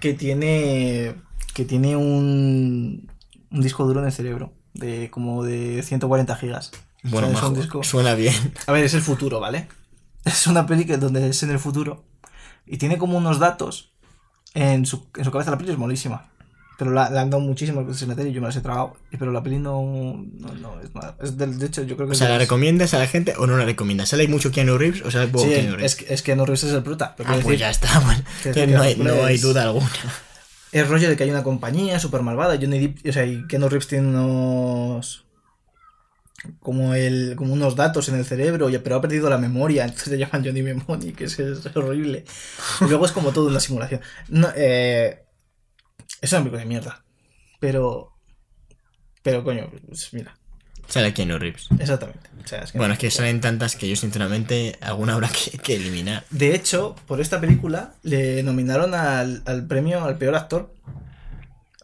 que 0.00 0.14
tiene 0.14 1.14
que 1.54 1.64
tiene 1.64 1.96
un, 1.96 3.08
un 3.54 3.60
disco 3.62 3.84
duro 3.86 4.00
en 4.00 4.06
el 4.06 4.12
cerebro 4.12 4.52
de 4.74 5.08
como 5.10 5.42
de 5.44 5.82
140 5.82 6.36
gigas. 6.36 6.70
Bueno, 7.04 7.28
O 7.28 7.30
sea, 7.30 7.38
es 7.38 7.42
majo, 7.42 7.54
disco- 7.54 7.82
suena 7.84 8.14
bien. 8.14 8.34
A 8.66 8.72
ver, 8.72 8.84
es 8.84 8.94
el 8.94 9.02
futuro, 9.02 9.40
¿vale? 9.40 9.68
Es 10.24 10.46
una 10.46 10.66
peli 10.66 10.84
que 10.86 10.96
donde 10.96 11.28
es 11.28 11.42
en 11.42 11.50
el 11.50 11.58
futuro 11.58 12.04
y 12.66 12.78
tiene 12.78 12.96
como 12.98 13.18
unos 13.18 13.38
datos 13.38 13.92
en 14.54 14.86
su, 14.86 15.06
en 15.16 15.24
su 15.24 15.30
cabeza. 15.30 15.50
La 15.50 15.58
peli 15.58 15.70
es 15.72 15.78
molísima. 15.78 16.30
Pero 16.78 16.90
la, 16.90 17.04
han 17.06 17.30
dado 17.30 17.40
muchísimas 17.40 17.86
veces 17.86 18.02
en 18.02 18.08
la 18.08 18.16
tele 18.16 18.30
y 18.30 18.32
yo 18.32 18.40
me 18.40 18.46
las 18.48 18.56
he 18.56 18.60
tragado. 18.62 18.96
Pero 19.16 19.30
la 19.32 19.42
peli 19.42 19.58
no, 19.58 20.24
no, 20.40 20.54
no 20.54 20.80
es 20.80 20.92
nada. 20.94 21.14
Es 21.22 21.36
del- 21.36 21.58
de 21.58 21.66
hecho, 21.66 21.82
yo 21.82 21.94
creo 21.94 22.08
que 22.08 22.10
O 22.10 22.12
es 22.14 22.18
sea, 22.18 22.26
de 22.26 22.32
¿la 22.32 22.38
las- 22.38 22.46
recomiendas 22.48 22.94
a 22.94 22.98
la 22.98 23.06
gente 23.06 23.34
o 23.38 23.46
no 23.46 23.56
la 23.58 23.64
recomiendas? 23.66 24.08
¿Sale 24.08 24.26
mucho 24.26 24.50
Keanu 24.50 24.76
Reeves 24.78 25.02
o 25.02 25.10
sale 25.10 25.28
poco 25.28 25.44
Sí, 25.44 25.50
Keanu 25.50 25.76
Reeves? 25.76 25.92
es, 25.92 25.96
que- 26.04 26.14
es 26.14 26.22
que 26.22 26.34
no 26.34 26.46
Reeves 26.46 26.64
es 26.64 26.72
el 26.72 26.82
prota. 26.82 27.10
ah, 27.12 27.14
pues 27.18 27.44
decir, 27.44 27.58
ya 27.58 27.70
está, 27.70 28.00
bueno. 28.04 28.22
no, 28.76 28.82
hay, 28.82 28.96
no 28.96 29.24
hay 29.24 29.34
es- 29.36 29.42
duda 29.42 29.62
alguna. 29.64 29.88
Es 30.74 30.88
rollo 30.88 31.08
de 31.08 31.16
que 31.16 31.22
hay 31.22 31.30
una 31.30 31.44
compañía 31.44 32.00
súper 32.00 32.22
malvada. 32.22 32.56
Johnny 32.60 32.80
Depp, 32.80 33.06
o 33.08 33.12
sea, 33.12 33.24
y 33.24 33.46
Keanu 33.46 33.68
Reeves 33.68 33.86
tiene 33.86 34.08
unos. 34.08 35.24
Como, 36.58 36.94
el, 36.94 37.36
como 37.36 37.54
unos 37.54 37.76
datos 37.76 38.08
en 38.08 38.16
el 38.16 38.24
cerebro, 38.24 38.68
pero 38.82 38.96
ha 38.96 39.00
perdido 39.00 39.30
la 39.30 39.38
memoria, 39.38 39.84
entonces 39.84 40.08
le 40.08 40.18
llaman 40.18 40.44
Johnny 40.44 40.62
Mnemonic, 40.62 41.14
que 41.14 41.24
es, 41.26 41.38
horrible. 41.76 42.24
Y 42.80 42.84
luego 42.86 43.06
es 43.06 43.12
como 43.12 43.30
todo 43.30 43.46
una 43.46 43.60
simulación. 43.60 44.00
No, 44.28 44.48
eh, 44.56 45.24
es 46.20 46.32
una 46.32 46.40
película 46.40 46.62
de 46.62 46.68
mierda. 46.68 47.04
Pero. 47.60 48.12
Pero 49.22 49.44
coño, 49.44 49.70
pues 49.86 50.12
mira, 50.12 50.36
Sale 50.88 51.12
Keanu 51.14 51.38
Reeves. 51.38 51.68
exactamente. 51.78 52.28
O 52.44 52.46
sea, 52.46 52.60
es 52.60 52.72
que- 52.72 52.78
Bueno, 52.78 52.92
es 52.94 53.00
que 53.00 53.10
salen 53.10 53.40
tantas 53.40 53.74
que 53.76 53.88
yo 53.88 53.96
sinceramente 53.96 54.76
alguna 54.82 55.14
habrá 55.14 55.28
que, 55.30 55.56
que 55.58 55.76
eliminar. 55.76 56.24
De 56.30 56.54
hecho, 56.54 56.94
por 57.06 57.20
esta 57.20 57.40
película 57.40 57.94
le 58.02 58.42
nominaron 58.42 58.94
al, 58.94 59.42
al 59.46 59.66
premio 59.66 60.04
al 60.04 60.18
peor 60.18 60.34
actor. 60.36 60.74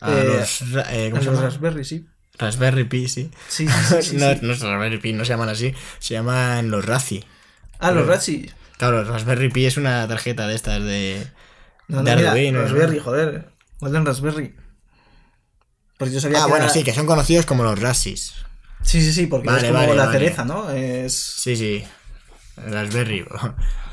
A 0.03 0.13
Eh, 0.13 0.25
los, 0.25 0.63
eh, 0.91 1.09
¿cómo 1.11 1.21
a 1.21 1.25
se 1.25 1.31
los? 1.31 1.41
Raspberry, 1.41 1.85
sí. 1.85 2.07
Raspberry 2.39 2.85
Pi, 2.85 3.09
sí. 3.09 3.31
Sí, 3.49 3.67
sí, 3.69 4.17
no, 4.17 4.33
sí. 4.33 4.39
no 4.43 4.53
es 4.53 4.61
Raspberry 4.61 4.99
Pi, 4.99 5.13
no 5.13 5.25
se 5.25 5.31
llaman 5.33 5.49
así. 5.51 5.75
Se 5.99 6.15
llaman 6.15 6.71
los 6.71 6.85
Razi. 6.85 7.25
Ah, 7.79 7.91
los 7.93 8.07
Razzie. 8.07 8.51
Claro, 8.79 9.05
Raspberry 9.05 9.51
Pi 9.51 9.67
es 9.67 9.77
una 9.79 10.07
tarjeta 10.09 10.47
de 10.47 10.55
estas 10.55 10.83
de. 10.83 11.27
No, 11.89 12.03
de 12.03 12.11
no, 12.13 12.17
mira, 12.17 12.31
Arduino, 12.33 12.59
¿no? 12.61 12.65
Raspberry, 12.67 12.99
joder. 12.99 13.49
Golden 13.81 14.05
Raspberry. 14.07 14.55
Yo 16.01 16.21
sabía 16.21 16.39
Ah, 16.41 16.45
que 16.45 16.51
bueno, 16.51 16.65
era- 16.67 16.73
sí, 16.75 16.83
que 16.83 16.95
son 16.95 17.07
conocidos 17.07 17.45
como 17.47 17.63
los 17.65 17.79
Rasis. 17.79 18.35
Sí, 18.83 19.01
sí, 19.03 19.13
sí, 19.13 19.27
porque 19.27 19.47
Vale, 19.47 19.61
es 19.61 19.67
como 19.73 19.79
vale, 19.81 19.95
la 19.95 20.07
vale. 20.07 20.19
cereza, 20.19 20.45
¿no? 20.45 20.71
Es... 20.71 21.15
Sí, 21.15 21.57
sí. 21.57 21.85
Raspberry. 22.57 23.25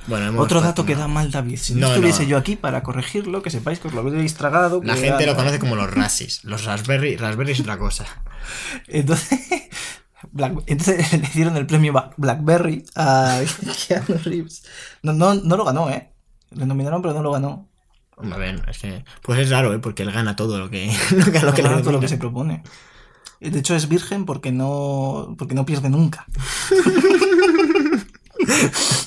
Bueno, 0.08 0.28
hemos 0.28 0.46
Otro 0.46 0.62
dato 0.62 0.86
que 0.86 0.96
da 0.96 1.10
mal 1.10 1.32
David. 1.32 1.58
Si 1.58 1.74
No, 1.74 1.82
no 1.90 1.94
estuviese 1.96 2.24
no. 2.24 2.30
yo 2.30 2.38
aquí 2.38 2.56
para 2.56 2.82
corregirlo, 2.82 3.42
que 3.42 3.50
sepáis 3.50 3.80
que 3.80 3.90
os 3.90 3.94
lo 3.94 4.00
habéis 4.00 4.36
tragado. 4.36 4.80
La 4.82 4.96
gente 4.96 5.24
era- 5.24 5.34
lo 5.34 5.36
conoce 5.36 5.60
como 5.60 5.76
los 5.76 5.94
Rasis. 5.94 6.46
Los 6.46 6.64
Raspberry, 6.64 7.18
Raspberry 7.18 7.52
es 7.52 7.60
otra 7.60 7.78
cosa. 7.78 8.06
Entonces, 8.88 9.38
Black- 10.32 10.64
entonces 10.68 11.12
le 11.12 11.28
dieron 11.34 11.58
el 11.58 11.66
premio 11.66 12.14
Blackberry 12.16 12.86
a 12.96 13.42
Keanu 13.86 14.18
Reeves. 14.24 14.64
No, 15.04 15.12
no, 15.12 15.34
no 15.34 15.58
lo 15.58 15.66
ganó, 15.66 15.90
¿eh? 15.90 16.14
Le 16.52 16.66
nominaron, 16.66 17.02
pero 17.02 17.14
no 17.14 17.22
lo 17.22 17.34
ganó. 17.34 17.68
A 18.18 18.38
ver, 18.38 18.64
es 18.70 18.78
que. 18.80 19.04
Pues 19.22 19.40
es 19.42 19.50
raro, 19.50 19.74
¿eh? 19.74 19.80
Porque 19.80 20.04
él 20.04 20.12
gana 20.14 20.38
todo 20.38 20.58
lo 20.58 20.70
que. 20.70 20.90
lo 21.12 21.26
que, 21.32 21.40
lo 21.42 21.54
que 21.54 21.62
le 21.64 21.68
Gana 21.70 21.82
todo 21.82 21.92
lo 21.92 22.00
que 22.00 22.08
se 22.08 22.18
propone. 22.18 22.64
De 23.40 23.60
hecho, 23.60 23.76
es 23.76 23.88
virgen 23.88 24.26
porque 24.26 24.52
no, 24.52 25.36
porque 25.38 25.54
no 25.56 25.66
pierde 25.66 25.90
nunca. 25.90 26.26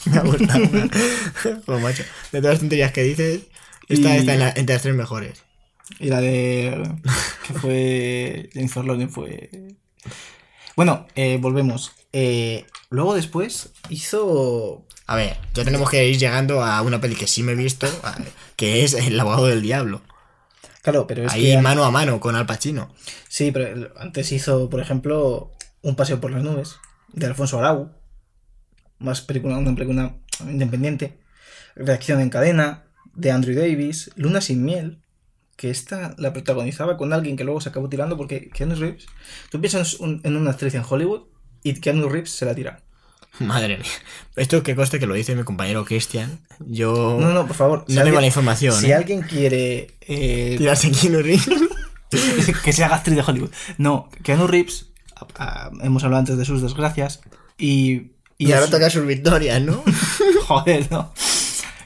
Me 0.06 0.16
ha 0.18 0.22
gustado. 0.22 0.60
Macho, 1.80 2.02
de 2.32 2.40
todas 2.40 2.54
las 2.54 2.58
tonterías 2.60 2.92
que 2.92 3.02
dices, 3.02 3.42
esta 3.88 4.14
Y- 4.14 4.18
está 4.18 4.34
en 4.34 4.40
la- 4.40 4.48
entre 4.50 4.74
las 4.74 4.82
tres 4.82 4.94
mejores. 4.94 5.42
Y 5.98 6.08
la 6.08 6.20
de. 6.20 6.88
que 7.46 7.54
fue. 7.54 8.50
Jennifer 8.52 8.84
Lawrence 8.84 9.12
fue. 9.12 9.50
Bueno, 10.76 11.06
eh, 11.16 11.38
volvemos. 11.40 11.92
Eh, 12.12 12.64
luego 12.90 13.14
después 13.14 13.70
hizo. 13.88 14.86
A 15.06 15.16
ver, 15.16 15.36
ya 15.54 15.64
tenemos 15.64 15.90
que 15.90 16.08
ir 16.08 16.18
llegando 16.18 16.62
a 16.64 16.80
una 16.82 17.00
peli 17.00 17.16
que 17.16 17.26
sí 17.26 17.42
me 17.42 17.52
he 17.52 17.56
visto, 17.56 17.88
que 18.54 18.84
es 18.84 18.94
El 18.94 19.18
abogado 19.18 19.46
del 19.48 19.62
diablo. 19.62 20.02
Claro, 20.82 21.06
pero 21.06 21.24
es 21.24 21.32
Ahí 21.32 21.52
que. 21.52 21.58
mano 21.62 21.84
a 21.84 21.90
mano 21.90 22.20
con 22.20 22.36
Al 22.36 22.46
Pacino. 22.46 22.94
Sí, 23.28 23.50
pero 23.52 23.92
antes 23.98 24.32
hizo, 24.32 24.70
por 24.70 24.80
ejemplo, 24.80 25.52
Un 25.82 25.96
paseo 25.96 26.20
por 26.20 26.30
las 26.30 26.42
nubes, 26.42 26.76
de 27.12 27.26
Alfonso 27.26 27.58
Arau. 27.58 27.92
Más 28.98 29.22
película, 29.22 29.56
una 29.56 29.74
película 29.74 30.16
independiente. 30.40 31.18
Reacción 31.74 32.20
en 32.20 32.28
cadena, 32.28 32.84
de 33.14 33.30
Andrew 33.30 33.56
Davis. 33.56 34.10
Luna 34.16 34.40
sin 34.40 34.62
miel, 34.64 35.02
que 35.56 35.70
esta 35.70 36.14
la 36.18 36.32
protagonizaba 36.32 36.96
con 36.96 37.12
alguien 37.12 37.36
que 37.36 37.44
luego 37.44 37.60
se 37.60 37.68
acabó 37.70 37.88
tirando 37.88 38.16
porque 38.16 38.50
Keanu 38.50 38.74
Reeves. 38.74 39.06
Tú 39.50 39.60
piensas 39.60 39.98
en 40.00 40.36
una 40.36 40.50
actriz 40.50 40.74
en 40.74 40.84
Hollywood 40.88 41.28
y 41.62 41.74
Keanu 41.74 42.08
Reeves 42.08 42.30
se 42.30 42.44
la 42.46 42.54
tira. 42.54 42.82
Madre 43.40 43.78
mía. 43.78 43.86
Esto 44.36 44.62
que 44.62 44.74
conste 44.76 44.98
que 44.98 45.06
lo 45.06 45.14
dice 45.14 45.34
mi 45.36 45.44
compañero 45.44 45.84
Christian. 45.84 46.40
Yo 46.66 47.16
No, 47.20 47.32
no, 47.32 47.46
por 47.46 47.56
favor. 47.56 47.84
no 47.88 48.02
tengo 48.04 48.20
la 48.20 48.26
información. 48.26 48.74
Si 48.74 48.90
¿eh? 48.90 48.94
alguien 48.94 49.22
quiere 49.22 49.96
eh, 50.02 50.56
Tirarse 50.58 50.88
en 50.88 50.94
Keanu 50.94 51.20
Reeves. 51.22 51.48
que 52.64 52.72
se 52.72 52.84
haga 52.84 52.96
actriz 52.96 53.16
de 53.16 53.22
Hollywood. 53.22 53.50
No, 53.78 54.08
Keanu 54.22 54.46
Reeves, 54.46 54.86
a- 55.16 55.26
a- 55.68 55.70
hemos 55.82 56.02
hablado 56.04 56.20
antes 56.20 56.36
de 56.36 56.44
sus 56.44 56.60
desgracias, 56.62 57.20
y... 57.56 58.12
Y 58.36 58.52
ahora 58.52 58.64
es- 58.64 58.70
toca 58.70 58.90
sus 58.90 59.06
victorias, 59.06 59.60
¿no? 59.62 59.82
Joder, 60.46 60.90
no. 60.90 61.12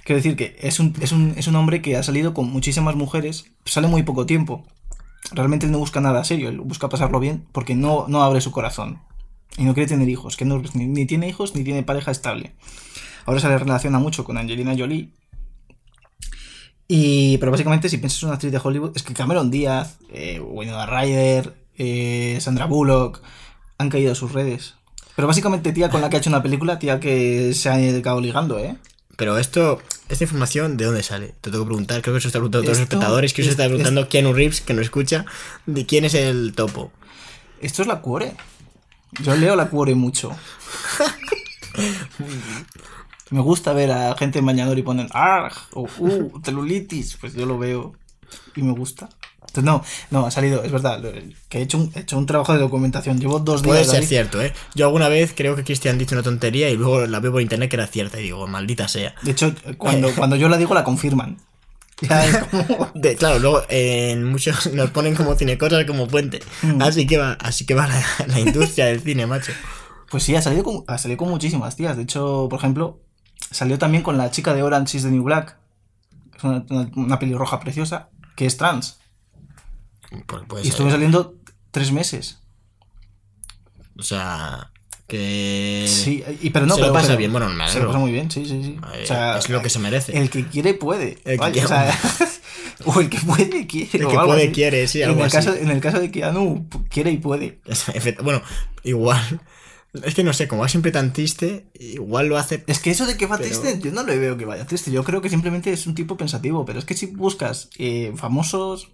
Quiero 0.05 0.16
decir 0.18 0.36
que 0.36 0.57
es 0.61 0.80
un, 0.80 0.95
es, 1.01 1.12
un, 1.12 1.34
es 1.36 1.47
un 1.47 1.57
hombre 1.57 1.82
que 1.82 1.97
ha 1.97 2.03
salido 2.03 2.32
con 2.34 2.49
muchísimas 2.51 2.95
mujeres, 2.95 3.47
sale 3.64 3.86
muy 3.88 4.03
poco 4.03 4.24
tiempo. 4.26 4.66
Realmente 5.32 5.66
él 5.66 5.72
no 5.72 5.78
busca 5.78 6.01
nada 6.01 6.22
serio, 6.24 6.49
él 6.49 6.61
busca 6.61 6.88
pasarlo 6.88 7.18
bien 7.20 7.47
porque 7.53 7.74
no, 7.74 8.05
no 8.09 8.22
abre 8.22 8.40
su 8.42 8.51
corazón. 8.53 9.01
Y 9.57 9.64
no 9.64 9.74
quiere 9.74 9.88
tener 9.88 10.09
hijos, 10.09 10.36
que 10.36 10.45
no, 10.45 10.62
ni, 10.74 10.86
ni 10.86 11.07
tiene 11.07 11.28
hijos 11.28 11.55
ni 11.55 11.62
tiene 11.64 11.82
pareja 11.82 12.11
estable. 12.11 12.55
Ahora 13.26 13.40
se 13.40 13.49
le 13.49 13.57
relaciona 13.59 13.99
mucho 13.99 14.24
con 14.24 14.36
Angelina 14.36 14.74
Jolie. 14.76 15.11
Y, 16.86 17.38
pero 17.38 17.51
básicamente, 17.53 17.88
si 17.88 17.99
piensas 17.99 18.22
en 18.22 18.28
una 18.28 18.34
actriz 18.34 18.53
de 18.53 18.61
Hollywood, 18.62 18.92
es 18.95 19.03
que 19.03 19.14
Cameron 19.14 19.51
Díaz, 19.51 19.97
eh, 20.12 20.40
Winona 20.40 20.86
Ryder, 20.86 21.55
eh, 21.78 22.38
Sandra 22.40 22.66
Bullock, 22.66 23.22
han 23.78 23.88
caído 23.88 24.12
a 24.12 24.14
sus 24.14 24.32
redes. 24.32 24.74
Pero 25.16 25.26
básicamente, 25.28 25.72
tía 25.72 25.88
con 25.88 26.01
la 26.03 26.11
que 26.11 26.16
ha 26.16 26.18
hecho 26.18 26.30
una 26.30 26.42
película, 26.42 26.78
tía 26.78 27.01
que 27.01 27.55
se 27.55 27.68
ha 27.70 27.74
acabado 27.99 28.20
ligando, 28.20 28.59
¿eh? 28.59 28.76
Pero 29.16 29.38
esto, 29.38 29.80
esta 30.09 30.24
información, 30.24 30.76
¿de 30.76 30.84
dónde 30.86 31.03
sale? 31.05 31.28
Te 31.40 31.51
tengo 31.51 31.64
que 31.64 31.68
preguntar, 31.68 32.03
creo 32.03 32.14
que 32.16 32.20
se 32.20 32.26
está 32.28 32.38
preguntando 32.40 32.64
a 32.64 32.66
todos 32.66 32.78
los 32.78 32.82
espectadores, 32.82 33.32
que 33.32 33.42
es- 33.42 33.49
está 33.49 33.64
preguntando 33.66 34.09
Keanu 34.09 34.32
Reeves, 34.32 34.61
que 34.61 34.74
no 34.74 34.82
escucha, 34.82 35.24
de 35.66 35.86
quién 35.86 36.05
es 36.05 36.14
el 36.14 36.53
topo. 36.55 36.90
Esto 37.62 37.82
es 37.82 37.88
la 37.88 38.01
cuore. 38.01 38.32
Yo 39.22 39.36
leo 39.36 39.56
la 39.56 39.68
cuore 39.68 39.94
mucho. 39.94 40.30
Me 43.30 43.40
gusta 43.40 43.72
ver 43.72 43.90
a 43.90 44.16
gente 44.16 44.38
en 44.38 44.46
bañador 44.46 44.78
y 44.78 44.82
ponen 44.82 45.08
ARG 45.10 45.54
o 45.72 45.88
uh, 45.98 46.40
celulitis. 46.44 47.16
Pues 47.16 47.34
yo 47.34 47.46
lo 47.46 47.58
veo 47.58 47.94
y 48.54 48.62
me 48.62 48.72
gusta. 48.72 49.08
Entonces, 49.40 49.64
no, 49.64 49.84
no, 50.10 50.26
ha 50.26 50.30
salido, 50.32 50.64
es 50.64 50.72
verdad, 50.72 51.00
que 51.48 51.58
he 51.58 51.62
hecho 51.62 51.78
un, 51.78 51.92
he 51.94 52.00
hecho 52.00 52.18
un 52.18 52.26
trabajo 52.26 52.52
de 52.52 52.58
documentación. 52.58 53.20
Llevo 53.20 53.38
dos 53.38 53.62
días. 53.62 53.72
Puede 53.72 53.84
ser 53.84 53.94
David. 53.94 54.08
cierto, 54.08 54.42
¿eh? 54.42 54.52
Yo 54.74 54.86
alguna 54.86 55.08
vez 55.08 55.32
creo 55.34 55.54
que 55.54 55.62
Cristian 55.62 55.96
dicho 55.96 56.16
una 56.16 56.24
tontería 56.24 56.70
y 56.70 56.76
luego 56.76 57.06
la 57.06 57.20
veo 57.20 57.30
por 57.30 57.40
internet 57.40 57.70
que 57.70 57.76
era 57.76 57.86
cierta 57.86 58.18
y 58.18 58.24
digo, 58.24 58.46
maldita 58.48 58.88
sea. 58.88 59.14
De 59.22 59.30
hecho, 59.30 59.54
cuando, 59.78 60.12
cuando 60.14 60.34
yo 60.34 60.48
la 60.48 60.56
digo, 60.56 60.74
la 60.74 60.82
confirman. 60.82 61.38
Como- 62.50 62.90
De- 62.94 63.16
claro, 63.16 63.38
luego 63.38 63.62
en 63.68 64.24
muchos 64.24 64.66
nos 64.74 64.90
ponen 64.90 65.14
como 65.14 65.34
cinecosas 65.34 65.84
como 65.84 66.07
puente. 66.09 66.40
Mm. 66.62 66.82
Así 66.82 67.07
que 67.07 67.18
va, 67.18 67.32
así 67.40 67.66
que 67.66 67.74
va 67.74 67.86
la, 67.86 68.02
la 68.26 68.40
industria 68.40 68.86
del 68.86 69.00
cine, 69.00 69.26
macho. 69.26 69.52
Pues 70.11 70.22
sí, 70.22 70.34
ha 70.36 70.42
salido, 70.42 70.64
con, 70.64 70.84
ha 70.86 70.98
salido 70.98 71.18
con 71.18 71.28
muchísimas 71.30 71.76
tías. 71.76 71.96
De 71.96 72.02
hecho, 72.05 72.46
por 72.48 72.59
ejemplo, 72.59 73.00
salió 73.50 73.78
también 73.78 74.02
con 74.02 74.16
la 74.18 74.30
chica 74.30 74.55
de 74.55 74.62
Orange 74.62 74.96
is 74.98 75.02
the 75.05 75.11
New 75.11 75.22
Black. 75.24 75.57
Es 76.36 76.44
una, 76.44 76.64
una, 76.70 76.90
una 76.96 77.18
pelirroja 77.18 77.61
preciosa, 77.61 78.11
que 78.36 78.46
es 78.46 78.57
trans. 78.57 78.98
Pues 80.46 80.64
Y 80.64 80.68
estuvo 80.68 80.90
saliendo 80.90 81.34
tres 81.72 81.90
meses. 81.90 82.38
O 83.98 84.02
sea, 84.02 84.70
que. 85.07 85.86
Sí, 85.88 86.22
y, 86.40 86.50
pero 86.50 86.66
no, 86.66 86.74
se 86.74 86.80
lo 86.80 86.86
pero- 86.86 86.94
pasa 86.94 87.07
pero- 87.09 87.18
bien, 87.18 87.32
bueno, 87.32 87.48
Se 87.68 87.80
lo 87.80 87.86
pasa 87.86 87.98
muy 87.98 88.12
bien, 88.12 88.30
sí, 88.30 88.44
sí, 88.46 88.62
sí. 88.62 88.78
Eh, 88.94 89.02
O 89.02 89.07
sea, 89.07 89.38
es 89.38 89.48
lo 89.48 89.61
que 89.62 89.70
se 89.70 89.78
merece. 89.78 90.16
El 90.18 90.30
que 90.30 90.46
quiere 90.46 90.74
puede. 90.74 91.18
El 91.24 91.32
que 91.32 91.36
Vaya, 91.36 91.64
o, 91.64 91.68
sea, 91.68 91.98
o 92.86 93.00
el 93.00 93.11
que 93.11 93.18
puede 93.18 93.66
quiere. 93.66 93.90
El 93.98 94.09
que 94.09 94.14
puede 94.18 94.44
así. 94.44 94.52
quiere, 94.52 94.86
sí, 94.88 95.02
en 95.02 95.11
el 95.11 95.20
así. 95.22 95.36
Caso, 95.36 95.55
en 95.55 95.70
el 95.70 95.80
caso 95.80 96.00
de 96.00 96.11
Keanu, 96.11 96.68
quiere 96.88 97.11
y 97.11 97.18
puede. 97.18 97.61
Bueno, 98.22 98.42
igual. 98.82 99.40
Es 100.02 100.14
que 100.16 100.24
no 100.24 100.32
sé, 100.32 100.48
como 100.48 100.62
va 100.62 100.68
siempre 100.68 100.90
tan 100.90 101.12
triste, 101.12 101.66
igual 101.78 102.26
lo 102.26 102.36
hace. 102.36 102.64
Es 102.66 102.80
que 102.80 102.90
eso 102.90 103.07
de 103.07 103.16
que 103.16 103.26
va 103.26 103.36
Pero- 103.38 103.48
triste, 103.61 103.78
yo 103.80 103.92
no 103.94 104.02
le 104.02 104.18
veo 104.18 104.36
que 104.36 104.44
vaya 104.44 104.66
triste. 104.66 104.90
Yo 104.90 105.05
creo 105.05 105.20
que 105.22 105.28
simplemente 105.30 105.72
es 105.72 105.86
un 105.86 105.94
tipo 105.94 106.16
pensativo. 106.16 106.64
Pero 106.64 106.80
es 106.80 106.84
que 106.84 106.94
si 106.94 107.07
buscas 107.07 107.68
eh, 107.78 108.12
famosos 108.16 108.88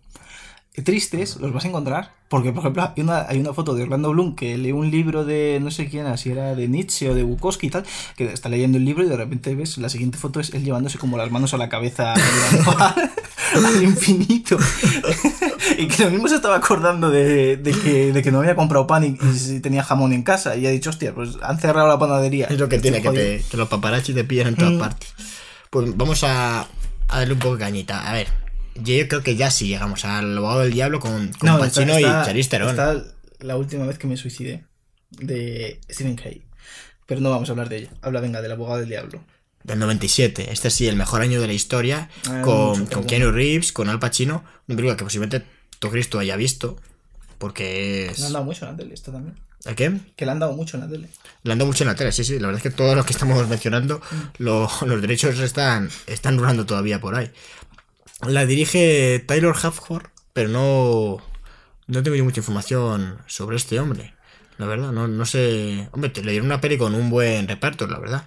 tristes, 0.84 1.36
los 1.36 1.52
vas 1.52 1.64
a 1.64 1.68
encontrar. 1.68 2.12
Porque, 2.28 2.52
por 2.52 2.60
ejemplo, 2.60 2.84
hay 2.96 3.02
una, 3.02 3.26
hay 3.28 3.38
una 3.40 3.52
foto 3.52 3.74
de 3.74 3.82
Orlando 3.82 4.10
Bloom 4.10 4.36
que 4.36 4.56
lee 4.56 4.70
un 4.70 4.88
libro 4.88 5.24
de 5.24 5.58
no 5.60 5.72
sé 5.72 5.88
quién, 5.88 6.16
si 6.16 6.30
era 6.30 6.54
de 6.54 6.68
Nietzsche 6.68 7.10
o 7.10 7.14
de 7.14 7.24
Bukowski 7.24 7.66
y 7.66 7.70
tal, 7.70 7.84
que 8.16 8.26
está 8.32 8.48
leyendo 8.48 8.78
el 8.78 8.84
libro 8.84 9.02
y 9.04 9.08
de 9.08 9.16
repente 9.16 9.52
ves, 9.56 9.78
la 9.78 9.88
siguiente 9.88 10.16
foto 10.16 10.38
es 10.38 10.50
él 10.54 10.62
llevándose 10.62 10.96
como 10.96 11.16
las 11.16 11.28
manos 11.32 11.54
a 11.54 11.56
la 11.56 11.68
cabeza 11.68 12.14
al, 12.14 13.64
al 13.66 13.82
infinito. 13.82 14.56
y 15.78 15.88
que 15.88 16.04
lo 16.04 16.10
mismo 16.12 16.28
se 16.28 16.36
estaba 16.36 16.56
acordando 16.56 17.10
de, 17.10 17.56
de 17.56 17.72
que, 17.72 18.12
de 18.12 18.22
que 18.22 18.30
no 18.30 18.38
había 18.38 18.54
comprado 18.54 18.86
pan 18.86 19.02
y, 19.04 19.60
tenía 19.60 19.82
jamón 19.82 20.12
en 20.12 20.22
casa. 20.22 20.56
Y 20.56 20.66
ha 20.66 20.70
dicho, 20.70 20.90
hostia, 20.90 21.12
pues 21.12 21.30
han 21.42 21.58
cerrado 21.58 21.88
la 21.88 21.98
panadería. 21.98 22.46
Es 22.46 22.60
lo 22.60 22.68
que 22.68 22.78
tiene, 22.78 23.02
que, 23.02 23.10
te- 23.10 23.44
que 23.50 23.56
los 23.56 23.68
paparazzi 23.68 24.14
te 24.14 24.22
pillan 24.22 24.46
en 24.48 24.54
todas 24.54 24.74
Mm. 24.74 24.78
partes. 24.78 25.12
Pues 25.68 25.96
vamos 25.96 26.22
a, 26.22 26.60
a 27.08 27.18
darle 27.18 27.34
un 27.34 27.40
poco 27.40 27.54
de 27.56 27.64
cañita. 27.64 28.08
A 28.08 28.12
ver, 28.12 28.28
yo 28.74 29.08
creo 29.08 29.22
que 29.22 29.36
ya 29.36 29.50
sí 29.50 29.68
llegamos 29.68 30.04
al 30.04 30.36
abogado 30.36 30.60
del 30.60 30.72
diablo 30.72 31.00
con, 31.00 31.28
con 31.32 31.48
No, 31.48 31.58
Pacino 31.58 31.86
está- 31.96 32.00
y 32.00 32.04
está- 32.04 32.24
Charlize 32.24 32.50
Theron. 32.50 32.68
está 32.70 33.04
la 33.40 33.56
última 33.56 33.86
vez 33.86 33.98
que 33.98 34.06
me 34.06 34.16
suicidé 34.16 34.64
de 35.10 35.80
Stephen 35.90 36.16
Kay. 36.16 36.42
Pero 37.06 37.20
no 37.20 37.30
vamos 37.30 37.48
a 37.48 37.52
hablar 37.52 37.68
de 37.68 37.78
ella. 37.78 37.90
Habla, 38.02 38.20
venga, 38.20 38.40
del 38.42 38.52
abogado 38.52 38.78
del 38.80 38.88
diablo. 38.88 39.22
Del 39.64 39.78
97. 39.78 40.52
Este 40.52 40.70
sí, 40.70 40.86
el 40.86 40.96
mejor 40.96 41.20
año 41.22 41.40
de 41.40 41.46
la 41.48 41.52
historia. 41.52 42.08
Ah, 42.28 42.42
con 42.44 42.86
con. 42.86 43.04
Keanu 43.04 43.30
Reeves, 43.32 43.72
con 43.72 43.88
Al 43.88 43.98
Pacino. 43.98 44.44
Una 44.68 44.76
película 44.76 44.96
que 44.96 45.04
posiblemente 45.04 45.44
todo 45.78 45.90
Cristo 45.90 46.18
haya 46.18 46.36
visto. 46.36 46.76
Porque 47.38 48.04
Le 48.04 48.08
han 48.08 48.26
es. 48.26 48.32
dado 48.32 48.44
mucho 48.44 48.64
en 48.66 48.70
la 48.72 48.76
tele, 48.76 48.94
esto 48.94 49.10
también. 49.12 49.34
¿El 49.64 49.74
qué? 49.74 49.92
Que 50.16 50.24
le 50.24 50.30
han 50.32 50.38
dado 50.38 50.52
mucho 50.54 50.76
en 50.76 50.82
la 50.84 50.88
tele. 50.88 51.08
Le 51.42 51.52
han 51.52 51.58
dado 51.58 51.66
mucho 51.66 51.84
en 51.84 51.88
la 51.88 51.94
tele, 51.94 52.12
sí, 52.12 52.24
sí. 52.24 52.38
La 52.38 52.46
verdad 52.46 52.58
es 52.58 52.62
que 52.62 52.76
todos 52.76 52.94
los 52.96 53.04
que 53.04 53.12
estamos 53.12 53.46
mencionando, 53.48 53.98
Mm. 54.10 54.14
lo- 54.38 54.70
los 54.86 55.00
derechos 55.02 55.38
están, 55.40 55.90
están 56.06 56.38
rulando 56.38 56.64
todavía 56.66 57.00
por 57.00 57.14
ahí. 57.14 57.30
La 58.26 58.46
dirige 58.46 59.22
Taylor 59.26 59.56
Hafford, 59.60 60.06
pero 60.32 60.48
no, 60.48 61.18
no 61.86 62.02
tengo 62.02 62.16
yo 62.16 62.24
mucha 62.24 62.40
información 62.40 63.18
sobre 63.26 63.56
este 63.56 63.80
hombre. 63.80 64.14
La 64.58 64.66
verdad, 64.66 64.92
no, 64.92 65.08
no 65.08 65.24
sé. 65.24 65.88
Hombre, 65.92 66.10
te 66.10 66.22
le 66.22 66.32
dieron 66.32 66.46
una 66.46 66.60
peli 66.60 66.76
con 66.76 66.94
un 66.94 67.08
buen 67.08 67.48
reparto, 67.48 67.86
la 67.86 67.98
verdad. 67.98 68.24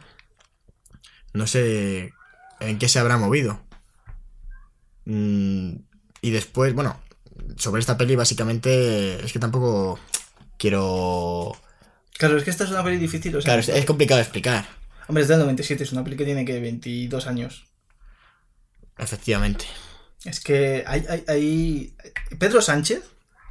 No 1.33 1.45
sé 1.45 2.13
en 2.59 2.79
qué 2.79 2.89
se 2.89 2.99
habrá 2.99 3.17
movido. 3.17 3.61
Mm, 5.05 5.75
y 6.21 6.31
después, 6.31 6.73
bueno, 6.73 6.99
sobre 7.57 7.81
esta 7.81 7.97
peli 7.97 8.15
básicamente 8.15 9.23
es 9.23 9.31
que 9.31 9.39
tampoco 9.39 9.99
quiero... 10.57 11.51
Claro, 12.17 12.37
es 12.37 12.43
que 12.43 12.49
esta 12.49 12.63
es 12.63 12.71
una 12.71 12.83
peli 12.83 12.97
difícil. 12.97 13.35
O 13.35 13.41
sea, 13.41 13.49
Claro, 13.53 13.59
es, 13.61 13.69
es 13.69 13.85
complicado 13.85 14.17
de 14.17 14.23
explicar, 14.23 14.65
Hombre, 15.07 15.23
es 15.23 15.27
del 15.27 15.39
97, 15.39 15.83
es 15.83 15.91
una 15.91 16.03
peli 16.03 16.15
que 16.15 16.25
tiene 16.25 16.45
que 16.45 16.59
22 16.59 17.27
años. 17.27 17.65
Efectivamente. 18.97 19.65
Es 20.25 20.39
que 20.39 20.83
hay, 20.87 21.03
hay, 21.09 21.23
hay- 21.27 21.93
Pedro 22.39 22.61
Sánchez 22.61 23.01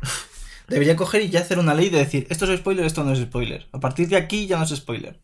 debería 0.69 0.97
coger 0.97 1.23
y 1.23 1.29
ya 1.31 1.41
hacer 1.41 1.59
una 1.59 1.75
ley 1.75 1.91
de 1.91 1.99
decir 1.99 2.27
esto 2.31 2.51
es 2.51 2.59
spoiler, 2.61 2.85
esto 2.87 3.05
no 3.05 3.13
es 3.13 3.21
spoiler. 3.21 3.67
A 3.73 3.81
partir 3.81 4.09
de 4.09 4.17
aquí 4.17 4.47
ya 4.47 4.57
no 4.59 4.65
es 4.65 4.71
spoiler. 4.71 5.21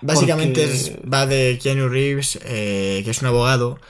Básicamente 0.00 0.62
Porque- 0.62 0.74
es- 0.76 0.92
va 1.12 1.26
de 1.26 1.58
Keanu 1.62 1.88
Reeves, 1.88 2.38
eh, 2.44 3.02
que 3.04 3.10
es 3.10 3.20
un 3.22 3.28
abogado. 3.28 3.80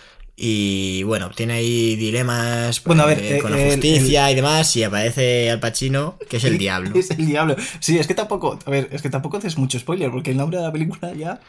Y 0.40 1.02
bueno, 1.02 1.30
tiene 1.30 1.54
ahí 1.54 1.96
dilemas 1.96 2.84
Bueno, 2.84 3.02
a 3.02 3.06
ver, 3.06 3.18
eh, 3.18 3.36
eh, 3.38 3.42
con 3.42 3.50
la 3.50 3.60
el- 3.60 3.72
justicia 3.72 4.30
y 4.30 4.36
demás. 4.36 4.74
Y 4.76 4.84
aparece 4.84 5.50
Al 5.50 5.58
Pacino, 5.58 6.16
que 6.30 6.36
es 6.36 6.44
el 6.44 6.58
diablo. 6.64 6.96
Es 6.98 7.10
el 7.10 7.26
diablo. 7.26 7.56
Sí, 7.80 7.98
es 7.98 8.06
que 8.06 8.14
tampoco, 8.14 8.56
a 8.64 8.70
ver, 8.70 8.88
es 8.92 9.02
que 9.02 9.10
tampoco 9.10 9.38
haces 9.38 9.58
mucho 9.58 9.78
spoiler 9.80 10.10
porque 10.12 10.30
el 10.30 10.36
nombre 10.36 10.58
de 10.58 10.64
la 10.64 10.72
película 10.72 11.12
ya... 11.14 11.40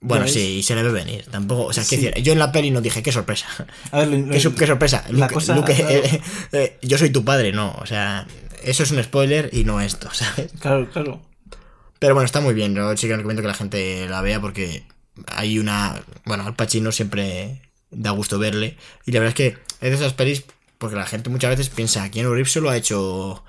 Bueno, 0.00 0.26
ya 0.26 0.32
sí, 0.32 0.40
es- 0.40 0.48
y 0.58 0.62
se 0.62 0.74
le 0.74 0.82
ve 0.84 0.92
venir. 0.92 1.24
Tampoco, 1.30 1.64
o 1.66 1.72
sea, 1.72 1.82
Sí. 1.84 1.96
qué 1.96 2.02
decir, 2.08 2.22
yo 2.22 2.32
en 2.32 2.38
la 2.38 2.52
peli 2.52 2.70
no 2.70 2.80
dije, 2.80 3.02
qué 3.02 3.10
sorpresa. 3.12 3.46
A 3.90 3.98
ver, 3.98 4.08
lo- 4.08 4.30
Qué, 4.56 4.66
sorpresa. 4.66 5.04
la 5.10 5.26
Luke- 5.26 5.34
cosa- 5.34 5.56
Luke, 5.56 5.74
claro. 5.74 5.90
eh, 5.90 6.20
eh, 6.52 6.78
yo 6.82 6.98
soy 6.98 7.10
tu 7.10 7.24
padre, 7.24 7.52
no. 7.52 7.72
O 7.80 7.86
sea, 7.86 8.26
eso 8.62 8.82
es 8.84 8.90
un 8.92 9.02
spoiler 9.02 9.50
y 9.52 9.64
no 9.64 9.80
esto, 9.80 10.08
¿sabes? 10.12 10.52
Claro, 10.60 10.88
claro. 10.90 11.20
Pero 11.98 12.14
bueno, 12.14 12.26
está 12.26 12.40
muy 12.40 12.54
bien. 12.54 12.74
Yo 12.76 12.96
sí 12.96 13.08
que 13.08 13.16
recomiendo 13.16 13.42
que 13.42 13.48
la 13.48 13.54
gente 13.54 14.08
la 14.08 14.22
vea 14.22 14.40
porque 14.40 14.84
hay 15.26 15.58
una. 15.58 16.00
Bueno, 16.24 16.44
Al 16.46 16.54
Pacino 16.54 16.92
siempre 16.92 17.60
da 17.90 18.10
gusto 18.12 18.38
verle. 18.38 18.76
Y 19.04 19.10
la 19.10 19.18
verdad 19.18 19.30
es 19.30 19.34
que 19.52 19.58
es 19.80 19.90
de 19.90 19.94
esas 19.96 20.14
pelis 20.14 20.44
porque 20.78 20.94
la 20.94 21.06
gente 21.06 21.28
muchas 21.28 21.50
veces 21.50 21.70
piensa 21.70 22.08
Keanu 22.08 22.32
Reeves 22.34 22.52
solo 22.52 22.70
ha 22.70 22.76
hecho 22.76 23.42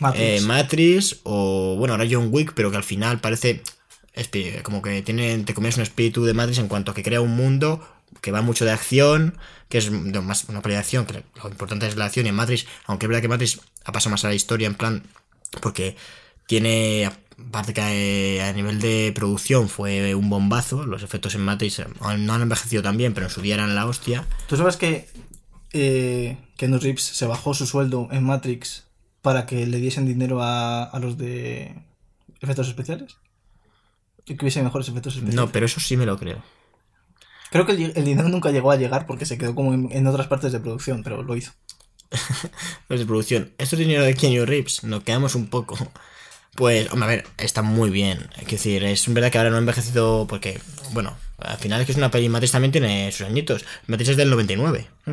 Matrix. 0.00 0.24
eh, 0.24 0.40
Matrix 0.44 1.20
o 1.22 1.76
bueno, 1.78 1.94
ahora 1.94 2.06
John 2.10 2.30
Wick, 2.32 2.52
pero 2.56 2.72
que 2.72 2.78
al 2.78 2.82
final 2.82 3.20
parece 3.20 3.62
como 4.62 4.82
que 4.82 5.02
tiene, 5.02 5.38
te 5.38 5.54
comes 5.54 5.76
un 5.76 5.82
espíritu 5.82 6.24
de 6.24 6.34
Matrix 6.34 6.58
en 6.58 6.68
cuanto 6.68 6.92
a 6.92 6.94
que 6.94 7.02
crea 7.02 7.20
un 7.20 7.36
mundo 7.36 7.80
que 8.20 8.30
va 8.30 8.42
mucho 8.42 8.64
de 8.64 8.70
acción, 8.70 9.36
que 9.68 9.78
es 9.78 9.90
más 9.90 10.44
una 10.48 10.62
peli 10.62 10.74
de 10.74 10.80
acción, 10.80 11.06
que 11.06 11.24
lo 11.42 11.48
importante 11.48 11.86
es 11.86 11.96
la 11.96 12.06
acción 12.06 12.26
y 12.26 12.28
en 12.28 12.34
Matrix, 12.34 12.66
aunque 12.86 13.06
es 13.06 13.08
verdad 13.08 13.22
que 13.22 13.28
Matrix 13.28 13.60
ha 13.84 13.92
pasado 13.92 14.12
más 14.12 14.24
a 14.24 14.28
la 14.28 14.34
historia 14.34 14.66
en 14.66 14.74
plan, 14.74 15.02
porque 15.60 15.96
tiene, 16.46 17.10
aparte 17.48 17.74
que 17.74 18.36
eh, 18.36 18.42
a 18.42 18.52
nivel 18.52 18.80
de 18.80 19.12
producción 19.14 19.68
fue 19.68 20.14
un 20.14 20.30
bombazo, 20.30 20.84
los 20.84 21.02
efectos 21.02 21.34
en 21.34 21.42
Matrix 21.42 21.80
eh, 21.80 21.86
no 22.18 22.34
han 22.34 22.42
envejecido 22.42 22.82
tan 22.82 22.96
bien, 22.96 23.14
pero 23.14 23.26
en 23.26 23.32
su 23.32 23.42
día 23.42 23.54
eran 23.54 23.74
la 23.74 23.86
hostia. 23.86 24.26
¿Tú 24.48 24.56
sabes 24.56 24.76
que 24.76 25.08
eh, 25.72 26.38
Reeves 26.58 27.02
se 27.02 27.26
bajó 27.26 27.52
su 27.52 27.66
sueldo 27.66 28.08
en 28.12 28.24
Matrix 28.24 28.84
para 29.22 29.46
que 29.46 29.66
le 29.66 29.78
diesen 29.78 30.06
dinero 30.06 30.38
a 30.42 30.98
los 31.00 31.18
de 31.18 31.74
efectos 32.40 32.68
especiales? 32.68 33.16
Que 34.24 34.34
hubiese 34.40 34.62
mejores 34.62 34.88
efectos 34.88 35.14
especiales. 35.14 35.34
No, 35.34 35.52
pero 35.52 35.66
eso 35.66 35.80
sí 35.80 35.96
me 35.96 36.06
lo 36.06 36.18
creo. 36.18 36.42
Creo 37.50 37.66
que 37.66 37.72
el, 37.72 37.92
el 37.94 38.04
dinero 38.04 38.28
nunca 38.28 38.50
llegó 38.50 38.70
a 38.70 38.76
llegar 38.76 39.06
porque 39.06 39.26
se 39.26 39.38
quedó 39.38 39.54
como 39.54 39.74
en, 39.74 39.88
en 39.92 40.06
otras 40.06 40.26
partes 40.26 40.52
de 40.52 40.60
producción, 40.60 41.02
pero 41.02 41.22
lo 41.22 41.36
hizo. 41.36 41.52
Los 42.88 43.00
de 43.00 43.06
producción. 43.06 43.52
Esto 43.58 43.76
es 43.76 43.80
dinero 43.80 44.02
de 44.02 44.14
Keanu 44.14 44.44
Reeves. 44.44 44.84
Nos 44.84 45.02
quedamos 45.02 45.34
un 45.34 45.46
poco. 45.48 45.76
Pues, 46.54 46.90
hombre, 46.92 47.04
a 47.04 47.08
ver, 47.08 47.26
está 47.38 47.62
muy 47.62 47.90
bien. 47.90 48.30
Es 48.40 48.48
decir, 48.48 48.84
es 48.84 49.12
verdad 49.12 49.30
que 49.30 49.38
ahora 49.38 49.50
no 49.50 49.56
ha 49.56 49.60
envejecido 49.60 50.26
porque, 50.28 50.60
bueno, 50.92 51.16
al 51.38 51.58
final 51.58 51.80
es 51.80 51.86
que 51.86 51.92
es 51.92 51.98
una 51.98 52.10
peli. 52.10 52.28
Matrix 52.28 52.52
también 52.52 52.72
tiene 52.72 53.10
sus 53.12 53.26
añitos. 53.26 53.64
Matrix 53.86 54.10
es 54.10 54.16
del 54.16 54.30
99. 54.30 54.88
O 55.06 55.12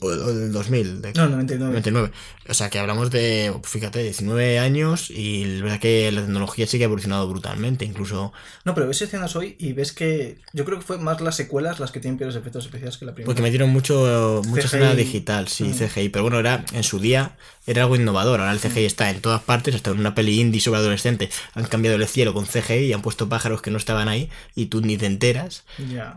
o 0.00 0.32
del 0.32 0.52
2000. 0.52 1.02
de- 1.02 1.12
No, 1.14 1.28
99. 1.28 1.70
99. 1.72 2.10
O 2.48 2.54
sea 2.54 2.68
que 2.70 2.78
hablamos 2.78 3.10
de, 3.10 3.52
fíjate, 3.64 4.02
19 4.02 4.58
años 4.58 5.10
y 5.10 5.42
es 5.44 5.62
verdad 5.62 5.78
que 5.78 6.10
la 6.10 6.22
tecnología 6.22 6.66
sí 6.66 6.78
que 6.78 6.84
ha 6.84 6.86
evolucionado 6.86 7.28
brutalmente. 7.28 7.84
Incluso 7.84 8.32
No, 8.64 8.74
pero 8.74 8.86
ves 8.88 9.02
escenas 9.02 9.36
hoy 9.36 9.56
y 9.58 9.72
ves 9.72 9.92
que 9.92 10.38
yo 10.52 10.64
creo 10.64 10.78
que 10.78 10.84
fue 10.84 10.98
más 10.98 11.20
las 11.20 11.36
secuelas 11.36 11.78
las 11.80 11.92
que 11.92 12.00
tienen 12.00 12.18
peores 12.18 12.36
efectos 12.36 12.64
especiales 12.64 12.96
que 12.96 13.04
la 13.04 13.12
primera. 13.14 13.26
porque 13.26 13.42
metieron 13.42 13.70
mucho, 13.70 14.42
mucha 14.46 14.66
escena 14.66 14.94
digital, 14.94 15.48
sí, 15.48 15.64
Mm. 15.64 15.74
CGI. 15.74 16.08
Pero 16.08 16.22
bueno, 16.24 16.38
era 16.40 16.64
en 16.72 16.82
su 16.82 16.98
día 16.98 17.36
era 17.66 17.82
algo 17.82 17.94
innovador. 17.94 18.40
Ahora 18.40 18.52
el 18.52 18.58
CGI 18.58 18.84
está 18.86 19.10
en 19.10 19.20
todas 19.20 19.42
partes, 19.42 19.74
hasta 19.74 19.90
en 19.90 20.00
una 20.00 20.14
peli 20.14 20.40
indie 20.40 20.60
sobre 20.60 20.80
adolescente. 20.80 21.30
Han 21.54 21.64
cambiado 21.66 21.96
el 21.96 22.06
cielo 22.08 22.34
con 22.34 22.46
CGI 22.46 22.86
y 22.86 22.92
han 22.92 23.02
puesto 23.02 23.28
pájaros 23.28 23.62
que 23.62 23.70
no 23.70 23.76
estaban 23.78 24.08
ahí 24.08 24.28
y 24.56 24.66
tú 24.66 24.80
ni 24.80 24.96
te 24.96 25.06
enteras. 25.06 25.62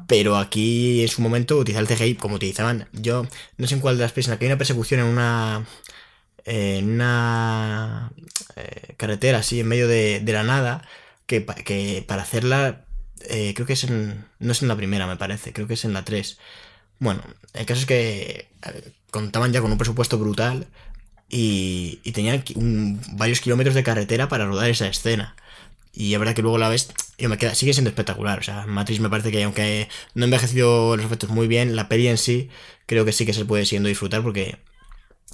Pero 0.07 0.37
aquí 0.37 1.01
en 1.01 1.07
su 1.09 1.21
momento 1.21 1.57
utilizar 1.57 1.83
el 1.83 1.87
CGI 1.95 2.15
como 2.15 2.35
utilizaban. 2.35 2.87
Yo 2.93 3.27
no 3.57 3.67
sé 3.67 3.72
en 3.73 3.79
cuál 3.81 3.97
de 3.97 4.03
las 4.03 4.11
pelis, 4.13 4.27
en 4.27 4.31
la 4.31 4.39
que 4.39 4.45
hay 4.45 4.51
una 4.51 4.57
persecución 4.57 5.01
en 5.01 5.07
una. 5.07 5.65
En 6.45 6.91
una 6.91 8.11
eh, 8.57 8.95
carretera 8.97 9.39
así 9.39 9.59
en 9.61 9.67
medio 9.67 9.87
de, 9.87 10.21
la 10.25 10.43
nada. 10.43 10.87
Que, 11.25 11.41
pa- 11.41 11.55
que 11.55 12.03
para 12.07 12.23
hacerla. 12.23 12.85
eh, 13.29 13.53
creo 13.55 13.67
que 13.67 13.73
es 13.73 13.83
en. 13.85 14.25
No 14.39 14.51
es 14.51 14.61
en 14.61 14.67
la 14.67 14.75
primera, 14.75 15.07
me 15.07 15.17
parece. 15.17 15.53
Creo 15.53 15.67
que 15.67 15.75
es 15.75 15.85
en 15.85 15.93
la 15.93 16.03
3. 16.05 16.37
Bueno, 16.99 17.23
el 17.53 17.65
caso 17.65 17.81
es 17.81 17.85
que 17.87 18.49
contaban 19.11 19.51
ya 19.53 19.61
con 19.61 19.71
un 19.71 19.77
presupuesto 19.77 20.17
brutal. 20.17 20.67
Y, 21.29 21.97
tenían 22.13 22.43
varios 23.13 23.41
kilómetros 23.41 23.73
de 23.75 23.83
carretera 23.83 24.27
para 24.29 24.45
rodar 24.45 24.69
esa 24.69 24.87
escena. 24.87 25.35
Y 25.93 26.13
es 26.13 26.19
verdad 26.19 26.33
que 26.33 26.41
luego 26.41 26.57
la 26.57 26.69
ves 26.69 26.91
y 27.17 27.27
me 27.27 27.37
queda, 27.37 27.53
sigue 27.53 27.73
siendo 27.73 27.89
espectacular. 27.89 28.39
O 28.39 28.43
sea, 28.43 28.65
Matrix 28.65 28.99
me 28.99 29.09
parece 29.09 29.31
que 29.31 29.43
aunque 29.43 29.87
no 30.15 30.23
ha 30.23 30.25
envejecido 30.25 30.97
los 30.97 31.05
efectos 31.05 31.29
muy 31.29 31.47
bien, 31.47 31.75
la 31.75 31.87
peli 31.87 32.07
en 32.07 32.17
sí 32.17 32.49
creo 32.87 33.05
que 33.05 33.11
sí 33.11 33.25
que 33.25 33.33
se 33.33 33.45
puede 33.45 33.65
siguiendo 33.65 33.89
disfrutar 33.89 34.23
porque 34.23 34.57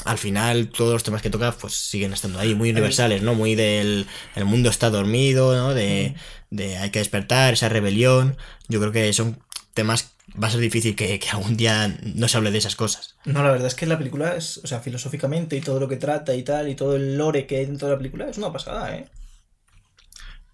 al 0.05 0.17
final 0.17 0.69
todos 0.69 0.93
los 0.93 1.03
temas 1.03 1.21
que 1.21 1.29
toca 1.29 1.51
pues 1.53 1.73
siguen 1.73 2.13
estando 2.13 2.39
ahí, 2.39 2.55
muy 2.55 2.71
universales, 2.71 3.21
¿no? 3.21 3.35
Muy 3.35 3.55
del 3.55 4.05
el 4.35 4.45
mundo 4.45 4.69
está 4.69 4.89
dormido, 4.89 5.55
¿no? 5.55 5.73
De, 5.73 6.15
de 6.49 6.77
hay 6.77 6.89
que 6.89 6.99
despertar, 6.99 7.53
esa 7.53 7.69
rebelión. 7.69 8.37
Yo 8.67 8.79
creo 8.79 8.91
que 8.91 9.11
son 9.13 9.39
temas, 9.73 10.11
va 10.41 10.47
a 10.47 10.51
ser 10.51 10.59
difícil 10.59 10.95
que, 10.95 11.19
que 11.19 11.29
algún 11.29 11.55
día 11.55 11.97
no 12.03 12.27
se 12.27 12.37
hable 12.37 12.51
de 12.51 12.57
esas 12.57 12.75
cosas. 12.75 13.15
No, 13.25 13.43
la 13.43 13.51
verdad 13.51 13.67
es 13.67 13.75
que 13.75 13.85
la 13.85 13.97
película 13.97 14.35
es, 14.35 14.57
o 14.57 14.67
sea, 14.67 14.79
filosóficamente 14.79 15.55
y 15.55 15.61
todo 15.61 15.79
lo 15.79 15.87
que 15.87 15.97
trata 15.97 16.35
y 16.35 16.43
tal, 16.43 16.69
y 16.69 16.75
todo 16.75 16.95
el 16.95 17.17
lore 17.17 17.47
que 17.47 17.57
hay 17.57 17.65
dentro 17.65 17.87
de 17.87 17.93
la 17.93 17.97
película 17.97 18.29
es 18.29 18.37
una 18.37 18.51
pasada, 18.51 18.95
¿eh? 18.95 19.09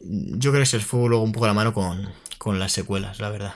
Yo 0.08 0.51
creo 0.51 0.62
que 0.62 0.68
se 0.68 0.78
les 0.78 0.86
fue 0.86 1.10
luego 1.10 1.24
un 1.24 1.32
poco 1.32 1.47
la 1.47 1.53
mano 1.53 1.74
con, 1.74 2.10
con 2.38 2.60
las 2.60 2.72
secuelas, 2.72 3.20
la 3.20 3.30
verdad. 3.30 3.56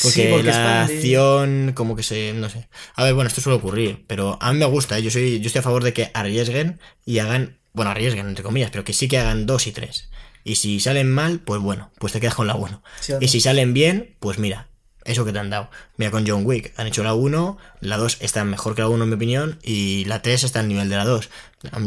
Porque, 0.00 0.22
Sí, 0.22 0.28
porque 0.30 0.44
la 0.44 0.84
acción, 0.84 1.72
como 1.74 1.96
que 1.96 2.02
se. 2.04 2.32
No 2.32 2.48
sé. 2.48 2.68
A 2.94 3.02
ver, 3.04 3.14
bueno, 3.14 3.28
esto 3.28 3.40
suele 3.40 3.58
ocurrir, 3.58 4.04
pero 4.06 4.38
a 4.40 4.52
mí 4.52 4.58
me 4.58 4.66
gusta, 4.66 4.96
¿eh? 4.96 5.02
yo, 5.02 5.10
soy, 5.10 5.40
yo 5.40 5.46
estoy 5.48 5.58
a 5.58 5.62
favor 5.62 5.82
de 5.82 5.92
que 5.92 6.10
arriesguen 6.14 6.78
y 7.04 7.18
hagan. 7.18 7.58
Bueno, 7.72 7.90
arriesguen, 7.90 8.28
entre 8.28 8.44
comillas, 8.44 8.70
pero 8.70 8.84
que 8.84 8.92
sí 8.92 9.08
que 9.08 9.18
hagan 9.18 9.46
dos 9.46 9.66
y 9.66 9.72
tres. 9.72 10.08
Y 10.44 10.54
si 10.54 10.80
salen 10.80 11.10
mal, 11.12 11.40
pues 11.40 11.60
bueno, 11.60 11.90
pues 11.98 12.12
te 12.12 12.20
quedas 12.20 12.34
con 12.34 12.46
la 12.46 12.54
1. 12.54 12.82
Sí, 13.00 13.12
Y 13.20 13.28
si 13.28 13.40
salen 13.40 13.74
bien, 13.74 14.16
pues 14.20 14.38
mira, 14.38 14.68
eso 15.08 15.24
que 15.24 15.32
te 15.32 15.38
han 15.40 15.50
dado. 15.50 15.70
Mira, 15.96 16.10
con 16.10 16.26
John 16.26 16.42
Wick 16.46 16.72
han 16.76 16.86
hecho 16.86 17.02
la 17.02 17.14
1, 17.14 17.58
la 17.80 17.96
2 17.96 18.18
está 18.20 18.44
mejor 18.44 18.74
que 18.74 18.82
la 18.82 18.88
1 18.88 19.02
en 19.04 19.10
mi 19.10 19.16
opinión, 19.16 19.58
y 19.62 20.04
la 20.04 20.22
3 20.22 20.44
está 20.44 20.60
al 20.60 20.68
nivel 20.68 20.88
de 20.88 20.96
la 20.96 21.04
2. 21.04 21.28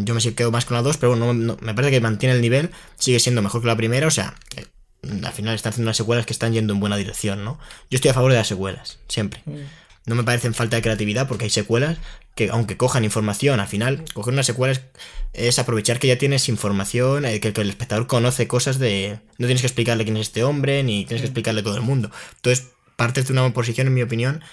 Yo 0.03 0.13
me 0.15 0.21
quedo 0.35 0.51
más 0.51 0.65
con 0.65 0.75
la 0.75 0.81
2, 0.83 0.97
pero 0.97 1.11
bueno, 1.15 1.33
no- 1.33 1.53
no- 1.55 1.57
me 1.61 1.73
parece 1.73 1.91
que 1.91 2.01
mantiene 2.01 2.35
el 2.35 2.41
nivel, 2.41 2.71
sigue 2.97 3.19
siendo 3.19 3.41
mejor 3.41 3.61
que 3.61 3.67
la 3.67 3.77
primera, 3.77 4.07
o 4.07 4.11
sea, 4.11 4.35
eh, 4.57 4.65
al 5.23 5.33
final 5.33 5.55
están 5.55 5.71
haciendo 5.71 5.87
unas 5.87 5.97
secuelas 5.97 6.25
que 6.25 6.33
están 6.33 6.53
yendo 6.53 6.73
en 6.73 6.79
buena 6.79 6.97
dirección, 6.97 7.43
¿no? 7.45 7.57
Yo 7.89 7.95
estoy 7.95 8.11
a 8.11 8.13
favor 8.13 8.31
de 8.31 8.37
las 8.37 8.47
secuelas, 8.47 8.99
siempre. 9.07 9.41
No 10.07 10.15
me 10.15 10.23
parecen 10.23 10.53
falta 10.55 10.75
de 10.75 10.81
creatividad 10.81 11.27
porque 11.27 11.43
hay 11.45 11.49
secuelas 11.51 11.97
que, 12.35 12.49
aunque 12.49 12.75
cojan 12.75 13.03
información, 13.03 13.59
al 13.59 13.67
final, 13.67 14.03
coger 14.15 14.33
una 14.33 14.41
secuela 14.43 14.73
es, 14.73 14.81
es 15.33 15.59
aprovechar 15.59 15.99
que 15.99 16.07
ya 16.07 16.17
tienes 16.17 16.49
información, 16.49 17.23
eh, 17.25 17.39
que, 17.39 17.53
que 17.53 17.61
el 17.61 17.69
espectador 17.69 18.07
conoce 18.07 18.47
cosas 18.47 18.79
de. 18.79 19.19
No 19.37 19.45
tienes 19.45 19.61
que 19.61 19.67
explicarle 19.67 20.03
quién 20.03 20.17
es 20.17 20.27
este 20.27 20.43
hombre, 20.43 20.81
ni 20.83 21.05
tienes 21.05 21.21
que 21.21 21.27
explicarle 21.27 21.61
todo 21.61 21.75
el 21.75 21.81
mundo. 21.83 22.09
Entonces, 22.37 22.69
partes 23.01 23.25
de 23.25 23.33
una 23.33 23.51
posición, 23.51 23.87
en 23.87 23.95
mi 23.95 24.03
opinión, 24.03 24.43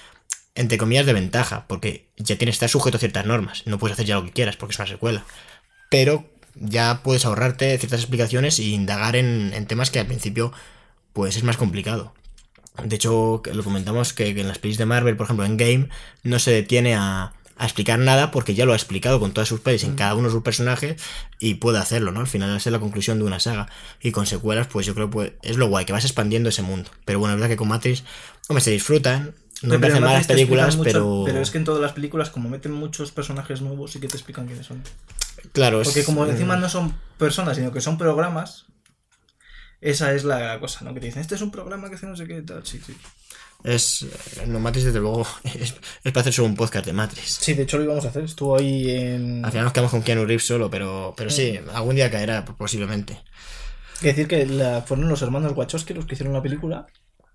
entre 0.55 0.79
comillas, 0.79 1.05
de 1.05 1.13
ventaja, 1.13 1.67
porque 1.69 2.09
ya 2.17 2.39
tienes, 2.39 2.55
estás 2.55 2.71
sujeto 2.71 2.97
a 2.97 2.99
ciertas 2.99 3.27
normas. 3.27 3.63
No 3.67 3.79
puedes 3.79 3.93
hacer 3.93 4.07
ya 4.07 4.15
lo 4.15 4.25
que 4.25 4.33
quieras 4.33 4.57
porque 4.57 4.73
es 4.73 4.79
una 4.79 4.89
secuela. 4.89 5.27
Pero 5.91 6.25
ya 6.55 7.03
puedes 7.03 7.27
ahorrarte 7.27 7.77
ciertas 7.77 8.01
explicaciones 8.01 8.59
e 8.59 8.63
indagar 8.63 9.17
en, 9.17 9.53
en 9.53 9.67
temas 9.67 9.91
que 9.91 9.99
al 9.99 10.07
principio, 10.07 10.51
pues 11.13 11.37
es 11.37 11.45
más 11.45 11.59
complicado. 11.59 12.15
De 12.83 12.97
hecho, 12.97 13.43
que 13.45 13.53
lo 13.53 13.63
comentamos 13.63 14.15
que, 14.15 14.35
que 14.35 14.41
en 14.41 14.49
las 14.49 14.59
pelis 14.59 14.79
de 14.79 14.87
Marvel, 14.87 15.19
por 15.19 15.25
ejemplo, 15.25 15.45
en 15.45 15.59
Game, 15.59 15.91
no 16.23 16.39
se 16.39 16.51
detiene 16.51 16.95
a, 16.97 17.35
a 17.59 17.65
explicar 17.65 17.99
nada 17.99 18.31
porque 18.31 18.55
ya 18.55 18.65
lo 18.65 18.73
ha 18.73 18.77
explicado 18.77 19.19
con 19.21 19.33
todas 19.33 19.49
sus 19.49 19.61
pelis 19.61 19.83
en 19.85 19.97
cada 19.97 20.15
uno 20.15 20.29
de 20.29 20.33
sus 20.33 20.43
personajes 20.43 21.03
y 21.41 21.55
puede 21.55 21.79
hacerlo, 21.79 22.13
¿no? 22.13 22.21
Al 22.21 22.27
final 22.29 22.57
es 22.57 22.65
la 22.67 22.79
conclusión 22.79 23.19
de 23.19 23.25
una 23.25 23.41
saga. 23.41 23.69
Y 24.01 24.13
con 24.13 24.27
secuelas, 24.27 24.69
pues 24.69 24.87
yo 24.87 24.95
creo 24.95 25.09
que 25.09 25.13
pues, 25.13 25.33
es 25.43 25.57
lo 25.57 25.69
guay, 25.69 25.85
que 25.85 25.93
vas 25.93 26.05
expandiendo 26.05 26.49
ese 26.49 26.63
mundo. 26.63 26.91
Pero 27.05 27.19
bueno, 27.19 27.35
es 27.35 27.41
verdad 27.41 27.51
que 27.51 27.57
con 27.57 27.69
Matrix, 27.69 28.05
hombre, 28.49 28.63
se 28.63 28.71
disfrutan. 28.71 29.35
No 29.61 29.71
me 29.75 29.81
Pero 29.81 29.81
parecen 29.81 29.97
en 29.97 30.05
malas 30.05 30.27
películas, 30.29 30.77
mucho, 30.77 30.89
pero... 30.89 31.23
Pero 31.27 31.41
es 31.41 31.51
que 31.51 31.59
en 31.59 31.65
todas 31.65 31.83
las 31.83 31.93
películas, 31.93 32.31
como 32.31 32.49
meten 32.49 32.71
muchos 32.73 33.11
personajes 33.11 33.61
nuevos, 33.61 33.91
sí 33.91 33.99
que 33.99 34.07
te 34.07 34.17
explican 34.17 34.47
quiénes 34.47 34.67
son. 34.67 34.83
Claro, 35.53 35.81
es- 35.81 35.89
Porque 35.89 36.05
como 36.05 36.25
encima 36.27 36.57
no 36.57 36.69
son 36.69 36.95
personas, 37.19 37.57
sino 37.57 37.73
que 37.73 37.81
son 37.81 37.99
programas, 37.99 38.67
esa 39.81 40.13
es 40.15 40.25
la 40.25 40.59
cosa, 40.61 40.85
¿no? 40.85 40.95
Que 40.95 41.01
te 41.01 41.07
dicen, 41.07 41.23
este 41.23 41.35
es 41.35 41.43
un 41.43 41.51
programa 41.51 41.89
que 41.89 41.97
hace 41.97 42.07
no 42.07 42.17
sé 42.17 42.27
qué, 42.27 42.41
tal, 42.43 42.65
sí, 42.67 42.81
sí. 42.85 42.97
Es. 43.65 44.07
No, 44.47 44.61
Matrix, 44.61 44.87
desde 44.87 45.01
luego, 45.01 45.27
es, 45.45 45.75
es 46.05 46.13
para 46.13 46.21
hacer 46.21 46.33
solo 46.33 46.49
un 46.49 46.55
podcast 46.55 46.87
de 46.87 46.93
Matrix. 46.93 47.39
Sí, 47.41 47.55
de 47.55 47.65
hecho 47.65 47.79
lo 47.79 47.85
íbamos 47.85 48.05
a 48.05 48.09
hacer, 48.09 48.25
estuvo 48.25 48.57
ahí 48.57 48.91
en... 48.91 49.45
Al 49.45 49.51
final 49.51 49.65
nos 49.65 49.73
quedamos 49.73 49.91
con 49.91 50.03
Keanu 50.03 50.25
Reeves 50.25 50.47
solo, 50.47 50.71
pero, 50.71 51.13
pero 51.17 51.29
sí, 51.31 51.59
algún 51.75 51.97
día 51.97 52.11
caerá, 52.11 52.45
posiblemente. 52.45 53.15
Hay 54.01 54.09
decir 54.09 54.29
que 54.29 54.47
la- 54.47 54.83
fueron 54.83 55.09
los 55.09 55.23
hermanos 55.23 55.55
Wachowski 55.57 55.93
los 55.93 56.07
que 56.07 56.15
hicieron 56.15 56.33
la 56.35 56.41
película, 56.43 56.87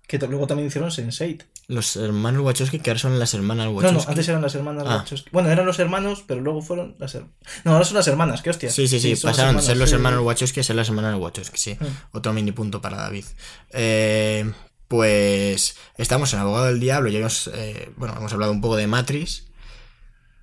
que 0.06 0.18
luego 0.18 0.46
también 0.46 0.68
hicieron 0.68 0.90
Sense8. 0.90 1.42
Los 1.68 1.96
hermanos 1.96 2.42
Wachowski, 2.42 2.78
que 2.78 2.90
ahora 2.90 3.00
son 3.00 3.18
las 3.18 3.34
hermanas 3.34 3.66
No, 3.66 3.72
Wachowski. 3.72 4.04
no, 4.04 4.10
antes 4.10 4.28
eran 4.28 4.40
las 4.42 4.54
hermanas 4.54 4.84
Ah. 4.86 4.96
Wachowski. 4.96 5.28
Bueno, 5.30 5.50
eran 5.50 5.66
los 5.66 5.78
hermanos, 5.78 6.24
pero 6.26 6.40
luego 6.40 6.62
fueron 6.62 6.96
las 6.98 7.14
hermanas. 7.14 7.36
No, 7.64 7.72
ahora 7.72 7.84
son 7.84 7.96
las 7.96 8.08
hermanas, 8.08 8.40
qué 8.42 8.48
hostia. 8.50 8.70
Sí, 8.70 8.88
sí, 8.88 8.98
sí, 8.98 9.14
pasaron 9.16 9.56
de 9.56 9.62
ser 9.62 9.76
los 9.76 9.92
hermanos 9.92 10.22
Wachowski 10.24 10.60
a 10.60 10.62
ser 10.62 10.76
las 10.76 10.88
hermanas 10.88 11.18
Wachowski, 11.18 11.58
sí. 11.58 11.74
Mm. 11.78 11.86
Otro 12.16 12.32
mini 12.32 12.52
punto 12.52 12.80
para 12.80 12.96
David. 12.96 13.24
Eh, 13.70 14.50
pues 14.88 15.76
estamos 15.98 16.32
en 16.32 16.40
Abogado 16.40 16.66
del 16.66 16.80
Diablo, 16.80 17.08
ya 17.10 17.18
hemos, 17.20 17.50
eh, 17.54 17.90
bueno, 17.96 18.14
hemos 18.16 18.32
hablado 18.32 18.52
un 18.52 18.60
poco 18.60 18.76
de 18.76 18.86
Matrix, 18.86 19.46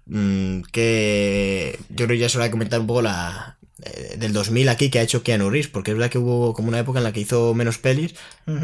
mm, 0.08 0.62
que 0.72 1.80
yo 1.90 2.06
creo 2.06 2.10
que 2.10 2.18
ya 2.20 2.26
es 2.28 2.36
hora 2.36 2.46
de 2.46 2.52
comentar 2.52 2.80
un 2.80 2.88
poco 2.88 3.02
la 3.02 3.58
eh, 3.84 4.16
del 4.18 4.32
2000 4.34 4.70
aquí 4.70 4.90
que 4.92 5.00
ha 5.00 5.04
hecho 5.04 5.24
Keanu 5.24 5.50
Reeves, 5.50 5.68
porque 5.70 5.92
es 5.92 5.98
verdad 5.98 6.12
que 6.12 6.20
hubo 6.20 6.54
como 6.54 6.68
una 6.68 6.80
época 6.80 7.00
en 7.00 7.04
la 7.04 7.12
que 7.14 7.20
hizo 7.22 7.54
menos 7.56 7.78
pelis 7.80 8.14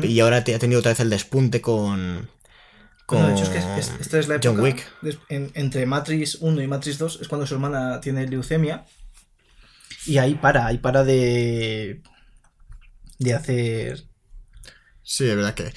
y 0.04 0.20
ahora 0.20 0.44
te- 0.44 0.54
ha 0.54 0.60
tenido 0.60 0.80
otra 0.80 0.92
vez 0.92 1.00
el 1.00 1.10
despunte 1.10 1.60
con... 1.62 2.30
con 3.08 3.22
Bueno, 3.22 3.36
de 3.36 3.42
hecho, 3.42 3.52
es 3.52 3.66
que 3.66 3.80
es- 3.80 3.94
esta 4.02 4.20
es 4.20 4.28
la 4.28 4.36
época. 4.36 4.50
John 4.50 4.60
Wick. 4.60 4.86
en- 5.30 5.52
entre 5.56 5.86
Matrix 5.88 6.36
1 6.42 6.62
y 6.62 6.68
Matrix 6.68 6.98
2 7.00 7.20
es 7.22 7.28
cuando 7.28 7.48
su 7.48 7.56
hermana 7.56 8.00
tiene 8.02 8.28
leucemia. 8.28 8.86
Y 10.06 10.20
ahí 10.20 10.36
para, 10.36 10.68
ahí 10.68 10.78
para 10.78 11.04
de. 11.04 12.02
de 13.20 13.34
hacer. 13.34 14.04
Sí, 15.10 15.24
es 15.26 15.36
verdad 15.38 15.54
que. 15.56 15.64
eh, 15.68 15.74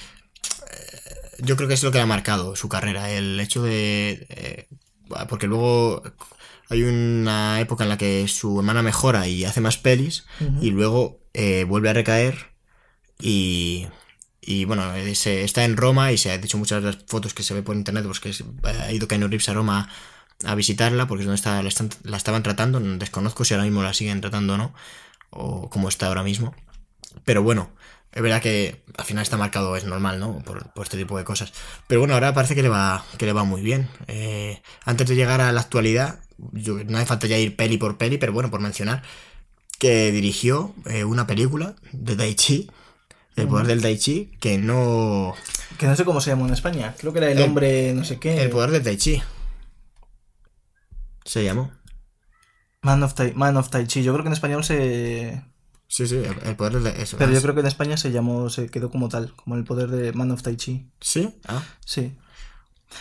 yo 1.39 1.55
creo 1.55 1.67
que 1.67 1.73
es 1.75 1.83
lo 1.83 1.91
que 1.91 1.97
le 1.97 2.03
ha 2.03 2.07
marcado 2.07 2.55
su 2.55 2.67
carrera. 2.69 3.09
El 3.11 3.39
hecho 3.39 3.63
de. 3.63 4.25
eh, 4.29 4.67
porque 5.29 5.47
luego 5.47 6.03
hay 6.69 6.83
una 6.83 7.59
época 7.59 7.83
en 7.83 7.89
la 7.89 7.97
que 7.97 8.27
su 8.27 8.59
hermana 8.59 8.81
mejora 8.83 9.27
y 9.27 9.45
hace 9.45 9.61
más 9.61 9.77
pelis. 9.77 10.25
Y 10.61 10.71
luego 10.71 11.19
eh, 11.33 11.63
vuelve 11.67 11.89
a 11.89 11.93
recaer. 11.93 12.51
Y. 13.19 13.87
Y 14.43 14.65
bueno, 14.65 14.91
se- 15.13 15.43
está 15.43 15.63
en 15.65 15.77
Roma 15.77 16.11
y 16.11 16.17
se 16.17 16.31
ha 16.31 16.37
dicho 16.39 16.57
muchas 16.57 16.81
de 16.81 16.87
las 16.91 17.03
fotos 17.05 17.33
que 17.35 17.43
se 17.43 17.53
ve 17.53 17.61
por 17.61 17.75
internet, 17.75 18.03
pues 18.05 18.19
que 18.19 18.33
ha 18.67 18.91
ido 18.91 19.07
Keanu 19.07 19.27
Reeves 19.27 19.47
a 19.49 19.53
Roma 19.53 19.87
a 20.43 20.55
visitarla, 20.55 21.07
porque 21.07 21.21
es 21.21 21.27
donde 21.27 21.35
está, 21.35 21.61
la, 21.61 21.69
están- 21.69 21.91
la 22.03 22.17
estaban 22.17 22.41
tratando. 22.41 22.79
Desconozco 22.79 23.45
si 23.45 23.53
ahora 23.53 23.65
mismo 23.65 23.83
la 23.83 23.93
siguen 23.93 24.19
tratando 24.19 24.55
o 24.55 24.57
no, 24.57 24.73
o 25.29 25.69
cómo 25.69 25.89
está 25.89 26.07
ahora 26.07 26.23
mismo. 26.23 26.55
Pero 27.23 27.43
bueno, 27.43 27.69
es 28.11 28.21
verdad 28.21 28.41
que 28.41 28.83
al 28.97 29.05
final 29.05 29.23
está 29.23 29.37
marcado, 29.37 29.75
es 29.75 29.85
normal, 29.85 30.19
¿no? 30.19 30.39
Por, 30.39 30.71
por 30.73 30.83
este 30.85 30.97
tipo 30.97 31.17
de 31.17 31.23
cosas. 31.23 31.53
Pero 31.87 32.01
bueno, 32.01 32.13
ahora 32.13 32.33
parece 32.33 32.55
que 32.55 32.63
le 32.63 32.69
va, 32.69 33.05
que 33.17 33.25
le 33.25 33.33
va 33.33 33.43
muy 33.43 33.61
bien. 33.61 33.87
Eh, 34.07 34.61
antes 34.85 35.07
de 35.07 35.15
llegar 35.15 35.41
a 35.41 35.51
la 35.51 35.61
actualidad, 35.61 36.19
yo- 36.53 36.83
no 36.83 36.97
hace 36.97 37.07
falta 37.07 37.27
ya 37.27 37.37
ir 37.37 37.55
peli 37.55 37.77
por 37.77 37.97
peli, 37.97 38.17
pero 38.17 38.33
bueno, 38.33 38.51
por 38.51 38.59
mencionar, 38.59 39.03
que 39.79 40.11
dirigió 40.11 40.73
eh, 40.85 41.03
una 41.05 41.25
película 41.27 41.75
de 41.91 42.15
Tai 42.15 42.35
Chi, 42.35 42.69
El 43.35 43.47
poder 43.47 43.65
del 43.67 43.81
Tai 43.81 43.97
Chi, 43.97 44.31
que 44.39 44.57
no... 44.57 45.33
Que 45.79 45.87
no 45.87 45.95
sé 45.95 46.03
cómo 46.05 46.19
se 46.21 46.29
llamó 46.31 46.45
en 46.47 46.53
España. 46.53 46.93
Creo 46.99 47.13
que 47.13 47.19
era 47.19 47.31
el 47.31 47.37
El- 47.39 47.43
hombre, 47.45 47.93
no 47.93 48.03
sé 48.03 48.19
qué. 48.19 48.41
El 48.43 48.49
poder 48.49 48.71
del 48.71 48.83
Tai 48.83 48.97
Chi. 48.97 49.21
Se 51.25 51.43
llamó. 51.43 51.71
Man 52.81 53.01
of, 53.03 53.13
tai, 53.13 53.33
Man 53.33 53.57
of 53.57 53.69
Tai 53.69 53.85
Chi. 53.87 54.03
Yo 54.03 54.11
creo 54.13 54.23
que 54.23 54.29
en 54.29 54.33
español 54.33 54.63
se. 54.63 55.41
Sí, 55.93 56.07
sí, 56.07 56.15
el, 56.15 56.33
el 56.47 56.55
poder 56.55 56.79
del... 56.79 56.87
Eso, 56.95 57.17
Pero 57.17 57.31
ah, 57.31 57.33
yo 57.33 57.41
creo 57.41 57.53
que 57.53 57.59
en 57.59 57.67
España 57.67 57.97
se 57.97 58.11
llamó, 58.13 58.49
se 58.49 58.67
quedó 58.69 58.89
como 58.89 59.09
tal, 59.09 59.33
como 59.35 59.57
el 59.57 59.65
poder 59.65 59.89
de 59.89 60.13
Man 60.13 60.31
of 60.31 60.41
Tai 60.41 60.55
Chi. 60.55 60.85
¿Sí? 61.01 61.35
Ah. 61.49 61.61
Sí. 61.85 62.13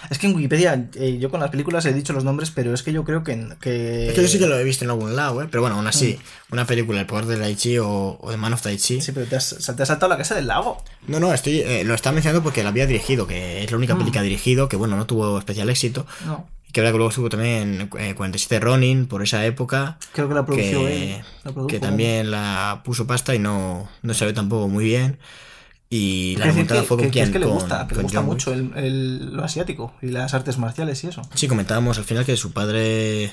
Es 0.08 0.18
que 0.18 0.26
en 0.28 0.34
Wikipedia, 0.34 0.88
eh, 0.94 1.18
yo 1.20 1.30
con 1.30 1.38
las 1.40 1.50
películas 1.50 1.84
he 1.86 1.92
dicho 1.92 2.12
los 2.12 2.24
nombres, 2.24 2.50
pero 2.52 2.72
es 2.74 2.82
que 2.82 2.92
yo 2.92 3.04
creo 3.04 3.22
que. 3.24 3.46
que... 3.60 4.08
Es 4.08 4.14
que 4.14 4.22
yo 4.22 4.28
sí 4.28 4.38
que 4.40 4.46
lo 4.46 4.58
he 4.58 4.64
visto 4.64 4.84
en 4.84 4.90
algún 4.90 5.14
lado, 5.16 5.40
¿eh? 5.42 5.48
Pero 5.50 5.62
bueno, 5.62 5.76
aún 5.76 5.86
así, 5.86 6.18
una 6.50 6.64
película, 6.64 7.00
El 7.00 7.06
poder 7.06 7.26
del 7.26 7.40
Tai 7.40 7.54
Chi 7.56 7.78
o, 7.78 8.16
o 8.20 8.30
The 8.30 8.36
Man 8.36 8.52
of 8.52 8.62
Tai 8.62 8.76
Chi. 8.76 9.00
Sí, 9.00 9.12
pero 9.12 9.26
te 9.26 9.36
has, 9.36 9.50
te 9.76 9.82
has 9.82 9.88
saltado 9.88 10.08
la 10.08 10.16
casa 10.18 10.34
del 10.36 10.46
lago. 10.48 10.82
No, 11.08 11.18
no, 11.20 11.32
estoy, 11.34 11.60
eh, 11.60 11.82
lo 11.84 11.94
estaba 11.94 12.14
mencionando 12.14 12.42
porque 12.42 12.62
la 12.62 12.68
había 12.70 12.86
dirigido, 12.86 13.26
que 13.26 13.62
es 13.64 13.70
la 13.70 13.76
única 13.76 13.94
Mm. 13.94 13.98
película 13.98 14.12
que 14.12 14.18
ha 14.20 14.22
dirigido, 14.22 14.68
que 14.68 14.76
bueno, 14.76 14.96
no 14.96 15.06
tuvo 15.06 15.38
especial 15.38 15.68
éxito. 15.70 16.06
No. 16.24 16.48
Y 16.70 16.72
que 16.72 16.80
verdad 16.82 16.92
que 16.92 16.98
luego 16.98 17.10
estuvo 17.10 17.28
también 17.28 17.90
eh, 17.98 18.14
47 18.14 18.60
Ronin 18.64 19.06
por 19.06 19.24
esa 19.24 19.44
época. 19.44 19.98
Creo 20.12 20.28
que 20.28 20.34
la 20.36 20.46
produjo 20.46 20.62
Que, 20.86 21.16
él. 21.16 21.22
La 21.42 21.50
produjo 21.50 21.66
que 21.66 21.74
él. 21.76 21.82
también 21.82 22.30
la 22.30 22.82
puso 22.84 23.08
pasta 23.08 23.34
y 23.34 23.40
no, 23.40 23.88
no 24.02 24.14
se 24.14 24.24
ve 24.24 24.32
tampoco 24.32 24.68
muy 24.68 24.84
bien. 24.84 25.18
Y 25.88 26.36
la 26.36 26.44
remontada 26.46 26.84
fue 26.84 26.96
con 26.98 27.06
que- 27.06 27.10
quién? 27.10 27.24
es 27.24 27.30
que 27.32 27.40
le 27.40 27.46
Con- 27.46 27.54
gusta, 27.54 27.88
que 27.88 27.96
le 27.96 28.20
mucho 28.20 28.52
el, 28.52 28.70
el- 28.76 29.34
lo 29.34 29.42
asiático 29.42 29.92
y 30.00 30.10
las 30.12 30.32
artes 30.32 30.58
marciales 30.58 31.02
y 31.02 31.08
eso. 31.08 31.22
Sí, 31.34 31.48
comentábamos 31.48 31.98
al 31.98 32.04
final 32.04 32.24
que 32.24 32.36
su 32.36 32.52
padre 32.52 33.32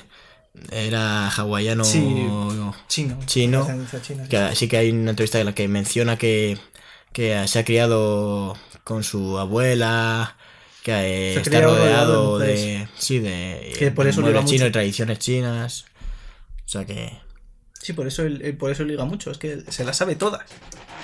era 0.72 1.28
hawaiano 1.30 1.84
Sí. 1.84 2.00
Chino. 2.00 2.74
Chino, 2.88 3.16
china, 3.26 3.62
sí. 4.02 4.14
que 4.28 4.56
sí 4.56 4.66
que 4.66 4.76
hay 4.78 4.90
una 4.90 5.10
entrevista 5.10 5.38
en 5.38 5.46
la 5.46 5.54
que 5.54 5.68
menciona 5.68 6.18
que, 6.18 6.58
que 7.12 7.46
se 7.46 7.60
ha 7.60 7.64
criado 7.64 8.56
con 8.82 9.04
su 9.04 9.38
abuela, 9.38 10.36
que 10.88 11.30
eh, 11.30 11.32
Se 11.34 11.38
ha 11.38 11.42
está 11.42 11.60
rodeado 11.60 12.38
de 12.38 12.46
de, 12.48 12.88
sí, 12.98 13.18
de, 13.18 13.74
Que 13.78 13.90
por 13.90 14.06
eso 14.06 14.20
liga 14.22 14.40
chinos 14.44 14.52
mucho. 14.52 14.66
y 14.66 14.70
tradiciones 14.72 15.18
chinas. 15.18 15.84
O 16.64 16.68
sea 16.68 16.84
que 16.84 17.12
Sí, 17.80 17.92
por 17.92 18.06
eso, 18.06 18.24
por 18.58 18.70
eso 18.70 18.84
liga 18.84 19.04
mucho. 19.04 19.30
Es 19.30 19.38
que 19.38 19.62
se 19.68 19.84
las 19.84 19.96
sabe 19.96 20.16
todas. 20.16 20.42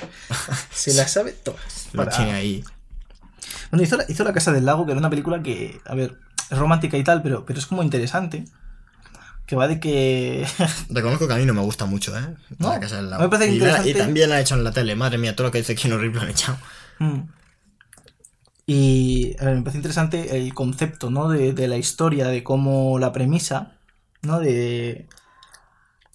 se 0.72 0.92
las 0.94 1.12
sabe 1.12 1.32
todas. 1.32 1.88
lo 1.92 2.04
Para- 2.04 2.16
tiene 2.16 2.32
ahí. 2.32 2.64
Bueno, 3.70 3.82
hizo 3.84 3.96
la, 3.96 4.04
hizo 4.08 4.24
la 4.24 4.32
Casa 4.32 4.52
del 4.52 4.64
Lago, 4.66 4.84
que 4.84 4.92
era 4.92 4.98
una 4.98 5.10
película 5.10 5.42
que, 5.42 5.80
a 5.84 5.94
ver, 5.94 6.16
es 6.50 6.58
romántica 6.58 6.96
y 6.96 7.04
tal, 7.04 7.22
pero, 7.22 7.44
pero 7.46 7.58
es 7.58 7.66
como 7.66 7.82
interesante. 7.82 8.44
Que 9.46 9.56
va 9.56 9.68
de 9.68 9.78
que. 9.80 10.46
Reconozco 10.90 11.26
que 11.28 11.34
a 11.34 11.36
mí 11.36 11.44
no 11.46 11.54
me 11.54 11.60
gusta 11.62 11.84
mucho, 11.86 12.16
¿eh? 12.18 12.22
No, 12.58 12.70
La 12.70 12.80
Casa 12.80 12.96
del 12.96 13.10
Lago. 13.10 13.22
me 13.22 13.28
parece 13.28 13.50
y, 13.52 13.58
la- 13.58 13.64
interesante. 13.66 13.90
y 13.90 13.94
también 13.94 14.28
la 14.30 14.36
han 14.36 14.42
hecho 14.42 14.54
en 14.54 14.64
la 14.64 14.72
tele. 14.72 14.94
Madre 14.96 15.18
mía, 15.18 15.34
todo 15.36 15.46
lo 15.48 15.52
que 15.52 15.58
dice 15.58 15.74
Keanu 15.74 15.98
Reeves 15.98 16.16
lo 16.16 16.22
han 16.22 16.30
echado. 16.30 16.58
Mm. 16.98 17.20
Y 18.66 19.36
a 19.40 19.44
ver, 19.44 19.56
me 19.56 19.60
parece 19.62 19.78
interesante 19.78 20.36
el 20.38 20.54
concepto, 20.54 21.10
¿no? 21.10 21.28
De, 21.28 21.52
de 21.52 21.68
la 21.68 21.76
historia, 21.76 22.28
de 22.28 22.42
cómo 22.42 22.98
la 22.98 23.12
premisa, 23.12 23.72
¿no? 24.22 24.40
De. 24.40 25.06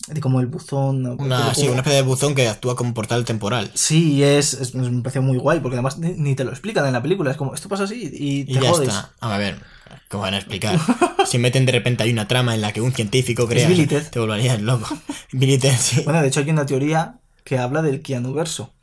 De 0.08 0.22
cómo 0.22 0.40
el 0.40 0.48
buzón. 0.48 1.04
¿no? 1.04 1.14
Una, 1.20 1.54
sí, 1.54 1.68
una 1.68 1.78
especie 1.78 1.98
de 1.98 2.02
buzón 2.02 2.34
que 2.34 2.48
actúa 2.48 2.76
como 2.76 2.96
portal 2.96 3.26
temporal. 3.26 3.70
Sí, 3.76 4.24
es, 4.24 4.54
es- 4.56 4.74
me 4.74 5.02
parece 5.04 5.20
muy 5.20 5.38
guay, 5.38 5.60
porque 5.60 5.76
además 5.76 6.00
ni, 6.00 6.14
ni 6.14 6.34
te 6.36 6.44
lo 6.44 6.50
explican 6.50 6.88
en 6.88 6.94
la 6.94 7.02
película. 7.04 7.30
Es 7.30 7.38
como, 7.38 7.54
esto 7.54 7.70
pasa 7.70 7.84
así 7.84 8.10
y 8.12 8.46
te 8.46 8.52
Y 8.54 8.56
ya 8.56 8.70
jodes. 8.72 8.88
está. 8.90 9.12
A 9.20 9.38
ver, 9.38 9.62
¿cómo 10.10 10.24
van 10.24 10.34
a 10.34 10.38
explicar? 10.38 10.80
si 11.28 11.38
meten 11.38 11.68
de 11.68 11.74
repente 11.74 12.02
hay 12.02 12.12
una 12.12 12.28
trama 12.28 12.56
en 12.56 12.62
la 12.62 12.72
que 12.74 12.82
un 12.82 12.94
científico 12.94 13.48
crea, 13.48 13.68
Ted. 13.88 14.10
te 14.10 14.20
volverías 14.20 14.60
loco. 14.62 14.88
Sí. 15.32 16.02
Bueno, 16.06 16.22
de 16.24 16.28
hecho 16.30 16.40
hay 16.40 16.50
una 16.50 16.66
teoría 16.66 17.20
que 17.44 17.60
habla 17.60 17.84
del 17.84 18.02
Keanu 18.02 18.34
verso. 18.34 18.74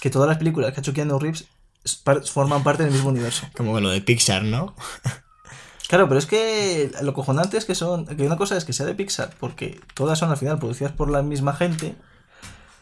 Que 0.00 0.10
todas 0.10 0.28
las 0.28 0.38
películas 0.38 0.72
que 0.72 0.80
ha 0.80 0.80
hecho 0.80 0.92
Keanu 0.92 1.20
Reeves 1.20 1.42
es 1.42 1.48
forman 2.32 2.62
parte 2.62 2.84
del 2.84 2.92
mismo 2.92 3.08
universo. 3.10 3.46
Como 3.56 3.80
lo 3.80 3.90
de 3.90 4.00
Pixar, 4.00 4.42
¿no? 4.44 4.74
Claro, 5.88 6.06
pero 6.08 6.18
es 6.18 6.26
que 6.26 6.90
lo 7.02 7.14
cojonante 7.14 7.56
es 7.56 7.64
que 7.64 7.74
son. 7.74 8.04
Que 8.06 8.24
una 8.26 8.36
cosa 8.36 8.56
es 8.56 8.64
que 8.64 8.72
sea 8.74 8.84
de 8.86 8.94
Pixar, 8.94 9.30
porque 9.40 9.80
todas 9.94 10.18
son 10.18 10.30
al 10.30 10.36
final 10.36 10.58
producidas 10.58 10.92
por 10.92 11.10
la 11.10 11.22
misma 11.22 11.54
gente. 11.54 11.94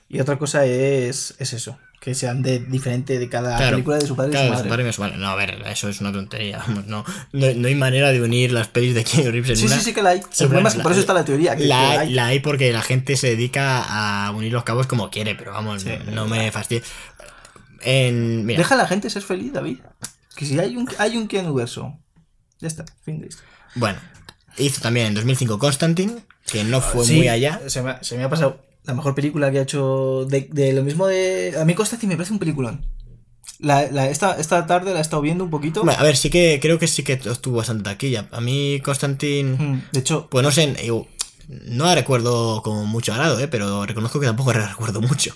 Y 0.08 0.20
otra 0.20 0.38
cosa 0.38 0.64
es, 0.64 1.34
es 1.38 1.52
eso, 1.52 1.78
que 2.00 2.14
sean 2.14 2.40
de 2.42 2.60
diferente 2.60 3.18
de 3.18 3.28
cada 3.28 3.56
Claro, 3.56 3.72
película 3.72 3.96
de 3.96 4.06
su 4.06 4.14
padre 4.14 4.30
y 4.30 4.36
su 4.36 4.50
madre. 4.50 4.62
su 4.62 4.68
padre 4.68 4.88
y 4.88 4.92
su 4.92 5.00
madre. 5.02 5.16
No, 5.18 5.26
a 5.28 5.34
ver, 5.34 5.62
eso 5.66 5.88
es 5.88 6.00
una 6.00 6.12
tontería. 6.12 6.62
No, 6.68 7.04
no, 7.32 7.54
no 7.54 7.68
hay 7.68 7.74
manera 7.74 8.10
de 8.12 8.22
unir 8.22 8.52
las 8.52 8.68
pelis 8.68 8.94
de 8.94 9.02
Keanu 9.04 9.30
Reeves 9.32 9.50
en 9.50 9.56
Sí, 9.56 9.66
una. 9.66 9.76
sí, 9.76 9.82
sí 9.82 9.92
que 9.94 10.02
la 10.02 10.10
hay. 10.10 10.20
Sí, 10.30 10.44
el 10.44 10.48
problema 10.48 10.68
es 10.68 10.74
que 10.74 10.78
la- 10.78 10.82
por 10.84 10.92
eso 10.92 11.00
está 11.00 11.12
la 11.12 11.24
teoría. 11.24 11.56
Que, 11.56 11.64
La, 11.66 11.76
que 11.76 11.84
hay, 11.86 11.98
hay. 12.08 12.12
la 12.14 12.26
hay 12.26 12.38
porque 12.40 12.72
la 12.72 12.82
gente 12.82 13.16
se 13.16 13.28
dedica 13.28 13.82
a 14.26 14.30
unir 14.32 14.52
los 14.52 14.62
cabos 14.64 14.86
como 14.86 15.10
quiere, 15.10 15.34
pero 15.34 15.52
vamos, 15.52 15.82
Sí, 15.82 15.90
no 16.12 16.26
me 16.28 16.50
fastidia. 16.52 16.82
En, 17.86 18.44
mira, 18.44 18.58
Deja 18.58 18.74
a 18.74 18.78
la 18.78 18.86
gente 18.88 19.08
ser 19.08 19.22
feliz, 19.22 19.52
David. 19.52 19.78
Que 20.34 20.44
si 20.44 20.58
hay 20.58 20.76
un, 20.76 20.88
hay 20.98 21.16
un 21.16 21.28
Keanu 21.28 21.54
verso. 21.54 21.96
Ya 22.60 22.68
está, 22.68 22.84
fin 23.04 23.20
de 23.20 23.28
esto. 23.28 23.42
bueno, 23.74 23.98
hizo 24.58 24.80
también 24.82 25.06
en 25.08 25.14
2005 25.14 25.58
Constantine, 25.58 26.16
que 26.50 26.64
no 26.64 26.80
fue 26.80 27.04
Sí, 27.04 27.16
muy 27.16 27.28
allá. 27.28 27.60
Se 27.68 27.80
me, 27.82 27.90
ha- 27.90 28.02
se 28.02 28.16
me 28.18 28.24
ha 28.24 28.30
pasado 28.30 28.60
la 28.84 28.94
mejor 28.94 29.14
película 29.14 29.50
que 29.50 29.58
ha 29.58 29.62
hecho 29.62 30.24
de, 30.28 30.48
de 30.52 30.72
lo 30.72 30.82
mismo 30.82 31.06
de... 31.06 31.54
A 31.60 31.64
mí 31.64 31.74
Constantine 31.74 32.10
me 32.12 32.16
parece 32.16 32.32
un 32.32 32.38
peliculón. 32.38 32.86
La, 33.58 33.90
la- 33.90 34.08
esta, 34.10 34.36
esta 34.38 34.66
tarde 34.66 34.92
la 34.92 34.98
he 34.98 35.02
estado 35.02 35.22
viendo 35.22 35.44
un 35.44 35.50
poquito. 35.50 35.82
Bueno, 35.84 35.98
a 35.98 36.02
ver, 36.02 36.16
sí 36.16 36.28
que 36.30 36.58
creo 36.60 36.78
que 36.78 36.86
sí 36.88 37.02
que 37.04 37.14
estuvo 37.14 37.56
bastante 37.58 37.84
taquilla. 37.84 38.28
A 38.32 38.40
mí 38.40 38.80
Constantine, 38.84 39.56
Mm, 39.56 39.82
De 39.92 40.00
hecho, 40.00 40.28
pues 40.30 40.42
no 40.44 40.50
sé, 40.50 40.74
yo 40.84 41.06
no 41.48 41.84
la 41.86 41.94
recuerdo 41.94 42.62
con 42.62 42.86
mucho 42.88 43.12
agrado, 43.12 43.38
¿eh? 43.40 43.48
pero 43.48 43.86
reconozco 43.86 44.18
que 44.20 44.26
tampoco 44.26 44.52
la 44.52 44.66
recuerdo 44.68 45.00
mucho. 45.00 45.34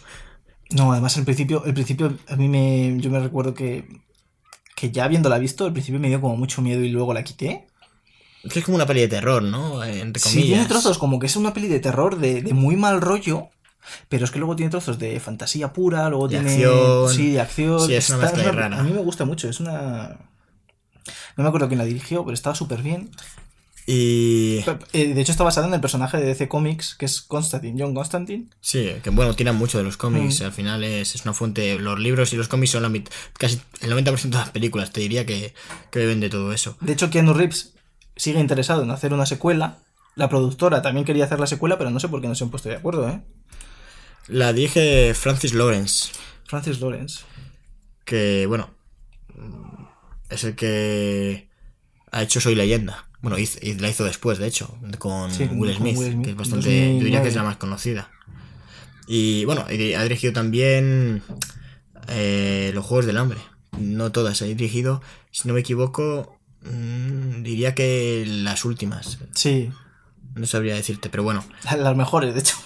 No, 0.72 0.92
además 0.92 1.16
el 1.16 1.24
principio, 1.24 1.64
el 1.64 1.74
principio 1.74 2.16
a 2.28 2.36
mí 2.36 2.48
me... 2.48 2.96
Yo 3.00 3.10
me 3.10 3.20
recuerdo 3.20 3.54
que... 3.54 3.86
Que 4.76 4.90
ya 4.90 5.04
habiéndola 5.04 5.38
visto, 5.38 5.66
al 5.66 5.72
principio 5.72 6.00
me 6.00 6.08
dio 6.08 6.20
como 6.20 6.36
mucho 6.36 6.62
miedo 6.62 6.82
y 6.82 6.88
luego 6.88 7.12
la 7.12 7.22
quité. 7.22 7.66
Es 8.42 8.52
que 8.52 8.60
es 8.60 8.64
como 8.64 8.76
una 8.76 8.86
peli 8.86 9.00
de 9.00 9.08
terror, 9.08 9.42
¿no? 9.42 9.80
Sí, 10.14 10.42
tiene 10.44 10.64
trozos 10.64 10.96
como 10.96 11.18
que 11.18 11.26
es 11.26 11.36
una 11.36 11.52
peli 11.52 11.68
de 11.68 11.80
terror 11.80 12.18
de, 12.18 12.40
de 12.40 12.54
muy 12.54 12.76
mal 12.76 13.00
rollo. 13.02 13.48
Pero 14.08 14.24
es 14.24 14.30
que 14.30 14.38
luego 14.38 14.56
tiene 14.56 14.70
trozos 14.70 14.98
de 14.98 15.20
fantasía 15.20 15.72
pura, 15.72 16.08
luego 16.08 16.28
De 16.28 16.38
tiene. 16.38 16.50
acción. 16.50 17.08
Sí, 17.10 17.32
de 17.32 17.40
acción. 17.40 17.86
Sí, 17.86 17.94
es 17.94 18.08
una 18.10 18.18
mezcla 18.20 18.42
ahí 18.44 18.50
rara. 18.50 18.78
A 18.78 18.82
mí 18.82 18.92
me 18.92 19.00
gusta 19.00 19.24
mucho, 19.24 19.48
es 19.48 19.60
una. 19.60 20.18
No 21.36 21.42
me 21.42 21.48
acuerdo 21.48 21.68
quién 21.68 21.78
la 21.78 21.84
dirigió, 21.84 22.24
pero 22.24 22.34
estaba 22.34 22.54
súper 22.54 22.82
bien. 22.82 23.10
Y. 23.92 24.58
Eh, 24.92 25.14
de 25.14 25.20
hecho, 25.20 25.32
está 25.32 25.42
basado 25.44 25.66
en 25.66 25.74
el 25.74 25.80
personaje 25.80 26.16
de 26.18 26.24
DC 26.26 26.48
Comics, 26.48 26.94
que 26.94 27.06
es 27.06 27.20
Constantine, 27.22 27.76
John 27.82 27.94
Constantine. 27.94 28.46
Sí, 28.60 28.92
que 29.02 29.10
bueno, 29.10 29.34
tiran 29.34 29.56
mucho 29.56 29.78
de 29.78 29.84
los 29.84 29.96
cómics. 29.96 30.40
Mm. 30.40 30.44
Al 30.44 30.52
final 30.52 30.84
es, 30.84 31.14
es 31.14 31.22
una 31.24 31.34
fuente. 31.34 31.78
Los 31.78 31.98
libros 31.98 32.32
y 32.32 32.36
los 32.36 32.48
cómics 32.48 32.70
son 32.72 32.82
la 32.82 32.88
mit- 32.88 33.08
casi 33.38 33.60
el 33.80 33.92
90% 33.92 34.22
de 34.22 34.38
las 34.38 34.50
películas. 34.50 34.92
Te 34.92 35.00
diría 35.00 35.26
que, 35.26 35.54
que 35.90 35.98
beben 35.98 36.20
de 36.20 36.30
todo 36.30 36.52
eso. 36.52 36.76
De 36.80 36.92
hecho, 36.92 37.10
Keanu 37.10 37.34
Reeves 37.34 37.74
sigue 38.16 38.38
interesado 38.40 38.82
en 38.82 38.90
hacer 38.90 39.12
una 39.12 39.26
secuela. 39.26 39.78
La 40.14 40.28
productora 40.28 40.82
también 40.82 41.04
quería 41.06 41.24
hacer 41.24 41.40
la 41.40 41.46
secuela, 41.46 41.78
pero 41.78 41.90
no 41.90 41.98
sé 42.00 42.08
por 42.08 42.20
qué 42.20 42.28
no 42.28 42.34
se 42.34 42.44
han 42.44 42.50
puesto 42.50 42.68
de 42.68 42.76
acuerdo, 42.76 43.08
¿eh? 43.08 43.20
La 44.28 44.52
dirige 44.52 45.14
Francis 45.14 45.54
Lawrence, 45.54 46.10
Francis 46.44 46.80
Lawrence. 46.80 47.20
que 48.04 48.46
bueno. 48.46 48.70
Es 50.28 50.44
el 50.44 50.54
que 50.54 51.48
ha 52.12 52.22
hecho 52.22 52.40
Soy 52.40 52.54
Leyenda. 52.54 53.08
Bueno, 53.22 53.38
hizo- 53.38 53.58
la 53.78 53.88
hizo 53.88 54.04
después, 54.04 54.38
de 54.38 54.46
hecho, 54.46 54.76
con 54.98 55.30
Sí, 55.30 55.44
Will 55.52 55.72
con 55.76 55.80
Smith, 55.86 55.96
Will 55.98 56.12
Smith, 56.12 56.24
que 56.24 56.30
es 56.30 56.36
bastante. 56.36 56.66
Yo 56.94 57.00
diría 57.04 57.22
que 57.22 57.28
es 57.28 57.34
2009. 57.34 57.36
la 57.36 57.42
más 57.44 57.56
conocida. 57.56 58.10
Y 59.06 59.44
bueno, 59.44 59.64
ha 59.68 60.02
dirigido 60.02 60.32
también 60.32 61.22
eh, 62.08 62.70
Los 62.74 62.84
Juegos 62.86 63.06
del 63.06 63.18
Hambre. 63.18 63.40
No 63.78 64.10
todas, 64.12 64.40
ha 64.42 64.44
dirigido, 64.46 65.02
si 65.30 65.46
no 65.48 65.54
me 65.54 65.60
equivoco, 65.60 66.38
mm, 66.62 67.42
diría 67.42 67.74
que 67.74 68.24
las 68.26 68.64
últimas. 68.64 69.18
Sí, 69.34 69.70
No 70.34 70.46
sabría 70.46 70.74
decirte, 70.74 71.08
pero 71.10 71.22
bueno. 71.24 71.44
las 71.76 71.96
mejores, 71.96 72.34
de 72.34 72.40
hecho. 72.40 72.56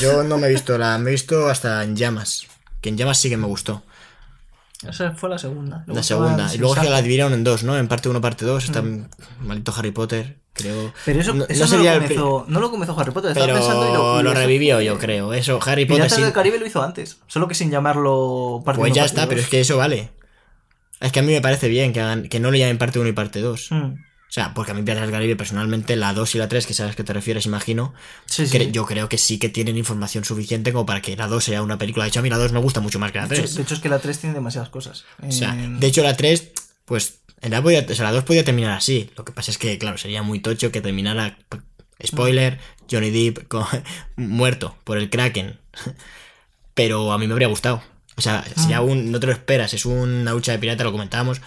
Yo 0.00 0.24
no 0.24 0.38
me 0.38 0.48
he 0.48 0.50
visto 0.50 0.76
la. 0.76 0.98
Me 0.98 1.10
he 1.10 1.12
visto 1.12 1.48
hasta 1.48 1.82
en 1.84 1.96
llamas. 1.96 2.46
Que 2.80 2.88
en 2.88 2.96
llamas 2.96 3.18
sí 3.18 3.28
que 3.28 3.36
me 3.36 3.46
gustó. 3.46 3.82
Esa 4.88 5.12
fue 5.12 5.28
la 5.28 5.38
segunda. 5.38 5.84
La 5.86 6.02
segunda. 6.02 6.54
Y 6.54 6.58
luego 6.58 6.74
se 6.74 6.88
la 6.88 7.02
dividieron 7.02 7.34
en 7.34 7.44
dos, 7.44 7.64
¿no? 7.64 7.76
En 7.76 7.86
parte 7.86 8.08
1, 8.08 8.20
parte 8.20 8.44
2. 8.44 8.64
Está 8.64 8.82
maldito 9.40 9.74
Harry 9.76 9.90
Potter, 9.90 10.38
creo. 10.54 10.92
Pero 11.04 11.20
eso, 11.20 11.34
no, 11.34 11.44
eso 11.44 11.54
no 11.54 11.60
no, 11.60 11.66
sería 11.66 11.90
lo 11.90 11.96
el 11.96 12.02
comenzó, 12.02 12.44
no 12.48 12.60
lo 12.60 12.70
comenzó 12.70 12.98
Harry 12.98 13.10
Potter, 13.10 13.30
estaba 13.32 13.46
Pero 13.46 13.58
pensando 13.58 14.20
y 14.20 14.22
lo, 14.22 14.34
revivió, 14.34 14.80
yo 14.80 14.98
creo. 14.98 15.34
Eso, 15.34 15.58
Harry 15.66 15.84
Potter 15.84 16.02
Piratas 16.02 16.16
sí. 16.16 16.22
del 16.22 16.32
Caribe 16.32 16.58
lo 16.58 16.66
hizo 16.66 16.82
antes, 16.82 17.18
solo 17.26 17.46
que 17.46 17.54
sin 17.54 17.70
llamarlo 17.70 18.62
parte 18.64 18.78
Pues 18.78 18.90
uno, 18.90 18.96
ya 18.96 19.02
parte 19.02 19.12
está, 19.12 19.20
dos. 19.22 19.28
pero 19.28 19.40
es 19.42 19.48
que 19.48 19.60
eso 19.60 19.76
vale. 19.76 20.10
Es 21.00 21.12
que 21.12 21.20
a 21.20 21.22
mí 21.22 21.32
me 21.32 21.40
parece 21.40 21.68
bien 21.68 21.92
que, 21.92 22.00
hagan, 22.00 22.28
que 22.28 22.40
no 22.40 22.50
lo 22.50 22.56
llamen 22.56 22.78
parte 22.78 22.98
1 22.98 23.08
y 23.08 23.12
parte 23.12 23.40
2. 23.40 23.68
Mm. 23.72 23.94
O 24.30 24.32
sea, 24.32 24.54
porque 24.54 24.70
a 24.70 24.74
mí 24.74 24.82
Piratas 24.82 25.02
del 25.02 25.10
Caribe 25.10 25.34
personalmente, 25.34 25.96
la 25.96 26.12
2 26.12 26.36
y 26.36 26.38
la 26.38 26.46
3, 26.46 26.64
que 26.64 26.72
sabes 26.72 26.94
que 26.94 27.02
te 27.02 27.12
refieres, 27.12 27.46
imagino, 27.46 27.92
Sí, 28.26 28.46
sí. 28.46 28.70
yo 28.70 28.86
creo 28.86 29.08
que 29.08 29.18
sí 29.18 29.40
que 29.40 29.48
tienen 29.48 29.76
información 29.76 30.24
suficiente 30.24 30.72
como 30.72 30.86
para 30.86 31.02
que 31.02 31.16
la 31.16 31.26
2 31.26 31.42
sea 31.42 31.62
una 31.62 31.78
película. 31.78 32.04
De 32.04 32.10
hecho, 32.10 32.20
a 32.20 32.22
mí 32.22 32.30
la 32.30 32.38
2 32.38 32.52
me 32.52 32.60
gusta 32.60 32.78
mucho 32.78 33.00
más 33.00 33.10
que 33.10 33.18
la 33.18 33.26
de, 33.26 33.34
hecho, 33.34 33.42
3. 33.42 33.54
de 33.56 33.62
hecho, 33.62 33.74
es 33.74 33.80
que 33.80 33.88
la 33.88 33.98
3 33.98 34.18
tiene 34.20 34.34
demasiadas 34.36 34.68
cosas. 34.68 35.04
O 35.20 35.32
sea, 35.32 35.56
de 35.56 35.84
hecho 35.84 36.04
la 36.04 36.16
3, 36.16 36.52
pues, 36.84 37.22
en 37.40 37.50
la, 37.50 37.60
podía, 37.60 37.84
o 37.90 37.92
sea, 37.94 38.04
la 38.04 38.12
2 38.12 38.22
podía 38.22 38.44
terminar 38.44 38.70
así. 38.70 39.10
Lo 39.16 39.24
que 39.24 39.32
pasa 39.32 39.50
es 39.50 39.58
que, 39.58 39.78
claro, 39.78 39.98
sería 39.98 40.22
muy 40.22 40.38
tocho 40.38 40.70
que 40.70 40.80
terminara, 40.80 41.36
spoiler, 42.06 42.60
Johnny 42.88 43.10
Depp 43.10 43.52
muerto 44.16 44.76
por 44.84 44.96
el 44.98 45.10
Kraken. 45.10 45.58
Pero 46.74 47.12
a 47.12 47.18
mí 47.18 47.26
me 47.26 47.32
habría 47.32 47.48
gustado. 47.48 47.82
O 48.16 48.20
sea, 48.20 48.44
sería 48.54 48.80
un, 48.80 49.10
no 49.10 49.18
te 49.18 49.26
lo 49.26 49.32
esperas, 49.32 49.74
es 49.74 49.86
una 49.86 50.32
lucha 50.32 50.52
de 50.52 50.58
pirata, 50.60 50.84
lo 50.84 50.92
comentábamos 50.92 51.40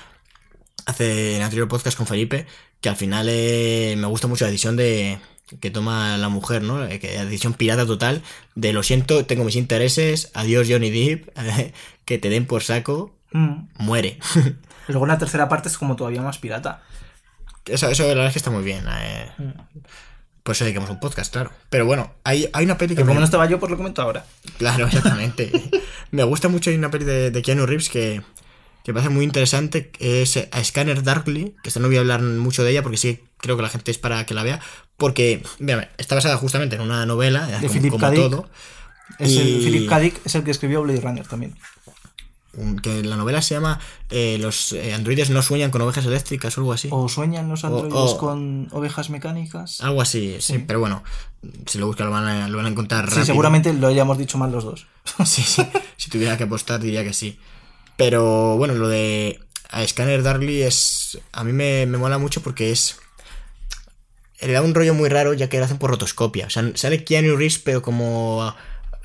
hace 0.86 1.32
en 1.32 1.36
el 1.38 1.42
anterior 1.44 1.68
podcast 1.68 1.98
con 1.98 2.08
Felipe, 2.08 2.46
que 2.82 2.90
al 2.90 2.96
final 2.96 3.28
eh, 3.30 3.96
me 3.98 4.08
gusta 4.08 4.28
mucho 4.28 4.46
la 4.46 4.52
decisión 4.52 4.76
de 4.76 5.20
que 5.60 5.70
toma 5.72 6.18
la 6.18 6.30
mujer, 6.30 6.64
¿no? 6.64 6.84
Eh, 6.86 7.00
Que 7.00 7.16
la 7.16 7.26
decisión 7.26 7.54
pirata 7.54 7.86
total 7.86 8.24
de 8.56 8.74
lo 8.74 8.82
siento, 8.84 9.26
tengo 9.26 9.44
mis 9.44 9.56
intereses, 9.56 10.32
adiós 10.34 10.68
Johnny 10.70 10.90
Depp, 10.90 11.30
que 12.06 12.18
te 12.18 12.30
den 12.30 12.46
por 12.46 12.64
saco, 12.64 13.14
mm. 13.32 13.56
muere. 13.78 14.18
Luego 14.88 15.06
la 15.06 15.18
tercera 15.18 15.48
parte 15.50 15.70
es 15.70 15.78
como 15.78 15.96
todavía 15.96 16.22
más 16.22 16.38
pirata. 16.40 16.82
Eso, 17.66 17.90
eso 17.90 18.04
la 18.04 18.10
verdad 18.10 18.28
es 18.28 18.34
que 18.34 18.40
está 18.40 18.52
muy 18.52 18.64
bien. 18.64 18.84
eh. 18.90 19.32
Por 20.44 20.54
eso 20.56 20.66
dedicamos 20.66 20.90
un 20.90 21.00
podcast, 21.00 21.32
claro. 21.32 21.52
Pero 21.70 21.86
bueno, 21.86 22.12
hay, 22.26 22.50
hay 22.52 22.66
una 22.66 22.78
peli 22.78 22.90
que 22.90 22.96
Pero 22.96 23.06
como 23.08 23.14
me- 23.16 23.20
no 23.22 23.26
estaba 23.26 23.46
yo, 23.46 23.60
pues 23.60 23.70
lo 23.72 23.78
comento 23.78 24.02
ahora. 24.02 24.26
Claro, 24.58 24.88
exactamente. 24.88 25.50
me 26.12 26.24
gusta 26.26 26.50
mucho, 26.50 26.70
hay 26.70 26.76
una 26.76 26.92
peli 26.92 27.06
de, 27.06 27.32
de 27.32 27.42
Keanu 27.42 27.66
Reeves 27.66 27.88
que, 27.88 28.22
que 28.84 28.92
me 28.92 28.96
parece 28.96 29.10
muy 29.14 29.24
interesante, 29.24 29.92
es 30.00 30.38
A 30.52 30.64
Scanner 30.64 31.04
Darkly, 31.04 31.56
que 31.64 31.70
esta 31.70 31.80
no 31.80 31.88
voy 31.88 31.98
a 31.98 32.02
hablar 32.02 32.22
mucho 32.22 32.64
de 32.64 32.72
ella 32.72 32.84
porque 32.84 32.98
sí 32.98 33.20
creo 33.38 33.56
que 33.56 33.62
la 33.64 33.70
gente 33.70 33.92
es 33.92 33.98
para 33.98 34.26
que 34.26 34.34
la 34.34 34.44
vea, 34.44 34.60
porque, 34.98 35.44
está 35.98 36.16
basada 36.16 36.38
justamente 36.38 36.76
en 36.76 36.82
una 36.82 37.06
novela, 37.06 37.48
De 37.48 37.58
como, 37.68 37.70
Philip 37.74 37.92
como 37.92 38.12
todo, 38.12 38.50
Es 39.20 39.32
Y- 39.32 39.38
el, 39.40 39.64
Philip 39.64 39.90
K. 39.90 40.00
Dick 40.00 40.22
es 40.26 40.36
el 40.36 40.44
que 40.44 40.52
escribió 40.52 40.82
Blade 40.82 41.02
Runner 41.02 41.28
también. 41.28 41.56
que 42.84 43.02
la 43.04 43.16
novela 43.18 43.42
se 43.42 43.56
llama 43.56 43.80
eh, 44.12 44.38
Los 44.40 44.74
eh, 44.74 44.94
androides 44.94 45.30
no 45.32 45.42
sueñan 45.42 45.72
con 45.72 45.82
ovejas 45.82 46.06
eléctricas 46.06 46.56
o 46.58 46.62
algo 46.62 46.72
así. 46.74 46.88
O 46.92 47.10
sueñan 47.10 47.50
los 47.50 47.64
androides 47.66 47.94
o- 47.96 48.18
con 48.20 48.68
ovejas 48.72 49.10
mecánicas. 49.10 49.82
Algo 49.82 50.02
así, 50.02 50.36
sí, 50.40 50.54
Sí. 50.54 50.64
pero 50.68 50.80
bueno, 50.80 51.04
si 51.66 51.80
lo 51.80 51.88
buscan 51.88 52.08
lo 52.08 52.12
van 52.14 52.28
a, 52.28 52.48
lo 52.48 52.58
van 52.58 52.68
a 52.68 52.70
encontrar 52.70 53.06
sí, 53.06 53.10
rápido. 53.12 53.26
seguramente 53.26 53.74
lo 53.74 53.88
hayamos 53.88 54.18
dicho 54.20 54.38
mal 54.38 54.52
los 54.52 54.64
dos. 54.64 54.86
Sí, 55.26 55.42
sí. 55.42 55.64
Si 55.98 56.10
tuviera 56.12 56.38
que 56.38 56.44
apostar, 56.44 56.80
diría 56.80 57.04
que 57.04 57.14
sí. 57.14 57.40
Pero 57.98 58.58
bueno, 58.58 58.74
lo 58.74 58.88
de 58.88 59.40
a 59.70 59.86
Scanner 59.88 60.24
Darkly 60.24 60.62
es. 60.62 61.20
A 61.32 61.44
mí 61.44 61.54
me, 61.54 61.86
me 61.86 61.98
mola 61.98 62.18
mucho 62.18 62.42
porque 62.42 62.72
es. 62.72 62.98
Le 64.42 64.52
da 64.52 64.62
un 64.62 64.76
rollo 64.76 64.94
muy 64.94 65.10
raro 65.10 65.34
ya 65.34 65.48
que 65.48 65.58
lo 65.58 65.66
hacen 65.66 65.78
por 65.78 65.90
rotoscopia. 65.90 66.48
O 66.48 66.50
sea, 66.50 66.70
sale 66.76 67.04
Keanu 67.04 67.36
Reeves, 67.36 67.60
pero 67.60 67.82
como. 67.82 68.54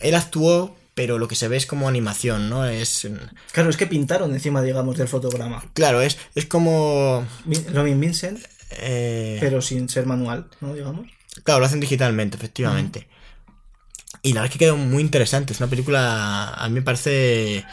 Él 0.00 0.14
actuó, 0.14 0.76
pero 0.94 1.18
lo 1.18 1.28
que 1.28 1.36
se 1.36 1.48
ve 1.48 1.56
es 1.56 1.66
como 1.66 1.88
animación, 1.88 2.50
¿no? 2.50 2.66
Es. 2.66 3.08
Claro, 3.52 3.70
es 3.70 3.76
que 3.76 3.86
pintaron 3.86 4.32
encima, 4.32 4.62
digamos, 4.62 4.96
del 4.96 5.08
fotograma. 5.08 5.64
Claro, 5.74 6.02
es, 6.02 6.18
es 6.34 6.46
como. 6.46 7.26
Robin 7.72 8.00
Vincent, 8.00 8.40
eh, 8.70 9.38
pero 9.40 9.62
sin 9.62 9.88
ser 9.88 10.06
manual, 10.06 10.48
¿no? 10.60 10.74
Digamos. 10.74 11.08
Claro, 11.44 11.60
lo 11.60 11.66
hacen 11.66 11.80
digitalmente, 11.80 12.36
efectivamente. 12.36 13.08
Y 14.22 14.32
la 14.32 14.40
verdad 14.40 14.46
es 14.46 14.52
que 14.52 14.64
quedó 14.64 14.76
muy 14.76 15.02
interesante. 15.02 15.52
Es 15.52 15.60
una 15.60 15.70
película, 15.70 16.54
a 16.54 16.68
mí 16.68 16.74
me 16.74 16.82
parece, 16.82 17.64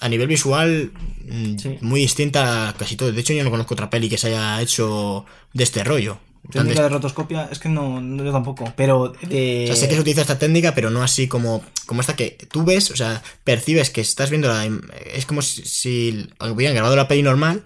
a 0.00 0.08
nivel 0.08 0.28
visual, 0.28 0.92
mm, 1.28 1.58
Sí. 1.58 1.78
muy 1.80 2.00
distinta 2.00 2.68
a 2.68 2.72
casi 2.74 2.96
todo. 2.96 3.12
De 3.12 3.20
hecho, 3.20 3.32
yo 3.32 3.44
no 3.44 3.50
conozco 3.50 3.74
otra 3.74 3.90
peli 3.90 4.08
que 4.08 4.18
se 4.18 4.28
haya 4.28 4.60
hecho 4.60 5.24
de 5.52 5.64
este 5.64 5.84
rollo. 5.84 6.18
Técnica 6.52 6.82
de- 6.84 6.88
rotoscopia, 6.90 7.48
es 7.50 7.58
que 7.58 7.68
no, 7.68 8.00
no 8.00 8.24
yo 8.24 8.30
tampoco. 8.30 8.72
Pero 8.76 9.12
de. 9.22 9.64
o 9.64 9.66
sea, 9.66 9.76
sé 9.76 9.88
que 9.88 9.94
se 9.96 10.00
utiliza 10.00 10.20
esta 10.20 10.38
técnica, 10.38 10.74
pero 10.74 10.90
no 10.90 11.02
así 11.02 11.26
como, 11.26 11.64
como 11.86 12.00
esta 12.02 12.14
que 12.14 12.38
tú 12.50 12.64
ves, 12.64 12.90
o 12.92 12.96
sea, 12.96 13.20
percibes 13.42 13.90
que 13.90 14.00
estás 14.00 14.30
viendo 14.30 14.46
la... 14.48 14.64
Es 15.12 15.26
como 15.26 15.42
si, 15.42 15.62
si 15.64 16.28
hubieran 16.40 16.74
grabado 16.76 16.94
la 16.94 17.08
peli 17.08 17.22
normal, 17.24 17.64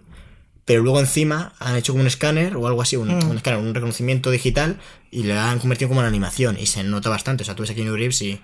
pero 0.64 0.82
luego 0.82 0.98
encima 1.00 1.52
han 1.58 1.76
hecho 1.76 1.92
como 1.92 2.00
un 2.02 2.06
escáner 2.06 2.56
o 2.56 2.66
algo 2.68 2.80
así, 2.80 2.96
un, 2.96 3.08
Mm. 3.08 3.30
un 3.30 3.36
escáner, 3.36 3.60
un 3.60 3.74
reconocimiento 3.74 4.30
digital 4.30 4.78
y 5.10 5.24
le 5.24 5.36
han 5.36 5.58
convertido 5.58 5.88
como 5.88 6.00
en 6.00 6.06
animación 6.06 6.56
y 6.58 6.64
se 6.66 6.82
nota 6.82 7.10
bastante. 7.10 7.42
O 7.42 7.44
sea, 7.44 7.54
tú 7.54 7.62
ves 7.64 7.70
aquí 7.70 7.82
en 7.82 7.92
Reeves 7.94 8.22
y, 8.22 8.40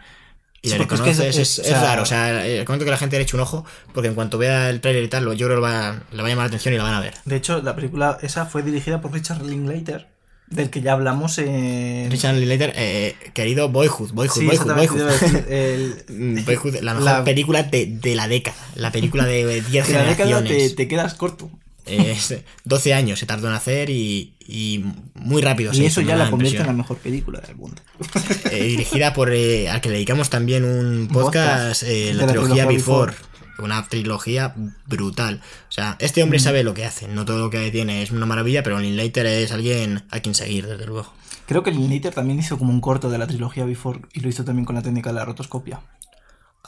y 0.66 0.70
Sí, 0.70 0.74
es 0.74 0.86
que 0.86 0.94
es- 0.94 1.00
reconoces. 1.00 1.18
Es, 1.20 1.36
es- 1.38 1.58
es 1.60 1.66
o 1.66 1.68
sea- 1.70 1.82
raro, 1.82 2.02
o 2.02 2.06
sea, 2.06 2.46
eh, 2.46 2.64
comento 2.64 2.84
que 2.84 2.90
la 2.90 2.96
gente 2.98 3.16
le 3.16 3.22
eche 3.22 3.36
un 3.36 3.42
ojo 3.42 3.64
porque 3.94 4.08
en 4.08 4.14
cuanto 4.14 4.38
vea 4.38 4.68
el 4.70 4.80
tráiler 4.80 5.04
y 5.04 5.08
tal, 5.08 5.24
lo- 5.24 5.32
yo 5.32 5.46
creo 5.46 5.58
que 5.58 5.62
va, 5.62 6.00
le 6.12 6.18
va 6.22 6.26
a 6.26 6.30
llamar 6.30 6.44
la 6.44 6.48
atención 6.48 6.74
y 6.74 6.76
la 6.76 6.82
van 6.82 6.94
a 6.94 7.00
ver. 7.00 7.14
De 7.24 7.36
hecho, 7.36 7.62
la 7.62 7.74
película 7.74 8.18
esa 8.22 8.46
fue 8.46 8.62
dirigida 8.62 9.00
por 9.00 9.12
Richard 9.12 9.42
Linklater, 9.42 10.08
del 10.48 10.70
que 10.70 10.80
ya 10.80 10.92
hablamos 10.92 11.38
en. 11.38 12.08
Richard 12.10 12.36
Linklater, 12.36 12.72
eh, 12.76 13.16
querido 13.34 13.68
Boyhood, 13.68 14.12
Boyhood, 14.12 14.38
Sí, 14.40 14.46
Boyhood, 14.46 14.74
Boyhood. 14.74 15.00
el- 15.50 16.04
Mm, 16.08 16.44
Boyhood, 16.44 16.74
la 16.82 16.94
mejor 16.94 17.04
La- 17.10 17.24
película 17.24 17.62
de, 17.64 17.86
de 17.86 18.14
la 18.14 18.28
década. 18.28 18.56
La 18.76 18.92
película 18.92 19.24
de 19.24 19.60
10 19.62 19.86
de 19.88 19.92
la 19.94 20.02
década 20.04 20.28
generaciones. 20.28 20.70
te, 20.70 20.76
te 20.76 20.88
quedas 20.88 21.14
corto. 21.14 21.50
Es 21.86 22.34
12 22.64 22.94
años 22.94 23.18
se 23.18 23.26
tardó 23.26 23.46
en 23.48 23.54
hacer 23.54 23.90
y, 23.90 24.34
y 24.46 24.84
muy 25.14 25.40
rápido. 25.40 25.72
se 25.72 25.82
Y 25.82 25.86
eso 25.86 26.00
ya 26.00 26.16
la 26.16 26.30
convierte 26.30 26.58
en 26.60 26.66
la 26.66 26.72
mejor 26.72 26.98
película 26.98 27.40
del 27.40 27.56
mundo. 27.56 27.80
Eh, 28.50 28.64
dirigida 28.64 29.12
por. 29.12 29.32
eh, 29.32 29.68
al 29.68 29.80
que 29.80 29.88
le 29.88 29.94
dedicamos 29.96 30.30
también 30.30 30.64
un 30.64 31.08
podcast, 31.08 31.82
eh, 31.84 32.12
la, 32.14 32.26
trilogía 32.26 32.66
Before. 32.66 33.12
Una 33.58 33.86
trilogía 33.88 34.54
brutal. 34.86 35.40
O 35.68 35.72
sea, 35.72 35.96
este 35.98 36.20
Mm. 36.20 36.24
hombre 36.24 36.38
sabe 36.40 36.62
lo 36.62 36.74
que 36.74 36.84
hace. 36.84 37.08
No 37.08 37.24
todo 37.24 37.38
lo 37.38 37.50
que 37.50 37.70
tiene 37.70 38.02
es 38.02 38.10
una 38.10 38.26
maravilla, 38.26 38.62
pero 38.62 38.78
Linklater 38.78 39.24
es 39.26 39.50
alguien 39.52 40.04
a 40.10 40.20
quien 40.20 40.34
seguir, 40.34 40.66
desde 40.66 40.84
luego. 40.86 41.12
Creo 41.46 41.62
que 41.62 41.70
Linklater 41.70 42.12
también 42.12 42.38
hizo 42.40 42.58
como 42.58 42.72
un 42.72 42.80
corto 42.80 43.08
de 43.08 43.18
la 43.18 43.26
trilogía 43.26 43.64
Before 43.64 44.00
y 44.12 44.20
lo 44.20 44.28
hizo 44.28 44.44
también 44.44 44.64
con 44.66 44.74
la 44.74 44.82
técnica 44.82 45.10
de 45.10 45.14
la 45.14 45.24
rotoscopia. 45.24 45.80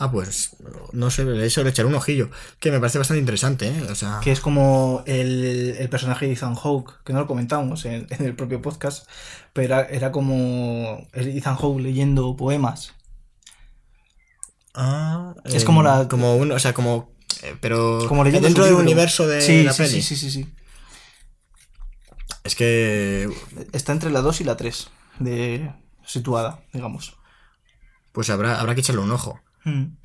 Ah, 0.00 0.10
pues 0.12 0.56
no 0.92 1.10
sé, 1.10 1.22
eso 1.44 1.64
le 1.64 1.70
echaré 1.70 1.88
un 1.88 1.94
ojillo. 1.96 2.30
Que 2.60 2.70
me 2.70 2.78
parece 2.78 2.98
bastante 2.98 3.18
interesante, 3.20 3.66
¿eh? 3.68 3.82
O 3.90 3.94
sea, 3.96 4.20
Que 4.22 4.30
es 4.30 4.40
como 4.40 5.02
el, 5.06 5.74
el 5.78 5.88
personaje 5.88 6.26
de 6.26 6.34
Ethan 6.34 6.54
Hawke, 6.54 7.02
que 7.04 7.12
no 7.12 7.18
lo 7.20 7.26
comentamos 7.26 7.84
en, 7.84 8.06
en 8.10 8.24
el 8.24 8.36
propio 8.36 8.62
podcast, 8.62 9.08
pero 9.52 9.74
era, 9.74 9.84
era 9.88 10.12
como 10.12 11.06
Ethan 11.14 11.56
Hawke 11.56 11.80
leyendo 11.80 12.36
poemas. 12.36 12.94
Ah, 14.74 15.34
Es 15.44 15.62
eh, 15.62 15.66
como 15.66 15.82
la- 15.82 16.06
Como 16.08 16.36
un, 16.36 16.52
o 16.52 16.58
sea, 16.58 16.72
como. 16.74 17.12
eh, 17.42 17.56
pero. 17.60 18.04
Como 18.06 18.22
dentro 18.24 18.64
del 18.64 18.74
universo 18.74 19.26
de 19.26 19.40
sí, 19.40 19.64
la 19.64 19.72
sí, 19.72 19.82
peli. 19.82 20.02
Sí, 20.02 20.02
sí, 20.02 20.16
sí, 20.16 20.30
sí. 20.30 20.54
Es 22.44 22.54
que. 22.54 23.28
Está 23.72 23.92
entre 23.92 24.10
la 24.10 24.20
2 24.20 24.40
y 24.40 24.44
la 24.44 24.56
3 24.56 24.88
de 25.18 25.72
situada, 26.06 26.60
digamos. 26.72 27.16
Pues 28.12 28.30
habrá, 28.30 28.60
habrá 28.60 28.74
que 28.74 28.80
echarle 28.80 29.02
un 29.02 29.10
ojo. 29.10 29.40
Mm. 29.68 29.96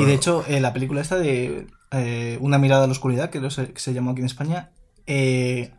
Y 0.00 0.04
de 0.04 0.14
hecho, 0.14 0.44
eh, 0.48 0.60
la 0.60 0.72
película 0.72 1.00
esta 1.00 1.16
de 1.16 1.66
eh, 1.92 2.38
Una 2.40 2.58
mirada 2.58 2.84
a 2.84 2.86
la 2.86 2.92
oscuridad, 2.92 3.30
que, 3.30 3.50
se, 3.50 3.72
que 3.72 3.80
se 3.80 3.94
llamó 3.94 4.10
aquí 4.10 4.20
en 4.20 4.26
España, 4.26 4.70
eh, 5.06 5.72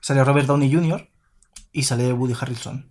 sale 0.00 0.22
Robert 0.24 0.46
Downey 0.46 0.72
Jr. 0.72 1.08
y 1.72 1.82
sale 1.84 2.12
Woody 2.12 2.34
Harrelson. 2.40 2.90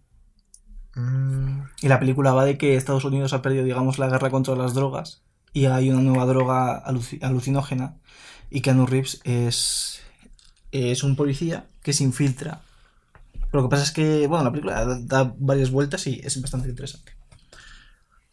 Mm, 0.95 1.61
Y 1.81 1.87
la 1.87 1.99
película 1.99 2.33
va 2.33 2.45
de 2.45 2.57
que 2.57 2.75
Estados 2.75 3.05
Unidos 3.05 3.33
ha 3.33 3.41
perdido, 3.41 3.63
digamos, 3.63 3.97
la 3.99 4.07
guerra 4.09 4.29
contra 4.29 4.55
las 4.55 4.73
drogas 4.73 5.23
y 5.53 5.65
hay 5.65 5.89
una 5.89 6.01
nueva 6.01 6.25
droga 6.25 6.83
aluci- 6.85 7.23
alucinógena 7.23 7.97
y 8.49 8.61
Keanu 8.61 8.85
Reeves 8.85 9.21
es, 9.23 10.01
es 10.71 11.03
un 11.03 11.15
policía 11.15 11.67
que 11.81 11.93
se 11.93 12.03
infiltra. 12.03 12.61
Pero 13.51 13.63
lo 13.63 13.69
que 13.69 13.71
pasa 13.71 13.83
es 13.83 13.91
que, 13.91 14.27
bueno, 14.27 14.43
la 14.43 14.51
película 14.51 14.85
da 15.01 15.33
varias 15.37 15.71
vueltas 15.71 16.05
y 16.07 16.19
es 16.23 16.39
bastante 16.41 16.69
interesante. 16.69 17.12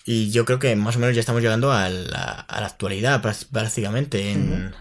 Y 0.05 0.31
yo 0.31 0.45
creo 0.45 0.59
que 0.59 0.75
más 0.77 0.97
o 0.97 0.99
menos 0.99 1.15
ya 1.15 1.21
estamos 1.21 1.43
llegando 1.43 1.73
a 1.73 1.89
la, 1.89 2.23
a 2.23 2.61
la 2.61 2.67
actualidad 2.67 3.23
prá- 3.23 3.47
prácticamente. 3.51 4.31
En... 4.31 4.75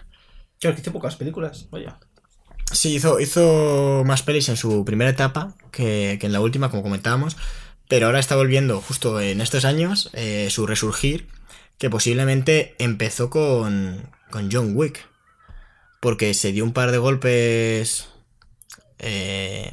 Claro, 0.58 0.74
que 0.74 0.82
hice 0.82 0.90
pocas 0.90 1.16
películas, 1.16 1.66
vaya. 1.70 1.98
Sí, 2.72 2.94
hizo, 2.94 3.20
hizo 3.20 4.02
más 4.06 4.22
pelis 4.22 4.48
en 4.48 4.56
su 4.56 4.84
primera 4.84 5.10
etapa 5.10 5.54
que, 5.72 6.18
que 6.20 6.26
en 6.26 6.32
la 6.32 6.40
última, 6.40 6.70
como 6.70 6.82
comentábamos. 6.82 7.36
Pero 7.88 8.06
ahora 8.06 8.20
está 8.20 8.36
volviendo 8.36 8.80
justo 8.80 9.20
en 9.20 9.40
estos 9.40 9.64
años 9.64 10.10
eh, 10.12 10.48
su 10.50 10.66
resurgir, 10.66 11.28
que 11.78 11.90
posiblemente 11.90 12.76
empezó 12.78 13.30
con, 13.30 14.08
con 14.30 14.50
John 14.50 14.72
Wick. 14.74 15.08
Porque 16.00 16.32
se 16.32 16.52
dio 16.52 16.64
un 16.64 16.72
par 16.72 16.92
de 16.92 16.98
golpes 16.98 18.08
eh, 18.98 19.72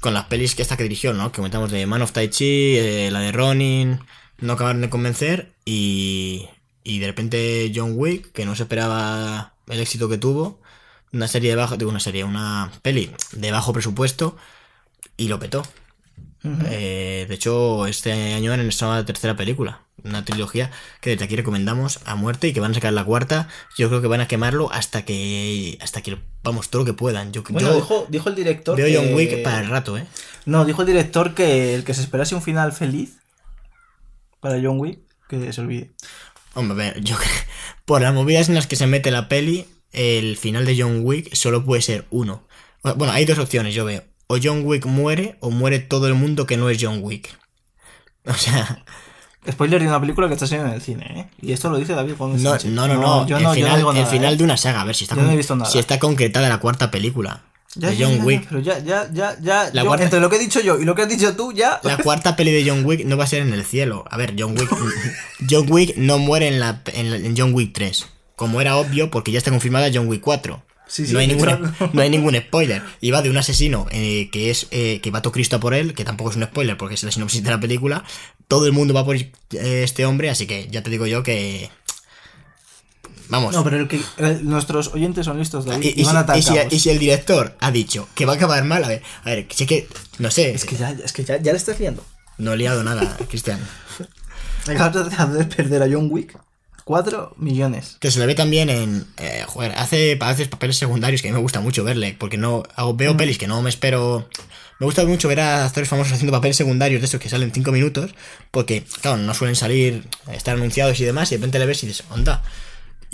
con 0.00 0.14
las 0.14 0.26
pelis 0.26 0.54
que 0.54 0.62
esta 0.62 0.76
que 0.76 0.84
dirigió, 0.84 1.14
¿no? 1.14 1.32
Que 1.32 1.36
comentamos 1.36 1.70
de 1.72 1.86
Man 1.86 2.02
of 2.02 2.12
Tai 2.12 2.28
Chi, 2.28 2.76
eh, 2.76 3.08
la 3.10 3.20
de 3.20 3.32
Ronin, 3.32 4.00
no 4.42 4.52
acabaron 4.52 4.82
de 4.82 4.90
convencer. 4.90 5.52
Y, 5.64 6.48
y 6.84 6.98
de 6.98 7.06
repente 7.06 7.72
John 7.74 7.92
Wick, 7.94 8.32
que 8.32 8.44
no 8.44 8.54
se 8.54 8.64
esperaba 8.64 9.54
el 9.68 9.80
éxito 9.80 10.08
que 10.08 10.18
tuvo, 10.18 10.60
una 11.12 11.28
serie 11.28 11.50
de 11.50 11.56
bajo, 11.56 11.76
digo 11.76 11.90
una 11.90 12.00
serie, 12.00 12.24
una 12.24 12.70
peli 12.82 13.10
de 13.32 13.52
bajo 13.52 13.72
presupuesto 13.72 14.36
y 15.16 15.28
lo 15.28 15.38
petó. 15.38 15.62
Eh, 16.66 17.26
de 17.28 17.34
hecho, 17.36 17.86
este 17.86 18.34
año 18.34 18.52
han 18.52 18.58
estrenado 18.60 18.98
la 18.98 19.06
tercera 19.06 19.36
película, 19.36 19.82
una 20.02 20.24
trilogía 20.24 20.72
que 21.00 21.10
desde 21.10 21.24
aquí 21.24 21.36
recomendamos 21.36 22.00
a 22.04 22.16
muerte 22.16 22.48
y 22.48 22.52
que 22.52 22.58
van 22.58 22.72
a 22.72 22.74
sacar 22.74 22.92
la 22.92 23.04
cuarta. 23.04 23.46
Yo 23.76 23.88
creo 23.88 24.02
que 24.02 24.08
van 24.08 24.20
a 24.20 24.26
quemarlo 24.26 24.72
hasta 24.72 25.04
que, 25.04 25.78
hasta 25.80 26.02
que, 26.02 26.18
vamos, 26.42 26.68
todo 26.68 26.82
lo 26.82 26.86
que 26.86 26.94
puedan. 26.94 27.32
Yo, 27.32 27.44
Bueno, 27.48 27.68
yo 27.68 27.76
dijo, 27.76 28.06
dijo 28.08 28.28
el 28.28 28.34
director. 28.34 28.76
veo 28.76 29.00
John 29.00 29.14
Wick 29.14 29.44
para 29.44 29.60
el 29.60 29.68
rato, 29.68 29.96
¿eh? 29.96 30.04
No, 30.44 30.64
dijo 30.64 30.82
el 30.82 30.88
director 30.88 31.32
que 31.34 31.76
el 31.76 31.84
que 31.84 31.94
se 31.94 32.02
esperase 32.02 32.34
un 32.34 32.42
final 32.42 32.72
feliz 32.72 33.21
para 34.42 34.60
John 34.62 34.78
Wick, 34.78 34.98
que 35.28 35.50
se 35.52 35.60
olvide. 35.62 35.92
Hombre, 36.52 36.72
a 36.88 36.92
ver, 36.92 37.00
yo 37.02 37.16
por 37.86 38.02
las 38.02 38.12
movidas 38.12 38.50
en 38.50 38.54
las 38.56 38.66
que 38.66 38.76
se 38.76 38.86
mete 38.86 39.10
la 39.10 39.28
peli, 39.28 39.66
el 39.92 40.36
final 40.36 40.66
de 40.66 40.76
John 40.78 41.00
Wick 41.02 41.34
solo 41.34 41.64
puede 41.64 41.80
ser 41.80 42.06
uno. 42.10 42.46
Bueno, 42.82 43.12
hay 43.12 43.24
dos 43.24 43.38
opciones, 43.38 43.74
yo 43.74 43.84
veo. 43.86 44.02
O 44.26 44.36
John 44.42 44.62
Wick 44.64 44.84
muere 44.84 45.36
o 45.40 45.50
muere 45.50 45.78
todo 45.78 46.08
el 46.08 46.14
mundo 46.14 46.44
que 46.46 46.56
no 46.58 46.68
es 46.68 46.76
John 46.80 46.98
Wick. 47.02 47.30
O 48.24 48.34
sea, 48.34 48.84
Spoiler 49.50 49.80
de 49.80 49.88
una 49.88 50.00
película 50.00 50.28
que 50.28 50.34
está 50.34 50.46
saliendo 50.46 50.68
en 50.70 50.76
el 50.76 50.82
cine, 50.82 51.04
¿eh? 51.16 51.28
Y 51.40 51.50
esto 51.52 51.68
lo 51.70 51.76
dice 51.78 51.92
David 51.94 52.14
Gómez 52.16 52.40
no, 52.42 52.56
no, 52.56 52.86
no, 52.86 52.94
no. 53.00 53.26
yo 53.26 53.36
el 53.38 53.42
no, 53.42 53.48
yo 53.48 53.48
no 53.48 53.54
final, 53.54 53.76
digo 53.78 53.92
el 53.92 54.06
final 54.06 54.34
¿eh? 54.34 54.36
de 54.36 54.44
una 54.44 54.56
saga, 54.56 54.82
a 54.82 54.84
ver 54.84 54.94
si 54.94 55.04
está, 55.04 55.16
Yo 55.16 55.22
no 55.22 55.26
con- 55.26 55.34
he 55.34 55.36
visto 55.36 55.56
nada. 55.56 55.68
si 55.68 55.80
está 55.80 55.98
concretada 55.98 56.48
la 56.48 56.58
cuarta 56.60 56.92
película 56.92 57.42
Ya, 57.74 57.88
de 57.90 57.96
John 57.96 58.10
ya, 58.12 58.16
ya, 58.18 58.24
Wick. 58.24 58.46
pero 58.48 58.60
ya, 58.60 58.78
ya, 58.80 59.08
ya, 59.12 59.36
ya. 59.40 59.70
La 59.72 59.82
yo- 59.82 59.86
cuarta- 59.88 60.04
Entre 60.04 60.20
lo 60.20 60.28
que 60.28 60.36
he 60.36 60.38
dicho 60.38 60.60
yo 60.60 60.78
y 60.78 60.84
lo 60.84 60.94
que 60.94 61.02
has 61.02 61.08
dicho 61.08 61.34
tú, 61.34 61.52
ya. 61.52 61.80
La 61.82 61.96
cuarta 61.96 62.36
peli 62.36 62.52
de 62.52 62.68
John 62.68 62.84
Wick 62.84 63.04
no 63.06 63.16
va 63.16 63.24
a 63.24 63.26
ser 63.26 63.40
en 63.42 63.52
el 63.54 63.64
cielo. 63.64 64.04
A 64.10 64.16
ver, 64.18 64.34
John 64.38 64.54
Wick. 64.58 64.68
John 65.48 65.66
Wick 65.70 65.96
no 65.96 66.18
muere 66.18 66.48
en, 66.48 66.60
la, 66.60 66.82
en, 66.92 67.10
la- 67.10 67.16
en 67.16 67.34
John 67.36 67.54
Wick 67.54 67.72
3. 67.72 68.06
Como 68.36 68.60
era 68.60 68.76
obvio, 68.76 69.10
porque 69.10 69.32
ya 69.32 69.38
está 69.38 69.50
confirmada 69.50 69.90
John 69.92 70.06
Wick 70.08 70.20
4. 70.20 70.62
Sí, 70.86 71.06
sí, 71.06 71.14
no, 71.14 71.20
hay 71.20 71.26
ningún, 71.28 71.72
no 71.94 72.02
hay 72.02 72.10
ningún 72.10 72.34
spoiler. 72.36 72.82
Y 73.00 73.10
va 73.12 73.22
de 73.22 73.30
un 73.30 73.36
asesino 73.38 73.86
eh, 73.92 74.28
que 74.30 74.50
es 74.50 74.66
eh, 74.72 75.00
que 75.02 75.10
va 75.10 75.20
a 75.20 75.22
Cristo 75.22 75.56
a 75.56 75.60
por 75.60 75.72
él, 75.72 75.94
que 75.94 76.04
tampoco 76.04 76.28
es 76.30 76.36
un 76.36 76.42
spoiler 76.44 76.76
porque 76.76 76.96
es 76.96 77.02
la 77.02 77.10
sinopsis 77.10 77.42
de 77.42 77.48
la 77.50 77.60
película. 77.60 78.04
Todo 78.48 78.66
el 78.66 78.72
mundo 78.72 78.92
va 78.92 79.02
por 79.06 79.16
eh, 79.16 79.30
este 79.50 80.04
hombre, 80.04 80.28
así 80.28 80.46
que 80.46 80.68
ya 80.70 80.82
te 80.82 80.90
digo 80.90 81.06
yo 81.06 81.22
que. 81.22 81.70
Vamos. 83.32 83.54
No, 83.54 83.64
pero 83.64 83.78
el 83.78 83.88
que, 83.88 84.00
el- 84.18 84.48
nuestros 84.48 84.88
oyentes 84.94 85.24
son 85.26 85.38
listos, 85.38 85.64
David. 85.64 85.84
y, 85.84 85.88
Y, 85.98 86.02
y 86.02 86.04
van 86.04 86.16
a 86.18 86.34
si, 86.34 86.42
si- 86.42 86.54
y 86.70 86.78
si 86.78 86.90
el 86.90 86.98
director 86.98 87.56
ha 87.60 87.70
dicho 87.72 88.08
que 88.14 88.24
va 88.26 88.34
a 88.34 88.36
acabar 88.36 88.62
mal, 88.64 88.84
a 88.84 88.88
ver, 88.88 89.02
a 89.24 89.30
ver, 89.30 89.46
sí 89.50 89.66
que. 89.66 89.88
No 90.18 90.30
sé. 90.30 90.52
Es 90.54 90.64
que 90.64 90.76
ya, 90.76 90.90
es 90.90 91.12
que 91.12 91.24
ya, 91.24 91.38
ya 91.40 91.52
le 91.52 91.58
estás 91.58 91.80
liando. 91.80 92.04
No 92.38 92.52
he 92.52 92.56
liado 92.56 92.84
nada, 92.84 93.16
Cristian. 93.28 93.58
Acabas 94.68 95.32
de 95.34 95.44
perder 95.44 95.82
a 95.82 95.86
John 95.90 96.08
Wick 96.10 96.38
4 96.84 97.34
millones. 97.38 97.96
Que 98.00 98.10
se 98.10 98.18
le 98.20 98.26
ve 98.26 98.34
también 98.34 98.68
en. 98.70 99.06
eh, 99.18 99.44
joder, 99.46 99.72
hace 99.76 100.18
a 100.20 100.28
veces 100.28 100.48
papeles 100.48 100.76
secundarios 100.76 101.22
que 101.22 101.28
a 101.28 101.30
mí 101.30 101.36
me 101.36 101.42
gusta 101.42 101.60
mucho 101.60 101.84
verle. 101.84 102.16
Porque 102.18 102.36
no. 102.38 102.62
hago- 102.76 102.94
Mm. 102.94 102.96
veo 102.96 103.16
pelis 103.16 103.38
que 103.38 103.46
no 103.46 103.62
me 103.62 103.70
espero. 103.70 104.28
Me 104.80 104.86
gusta 104.86 105.04
mucho 105.04 105.28
ver 105.28 105.38
a 105.40 105.64
actores 105.64 105.88
famosos 105.88 106.12
haciendo 106.14 106.32
papeles 106.32 106.56
secundarios 106.56 107.00
de 107.00 107.06
esos 107.06 107.20
que 107.20 107.28
salen 107.28 107.52
5 107.52 107.70
minutos. 107.70 108.14
Porque, 108.50 108.82
claro, 109.00 109.16
no 109.16 109.32
suelen 109.32 109.54
salir, 109.54 110.08
estar 110.32 110.56
anunciados 110.56 110.98
y 111.00 111.04
demás. 111.04 111.30
Y 111.30 111.36
de 111.36 111.38
repente 111.38 111.60
le 111.60 111.66
ves 111.66 111.82
y 111.84 111.86
dices, 111.86 112.04
onda. 112.10 112.42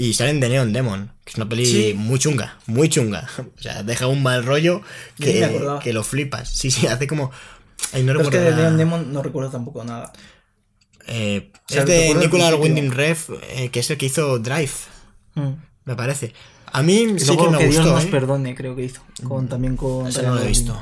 Y 0.01 0.15
salen 0.15 0.39
de 0.39 0.49
Neon 0.49 0.73
Demon, 0.73 1.12
que 1.25 1.31
es 1.33 1.37
una 1.37 1.49
peli 1.49 1.66
Sí. 1.66 1.93
muy 1.97 2.19
chunga, 2.20 2.57
muy 2.66 2.89
chunga. 2.89 3.29
O 3.59 3.61
sea, 3.61 3.83
deja 3.83 4.07
un 4.07 4.23
mal 4.23 4.45
rollo 4.45 4.81
que, 5.19 5.79
que 5.83 5.93
lo 5.93 6.05
flipas. 6.05 6.49
Sí, 6.49 6.70
sí, 6.70 6.87
hace 6.87 7.07
como. 7.09 7.31
Ay, 7.93 8.05
no 8.05 8.19
es 8.20 8.29
que 8.29 8.39
de 8.39 8.55
Neon 8.55 8.77
Demon 8.77 9.12
no 9.12 9.23
recuerdo 9.23 9.51
tampoco 9.51 9.83
nada. 9.85 10.12
eh, 11.07 11.51
O 11.69 11.73
sea, 11.73 11.83
es 11.83 11.89
de 11.89 12.15
Nicolas. 12.15 12.55
Winding 12.59 12.93
Ref, 12.93 13.31
eh, 13.51 13.70
que 13.70 13.81
es 13.81 13.91
el 13.91 13.99
que 13.99 14.07
hizo 14.07 14.39
Drive, 14.39 14.70
Mm. 15.35 15.53
me 15.85 15.97
parece. 15.97 16.33
A 16.70 16.83
mí 16.83 17.03
Y 17.16 17.19
sí 17.19 17.37
que 17.37 17.49
me 17.49 17.59
que 17.59 17.69
Dios 17.69 17.85
nos 17.87 18.05
¿eh? 18.05 18.09
perdone, 18.09 18.55
creo 18.55 18.77
que 18.77 18.85
hizo. 18.85 19.03
Con, 19.27 19.49
también 19.49 19.77
con 19.77 20.07
Eso 20.07 20.23
no 20.23 20.35
lo 20.37 20.43
he 20.43 20.47
visto. 20.49 20.81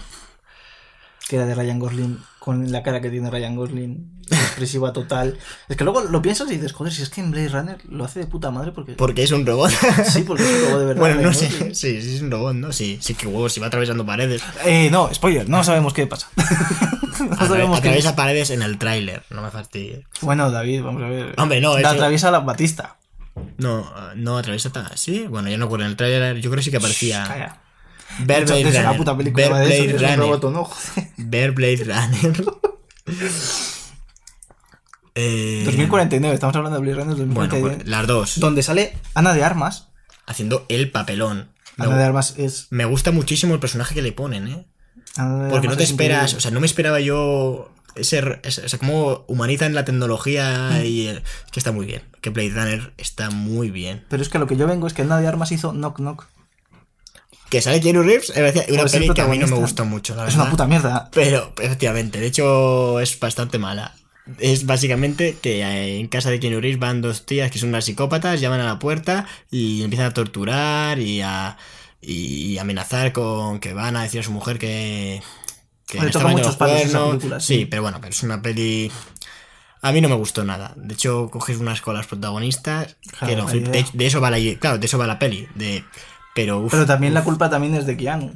Que 1.28 1.36
era 1.36 1.46
de 1.46 1.54
Ryan 1.54 1.78
Gosling, 1.78 2.18
con 2.46 2.70
la 2.70 2.84
cara 2.84 3.00
que 3.00 3.10
tiene 3.10 3.28
Ryan 3.28 3.56
Gosling, 3.56 4.20
expresiva 4.30 4.92
total. 4.92 5.36
Es 5.68 5.76
que 5.76 5.82
luego 5.82 6.02
lo 6.04 6.22
piensas 6.22 6.48
y 6.48 6.54
dices, 6.54 6.72
joder, 6.72 6.92
si 6.92 7.02
es 7.02 7.10
que 7.10 7.20
en 7.20 7.32
Blade 7.32 7.48
Runner 7.48 7.78
lo 7.90 8.04
hace 8.04 8.20
de 8.20 8.26
puta 8.28 8.52
madre 8.52 8.70
porque... 8.70 8.92
Porque 8.92 9.24
es 9.24 9.32
un 9.32 9.44
robot. 9.44 9.72
Sí, 10.04 10.22
porque 10.22 10.44
es 10.44 10.48
un 10.62 10.66
robot 10.66 10.78
de 10.78 10.84
verdad. 10.86 11.00
bueno, 11.00 11.22
no 11.22 11.32
Ryan 11.32 11.34
sé. 11.34 11.74
Sí, 11.74 12.00
sí, 12.00 12.14
es 12.14 12.22
un 12.22 12.30
robot, 12.30 12.54
¿no? 12.54 12.70
Sí, 12.72 12.98
sí 13.02 13.14
que 13.14 13.26
huevos, 13.26 13.52
si 13.52 13.58
va 13.58 13.66
atravesando 13.66 14.06
paredes. 14.06 14.44
Eh, 14.64 14.88
no, 14.92 15.12
spoiler, 15.12 15.48
no 15.48 15.64
sabemos 15.64 15.92
qué 15.92 16.06
pasa. 16.06 16.28
no 17.30 17.36
sabemos 17.48 17.80
qué 17.80 17.88
atraviesa 17.88 18.14
paredes 18.14 18.50
en 18.50 18.62
el 18.62 18.78
tráiler, 18.78 19.24
no 19.30 19.42
me 19.42 19.50
fastidies. 19.50 20.04
Bueno, 20.20 20.48
David, 20.52 20.84
vamos 20.84 21.02
a 21.02 21.08
ver. 21.08 21.34
Hombre, 21.38 21.60
no, 21.60 21.74
La 21.74 21.80
eso- 21.80 21.88
atraviesa 21.88 22.30
la 22.30 22.38
Batista. 22.38 22.96
No, 23.58 23.84
no 24.14 24.38
atraviesa. 24.38 24.70
Sí, 24.94 25.26
bueno, 25.28 25.48
yo 25.50 25.58
no 25.58 25.64
acuerdo 25.64 25.84
en 25.84 25.90
el 25.90 25.96
tráiler. 25.96 26.36
Yo 26.36 26.48
creo 26.50 26.58
que 26.60 26.62
sí 26.62 26.70
que 26.70 26.76
aparecía. 26.76 27.24
Calla. 27.26 27.60
Ver 28.20 28.44
Blade 28.46 28.64
Runner. 28.64 28.96
puta 28.96 29.16
película 29.16 29.48
Ver 29.48 29.68
de 29.68 29.92
Blade 29.92 30.16
Runner. 30.16 30.44
no. 30.52 30.70
Ver 31.16 31.52
Blade 31.52 31.84
Runner. 31.84 32.44
Eh, 35.14 35.62
2049, 35.64 36.34
estamos 36.34 36.54
hablando 36.56 36.78
de 36.78 36.82
Blade 36.82 36.96
Runner 37.04 37.16
Bueno, 37.26 37.34
2049. 37.50 37.76
pues, 37.76 37.88
las 37.88 38.06
dos. 38.06 38.38
donde 38.40 38.62
sale 38.62 38.96
Ana 39.14 39.32
de 39.32 39.42
Armas. 39.44 39.88
Haciendo 40.26 40.66
el 40.68 40.90
papelón. 40.90 41.48
Ana 41.78 41.96
de 41.96 42.04
Armas 42.04 42.34
es. 42.36 42.66
me 42.70 42.84
gusta 42.84 43.12
muchísimo 43.12 43.54
el 43.54 43.60
personaje 43.60 43.94
que 43.94 44.02
le 44.02 44.12
ponen, 44.12 44.48
¿eh? 44.48 44.66
Ana 45.16 45.48
Porque 45.50 45.68
no 45.68 45.76
te 45.76 45.84
es 45.84 45.90
esperas, 45.90 46.32
increíble. 46.32 46.38
o 46.38 46.40
sea, 46.40 46.50
no 46.50 46.60
me 46.60 46.66
esperaba 46.66 47.00
yo 47.00 47.70
ese, 47.94 48.40
ese- 48.42 48.64
o 48.64 48.68
sea, 48.68 48.78
cómo 48.78 49.24
humanizan 49.28 49.72
la 49.74 49.84
tecnología 49.84 50.84
y 50.84 51.06
el- 51.06 51.18
es 51.18 51.22
que 51.52 51.60
está 51.60 51.72
muy 51.72 51.86
bien. 51.86 52.02
Que 52.20 52.30
Blade 52.30 52.50
Runner 52.50 52.92
está 52.98 53.30
muy 53.30 53.70
bien. 53.70 54.04
Pero 54.10 54.22
es 54.22 54.28
que 54.28 54.38
lo 54.38 54.46
que 54.46 54.56
yo 54.56 54.66
vengo 54.66 54.86
es 54.86 54.92
que 54.94 55.02
Ana 55.02 55.18
de 55.20 55.26
Armas 55.28 55.52
hizo 55.52 55.70
Knock 55.72 55.96
Knock. 55.96 56.26
Que 57.48 57.62
sale 57.62 57.80
Keanu 57.80 58.02
Reeves, 58.02 58.30
es 58.30 58.36
verdad, 58.36 58.64
una 58.68 58.82
Pues 58.82 58.94
el 58.94 59.00
peli 59.02 59.14
que 59.14 59.20
a 59.20 59.26
mí 59.28 59.38
no 59.38 59.46
me 59.46 59.56
gustó 59.56 59.84
mucho, 59.84 60.14
la 60.16 60.26
Es 60.26 60.34
una 60.34 60.44
verdad. 60.44 60.50
puta 60.50 60.66
mierda. 60.66 61.08
Pero, 61.12 61.52
efectivamente, 61.62 62.18
de 62.20 62.26
hecho 62.26 62.98
es 63.00 63.18
bastante 63.20 63.58
mala. 63.58 63.94
Es 64.38 64.66
básicamente 64.66 65.36
que 65.40 65.62
eh, 65.62 66.00
en 66.00 66.08
casa 66.08 66.30
de 66.30 66.40
Keanu 66.40 66.60
Reeves 66.60 66.80
van 66.80 67.00
dos 67.02 67.24
tías 67.26 67.50
que 67.52 67.60
son 67.60 67.68
unas 67.68 67.84
psicópatas, 67.84 68.40
llaman 68.40 68.60
a 68.60 68.64
la 68.64 68.78
puerta 68.80 69.26
y 69.50 69.82
empiezan 69.82 70.06
a 70.06 70.14
torturar 70.14 70.98
y 70.98 71.20
a 71.20 71.56
y 72.00 72.58
amenazar 72.58 73.12
con 73.12 73.58
que 73.60 73.72
van 73.72 73.96
a 73.96 74.02
decir 74.02 74.20
a 74.20 74.22
su 74.22 74.30
mujer 74.30 74.58
que, 74.58 75.22
que 75.86 76.00
Le 76.00 76.10
toca 76.10 76.28
muchos 76.28 76.56
película, 76.56 77.40
sí. 77.40 77.58
sí. 77.58 77.66
pero 77.66 77.82
bueno, 77.82 77.98
pero 78.00 78.12
es 78.12 78.22
una 78.22 78.42
peli... 78.42 78.90
A 79.82 79.92
mí 79.92 80.00
no 80.00 80.08
me 80.08 80.14
gustó 80.14 80.44
nada. 80.44 80.72
De 80.76 80.94
hecho, 80.94 81.28
coges 81.30 81.58
unas 81.58 81.80
con 81.80 81.94
las 81.94 82.06
protagonistas 82.06 82.96
Claro, 83.18 83.46
que 83.46 83.60
no 83.60 83.70
de, 83.70 83.84
de 83.92 84.06
eso 84.06 84.20
va 84.20 84.30
la... 84.30 84.38
Claro, 84.58 84.78
de 84.78 84.86
eso 84.86 84.98
va 84.98 85.06
la 85.06 85.18
peli. 85.18 85.46
De, 85.54 85.84
pero, 86.36 86.60
uf, 86.60 86.70
Pero 86.70 86.86
también 86.86 87.14
la 87.14 87.24
culpa 87.24 87.50
también 87.50 87.74
es 87.74 87.84
de 87.86 87.96
Keanu. 87.96 88.26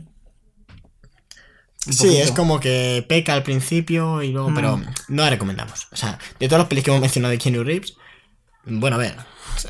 Un 1.87 1.93
Sí, 1.93 2.07
poquito. 2.09 2.23
es 2.25 2.33
como 2.33 2.59
que 2.61 3.05
peca 3.09 3.35
al 3.35 3.43
principio 3.43 4.23
y 4.23 4.33
luego, 4.33 4.51
Mm. 4.51 4.55
pero 4.55 4.81
no 5.09 5.23
la 5.23 5.31
recomendamos. 5.31 5.87
O 5.93 5.97
sea, 5.97 6.19
de 6.39 6.49
todas 6.49 6.61
las 6.61 6.69
pelis 6.69 6.83
que 6.83 6.91
hemos 6.91 7.01
mencionado 7.01 7.31
de 7.31 7.39
Keanu 7.39 7.63
Reeves, 7.63 7.95
bueno, 8.65 8.97
a 8.97 8.99
ver, 8.99 9.17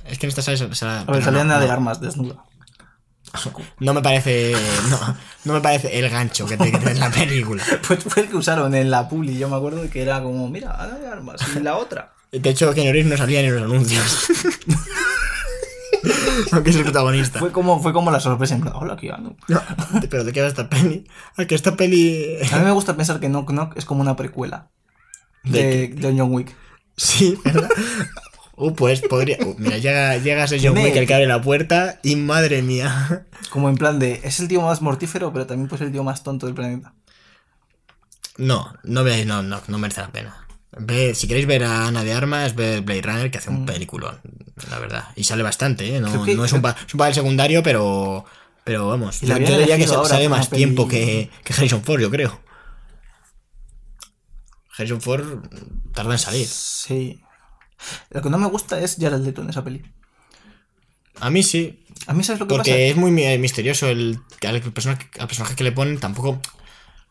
es 0.06 0.18
que 0.18 0.26
en 0.26 0.30
esta 0.30 0.42
sale, 0.42 0.56
sale- 0.56 1.04
A 1.06 1.12
ver, 1.12 1.22
sale 1.24 1.44
no, 1.44 1.60
de 1.60 1.70
Armas 1.70 2.00
desnuda. 2.00 2.44
no 3.80 3.94
me 3.94 4.02
parece, 4.02 4.54
no, 4.90 5.16
no 5.44 5.52
me 5.54 5.60
parece 5.60 5.98
el 5.98 6.08
gancho 6.08 6.46
que 6.46 6.56
da 6.56 6.66
en 6.66 6.98
la 7.00 7.10
película. 7.12 7.62
Pues 7.86 8.02
fue 8.04 8.22
el 8.22 8.28
que 8.28 8.36
usaron 8.36 8.74
en 8.74 8.90
la 8.90 9.08
publi, 9.08 9.36
yo 9.38 9.48
me 9.48 9.56
acuerdo 9.56 9.88
que 9.90 10.02
era 10.02 10.22
como, 10.22 10.48
mira, 10.48 10.76
de 11.00 11.06
Armas. 11.08 11.40
Y 11.56 11.60
la 11.60 11.76
otra. 11.76 12.12
De 12.32 12.48
hecho, 12.50 12.72
Keanu 12.72 12.92
Reeves 12.92 13.10
no 13.10 13.16
salía 13.16 13.40
ni 13.42 13.48
en 13.48 13.54
los 13.56 13.64
anuncios. 13.64 14.26
Aunque 16.52 16.70
es 16.70 16.76
el 16.76 16.82
protagonista. 16.82 17.38
Fue 17.38 17.52
como, 17.52 17.80
fue 17.80 17.92
como 17.92 18.10
la 18.10 18.20
sorpresa 18.20 18.54
en 18.54 18.62
plan, 18.62 18.74
hola. 18.76 18.96
No, 19.18 19.36
pero 20.08 20.24
¿de 20.24 20.32
qué 20.32 20.40
va 20.40 20.48
esta 20.48 20.68
peli? 20.68 21.06
A 21.36 21.44
que 21.44 21.54
esta 21.54 21.76
peli... 21.76 22.36
A 22.52 22.58
mí 22.58 22.64
me 22.64 22.72
gusta 22.72 22.96
pensar 22.96 23.20
que 23.20 23.28
Knock 23.28 23.50
Knock 23.50 23.76
es 23.76 23.84
como 23.84 24.00
una 24.00 24.16
precuela 24.16 24.70
de, 25.44 25.88
de 25.88 26.14
John 26.16 26.32
Wick. 26.32 26.54
Sí, 26.96 27.38
¿verdad? 27.44 27.70
Uh, 28.60 28.74
pues 28.74 29.00
podría... 29.00 29.38
uh, 29.40 29.54
mira, 29.56 29.78
llega, 29.78 30.18
llega 30.18 30.44
ese 30.44 30.60
John 30.62 30.76
Wick 30.76 30.94
el 30.94 31.06
que 31.06 31.14
abre 31.14 31.26
la 31.26 31.40
puerta 31.40 31.98
y 32.02 32.16
madre 32.16 32.60
mía. 32.60 33.26
Como 33.48 33.70
en 33.70 33.76
plan 33.76 33.98
de, 33.98 34.20
es 34.22 34.38
el 34.38 34.48
tío 34.48 34.60
más 34.60 34.82
mortífero, 34.82 35.32
pero 35.32 35.46
también 35.46 35.66
pues 35.66 35.80
el 35.80 35.90
tío 35.90 36.04
más 36.04 36.22
tonto 36.22 36.44
del 36.44 36.54
planeta. 36.54 36.92
No, 38.36 38.74
no 38.84 39.02
veáis, 39.02 39.24
no, 39.24 39.42
no, 39.42 39.62
no 39.66 39.78
merece 39.78 40.02
la 40.02 40.12
pena. 40.12 40.46
Ve- 40.78 41.14
si 41.14 41.26
queréis 41.26 41.46
ver 41.46 41.64
a 41.64 41.88
Ana 41.88 42.04
de 42.04 42.12
Armas, 42.12 42.54
ve 42.54 42.80
Blade 42.80 43.02
Runner, 43.02 43.30
que 43.30 43.38
hace 43.38 43.50
un 43.50 43.66
peliculón, 43.66 44.20
la 44.70 44.78
verdad. 44.78 45.08
Y 45.16 45.24
sale 45.24 45.42
bastante, 45.42 45.96
¿eh? 45.96 46.00
No, 46.00 46.08
Mm. 46.08 46.24
Que- 46.24 46.34
no 46.36 46.44
es, 46.44 46.52
un 46.52 46.64
es 46.64 46.94
un 46.94 46.98
papel 46.98 47.14
secundario, 47.14 47.62
pero... 47.62 48.24
Pero 48.62 48.88
vamos, 48.88 49.20
yo, 49.20 49.28
la 49.28 49.34
yo 49.38 49.40
diría 49.46 49.56
que 49.56 49.72
elegido 49.72 49.88
sa- 49.94 49.96
ahora 49.96 50.08
sale 50.10 50.28
para 50.28 50.38
más 50.38 50.50
tiempo 50.50 50.86
que, 50.86 51.30
que 51.44 51.52
Harrison 51.54 51.82
Ford, 51.82 52.00
yo 52.00 52.10
creo. 52.10 52.40
Harrison 54.76 55.00
Ford 55.00 55.44
tarda 55.92 56.12
en 56.12 56.18
salir. 56.18 56.46
Sí. 56.46 57.20
Lo 58.10 58.22
que 58.22 58.30
no 58.30 58.38
me 58.38 58.46
gusta 58.46 58.78
es 58.80 58.96
Jared 59.00 59.20
Leto 59.20 59.42
en 59.42 59.50
esa 59.50 59.64
peli. 59.64 59.82
A 61.20 61.30
mí 61.30 61.42
sí, 61.42 61.84
A 62.06 62.12
mí, 62.14 62.22
¿sabes 62.22 62.40
lo 62.40 62.46
que 62.46 62.54
porque 62.54 62.70
pasa? 62.70 62.82
es 62.82 62.96
muy 62.96 63.10
mi- 63.10 63.36
misterioso 63.38 63.88
el, 63.88 64.20
al, 64.46 64.60
personaje, 64.72 65.08
al 65.18 65.26
personaje 65.26 65.54
que 65.56 65.64
le 65.64 65.72
ponen, 65.72 65.98
tampoco, 65.98 66.40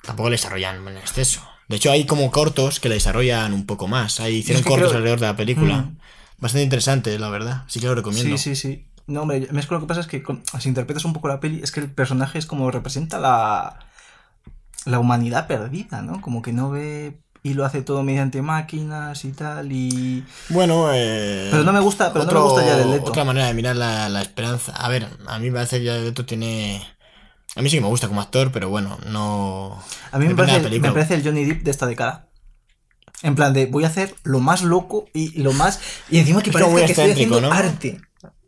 tampoco 0.03 0.29
le 0.29 0.35
desarrollan 0.35 0.87
en 0.87 0.97
exceso. 0.97 1.41
De 1.69 1.75
hecho, 1.77 1.91
hay 1.91 2.05
como 2.05 2.29
cortos 2.31 2.79
que 2.81 2.89
le 2.89 2.95
desarrollan 2.95 3.53
un 3.53 3.65
poco 3.65 3.87
más. 3.87 4.19
Hay, 4.19 4.35
hicieron 4.37 4.59
Es 4.59 4.65
que 4.65 4.69
cortos 4.69 4.89
creo- 4.89 4.97
alrededor 4.97 5.19
de 5.21 5.27
la 5.27 5.35
película. 5.37 5.77
Mm. 5.77 5.97
Bastante 6.39 6.63
interesante, 6.63 7.17
la 7.19 7.29
verdad. 7.29 7.63
Sí 7.67 7.79
que 7.79 7.85
lo 7.85 7.95
recomiendo. 7.95 8.37
Sí, 8.37 8.55
sí, 8.55 8.55
sí. 8.55 8.85
No, 9.07 9.21
hombre, 9.21 9.47
es 9.51 9.65
que 9.67 9.73
lo 9.73 9.79
que 9.79 9.85
pasa 9.87 10.01
es 10.01 10.07
que 10.07 10.21
con- 10.21 10.43
si 10.59 10.67
interpretas 10.69 11.05
un 11.05 11.13
poco 11.13 11.27
la 11.29 11.39
peli, 11.39 11.61
es 11.63 11.71
que 11.71 11.79
el 11.79 11.89
personaje 11.91 12.37
es 12.39 12.45
como 12.45 12.69
representa 12.71 13.19
la, 13.19 13.79
la 14.85 14.99
humanidad 14.99 15.47
perdida, 15.47 16.01
¿no? 16.01 16.21
Como 16.21 16.41
que 16.41 16.53
no 16.53 16.69
ve 16.69 17.19
y 17.43 17.53
lo 17.53 17.65
hace 17.65 17.81
todo 17.81 18.03
mediante 18.03 18.41
máquinas 18.41 19.23
y 19.25 19.31
tal 19.31 19.71
y... 19.71 20.25
Bueno, 20.49 20.89
eh, 20.93 21.47
Pero 21.51 21.63
no 21.63 21.71
me 21.73 21.79
gusta- 21.79 22.11
pero 22.13 22.25
no 22.25 22.31
me 22.33 22.39
gusta 22.39 22.61
Jared 22.63 22.85
Leto. 22.87 23.05
Otra 23.05 23.23
manera 23.25 23.47
de 23.47 23.53
mirar 23.53 23.75
la, 23.75 24.09
la 24.09 24.21
esperanza. 24.21 24.73
A 24.73 24.89
ver, 24.89 25.07
a 25.27 25.39
mí 25.39 25.47
me 25.47 25.53
parece 25.55 25.79
que 25.79 25.87
Jared 25.87 26.03
Leto 26.03 26.25
tiene... 26.25 26.83
A 27.55 27.61
mí 27.61 27.69
sí 27.69 27.77
que 27.77 27.81
me 27.81 27.87
gusta 27.87 28.07
como 28.07 28.21
actor, 28.21 28.51
pero 28.51 28.69
bueno, 28.69 28.97
no... 29.07 29.81
A 30.11 30.19
mí 30.19 30.25
me 30.25 30.33
de 30.33 30.35
la 30.35 30.45
parece, 30.45 30.59
película. 30.61 30.89
me 30.89 30.93
parece 30.93 31.15
el 31.15 31.23
Johnny 31.23 31.45
Depp 31.45 31.63
de 31.63 31.71
esta 31.71 31.87
década. 31.87 32.29
En 33.21 33.35
plan 33.35 33.53
de, 33.53 33.65
voy 33.65 33.83
a 33.83 33.87
hacer 33.87 34.15
lo 34.23 34.39
más 34.39 34.61
loco 34.61 35.07
y 35.13 35.41
lo 35.41 35.51
más... 35.51 35.79
Y 36.09 36.19
encima 36.19 36.41
que 36.41 36.51
como 36.51 36.71
parece 36.71 36.85
que 36.85 36.91
estoy 36.91 37.11
haciendo 37.11 37.41
¿no? 37.41 37.51
arte. 37.51 37.99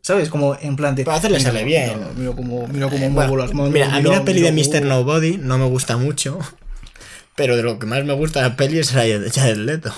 ¿Sabes? 0.01 0.29
Como 0.29 0.55
en 0.55 0.75
plan 0.75 0.95
de... 0.95 1.03
Para 1.03 1.17
hacerle 1.17 1.37
mira, 1.39 1.51
sale 1.51 1.63
bien. 1.63 1.93
Mira, 1.97 2.11
mira 2.15 2.35
cómo, 2.35 2.67
mira 2.67 2.89
cómo 2.89 3.09
Bueno, 3.09 3.37
las 3.37 3.53
manos. 3.53 3.71
mira, 3.71 3.93
a 3.93 4.01
mí 4.01 4.09
la 4.09 4.23
peli 4.23 4.41
de 4.41 4.51
Mr. 4.51 4.83
Nobody 4.83 5.37
no 5.37 5.57
me 5.57 5.65
gusta 5.65 5.97
mucho, 5.97 6.39
pero 7.35 7.55
de 7.55 7.63
lo 7.63 7.79
que 7.79 7.85
más 7.85 8.03
me 8.05 8.13
gusta 8.13 8.41
de 8.41 8.49
la 8.49 8.55
peli 8.55 8.79
es 8.79 8.91
Jared 8.91 9.31
Jared 9.33 9.57
Leto. 9.57 9.93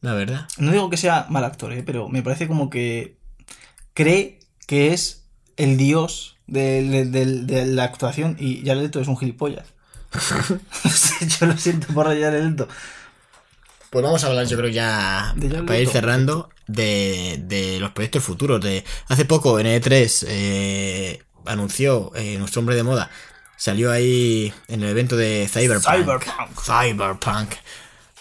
La 0.00 0.14
verdad. 0.14 0.46
No 0.58 0.70
digo 0.70 0.90
que 0.90 0.96
sea 0.96 1.26
mal 1.30 1.44
actor, 1.44 1.72
¿eh? 1.72 1.82
pero 1.84 2.08
me 2.08 2.22
parece 2.22 2.46
como 2.46 2.68
que 2.70 3.18
cree 3.94 4.38
que 4.66 4.92
es 4.92 5.26
el 5.56 5.76
dios 5.76 6.33
de, 6.46 6.82
de- 6.82 7.04
de- 7.06 7.42
de 7.42 7.66
la 7.66 7.84
actuación 7.84 8.36
y 8.38 8.62
Jared 8.64 8.82
Leto 8.82 9.00
es 9.00 9.08
un 9.08 9.16
gilipollas. 9.18 9.66
Yo 11.40 11.46
lo 11.46 11.56
siento 11.56 11.88
por 11.94 12.06
Jared 12.06 12.44
Leto. 12.44 12.68
Pues 13.90 14.02
vamos 14.04 14.24
a 14.24 14.26
hablar, 14.26 14.46
yo 14.46 14.56
creo 14.56 14.68
ya, 14.70 15.36
para 15.66 15.78
ir 15.78 15.88
cerrando, 15.88 16.50
de, 16.66 17.40
de 17.46 17.78
los 17.78 17.92
proyectos 17.92 18.24
futuros. 18.24 18.60
De 18.60 18.84
Hace 19.06 19.24
poco 19.24 19.60
en 19.60 19.66
E3 19.66 20.24
eh, 20.26 21.22
anunció 21.46 22.10
eh, 22.16 22.36
nuestro 22.38 22.58
hombre 22.58 22.74
de 22.74 22.82
moda, 22.82 23.08
salió 23.56 23.92
ahí 23.92 24.52
en 24.66 24.82
el 24.82 24.88
evento 24.88 25.16
de 25.16 25.48
Cyberpunk. 25.48 25.94
Cyberpunk. 25.94 26.60
Cyberpunk. 26.60 27.50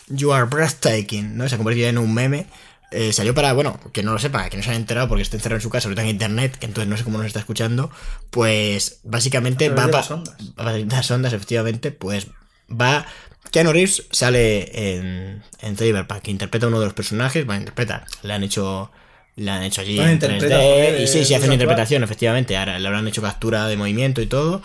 You 0.09 0.31
are 0.31 0.45
breathtaking, 0.45 1.35
¿no? 1.37 1.49
Se 1.49 1.55
ha 1.55 1.57
convertido 1.57 1.87
en 1.89 1.97
un 1.97 2.13
meme. 2.13 2.45
Eh, 2.93 3.11
salió 3.13 3.33
para, 3.33 3.53
bueno, 3.53 3.79
que 3.91 4.03
no 4.03 4.13
lo 4.13 4.19
sepa, 4.19 4.49
que 4.49 4.57
no 4.57 4.63
se 4.63 4.69
haya 4.69 4.77
enterado 4.79 5.07
porque 5.07 5.23
está 5.23 5.35
encerrado 5.37 5.57
en 5.57 5.61
su 5.61 5.69
casa, 5.69 5.87
ahorita 5.87 6.03
en 6.03 6.09
internet, 6.09 6.57
que 6.57 6.65
entonces 6.67 6.87
no 6.89 6.95
sé 6.97 7.03
cómo 7.03 7.17
nos 7.17 7.27
está 7.27 7.39
escuchando. 7.39 7.89
Pues 8.29 8.99
básicamente 9.03 9.69
va 9.69 9.87
través 9.87 10.07
pa- 10.55 10.71
de 10.73 10.85
las 10.85 11.11
ondas. 11.11 11.33
efectivamente, 11.33 11.91
pues 11.91 12.27
va. 12.69 13.05
Keanu 13.51 13.71
Reeves 13.73 14.03
sale 14.11 14.95
en, 14.95 15.43
en 15.61 15.77
Cyberpunk, 15.77 16.21
que 16.21 16.31
interpreta 16.31 16.65
a 16.65 16.69
uno 16.69 16.79
de 16.79 16.85
los 16.85 16.93
personajes, 16.93 17.45
bueno, 17.45 17.61
interpreta, 17.61 18.05
le 18.23 18.33
han 18.33 18.43
hecho. 18.43 18.91
Le 19.35 19.49
han 19.49 19.63
hecho 19.63 19.81
allí 19.81 19.99
en 19.99 20.11
interpreta, 20.11 20.45
3D. 20.45 20.61
joder, 20.61 21.01
y 21.01 21.07
sí, 21.07 21.13
sí, 21.13 21.19
hace 21.19 21.29
una 21.33 21.35
actual. 21.37 21.53
interpretación, 21.53 22.03
efectivamente. 22.03 22.55
Ahora 22.55 22.77
le 22.77 22.87
habrán 22.87 23.07
hecho 23.07 23.21
captura 23.23 23.67
de 23.67 23.75
movimiento 23.77 24.21
y 24.21 24.27
todo. 24.27 24.61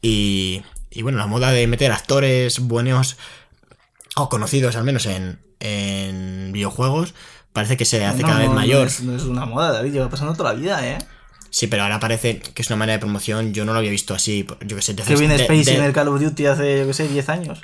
Y, 0.00 0.62
y 0.90 1.02
bueno, 1.02 1.18
la 1.18 1.26
moda 1.26 1.50
de 1.50 1.66
meter 1.66 1.92
actores 1.92 2.60
buenos 2.60 3.18
o 4.14 4.30
conocidos 4.30 4.74
al 4.76 4.84
menos 4.84 5.04
en, 5.04 5.38
en 5.60 6.50
videojuegos 6.52 7.12
parece 7.56 7.76
que 7.76 7.84
se 7.84 8.04
hace 8.04 8.22
No, 8.22 8.28
cada 8.28 8.38
vez 8.40 8.48
no 8.50 8.54
mayor. 8.54 8.86
es- 8.86 9.00
No 9.02 9.16
es, 9.16 9.24
una 9.24 9.44
moda, 9.46 9.72
David, 9.72 9.92
lleva 9.92 10.08
pasando 10.08 10.34
toda 10.34 10.52
la 10.54 10.60
vida, 10.60 10.86
¿eh? 10.86 10.98
Sí, 11.50 11.66
pero 11.66 11.82
ahora 11.84 11.98
parece 11.98 12.38
que 12.38 12.62
es 12.62 12.68
una 12.68 12.76
manera 12.76 12.94
de 12.94 13.00
promoción. 13.00 13.52
Yo 13.54 13.64
no 13.64 13.72
lo 13.72 13.78
había 13.78 13.90
visto 13.90 14.14
así. 14.14 14.46
Yo 14.66 14.76
que 14.76 14.82
sé, 14.82 14.94
de- 14.94 15.02
Que 15.02 15.16
viene 15.16 15.34
Space 15.36 15.64
de- 15.72 15.76
en 15.78 15.84
el 15.84 15.92
Call 15.92 16.08
of 16.08 16.20
Duty 16.20 16.46
hace, 16.46 16.78
yo 16.80 16.86
qué 16.86 16.92
sé, 16.94 17.08
10 17.08 17.28
años. 17.28 17.60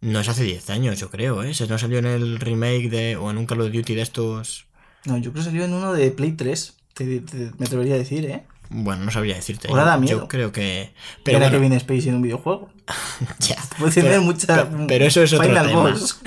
No 0.00 0.20
es 0.20 0.28
hace 0.28 0.42
10 0.44 0.68
años, 0.70 0.98
yo 0.98 1.10
creo, 1.10 1.42
¿eh? 1.42 1.54
Se 1.54 1.66
no 1.66 1.78
salió 1.78 1.98
en 1.98 2.06
el 2.06 2.38
remake 2.40 2.88
de. 2.90 3.16
o 3.16 3.30
en 3.30 3.38
un 3.38 3.46
Call 3.46 3.60
of 3.60 3.72
Duty 3.72 3.94
de 3.94 4.02
estos. 4.02 4.66
No, 5.04 5.16
yo 5.18 5.30
creo 5.32 5.44
que 5.44 5.50
salió 5.50 5.64
en 5.64 5.72
uno 5.74 5.92
de 5.92 6.10
Play 6.10 6.32
3. 6.32 6.74
te- 6.94 7.20
te- 7.20 7.50
me 7.58 7.66
atrevería 7.66 7.94
a 7.94 7.98
decir, 7.98 8.24
¿eh? 8.24 8.44
Bueno, 8.70 9.04
no 9.04 9.10
sabría 9.12 9.36
decirte. 9.36 9.68
Ahora 9.68 9.84
da 9.84 9.96
miedo. 9.98 10.20
yo 10.20 10.28
creo 10.28 10.50
que. 10.50 10.92
Pero 11.22 11.38
Pero 11.38 11.50
que 11.52 11.58
viene 11.58 11.76
Space 11.76 12.08
en 12.08 12.14
un 12.16 12.22
videojuego. 12.22 12.70
ya. 13.40 13.56
Puede 13.78 13.92
tener 13.92 14.10
Pero- 14.12 14.22
mucha. 14.22 14.46
pero, 14.70 14.86
pero 14.88 15.04
eso 15.04 15.22
es 15.22 15.32
otro 15.34 15.46
Final 15.46 15.66
tema. 15.68 15.82
Boss. 15.82 16.18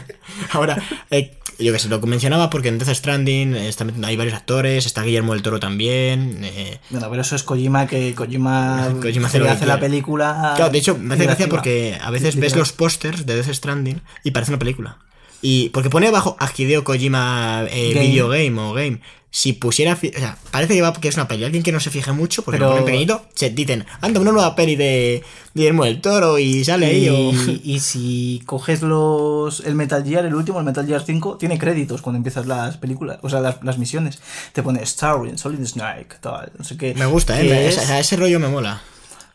Ahora, 0.52 0.82
eh, 1.10 1.38
yo 1.58 1.72
que 1.72 1.78
sé, 1.78 1.88
lo 1.88 2.00
que 2.00 2.06
mencionaba 2.06 2.50
porque 2.50 2.68
en 2.68 2.78
Death 2.78 2.94
Stranding 2.94 3.54
eh, 3.54 3.68
está 3.68 3.86
hay 4.04 4.16
varios 4.16 4.34
actores, 4.34 4.86
está 4.86 5.02
Guillermo 5.02 5.32
del 5.32 5.42
Toro 5.42 5.58
también. 5.58 6.40
eh, 6.44 6.78
Bueno, 6.90 7.08
pero 7.10 7.22
eso 7.22 7.36
es 7.36 7.42
Kojima, 7.42 7.86
que 7.86 8.14
Kojima, 8.14 8.88
Kojima 9.02 9.28
hace 9.28 9.38
la 9.66 9.80
película. 9.80 10.52
Claro, 10.56 10.70
de 10.70 10.78
hecho, 10.78 10.96
me 10.98 11.14
hace 11.14 11.24
gracia 11.24 11.48
porque 11.48 11.98
a 12.00 12.10
veces 12.10 12.36
ves 12.36 12.54
los 12.56 12.72
pósters 12.72 13.26
de 13.26 13.36
Death 13.36 13.52
Stranding 13.54 14.02
y 14.24 14.30
parece 14.32 14.50
una 14.52 14.58
película. 14.58 14.98
Y 15.42 15.68
porque 15.70 15.90
pone 15.90 16.08
abajo 16.08 16.36
a 16.40 16.50
Hideo 16.54 16.82
Kojima 16.84 17.64
eh, 17.70 17.92
Game. 17.94 18.06
Video 18.06 18.28
Game 18.28 18.58
o 18.60 18.72
Game. 18.72 19.00
Si 19.38 19.52
pusiera. 19.52 19.92
O 19.92 20.18
sea, 20.18 20.38
parece 20.50 20.72
que, 20.72 20.80
va, 20.80 20.94
que 20.94 21.08
es 21.08 21.14
una 21.16 21.28
peli. 21.28 21.44
Alguien 21.44 21.62
que 21.62 21.70
no 21.70 21.78
se 21.78 21.90
fije 21.90 22.10
mucho, 22.12 22.40
porque 22.42 22.56
Pero- 22.56 22.70
lo 22.70 22.76
ponen 22.76 22.86
pequeñito, 22.86 23.26
se 23.34 23.50
dicen, 23.50 23.84
anda, 24.00 24.18
una 24.18 24.32
nueva 24.32 24.56
peli 24.56 24.76
de 24.76 25.22
Guillermo 25.52 25.84
del 25.84 26.00
Toro 26.00 26.38
y 26.38 26.64
sale 26.64 26.86
ahí. 26.86 27.06
o- 27.10 27.32
Y, 27.32 27.60
y 27.62 27.80
si 27.80 28.42
coges 28.46 28.80
los 28.80 29.60
el 29.60 29.74
Metal 29.74 30.02
Gear, 30.02 30.24
el 30.24 30.34
último, 30.34 30.58
el 30.58 30.64
Metal 30.64 30.86
Gear 30.86 31.02
5, 31.04 31.36
tiene 31.36 31.58
créditos 31.58 32.00
cuando 32.00 32.16
empiezas 32.16 32.46
las 32.46 32.78
películas, 32.78 33.18
o 33.20 33.28
sea, 33.28 33.40
las, 33.40 33.62
las 33.62 33.76
misiones. 33.76 34.20
Te 34.54 34.62
pone 34.62 34.86
Starring, 34.86 35.36
Solid 35.36 35.62
Snake, 35.66 36.16
tal, 36.22 36.50
no 36.56 36.64
sé 36.64 36.78
qué. 36.78 36.94
Me 36.94 37.04
gusta, 37.04 37.38
¿eh? 37.38 37.68
es- 37.68 37.76
esa- 37.76 37.98
ese 38.00 38.16
rollo 38.16 38.40
me 38.40 38.48
mola. 38.48 38.80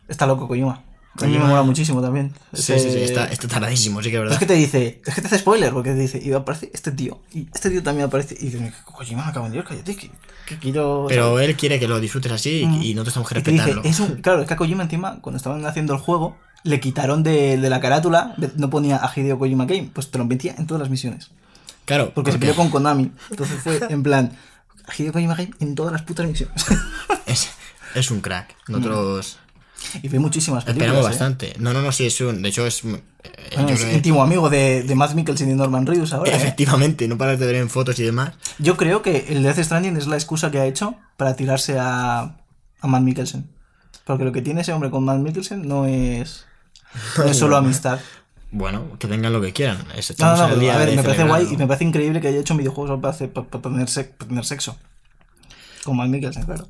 Está 0.08 0.26
loco 0.26 0.48
Kojima. 0.48 0.82
A 1.20 1.26
mí 1.26 1.34
me 1.38 1.40
mola 1.46 1.62
muchísimo 1.64 2.02
también. 2.02 2.34
Sí, 2.54 2.74
Ese- 2.74 2.80
sí, 2.80 2.92
sí, 2.92 3.04
está, 3.04 3.26
está 3.26 3.48
tardadísimo, 3.48 4.02
sí 4.02 4.10
que 4.10 4.16
es 4.16 4.20
Es 4.20 4.24
verdad. 4.24 4.40
que 4.40 4.46
te 4.46 4.54
dice, 4.54 5.02
es 5.06 5.14
que 5.14 5.22
te 5.22 5.28
hace 5.28 5.40
spoiler, 5.40 5.74
porque 5.74 5.90
te 5.92 5.98
dice, 5.98 6.22
y 6.24 6.32
aparece 6.32 6.72
este 6.74 6.92
tío, 6.94 7.20
y 7.34 7.48
este 7.54 7.70
tío 7.70 7.84
también 7.84 8.08
aparece, 8.08 8.36
y 8.40 8.46
dices, 8.46 8.74
Kojima, 8.86 9.32
cago 9.34 9.46
en 9.48 9.52
Dios, 9.52 9.66
cállate, 9.68 9.96
que, 9.96 10.10
que 10.46 10.58
quiero... 10.58 11.06
Pero 11.10 11.40
él 11.40 11.56
quiere 11.58 11.80
que 11.80 11.88
lo 11.88 12.00
disfrutes 12.00 12.32
así 12.32 12.62
y- 12.62 12.66
Mm. 12.66 12.82
y 12.84 12.94
nosotros 12.94 13.14
tenemos 13.14 13.30
que 13.30 13.42
te 13.42 13.52
dice, 13.52 13.64
respetarlo. 13.66 13.90
es 13.90 14.00
un, 14.00 14.22
claro, 14.22 14.42
es 14.42 14.48
que 14.48 14.54
a 14.54 14.58
Kojima 14.58 14.84
encima, 14.84 15.20
cuando 15.22 15.38
estaban 15.38 15.66
haciendo 15.66 15.94
el 15.94 16.00
juego, 16.00 16.38
le 16.64 16.80
quitaron 16.80 17.24
de, 17.24 17.58
de 17.58 17.70
la 17.70 17.82
carátula, 17.82 18.34
de- 18.38 18.52
no 18.56 18.70
ponía 18.70 18.98
a 18.98 19.12
Hideo 19.14 19.38
Kojima 19.38 19.66
Game, 19.66 19.90
pues 19.94 20.10
te 20.12 20.18
lo 20.18 20.26
metía 20.26 20.56
en 20.58 20.66
todas 20.66 20.80
las 20.82 20.90
misiones. 20.90 21.30
Claro, 21.86 22.14
Porque 22.16 22.32
se 22.32 22.38
peleó 22.40 22.56
con 22.56 22.70
Konami. 22.70 23.12
Entonces 23.32 23.60
fue 23.62 23.80
en 23.90 24.02
plan, 24.04 24.32
Hideo 24.98 25.12
Kojima 25.12 25.36
Game 25.36 25.52
en 25.60 25.76
todas 25.76 25.92
las 25.92 26.04
putas 26.04 26.26
misiones. 26.26 26.64
es, 27.26 27.50
es 27.96 28.12
un 28.12 28.22
crack. 28.22 28.56
Nosotros 28.70 29.40
y 30.02 30.08
ve 30.08 30.20
muchísimas 30.20 30.64
películas. 30.66 30.88
esperamos 30.88 31.06
¿eh? 31.06 31.10
bastante. 31.10 31.54
No, 31.60 31.74
no, 31.74 31.82
no, 31.82 31.92
sí, 31.92 32.06
es 32.08 32.20
un. 32.22 32.42
De 32.42 32.50
hecho, 32.50 32.66
es. 32.66 32.84
eh, 32.84 33.02
Bueno, 33.56 33.70
es 33.70 33.82
creo 33.82 33.94
íntimo 33.96 34.24
amigo 34.24 34.50
de, 34.50 34.84
de 34.84 34.96
Matt 34.96 35.14
Mikkelsen 35.14 35.50
y 35.52 35.54
Norman 35.56 35.86
Reedus 35.86 36.14
ahora. 36.14 36.32
¿eh? 36.32 36.36
Efectivamente, 36.36 37.08
no 37.08 37.18
paras 37.18 37.40
de 37.40 37.46
ver 37.46 37.56
en 37.56 37.70
fotos 37.70 38.00
y 38.00 38.04
demás. 38.04 38.34
Yo 38.60 38.78
creo 38.78 39.02
que 39.02 39.26
el 39.30 39.44
Death 39.44 39.60
Stranding 39.60 39.98
es 39.98 40.08
la 40.08 40.16
excusa 40.16 40.52
que 40.52 40.60
ha 40.60 40.66
hecho 40.66 40.96
para 41.18 41.36
tirarse 41.36 41.78
a, 41.80 42.38
a 42.82 42.88
Matt 42.88 43.02
Mikkelsen. 43.04 43.50
Porque 44.06 44.24
lo 44.24 44.32
que 44.32 44.42
tiene 44.42 44.62
ese 44.62 44.74
hombre 44.74 44.90
con 44.90 45.04
Matt 45.06 45.20
Mikkelsen 45.20 45.68
no 45.68 45.86
es, 45.86 46.46
no 47.18 47.24
es 47.26 47.38
solo 47.38 47.56
amistad. 47.58 48.00
Bueno, 48.54 48.98
que 49.00 49.08
tengan 49.08 49.32
lo 49.32 49.40
que 49.42 49.54
quieran. 49.54 49.78
Es- 49.96 50.10
No, 50.10 50.14
estamos 50.14 50.40
no, 50.40 50.48
pero, 50.50 50.60
día 50.60 50.76
a 50.76 50.78
ver, 50.80 50.96
me 50.96 51.04
parece 51.04 51.24
guay 51.24 51.48
y 51.52 51.58
me 51.58 51.68
parece 51.68 51.86
increíble 51.86 52.20
que 52.20 52.28
haya 52.28 52.40
hecho 52.40 52.54
un 52.54 52.58
videojuego 52.58 53.00
para, 53.00 53.14
hacer- 53.14 53.32
para, 53.32 53.48
para 53.48 53.62
tener 53.64 53.88
sexo. 54.46 54.78
Con 55.84 55.96
Matt 55.98 56.10
Mikkelsen, 56.10 56.44
claro. 56.44 56.68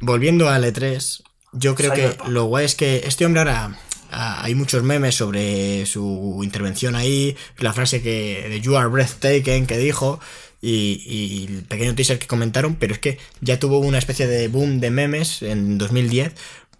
Volviendo 0.00 0.48
al 0.48 0.64
E3, 0.64 1.22
yo 1.54 1.74
creo 1.74 1.92
que 1.92 2.16
lo 2.28 2.44
guay 2.44 2.64
es 2.66 2.74
que 2.74 3.02
este 3.06 3.24
hombre 3.26 3.40
ahora. 3.40 3.78
ah, 4.10 4.40
hay 4.44 4.54
muchos 4.54 4.82
memes 4.82 5.14
sobre 5.16 5.86
su 5.86 6.40
intervención 6.42 6.94
ahí, 6.94 7.36
la 7.58 7.72
frase 7.72 8.02
que 8.02 8.46
de 8.48 8.60
You 8.60 8.76
are 8.76 8.88
breathtaking 8.88 9.66
que 9.66 9.78
dijo. 9.78 10.20
y, 10.66 11.02
y 11.06 11.46
el 11.56 11.62
pequeño 11.64 11.94
teaser 11.94 12.18
que 12.18 12.26
comentaron, 12.26 12.76
pero 12.76 12.94
es 12.94 12.98
que 12.98 13.18
ya 13.42 13.58
tuvo 13.58 13.78
una 13.80 13.98
especie 13.98 14.26
de 14.26 14.48
boom 14.48 14.80
de 14.80 14.90
memes 14.90 15.42
en 15.42 15.76
2010 15.76 16.32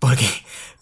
porque 0.05 0.27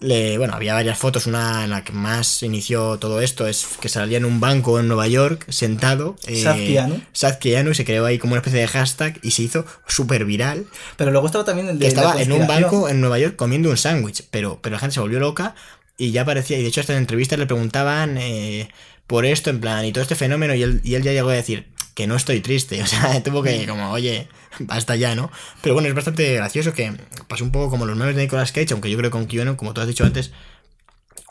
le, 0.01 0.37
bueno, 0.37 0.55
había 0.55 0.75
varias 0.75 0.99
fotos, 0.99 1.27
una 1.29 1.63
en 1.63 1.71
la 1.71 1.85
que 1.85 1.93
más 1.93 2.43
inició 2.43 2.99
todo 2.99 3.21
esto 3.21 3.47
es 3.47 3.67
que 3.81 3.89
salía 3.89 4.19
en 4.19 4.25
un 4.25 4.41
banco 4.41 4.81
en 4.81 4.89
Nueva 4.89 5.07
York 5.07 5.47
sentado. 5.49 6.17
Eh, 6.27 6.43
Sad 6.43 6.57
Keanu. 6.57 7.01
Sad 7.13 7.39
Keanu, 7.39 7.71
y 7.71 7.75
se 7.77 7.85
creó 7.85 8.05
ahí 8.05 8.19
como 8.19 8.33
una 8.33 8.41
especie 8.41 8.59
de 8.59 8.67
hashtag 8.67 9.21
y 9.23 9.31
se 9.31 9.43
hizo 9.43 9.65
súper 9.87 10.25
viral. 10.25 10.67
Pero 10.97 11.13
luego 11.13 11.27
estaba 11.27 11.45
también 11.45 11.69
el 11.69 11.79
de 11.79 11.85
Que 11.85 11.89
estaba 11.89 12.21
en 12.21 12.33
un 12.33 12.49
banco 12.49 12.89
en 12.89 13.01
Nueva 13.01 13.21
York 13.21 13.37
comiendo 13.37 13.71
un 13.71 13.77
sándwich, 13.77 14.25
pero, 14.33 14.59
pero 14.61 14.75
la 14.75 14.81
gente 14.81 14.95
se 14.95 15.01
volvió 15.01 15.21
loca 15.21 15.55
y 15.97 16.11
ya 16.11 16.25
parecía, 16.25 16.59
y 16.59 16.63
de 16.63 16.69
hecho 16.69 16.81
hasta 16.81 16.95
en 16.95 16.99
entrevistas 16.99 17.39
le 17.39 17.47
preguntaban 17.47 18.19
eh, 18.19 18.71
por 19.07 19.25
esto, 19.25 19.51
en 19.51 19.61
plan, 19.61 19.85
y 19.85 19.93
todo 19.93 20.03
este 20.03 20.17
fenómeno, 20.17 20.53
y 20.55 20.65
él, 20.65 20.81
y 20.83 20.97
él 20.97 21.05
ya 21.05 21.13
llegó 21.13 21.31
a 21.31 21.35
decir 21.35 21.69
que 21.95 22.07
no 22.07 22.17
estoy 22.17 22.41
triste, 22.41 22.83
o 22.83 22.87
sea, 22.87 23.23
tuvo 23.23 23.43
que 23.43 23.67
como, 23.67 23.91
oye, 23.91 24.29
basta 24.61 24.97
ya, 24.97 25.15
¿no? 25.15 25.31
Pero 25.63 25.75
bueno, 25.75 25.89
es 25.89 25.95
bastante 25.95 26.35
gracioso 26.35 26.73
que 26.73 26.93
pasó 27.29 27.45
un 27.45 27.53
poco 27.53 27.71
como 27.71 27.87
los 27.87 27.97
memes 27.97 28.17
de 28.17 28.23
Nicolas 28.23 28.53
Cage, 28.53 28.73
aunque 28.73 28.91
yo 28.91 28.99
creo 28.99 29.11
que 29.11 29.19
con 29.19 29.27
Keanu, 29.27 29.57
como 29.57 29.75
tú 29.75 29.81
has 29.81 29.87
dicho 29.87 30.05
antes, 30.05 30.33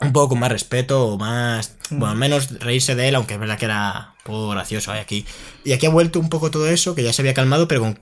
un 0.00 0.12
poco 0.12 0.30
con 0.30 0.40
más 0.40 0.50
respeto 0.50 1.06
o 1.06 1.18
más, 1.18 1.76
bueno, 1.90 2.14
menos 2.14 2.58
reírse 2.60 2.94
de 2.94 3.08
él, 3.08 3.14
aunque 3.14 3.34
es 3.34 3.40
verdad 3.40 3.58
que 3.58 3.66
era 3.66 4.14
un 4.18 4.24
poco 4.24 4.48
gracioso 4.50 4.94
¿eh? 4.94 5.00
aquí. 5.00 5.24
Y 5.64 5.72
aquí 5.72 5.86
ha 5.86 5.90
vuelto 5.90 6.18
un 6.18 6.28
poco 6.28 6.50
todo 6.50 6.68
eso, 6.68 6.94
que 6.94 7.02
ya 7.02 7.12
se 7.12 7.22
había 7.22 7.34
calmado, 7.34 7.68
pero 7.68 7.82
con, 7.82 8.00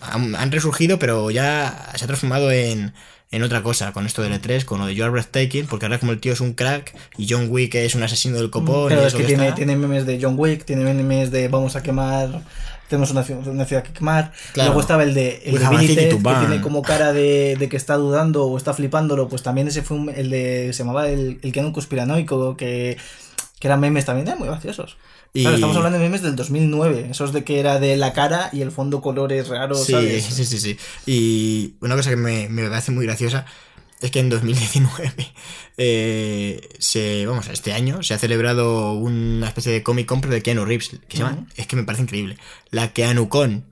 han, 0.00 0.34
han 0.34 0.52
resurgido, 0.52 0.98
pero 0.98 1.30
ya 1.30 1.90
se 1.94 2.04
ha 2.04 2.06
transformado 2.06 2.50
en, 2.50 2.94
en 3.32 3.42
otra 3.42 3.62
cosa, 3.62 3.92
con 3.92 4.06
esto 4.06 4.22
del 4.22 4.32
E3, 4.40 4.64
con 4.64 4.78
lo 4.78 4.86
de 4.86 4.94
You 4.94 5.02
Are 5.04 5.10
Breathtaking, 5.10 5.66
porque 5.66 5.86
ahora 5.86 5.98
como 5.98 6.12
el 6.12 6.20
tío 6.20 6.32
es 6.32 6.40
un 6.40 6.52
crack 6.52 6.94
y 7.18 7.26
John 7.28 7.46
Wick 7.50 7.74
es 7.74 7.94
un 7.94 8.02
asesino 8.04 8.36
del 8.36 8.50
copón. 8.50 8.88
Pero 8.88 9.02
y 9.02 9.06
es 9.06 9.14
que 9.14 9.24
tiene, 9.24 9.44
está. 9.44 9.56
tiene 9.56 9.74
memes 9.76 10.06
de 10.06 10.18
John 10.22 10.34
Wick, 10.38 10.64
tiene 10.64 10.84
memes 10.84 11.30
de 11.30 11.48
vamos 11.48 11.74
a 11.74 11.82
quemar, 11.82 12.42
tenemos 12.88 13.10
una, 13.10 13.24
ciudad- 13.24 13.46
una 13.48 13.64
ciudad 13.64 13.82
que 13.82 13.92
quemar. 13.92 14.32
Claro. 14.52 14.68
Luego 14.68 14.80
estaba 14.82 15.02
el 15.02 15.14
de 15.14 15.42
el 15.46 15.58
to 15.58 15.70
que 16.18 16.34
tiene 16.46 16.60
como 16.60 16.82
cara 16.82 17.12
de, 17.14 17.56
de 17.58 17.68
que 17.70 17.76
está 17.78 17.94
dudando 17.96 18.44
o 18.44 18.56
está 18.56 18.74
flipándolo. 18.74 19.28
Pues 19.28 19.42
también 19.42 19.66
ese 19.66 19.80
fue 19.82 19.96
un- 19.96 20.10
el 20.10 20.28
de. 20.30 20.70
Se 20.74 20.80
llamaba 20.84 21.08
el, 21.08 21.38
el 21.42 21.52
que 21.52 21.58
era 21.58 21.66
un 21.66 21.72
conspiranoico, 21.72 22.54
que, 22.56 22.98
que 23.58 23.66
eran 23.66 23.80
memes 23.80 24.04
también 24.04 24.28
eh, 24.28 24.34
muy 24.38 24.48
graciosos. 24.48 24.96
Y- 25.34 25.42
Claro, 25.42 25.56
estamos 25.56 25.76
hablando 25.76 25.98
de 25.98 26.04
memes 26.04 26.20
del 26.22 26.36
2009, 26.36 27.08
esos 27.10 27.32
de 27.32 27.42
que 27.44 27.58
era 27.58 27.78
de 27.80 27.96
la 27.96 28.12
cara 28.12 28.50
y 28.52 28.60
el 28.60 28.70
fondo 28.70 29.00
colores 29.00 29.48
raros, 29.48 29.84
Sí, 29.86 29.92
¿sabes? 29.92 30.24
sí, 30.24 30.44
sí, 30.44 30.58
sí. 30.58 30.76
Y 31.06 31.74
una 31.80 31.96
cosa 31.96 32.10
que 32.10 32.16
me, 32.16 32.48
me 32.50 32.68
parece 32.68 32.92
muy 32.92 33.06
graciosa 33.06 33.46
es 34.02 34.10
que 34.10 34.18
en 34.20 34.28
2019, 34.28 35.14
eh, 35.78 36.68
se, 36.78 37.24
vamos, 37.26 37.48
este 37.48 37.72
año 37.72 38.02
se 38.02 38.12
ha 38.14 38.18
celebrado 38.18 38.92
una 38.92 39.46
especie 39.48 39.72
de 39.72 39.82
Comic 39.82 40.06
Con 40.06 40.20
pero 40.20 40.34
de 40.34 40.42
Keanu 40.42 40.64
Reeves, 40.64 40.90
que 41.08 41.16
se 41.16 41.22
llama, 41.22 41.46
es 41.56 41.66
que 41.66 41.76
me 41.76 41.84
parece 41.84 42.02
increíble, 42.02 42.36
la 42.70 42.92
KeanuCon, 42.92 43.64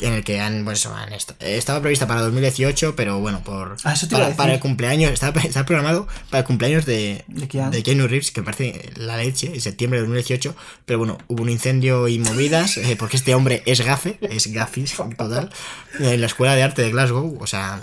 en 0.00 0.12
el 0.14 0.24
que 0.24 0.40
han, 0.40 0.64
pues, 0.64 0.86
han 0.86 1.12
esto, 1.12 1.34
estaba 1.40 1.80
prevista 1.80 2.06
para 2.06 2.20
2018, 2.22 2.94
pero 2.96 3.18
bueno, 3.18 3.42
por 3.42 3.76
Ah, 3.84 3.94
eso 3.94 4.06
te 4.08 4.14
para, 4.16 4.34
para 4.36 4.54
el 4.54 4.60
cumpleaños, 4.60 5.10
estaba, 5.12 5.40
estaba 5.42 5.66
programado 5.66 6.06
para 6.30 6.40
el 6.40 6.46
cumpleaños 6.46 6.86
de, 6.86 7.24
De 7.26 7.48
Keanu. 7.48 7.70
de 7.72 7.82
Keanu 7.82 8.06
Reeves, 8.06 8.30
que 8.30 8.40
me 8.40 8.44
parece 8.44 8.90
la 8.96 9.16
leche, 9.16 9.52
en 9.54 9.60
septiembre 9.60 9.98
de 9.98 10.06
2018, 10.06 10.54
pero 10.84 10.98
bueno, 10.98 11.18
hubo 11.28 11.42
un 11.42 11.50
incendio 11.50 12.08
y 12.08 12.18
movidas, 12.18 12.76
eh, 12.76 12.96
porque 12.98 13.16
este 13.16 13.34
hombre 13.34 13.62
es 13.66 13.80
gafe, 13.80 14.18
es 14.22 14.52
gafis 14.52 14.94
total, 15.16 15.50
en 15.98 16.20
la 16.20 16.26
Escuela 16.26 16.54
de 16.54 16.62
Arte 16.62 16.82
de 16.82 16.90
Glasgow, 16.90 17.36
o 17.40 17.46
sea, 17.46 17.82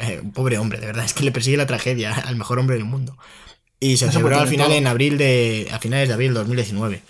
eh, 0.00 0.20
un 0.22 0.32
pobre 0.32 0.58
hombre, 0.58 0.80
de 0.80 0.86
verdad, 0.86 1.04
es 1.04 1.14
que 1.14 1.24
le 1.24 1.32
persigue 1.32 1.56
la 1.56 1.66
tragedia 1.66 2.12
al 2.14 2.36
mejor 2.36 2.58
hombre 2.58 2.76
del 2.76 2.84
mundo. 2.84 3.16
Y 3.80 3.96
se 3.98 4.06
No 4.06 4.12
celebró 4.12 4.38
al 4.38 4.48
final 4.48 4.68
todo. 4.68 4.76
en 4.76 4.86
abril 4.86 5.18
de, 5.18 5.68
a 5.72 5.78
finales 5.78 6.08
de 6.08 6.14
abril 6.14 6.32
de 6.32 6.38
2019. 6.40 7.02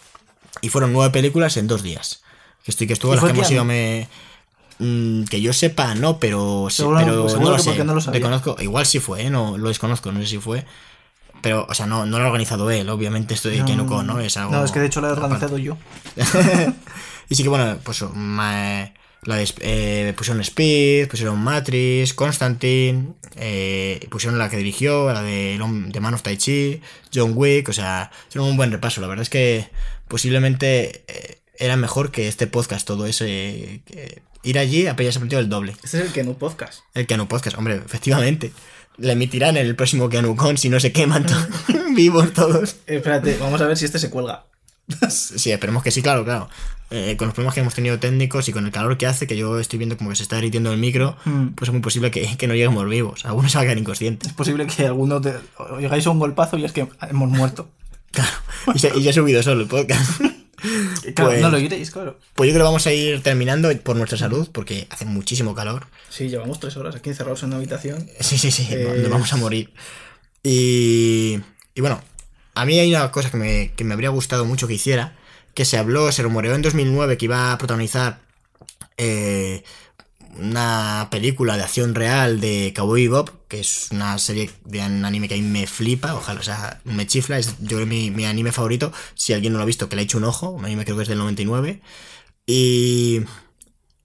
Y 0.62 0.70
fueron 0.70 0.92
nueve 0.92 1.12
películas 1.12 1.56
en 1.56 1.66
dos 1.68 1.82
días. 1.84 2.22
Que 2.64 2.70
estoy 2.72 2.86
que 2.88 2.94
estuvo 2.94 3.12
¿Y 3.12 3.16
las 3.16 3.24
que 3.24 3.30
hemos 3.30 3.50
ido 3.50 3.64
me... 3.64 4.08
mm, 4.78 5.24
que 5.24 5.40
yo 5.40 5.52
sepa, 5.52 5.94
no, 5.94 6.18
pero, 6.18 6.66
sí, 6.70 6.76
Seguro- 6.78 6.98
pero 6.98 7.28
seguro 7.28 7.50
no 7.50 7.56
lo 7.56 7.58
sé. 7.62 7.84
no 7.84 7.94
lo 7.94 8.00
igual 8.62 8.86
sí 8.86 8.98
fue, 9.00 9.22
¿eh? 9.22 9.30
no 9.30 9.56
lo 9.58 9.68
desconozco, 9.68 10.12
no 10.12 10.20
sé 10.20 10.26
si 10.26 10.38
fue. 10.38 10.64
Pero, 11.42 11.66
o 11.68 11.74
sea, 11.74 11.86
no, 11.86 12.06
no 12.06 12.18
lo 12.18 12.24
ha 12.24 12.28
organizado 12.28 12.70
él, 12.70 12.88
obviamente 12.88 13.34
esto 13.34 13.50
de 13.50 13.58
No, 13.58 14.02
¿no? 14.02 14.18
Es 14.20 14.36
algo 14.38 14.52
No, 14.52 14.64
es 14.64 14.72
que 14.72 14.80
de 14.80 14.86
hecho 14.86 15.00
lo 15.02 15.08
he 15.08 15.12
organizado 15.12 15.58
yo. 15.58 15.76
y 17.28 17.34
sí 17.34 17.42
que 17.42 17.48
bueno, 17.48 17.78
pues 17.82 18.02
ma- 18.14 18.90
la 19.22 19.36
de, 19.36 19.48
eh, 19.60 20.14
pusieron 20.16 20.40
Speed, 20.42 21.08
pusieron 21.08 21.38
Matrix, 21.42 22.14
Constantine, 22.14 23.08
eh, 23.36 24.06
pusieron 24.10 24.38
la 24.38 24.48
que 24.48 24.56
dirigió, 24.58 25.12
la 25.12 25.22
de, 25.22 25.58
de 25.58 26.00
Man 26.00 26.14
of 26.14 26.22
Tai 26.22 26.36
Chi, 26.36 26.80
John 27.14 27.32
Wick, 27.34 27.68
o 27.68 27.72
sea, 27.72 28.10
hicieron 28.28 28.48
un 28.50 28.56
buen 28.56 28.70
repaso. 28.70 29.00
La 29.00 29.06
verdad 29.06 29.22
es 29.22 29.30
que 29.30 29.68
posiblemente 30.08 31.04
eh, 31.08 31.38
era 31.58 31.76
mejor 31.76 32.10
que 32.10 32.28
este 32.28 32.46
podcast, 32.46 32.86
todo 32.86 33.06
ese. 33.06 33.82
que 33.86 34.22
ir 34.44 34.58
allí 34.58 34.86
apenas 34.86 35.16
aprendido 35.16 35.40
el 35.40 35.48
doble. 35.48 35.72
Este 35.82 35.98
es 35.98 36.04
el 36.06 36.12
Kenu 36.12 36.34
Podcast. 36.36 36.80
El 36.94 37.06
Keanu 37.06 37.26
Podcast, 37.28 37.56
hombre, 37.58 37.76
efectivamente. 37.84 38.52
Le 38.96 39.12
emitirán 39.12 39.56
en 39.56 39.66
el 39.66 39.74
próximo 39.74 40.08
KeanuCon 40.08 40.56
si 40.56 40.68
no 40.68 40.78
se 40.78 40.92
queman 40.92 41.26
to- 41.26 41.34
vivos 41.96 42.32
todos. 42.32 42.76
Eh, 42.86 42.96
espérate, 42.96 43.36
vamos 43.40 43.60
a 43.60 43.66
ver 43.66 43.76
si 43.76 43.84
este 43.86 43.98
se 43.98 44.10
cuelga. 44.10 44.44
Sí, 45.10 45.50
esperemos 45.50 45.82
que 45.82 45.90
sí, 45.90 46.02
claro, 46.02 46.24
claro. 46.24 46.48
Eh, 46.90 47.16
con 47.16 47.26
los 47.26 47.34
problemas 47.34 47.54
que 47.54 47.60
hemos 47.60 47.74
tenido 47.74 47.98
técnicos 47.98 48.48
y 48.48 48.52
con 48.52 48.66
el 48.66 48.70
calor 48.70 48.98
que 48.98 49.06
hace, 49.06 49.26
que 49.26 49.36
yo 49.36 49.58
estoy 49.58 49.78
viendo 49.78 49.96
como 49.96 50.10
que 50.10 50.16
se 50.16 50.22
está 50.22 50.36
derritiendo 50.36 50.70
el 50.72 50.78
micro, 50.78 51.16
Mm. 51.24 51.48
pues 51.54 51.68
es 51.68 51.72
muy 51.72 51.80
posible 51.80 52.10
que, 52.10 52.36
que 52.36 52.46
no 52.46 52.54
lleguemos 52.54 52.88
vivos. 52.88 53.24
Algunos 53.24 53.56
a 53.56 53.62
quedar 53.62 53.78
inconscientes. 53.78 54.28
Es 54.28 54.34
posible 54.34 54.66
que 54.66 54.86
alguno 54.86 55.20
te, 55.20 55.32
llegáis 55.80 56.06
a 56.06 56.10
un 56.10 56.18
golpazo 56.18 56.58
y 56.58 56.64
es 56.66 56.72
que 56.72 56.86
hemos 57.08 57.30
muerto. 57.30 57.68
Claro. 58.12 58.30
Y, 58.74 58.78
se- 58.78 58.92
y 58.96 59.02
ya 59.02 59.10
he 59.10 59.14
subido 59.14 59.42
solo 59.42 59.62
el 59.62 59.66
podcast. 59.68 60.20
Claro, 61.14 61.30
Pues- 61.30 61.40
no 61.42 61.50
lo 61.50 61.58
iréis, 61.58 61.90
claro. 61.90 62.18
Pues 62.34 62.48
yo 62.48 62.54
creo 62.54 62.62
que 62.64 62.68
vamos 62.68 62.86
a 62.86 62.92
ir 62.92 63.22
terminando 63.22 63.70
por 63.82 63.96
nuestra 63.96 64.16
salud, 64.18 64.48
porque 64.52 64.86
hace 64.90 65.04
muchísimo 65.04 65.54
calor. 65.54 65.86
Sí, 66.10 66.28
llevamos 66.28 66.60
tres 66.60 66.76
horas 66.76 66.94
aquí 66.96 67.10
encerrados 67.10 67.42
en 67.42 67.48
una 67.48 67.56
habitación. 67.56 68.08
Sí, 68.20 68.38
sí, 68.38 68.50
sí, 68.50 68.66
Eh, 68.70 68.98
nos 69.02 69.10
vamos 69.10 69.32
a 69.32 69.36
morir. 69.36 69.72
Y, 70.42 71.40
y 71.74 71.80
bueno, 71.80 72.02
a 72.54 72.64
mí 72.64 72.78
hay 72.78 72.94
una 72.94 73.10
cosa 73.10 73.30
que 73.30 73.36
me, 73.36 73.72
que 73.76 73.84
me 73.84 73.94
habría 73.94 74.10
gustado 74.10 74.44
mucho 74.44 74.66
que 74.68 74.74
hiciera, 74.74 75.16
que 75.54 75.64
se 75.64 75.78
habló, 75.78 76.10
se 76.12 76.22
rumoreó 76.22 76.54
en 76.54 76.62
2009 76.62 77.16
que 77.16 77.24
iba 77.26 77.52
a 77.52 77.58
protagonizar 77.58 78.20
eh, 78.96 79.64
una 80.38 81.08
película 81.10 81.56
de 81.56 81.62
acción 81.62 81.94
real 81.94 82.40
de 82.40 82.72
Cowboy 82.74 83.08
Bob, 83.08 83.32
que 83.48 83.60
es 83.60 83.88
una 83.90 84.18
serie 84.18 84.50
de 84.64 84.80
un 84.80 85.04
anime 85.04 85.28
que 85.28 85.34
a 85.34 85.36
mí 85.36 85.42
me 85.42 85.66
flipa, 85.66 86.14
ojalá, 86.14 86.40
o 86.40 86.42
sea, 86.42 86.80
me 86.84 87.06
chifla, 87.06 87.38
es 87.38 87.56
yo 87.60 87.76
creo 87.76 87.86
mi, 87.86 88.10
mi 88.10 88.24
anime 88.24 88.52
favorito, 88.52 88.92
si 89.14 89.32
alguien 89.32 89.52
no 89.52 89.58
lo 89.58 89.62
ha 89.62 89.66
visto, 89.66 89.88
que 89.88 89.96
le 89.96 90.02
he 90.02 90.04
hecho 90.04 90.18
un 90.18 90.24
ojo, 90.24 90.50
un 90.50 90.64
anime 90.64 90.84
creo 90.84 90.96
que 90.96 91.02
es 91.02 91.08
del 91.08 91.18
99, 91.18 91.80
y, 92.46 93.20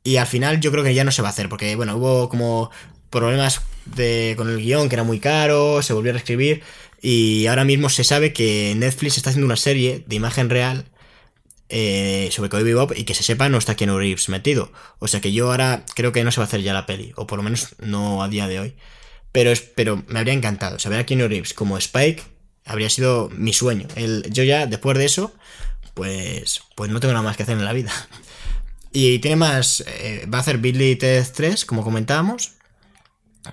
y 0.04 0.18
al 0.18 0.28
final 0.28 0.60
yo 0.60 0.72
creo 0.72 0.84
que 0.84 0.94
ya 0.94 1.04
no 1.04 1.12
se 1.12 1.22
va 1.22 1.30
a 1.30 1.32
hacer, 1.32 1.50
porque 1.50 1.76
bueno, 1.76 1.96
hubo 1.98 2.30
como 2.30 2.72
problemas 3.10 3.62
de, 3.86 4.36
con 4.38 4.50
el 4.50 4.58
guion 4.60 4.90
que 4.90 4.96
era 4.96 5.04
muy 5.04 5.20
caro, 5.20 5.82
se 5.82 5.94
volvió 5.94 6.12
a 6.12 6.14
reescribir, 6.14 6.62
y 7.02 7.48
ahora 7.48 7.64
mismo 7.64 7.90
se 7.90 8.04
sabe 8.04 8.34
que 8.34 8.74
Netflix 8.76 9.18
está 9.18 9.30
haciendo 9.30 9.46
una 9.46 9.56
serie 9.56 10.04
de 10.06 10.16
imagen 10.16 10.50
real 10.50 10.86
eh, 11.70 12.30
sobre 12.32 12.50
Cowboy 12.50 12.64
Bebop 12.66 12.94
y 12.98 13.04
que 13.04 13.14
se 13.14 13.24
sepa 13.24 13.48
no 13.50 13.58
está 13.58 13.76
Keanu 13.76 13.98
Reeves 13.98 14.30
metido. 14.30 14.72
O 15.00 15.08
sea 15.08 15.22
que 15.22 15.32
yo 15.32 15.52
ahora 15.52 15.86
creo 15.96 16.12
que 16.12 16.24
no 16.24 16.32
se 16.32 16.40
va 16.40 16.46
a 16.46 16.48
hacer 16.48 16.62
ya 16.62 16.74
la 16.74 16.86
peli, 16.86 17.14
o 17.16 17.28
por 17.28 17.38
lo 17.38 17.44
menos 17.44 17.76
no 17.80 18.24
a 18.24 18.30
día 18.30 18.48
de 18.48 18.60
hoy. 18.60 18.76
Pero, 19.32 19.54
pero 19.76 20.04
me 20.08 20.20
habría 20.20 20.34
encantado. 20.34 20.80
Saber 20.80 21.00
a 21.00 21.06
Keanu 21.06 21.28
Reeves 21.28 21.54
como 21.54 21.78
Spike 21.78 22.24
habría 22.66 22.90
sido 22.90 23.30
mi 23.30 23.54
sueño. 23.54 23.88
El, 23.96 24.26
yo 24.32 24.44
ya, 24.44 24.66
después 24.66 24.98
de 24.98 25.06
eso, 25.06 25.34
pues, 25.94 26.62
pues 26.76 26.90
no 26.92 27.00
tengo 27.00 27.14
nada 27.14 27.24
más 27.24 27.38
que 27.38 27.44
hacer 27.44 27.58
en 27.58 27.66
la 27.66 27.74
vida. 27.74 27.92
Y 28.92 29.20
tiene 29.20 29.36
más. 29.36 29.84
eh, 29.86 30.26
va 30.34 30.40
a 30.40 30.42
hacer 30.42 30.58
Billy 30.58 30.96
Ted 30.96 31.24
3, 31.32 31.64
como 31.66 31.84
comentábamos. 31.84 32.54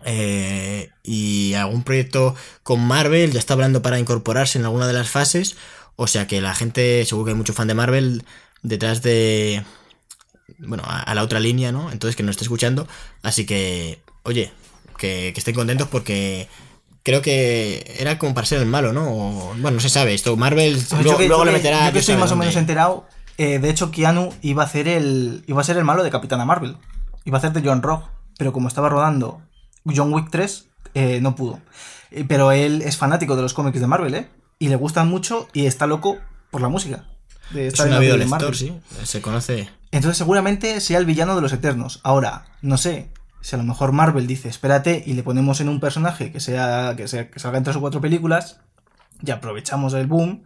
Eh, 0.05 0.91
y 1.03 1.55
algún 1.55 1.83
proyecto 1.83 2.35
con 2.63 2.81
Marvel 2.81 3.33
ya 3.33 3.39
está 3.39 3.55
hablando 3.55 3.83
para 3.83 3.99
incorporarse 3.99 4.59
en 4.59 4.65
alguna 4.65 4.87
de 4.87 4.93
las 4.93 5.11
fases. 5.11 5.57
O 5.97 6.07
sea 6.07 6.27
que 6.27 6.41
la 6.41 6.55
gente, 6.55 7.05
seguro 7.07 7.25
que 7.27 7.31
hay 7.33 7.37
mucho 7.37 7.55
fan 7.55 7.69
de 7.69 7.75
Marvel 7.75 8.25
detrás 8.63 9.03
de. 9.03 9.65
Bueno, 10.59 10.85
a, 10.87 11.01
a 11.03 11.15
la 11.15 11.23
otra 11.23 11.41
línea, 11.41 11.73
¿no? 11.73 11.91
Entonces 11.91 12.17
que 12.17 12.23
nos 12.23 12.35
esté 12.35 12.45
escuchando. 12.45 12.87
Así 13.23 13.47
que, 13.47 14.01
oye, 14.23 14.53
que, 14.99 15.33
que 15.35 15.41
estén 15.41 15.55
contentos 15.55 15.89
porque 15.89 16.49
creo 17.03 17.23
que 17.23 17.97
era 17.99 18.19
como 18.19 18.35
para 18.35 18.47
ser 18.47 18.61
el 18.61 18.67
malo, 18.67 18.93
¿no? 18.93 19.09
O- 19.11 19.49
bueno, 19.59 19.73
no 19.73 19.81
se 19.81 19.89
sabe 19.89 20.15
esto. 20.15 20.37
Marvel 20.37 20.81
luego, 21.03 21.19
que- 21.19 21.29
luego 21.29 21.45
le 21.45 21.53
meterá. 21.53 21.87
Yo 21.87 21.93
que 21.95 21.99
estoy 22.01 22.17
más 22.17 22.31
o 22.33 22.37
menos 22.37 22.57
enterado. 22.57 23.07
eh, 23.39 23.59
de 23.59 23.71
hecho, 23.71 23.91
Keanu 23.91 24.33
iba 24.43 24.63
a 24.63 24.67
hacer 24.67 24.89
el. 24.89 25.45
iba 25.47 25.61
a 25.61 25.65
ser 25.65 25.77
el 25.77 25.85
malo 25.85 26.03
de 26.05 26.11
Capitana 26.11 26.45
Marvel. 26.45 26.77
Iba 27.25 27.39
a 27.39 27.41
hacer 27.41 27.53
de 27.53 27.67
John 27.69 27.83
Rock. 27.83 28.05
Pero 28.39 28.53
como 28.53 28.69
estaba 28.69 28.89
rodando 28.91 29.41
John 29.87 30.13
Wick 30.13 30.29
3, 30.31 30.67
eh, 30.95 31.21
no 31.23 31.35
pudo. 31.35 31.59
Eh, 32.11 32.25
Pero 32.29 32.53
él 32.53 32.83
es 32.83 32.97
fanático 32.99 33.35
de 33.35 33.41
los 33.43 33.55
cómics 33.55 33.81
de 33.81 33.87
Marvel, 33.87 34.15
¿eh? 34.15 34.29
Y 34.59 34.69
le 34.69 34.77
gustan 34.77 35.09
mucho 35.09 35.49
y 35.53 35.67
está 35.67 35.87
loco 35.87 36.19
por 36.51 36.63
la 36.63 36.69
música. 36.69 37.05
De 37.51 37.69
Es 37.69 37.79
un 37.79 37.91
de 37.91 38.19
lector, 38.19 38.57
sí. 38.57 38.73
Se 39.05 39.21
conoce. 39.21 39.69
Entonces 39.93 40.19
seguramente 40.19 40.81
sea 40.81 40.99
el 40.99 41.07
villano 41.07 41.37
de 41.37 41.43
los 41.43 41.53
Eternos. 41.53 42.01
Ahora, 42.03 42.47
no 42.63 42.77
sé, 42.77 43.11
si 43.41 43.55
a 43.55 43.59
lo 43.59 43.65
mejor 43.65 43.93
Marvel 43.93 44.27
dice, 44.27 44.49
espérate, 44.49 45.03
y 45.07 45.15
le 45.15 45.23
ponemos 45.23 45.61
en 45.61 45.69
un 45.69 45.79
personaje 45.81 46.33
que 46.33 46.41
sea 46.41 46.95
que, 46.97 47.07
sea, 47.07 47.31
que 47.31 47.39
salga 47.39 47.59
en 47.59 47.65
tres 47.65 47.77
o 47.77 47.81
cuatro 47.81 48.01
películas, 48.01 48.61
y 49.23 49.31
aprovechamos 49.31 49.95
el 49.95 50.07
boom, 50.07 50.45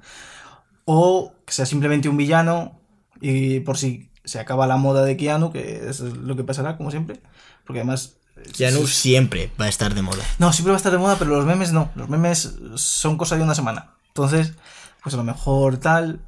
o 0.85 1.33
que 1.47 1.53
sea 1.53 1.67
simplemente 1.67 2.09
un 2.09 2.17
villano, 2.17 2.79
y 3.21 3.61
por 3.61 3.79
si 3.79 4.11
se 4.25 4.39
acaba 4.39 4.67
la 4.67 4.77
moda 4.77 5.05
de 5.05 5.17
Keanu, 5.17 5.53
que 5.53 5.89
es 5.89 6.01
lo 6.01 6.37
que 6.37 6.45
pasará, 6.45 6.77
como 6.77 6.91
siempre. 6.91 7.21
Porque 7.67 7.81
además. 7.81 8.17
Keanu 8.57 8.87
siempre 8.87 9.51
va 9.61 9.67
a 9.67 9.69
estar 9.69 9.95
de 9.95 10.03
moda. 10.03 10.23
No, 10.39 10.53
siempre 10.53 10.73
va 10.73 10.77
a 10.77 10.79
estar 10.79 10.93
de 10.93 10.99
moda, 10.99 11.17
pero 11.19 11.31
los 11.31 11.45
memes 11.45 11.73
no. 11.73 11.91
Los 11.95 12.09
memes 12.09 12.57
son 12.77 13.17
cosa 13.17 13.37
de 13.37 13.43
una 13.43 13.55
semana. 13.55 13.95
Entonces, 14.23 14.55
pues 15.03 15.15
a 15.15 15.19
lo 15.19 15.25
mejor 15.25 15.79
tal. 15.79 16.21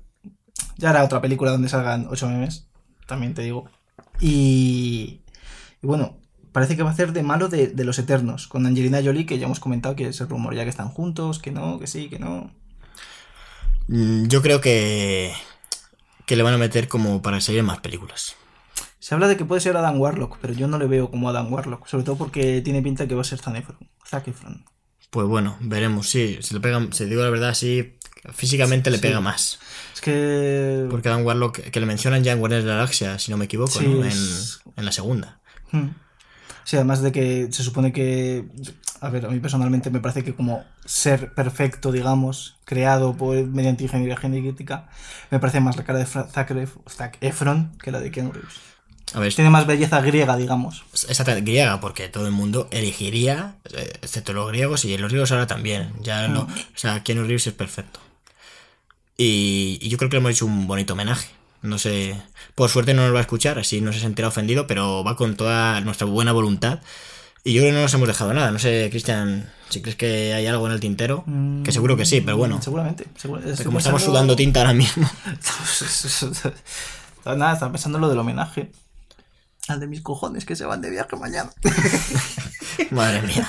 Ya 0.78 0.90
hará 0.90 1.04
otra 1.04 1.20
película 1.20 1.50
donde 1.50 1.68
salgan 1.68 2.06
ocho 2.10 2.28
memes. 2.28 2.66
También 3.06 3.34
te 3.34 3.42
digo. 3.42 3.68
Y. 4.20 5.20
Y 5.82 5.86
bueno, 5.86 6.16
parece 6.52 6.76
que 6.76 6.82
va 6.82 6.90
a 6.90 6.96
ser 6.96 7.12
de 7.12 7.22
malo 7.22 7.48
de, 7.48 7.68
de 7.68 7.84
los 7.84 7.98
Eternos. 7.98 8.48
Con 8.48 8.66
Angelina 8.66 9.02
Jolie, 9.04 9.26
que 9.26 9.38
ya 9.38 9.46
hemos 9.46 9.60
comentado 9.60 9.96
que 9.96 10.08
es 10.08 10.20
el 10.20 10.28
rumor 10.28 10.54
ya 10.54 10.64
que 10.64 10.70
están 10.70 10.88
juntos, 10.88 11.38
que 11.38 11.50
no, 11.50 11.78
que 11.78 11.86
sí, 11.86 12.08
que 12.08 12.18
no. 12.18 12.50
Mm, 13.88 14.26
Yo 14.28 14.40
creo 14.42 14.60
que. 14.60 15.32
que 16.24 16.36
le 16.36 16.42
van 16.42 16.54
a 16.54 16.58
meter 16.58 16.88
como 16.88 17.20
para 17.20 17.40
seguir 17.40 17.62
más 17.62 17.80
películas. 17.80 18.36
Se 19.00 19.14
habla 19.14 19.28
de 19.28 19.36
que 19.36 19.44
puede 19.44 19.60
ser 19.60 19.76
Adam 19.76 20.00
Warlock, 20.00 20.38
pero 20.40 20.54
yo 20.54 20.68
no 20.68 20.78
le 20.78 20.86
veo 20.86 21.10
como 21.10 21.28
Adam 21.28 21.52
Warlock. 21.52 21.86
Sobre 21.86 22.04
todo 22.04 22.16
porque 22.16 22.62
tiene 22.62 22.80
pinta 22.80 23.06
que 23.06 23.14
va 23.14 23.20
a 23.20 23.24
ser 23.24 23.40
Zac 23.40 23.56
Efron. 23.56 23.90
Zac 24.08 24.28
Efron. 24.28 24.64
Pues 25.12 25.28
bueno, 25.28 25.56
veremos, 25.60 26.08
sí. 26.08 26.38
Si 26.40 26.54
le 26.54 26.60
pegan, 26.60 26.92
si 26.92 27.04
digo 27.04 27.22
la 27.22 27.30
verdad, 27.30 27.54
sí. 27.54 27.98
Físicamente 28.32 28.90
le 28.90 28.96
Sí. 28.96 29.02
pega 29.02 29.20
más. 29.20 29.58
Es 29.94 30.00
que. 30.00 30.86
Porque 30.90 31.08
Adam 31.08 31.24
Warlock, 31.24 31.58
que 31.60 31.80
le 31.80 31.86
mencionan 31.86 32.24
ya 32.24 32.32
en 32.32 32.38
Guardianes 32.38 32.64
de 32.64 32.70
la 32.70 32.76
Galaxia, 32.78 33.18
si 33.18 33.30
no 33.30 33.36
me 33.36 33.44
equivoco, 33.44 33.78
Sí, 33.78 33.86
¿no? 33.86 34.00
En, 34.02 34.06
es- 34.10 34.60
en 34.76 34.84
la 34.84 34.92
segunda. 34.92 35.40
Hmm. 35.70 35.88
Sí, 36.64 36.76
además 36.76 37.02
de 37.02 37.12
que 37.12 37.48
se 37.50 37.62
supone 37.62 37.92
que. 37.92 38.46
A 39.00 39.10
ver, 39.10 39.26
a 39.26 39.28
mí 39.28 39.38
personalmente 39.40 39.90
me 39.90 39.98
parece 40.00 40.22
que 40.24 40.32
como 40.34 40.64
ser 40.86 41.34
perfecto, 41.34 41.90
digamos, 41.92 42.56
creado 42.64 43.14
por, 43.16 43.36
mediante 43.48 43.82
ingeniería 43.84 44.16
genética, 44.16 44.88
me 45.30 45.40
parece 45.40 45.60
más 45.60 45.76
la 45.76 45.84
cara 45.84 45.98
de 45.98 46.06
Zac, 46.06 46.50
Ef- 46.52 46.78
Zac 46.88 47.18
Efron 47.20 47.76
que 47.82 47.90
la 47.90 47.98
de 48.00 48.10
Keanu 48.12 48.30
Reeves. 48.32 48.54
A 49.14 49.20
ver, 49.20 49.34
Tiene 49.34 49.50
más 49.50 49.66
belleza 49.66 50.00
griega, 50.00 50.36
digamos. 50.36 50.84
esa 51.08 51.24
griega, 51.24 51.80
porque 51.80 52.08
todo 52.08 52.26
el 52.26 52.32
mundo 52.32 52.68
elegiría, 52.70 53.56
eh, 53.72 53.92
excepto 54.02 54.32
los 54.32 54.48
griegos, 54.48 54.84
y 54.84 54.96
los 54.96 55.10
griegos 55.10 55.32
ahora 55.32 55.46
también. 55.46 55.92
Ya 56.00 56.28
no. 56.28 56.42
O 56.42 56.48
sea, 56.78 57.02
Keanu 57.02 57.22
Reeves 57.22 57.46
es 57.46 57.52
perfecto. 57.52 58.00
Y, 59.18 59.78
y 59.82 59.88
yo 59.88 59.98
creo 59.98 60.08
que 60.10 60.16
le 60.16 60.20
hemos 60.20 60.32
hecho 60.32 60.46
un 60.46 60.66
bonito 60.66 60.94
homenaje. 60.94 61.28
No 61.60 61.78
sé. 61.78 62.20
Por 62.54 62.70
suerte 62.70 62.94
no 62.94 63.02
nos 63.04 63.14
va 63.14 63.18
a 63.18 63.22
escuchar, 63.22 63.58
así 63.58 63.80
no 63.80 63.92
se 63.92 64.00
sentirá 64.00 64.28
ofendido, 64.28 64.66
pero 64.66 65.04
va 65.04 65.16
con 65.16 65.36
toda 65.36 65.80
nuestra 65.82 66.06
buena 66.06 66.32
voluntad. 66.32 66.80
Y 67.44 67.52
yo 67.52 67.60
creo 67.62 67.72
que 67.72 67.76
no 67.76 67.82
nos 67.82 67.94
hemos 67.94 68.08
dejado 68.08 68.32
nada. 68.34 68.50
No 68.50 68.58
sé, 68.58 68.88
Cristian, 68.90 69.50
si 69.68 69.82
crees 69.82 69.96
que 69.96 70.32
hay 70.34 70.46
algo 70.46 70.66
en 70.66 70.72
el 70.72 70.80
tintero. 70.80 71.24
Que 71.64 71.72
seguro 71.72 71.96
que 71.96 72.04
sí, 72.04 72.20
pero 72.20 72.36
bueno. 72.36 72.60
Seguramente. 72.62 73.06
seguro- 73.16 73.42
Como 73.64 73.78
estamos 73.78 74.02
sudando 74.02 74.34
tinta 74.36 74.60
ahora 74.60 74.72
mismo. 74.74 75.08
Nada, 77.24 77.52
estaba 77.52 77.70
pensando 77.72 77.98
en 77.98 78.02
lo 78.02 78.08
del 78.08 78.18
homenaje. 78.18 78.70
Al 79.68 79.78
de 79.80 79.86
mis 79.86 80.00
cojones 80.02 80.44
que 80.44 80.56
se 80.56 80.64
van 80.64 80.80
de 80.80 80.90
viaje 80.90 81.14
mañana. 81.16 81.50
Madre 82.90 83.22
mía. 83.22 83.48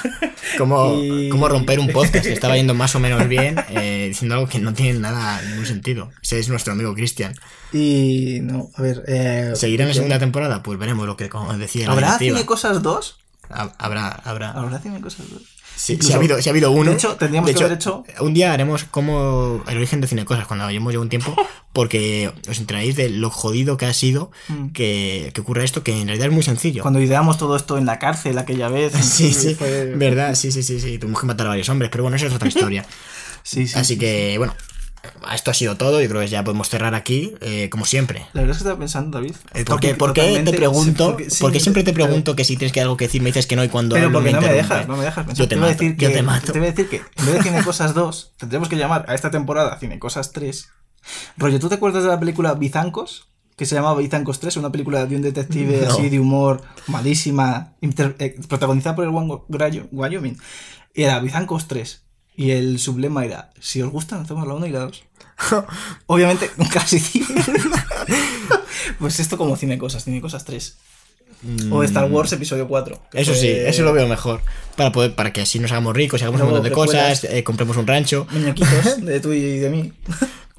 ¿Cómo, 0.57 0.93
Y- 1.01 1.29
cómo 1.29 1.47
romper 1.49 1.79
un 1.79 1.87
podcast 1.87 2.25
que 2.25 2.33
estaba 2.33 2.55
yendo 2.55 2.73
más 2.75 2.93
o 2.95 2.99
menos 2.99 3.27
bien 3.27 3.55
eh, 3.69 4.05
diciendo 4.09 4.35
algo 4.35 4.47
que 4.47 4.59
no 4.59 4.73
tiene 4.73 4.99
nada, 4.99 5.41
ningún 5.41 5.65
sentido? 5.65 6.11
Ese 6.21 6.39
es 6.39 6.49
nuestro 6.49 6.73
amigo 6.73 6.93
Cristian. 6.93 7.33
Y 7.71 8.39
no, 8.43 8.69
a 8.75 8.81
ver. 8.81 9.03
Eh, 9.07 9.53
¿Seguirá 9.55 9.83
en 9.83 9.89
la 9.89 9.93
segunda 9.95 10.19
temporada? 10.19 10.61
Pues 10.61 10.77
veremos 10.77 11.07
lo 11.07 11.17
que 11.17 11.29
como 11.29 11.51
decía 11.57 11.89
¿Habrá. 11.89 12.17
Cine 12.19 12.45
Cosas 12.45 12.83
2? 12.83 13.17
Ha- 13.49 13.73
Habrá, 13.79 14.09
habrá. 14.09 14.51
¿Habrá 14.51 14.79
Cine 14.79 15.01
Cosas 15.01 15.25
2? 15.31 15.41
Sí, 15.75 15.93
Incluso- 15.93 16.07
sí 16.09 16.13
ha 16.13 16.17
habido, 16.17 16.37
ha 16.37 16.49
habido 16.49 16.71
uno. 16.71 16.91
De 16.91 16.95
hecho, 16.97 17.15
tendríamos 17.15 17.51
que 17.51 17.59
haber 17.63 17.73
hecho- 17.77 18.03
Un 18.21 18.33
día 18.33 18.53
haremos 18.53 18.83
como 18.85 19.63
el 19.67 19.77
origen 19.77 20.01
de 20.01 20.07
Cinecosas 20.07 20.45
cuando 20.47 20.69
llevamos 20.69 20.93
ya 20.93 20.99
un 20.99 21.09
tiempo, 21.09 21.35
porque 21.73 22.31
os 22.49 22.57
enteraréis 22.59 22.95
de 22.95 23.09
lo 23.09 23.29
jodido 23.29 23.75
que 23.77 23.85
ha 23.85 23.93
sido 23.93 24.31
Mm. 24.49 24.67
que, 24.69 25.31
que 25.33 25.41
ocurra 25.41 25.63
esto, 25.63 25.83
que 25.83 25.91
en 25.99 26.07
realidad 26.07 26.27
es 26.27 26.33
muy 26.33 26.43
sencillo. 26.43 26.83
Cuando 26.83 27.01
ideamos 27.01 27.37
todo 27.37 27.55
esto 27.55 27.77
en 27.77 27.85
la 27.85 27.99
cárcel 27.99 28.37
aquella 28.37 28.69
vez. 28.69 28.93
Sí, 29.03 29.33
sí, 29.33 29.55
fue- 29.55 29.93
verdad, 29.95 30.35
sí, 30.35 30.51
sí, 30.51 30.63
sí, 30.63 30.79
sí. 30.79 30.97
Tuvimos 30.99 31.19
que 31.21 31.27
matar 31.27 31.47
a 31.47 31.49
varios 31.49 31.67
hombres, 31.69 31.89
pero 31.91 32.03
bueno, 32.03 32.15
eso 32.17 32.27
es 32.27 32.33
otra 32.33 32.47
historia. 32.77 32.85
Sí, 33.41 33.67
sí, 33.67 33.77
Así 33.77 33.93
sí, 33.95 33.99
que, 33.99 34.37
bueno, 34.37 34.53
esto 35.33 35.51
ha 35.51 35.53
sido 35.53 35.75
todo. 35.77 36.01
Yo 36.01 36.07
creo 36.09 36.21
que 36.21 36.27
ya 36.27 36.43
podemos 36.43 36.69
cerrar 36.69 36.95
aquí, 36.95 37.33
eh, 37.41 37.69
como 37.69 37.85
siempre. 37.85 38.25
La 38.33 38.41
verdad 38.41 38.51
es 38.51 38.57
que 38.57 38.63
estaba 38.63 38.79
pensando, 38.79 39.17
David. 39.19 39.35
Eh, 39.53 39.63
¿Por 39.65 39.79
qué, 39.79 39.89
Topic 39.89 39.97
por 39.97 40.13
qué 40.13 40.41
te 40.45 40.53
pregunto? 40.53 41.11
porque- 41.11 41.29
sí, 41.29 41.37
porque 41.41 41.59
siempre 41.59 41.83
te 41.83 41.93
pero- 41.93 42.05
pregunto 42.05 42.35
que 42.35 42.43
si 42.45 42.55
tienes 42.57 42.71
que 42.73 42.81
algo 42.81 42.97
que 42.97 43.05
decir, 43.05 43.21
me 43.21 43.29
dices 43.29 43.47
que 43.47 43.55
no 43.55 43.63
y 43.63 43.69
cuando 43.69 43.95
Pero 43.95 44.09
no 44.09 44.21
me 44.21 44.31
dejas, 44.33 44.87
no 44.87 44.97
me 44.97 45.03
dejas 45.03 45.25
pensar. 45.25 45.43
Yo 45.43 45.47
te 45.49 45.55
a 45.55 45.57
mato, 45.59 45.71
decir 45.73 45.97
que, 45.97 46.05
yo 46.05 46.11
te 46.11 46.23
mato. 46.23 46.51
Te 46.51 46.59
voy 46.59 46.67
a 46.67 46.71
decir 46.71 46.89
que 46.89 46.97
en 46.97 47.25
vez 47.25 47.35
de 47.35 47.43
Cine 47.43 47.63
Cosas 47.65 47.93
2, 47.93 48.33
tendremos 48.37 48.69
que 48.69 48.75
llamar 48.77 49.05
a 49.07 49.15
esta 49.15 49.29
temporada 49.31 49.77
Cine 49.79 49.99
Cosas 49.99 50.31
3. 50.31 50.69
Rollo, 51.37 51.59
¿tú 51.59 51.69
te 51.69 51.75
acuerdas 51.75 52.03
de 52.03 52.09
la 52.09 52.19
película 52.19 52.53
Bizancos? 52.53 53.27
Que 53.57 53.65
se 53.65 53.75
llamaba 53.75 53.99
Bizancos 53.99 54.39
3, 54.39 54.57
una 54.57 54.71
película 54.71 55.05
de 55.05 55.15
un 55.15 55.21
detective 55.21 55.81
No. 55.85 55.91
así 55.93 56.09
de 56.09 56.19
humor 56.19 56.61
malísima, 56.87 57.73
inter- 57.81 58.15
eh, 58.19 58.35
protagonizada 58.47 58.95
por 58.95 59.05
el 59.05 59.11
Grayo- 59.11 59.87
Wyoming. 59.91 60.37
Y 60.95 61.03
era 61.03 61.19
Bizancos 61.19 61.67
3. 61.67 62.03
Y 62.35 62.51
el 62.51 62.79
sublema 62.79 63.25
era, 63.25 63.51
si 63.59 63.81
os 63.81 63.91
gustan, 63.91 64.21
hacemos 64.21 64.47
la 64.47 64.53
1 64.55 64.67
y 64.67 64.71
la 64.71 64.79
2. 64.79 65.03
Obviamente, 66.07 66.49
casi 66.73 66.99
pues 68.99 69.19
esto 69.19 69.37
como 69.37 69.55
Cine 69.55 69.77
Cosas, 69.77 70.03
Cine 70.03 70.21
Cosas 70.21 70.45
3. 70.45 70.77
O 71.71 71.83
Star 71.83 72.09
Wars 72.09 72.31
Episodio 72.31 72.69
4. 72.69 73.01
que 73.11 73.17
Mm. 73.17 73.21
Eso 73.21 73.31
fue- 73.33 73.41
sí, 73.41 73.47
eso 73.49 73.83
lo 73.83 73.91
veo 73.91 74.07
mejor. 74.07 74.41
Para 74.77 74.93
poder, 74.93 75.13
para 75.13 75.33
que 75.33 75.41
así 75.41 75.59
nos 75.59 75.71
hagamos 75.73 75.93
ricos 75.93 76.21
y 76.21 76.23
hagamos 76.23 76.39
un 76.41 76.47
montón 76.47 76.63
de 76.63 76.71
cosas, 76.71 77.25
eh, 77.25 77.43
compremos 77.43 77.75
un 77.75 77.85
rancho. 77.85 78.25
Muñequitos 78.31 79.03
de 79.05 79.19
tú 79.19 79.33
y 79.33 79.59
de 79.59 79.69
mí. 79.69 79.91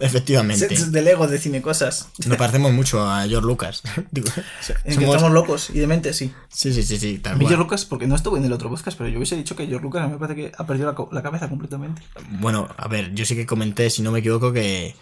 Efectivamente. 0.00 0.68
Sets 0.68 0.90
de 0.92 1.02
Lego 1.02 1.26
de 1.26 1.38
cine 1.38 1.62
cosas. 1.62 2.08
Nos 2.26 2.36
parecemos 2.36 2.72
mucho 2.72 3.06
a 3.08 3.26
George 3.26 3.46
Lucas. 3.46 3.82
Digo, 4.10 4.28
En 4.84 4.98
que 4.98 5.04
estamos 5.04 5.32
locos 5.32 5.70
y 5.70 5.78
dementes, 5.78 6.16
sí. 6.16 6.32
Sí, 6.48 6.72
sí, 6.72 6.82
sí, 6.82 6.98
sí, 6.98 7.18
tal 7.18 7.34
A 7.34 7.36
mí. 7.36 7.46
George 7.46 7.62
Lucas, 7.62 7.84
porque 7.84 8.06
no 8.06 8.16
estuvo 8.16 8.36
en 8.36 8.44
el 8.44 8.52
otro 8.52 8.68
podcast, 8.70 8.98
pero 8.98 9.08
yo 9.08 9.18
hubiese 9.18 9.36
dicho 9.36 9.54
que 9.54 9.66
George 9.66 9.84
Lucas 9.84 10.02
a 10.02 10.06
mí 10.06 10.12
me 10.14 10.18
parece 10.18 10.40
que 10.40 10.52
ha 10.56 10.66
perdido 10.66 10.92
la, 10.92 11.06
la 11.16 11.22
cabeza 11.22 11.48
completamente. 11.48 12.02
Bueno, 12.40 12.68
a 12.76 12.88
ver, 12.88 13.14
yo 13.14 13.24
sí 13.24 13.36
que 13.36 13.46
comenté, 13.46 13.88
si 13.90 14.02
no 14.02 14.10
me 14.10 14.18
equivoco, 14.18 14.52
que 14.52 14.94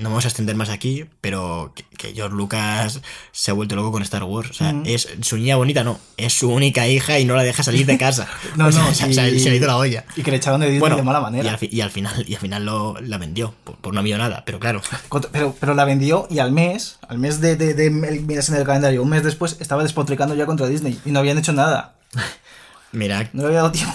no 0.00 0.08
vamos 0.10 0.24
a 0.24 0.28
extender 0.28 0.56
más 0.56 0.68
aquí, 0.68 1.04
pero 1.20 1.72
que, 1.76 1.84
que 1.96 2.12
George 2.12 2.34
Lucas 2.36 3.00
se 3.30 3.50
ha 3.50 3.54
vuelto 3.54 3.76
loco 3.76 3.92
con 3.92 4.02
Star 4.02 4.24
Wars. 4.24 4.50
O 4.50 4.54
sea, 4.54 4.74
es 4.84 5.08
su 5.22 5.36
niña 5.36 5.54
bonita, 5.56 5.84
no, 5.84 5.98
es 6.16 6.32
su 6.32 6.50
única 6.50 6.88
hija 6.88 7.18
y 7.20 7.24
no 7.24 7.36
la 7.36 7.44
deja 7.44 7.62
salir 7.62 7.86
de 7.86 7.96
casa. 7.96 8.26
No, 8.56 8.66
O 8.68 8.72
sea, 8.72 8.82
no, 8.82 8.92
se, 8.94 9.12
se- 9.14 9.30
y- 9.30 9.38
se 9.40 9.48
le 9.48 9.54
ha 9.54 9.58
ido 9.58 9.66
la 9.68 9.76
olla. 9.76 10.04
Y 10.16 10.22
que 10.22 10.30
le 10.32 10.38
echaron 10.38 10.60
de 10.60 10.66
Disney 10.66 10.80
Bueno, 10.80 10.96
de 10.96 11.02
mala 11.04 11.20
y 11.20 11.22
manera. 11.22 11.50
al, 11.52 11.58
y 11.62 11.80
al 11.80 11.90
final, 11.90 12.24
y 12.26 12.34
al 12.34 12.40
final 12.40 12.64
lo, 12.64 13.00
la 13.00 13.18
vendió 13.18 13.54
por, 13.64 13.76
por 13.76 13.92
una 13.92 14.02
millonada, 14.02 14.42
pero 14.44 14.58
claro. 14.58 14.80
Pero, 15.32 15.54
pero 15.60 15.74
la 15.74 15.84
vendió 15.84 16.26
y 16.30 16.40
al 16.40 16.50
mes, 16.52 16.98
al 17.08 17.18
mes 17.18 17.40
de, 17.40 17.54
de, 17.56 17.74
de- 17.74 17.86
el- 17.86 18.22
miras 18.22 18.48
en 18.48 18.56
el 18.56 18.64
calendario, 18.64 19.02
un 19.02 19.08
mes 19.10 19.22
después 19.22 19.56
estaba 19.60 19.82
despotricando 19.84 20.34
ya 20.34 20.46
contra 20.46 20.66
Disney 20.66 20.98
y 21.04 21.10
no 21.12 21.20
habían 21.20 21.38
hecho 21.38 21.52
nada. 21.52 21.94
Mira, 22.92 23.28
No 23.32 23.42
le 23.42 23.48
había 23.48 23.58
dado 23.58 23.72
tiempo. 23.72 23.94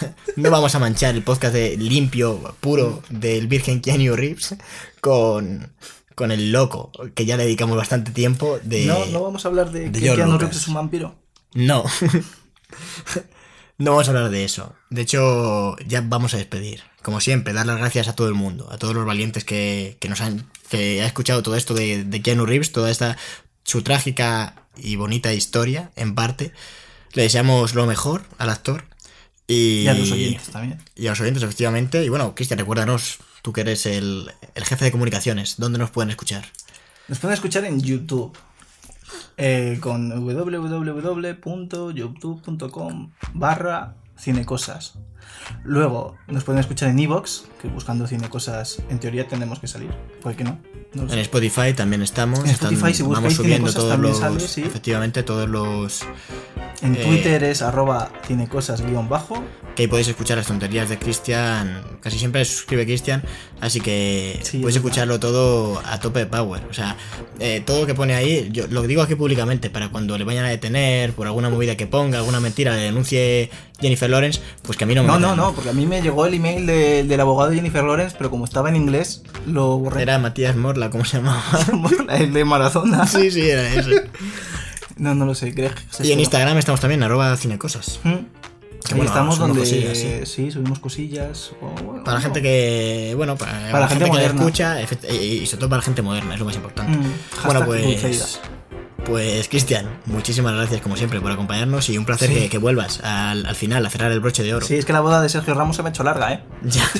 no 0.36 0.50
vamos 0.50 0.74
a 0.74 0.78
manchar 0.78 1.14
el 1.14 1.22
podcast 1.22 1.54
de 1.54 1.76
limpio, 1.76 2.54
puro, 2.60 3.02
del 3.10 3.46
Virgen 3.46 3.80
Keanu 3.80 4.16
Reeves 4.16 4.56
con, 5.00 5.72
con 6.14 6.30
el 6.30 6.52
loco, 6.52 6.92
que 7.14 7.26
ya 7.26 7.36
le 7.36 7.44
dedicamos 7.44 7.76
bastante 7.76 8.10
tiempo 8.10 8.58
de... 8.62 8.86
No, 8.86 9.06
no 9.06 9.22
vamos 9.22 9.44
a 9.44 9.48
hablar 9.48 9.70
de, 9.70 9.90
de 9.90 10.00
que 10.00 10.06
Keanu 10.06 10.32
Lucas. 10.32 10.40
Reeves 10.40 10.56
es 10.56 10.68
un 10.68 10.74
vampiro. 10.74 11.14
No. 11.54 11.84
No 13.78 13.92
vamos 13.92 14.08
a 14.08 14.10
hablar 14.10 14.30
de 14.30 14.44
eso. 14.44 14.74
De 14.90 15.02
hecho, 15.02 15.76
ya 15.86 16.00
vamos 16.00 16.34
a 16.34 16.36
despedir. 16.36 16.82
Como 17.00 17.20
siempre, 17.20 17.52
dar 17.52 17.64
las 17.64 17.78
gracias 17.78 18.08
a 18.08 18.16
todo 18.16 18.26
el 18.26 18.34
mundo, 18.34 18.68
a 18.72 18.76
todos 18.76 18.92
los 18.92 19.06
valientes 19.06 19.44
que, 19.44 19.96
que 20.00 20.08
nos 20.08 20.20
han 20.20 20.50
que 20.68 21.00
ha 21.00 21.06
escuchado 21.06 21.44
todo 21.44 21.54
esto 21.54 21.74
de, 21.74 22.02
de 22.02 22.20
Keanu 22.20 22.44
Reeves, 22.44 22.72
toda 22.72 22.90
esta 22.90 23.16
su 23.62 23.82
trágica 23.82 24.66
y 24.76 24.96
bonita 24.96 25.32
historia, 25.32 25.92
en 25.94 26.16
parte. 26.16 26.52
Le 27.12 27.22
deseamos 27.22 27.74
lo 27.74 27.86
mejor 27.86 28.22
al 28.38 28.50
actor. 28.50 28.84
Y, 29.48 29.80
Y 29.82 29.88
a 29.88 29.94
los 29.94 30.12
oyentes 30.12 30.48
también. 30.50 30.78
Y 30.94 31.06
a 31.06 31.10
los 31.10 31.20
oyentes, 31.20 31.42
efectivamente. 31.42 32.04
Y 32.04 32.08
bueno, 32.10 32.34
Cristian, 32.36 32.58
recuérdanos, 32.60 33.18
tú 33.42 33.52
que 33.52 33.62
eres 33.62 33.86
el, 33.86 34.30
el 34.54 34.64
jefe 34.64 34.84
de 34.84 34.92
comunicaciones, 34.92 35.56
¿dónde 35.58 35.78
nos 35.80 35.90
pueden 35.90 36.10
escuchar? 36.10 36.44
Nos 37.08 37.18
pueden 37.18 37.34
escuchar 37.34 37.64
en 37.64 37.80
YouTube. 37.80 38.36
eh, 39.38 39.78
con 39.80 40.10
www.youtube.com 40.10 43.10
barra 43.34 43.94
cinecosas. 44.18 44.94
Luego 45.64 46.16
nos 46.26 46.44
pueden 46.44 46.60
escuchar 46.60 46.90
en 46.90 46.98
Evox, 46.98 47.44
que 47.60 47.68
buscando 47.68 48.06
cinecosas 48.06 48.78
en 48.88 48.98
teoría 48.98 49.26
tendremos 49.26 49.58
que 49.58 49.66
salir. 49.66 49.90
¿Por 50.22 50.34
qué 50.36 50.44
no? 50.44 50.58
No 50.94 51.06
sé. 51.08 51.14
En 51.14 51.20
Spotify 51.20 51.72
también 51.74 52.02
estamos. 52.02 52.40
En 52.40 52.50
Spotify, 52.50 52.94
si 52.94 53.02
vamos 53.02 53.34
subiendo 53.34 53.68
Cinecosas, 53.68 53.74
todos 53.74 53.90
también 53.90 54.12
los. 54.12 54.20
sale, 54.20 54.40
sí. 54.40 54.62
Efectivamente, 54.62 55.22
todos 55.22 55.48
los. 55.48 56.02
En 56.82 56.94
eh, 56.94 56.98
Twitter 57.04 57.42
es 57.44 57.60
arroba 57.62 58.10
cinecosas 58.26 58.80
guion 58.82 59.08
bajo. 59.08 59.42
Que 59.74 59.82
ahí 59.82 59.88
podéis 59.88 60.08
escuchar 60.08 60.38
las 60.38 60.46
tonterías 60.46 60.88
de 60.88 60.98
Cristian. 60.98 61.82
Casi 62.00 62.18
siempre 62.18 62.44
suscribe 62.44 62.84
Cristian. 62.86 63.22
Así 63.60 63.80
que 63.80 64.40
Sí, 64.42 64.58
podéis 64.58 64.58
es 64.58 64.62
verdad. 64.62 64.76
escucharlo 64.76 65.20
todo 65.20 65.80
a 65.84 66.00
tope 66.00 66.20
de 66.20 66.26
power. 66.26 66.62
O 66.70 66.72
sea, 66.74 66.96
eh, 67.38 67.62
todo 67.64 67.80
lo 67.82 67.86
que 67.86 67.94
pone 67.94 68.14
ahí, 68.14 68.48
yo 68.52 68.66
lo 68.68 68.82
digo 68.82 69.02
aquí 69.02 69.14
públicamente, 69.14 69.70
para 69.70 69.90
cuando 69.90 70.16
le 70.16 70.24
vayan 70.24 70.44
a 70.44 70.48
detener 70.48 71.12
por 71.12 71.26
alguna 71.26 71.50
movida 71.50 71.76
que 71.76 71.86
ponga, 71.86 72.18
alguna 72.18 72.40
mentira, 72.40 72.74
le 72.74 72.82
denuncie 72.82 73.50
Jennifer 73.80 74.08
Lawrence, 74.10 74.40
pues 74.62 74.76
que 74.78 74.84
a 74.84 74.86
mí 74.86 74.94
no 74.94 75.02
me 75.02 75.08
No, 75.08 75.18
No, 75.18 75.36
no, 75.36 75.36
no, 75.48 75.52
porque 75.52 75.70
a 75.70 75.72
mí 75.72 75.86
me 75.86 76.00
llegó 76.02 76.26
el 76.26 76.34
email 76.34 76.66
de- 76.66 77.04
del 77.04 77.20
abogado 77.20 77.47
de 77.50 77.56
Jennifer 77.56 77.82
Lawrence, 77.84 78.14
pero 78.16 78.30
como 78.30 78.44
estaba 78.44 78.68
en 78.68 78.76
inglés, 78.76 79.22
lo 79.46 79.78
borré. 79.78 80.02
Era 80.02 80.18
Matías 80.18 80.56
Morla, 80.56 80.90
¿cómo 80.90 81.04
se 81.04 81.18
llamaba? 81.18 81.42
el 82.16 82.32
de 82.32 82.44
Marazona. 82.44 83.06
sí, 83.06 83.30
sí, 83.30 83.48
era 83.48 83.68
ese. 83.74 84.08
No, 84.96 85.14
no 85.14 85.26
lo 85.26 85.34
sé, 85.36 85.52
Greg. 85.52 85.72
Y 86.02 86.10
en. 86.10 86.18
Instagram 86.18 86.58
estamos 86.58 86.80
también, 86.80 87.00
arroba 87.04 87.36
cinecosas. 87.36 88.00
Mm. 88.02 88.10
Que 88.10 88.94
Ahí 88.94 88.96
bueno, 88.96 89.04
estamos 89.04 89.38
donde 89.38 89.60
cosillas, 89.60 89.96
sí. 89.96 90.20
sí. 90.24 90.50
subimos 90.50 90.80
cosillas. 90.80 91.52
o 91.60 91.68
bueno, 91.84 92.02
Para 92.02 92.16
la 92.16 92.20
gente 92.20 92.42
que, 92.42 93.12
bueno, 93.16 93.36
para, 93.36 93.52
Para 93.70 93.80
la 93.80 93.88
gente 93.88 94.04
que 94.06 94.10
moderna. 94.10 94.40
escucha, 94.40 94.80
y 94.82 95.46
sobre 95.46 95.58
todo 95.58 95.68
para 95.68 95.78
la 95.78 95.84
gente 95.84 96.02
moderna, 96.02 96.34
es 96.34 96.40
lo 96.40 96.46
más 96.46 96.56
importante. 96.56 96.96
Mm, 96.98 97.12
Bueno, 97.44 97.64
pues. 97.64 98.40
Pues 99.06 99.48
Cristian, 99.48 100.00
muchísimas 100.06 100.54
gracias 100.54 100.80
como 100.82 100.96
siempre 100.96 101.20
por 101.20 101.30
acompañarnos 101.32 101.88
y 101.88 101.96
un 101.98 102.04
placer 102.04 102.28
Sí. 102.28 102.34
que, 102.34 102.48
que 102.50 102.58
vuelvas 102.58 103.00
al, 103.02 103.46
al 103.46 103.54
final 103.54 103.84
a 103.86 103.90
cerrar 103.90 104.12
el 104.12 104.20
broche 104.20 104.42
de 104.42 104.54
oro. 104.54 104.66
Sí, 104.66 104.76
es 104.76 104.84
que 104.84 104.92
la 104.92 105.00
boda 105.00 105.22
de 105.22 105.28
Sergio 105.28 105.54
Ramos 105.54 105.76
se 105.76 105.82
me 105.82 105.88
ha 105.88 105.90
hecho 105.90 106.02
larga, 106.04 106.32
¿eh? 106.32 106.44
Ya, 106.64 106.90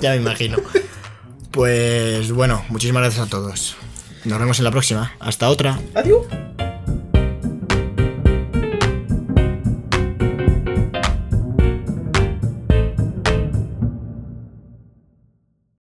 ya 0.00 0.10
me 0.10 0.16
imagino. 0.16 0.56
Pues 1.50 2.32
bueno, 2.32 2.64
muchísimas 2.68 3.02
gracias 3.02 3.26
a 3.26 3.30
todos. 3.30 3.76
Nos 4.24 4.38
vemos 4.38 4.58
en 4.58 4.64
la 4.64 4.70
próxima. 4.70 5.12
Hasta 5.20 5.48
otra. 5.48 5.78
Adiós. 5.94 6.26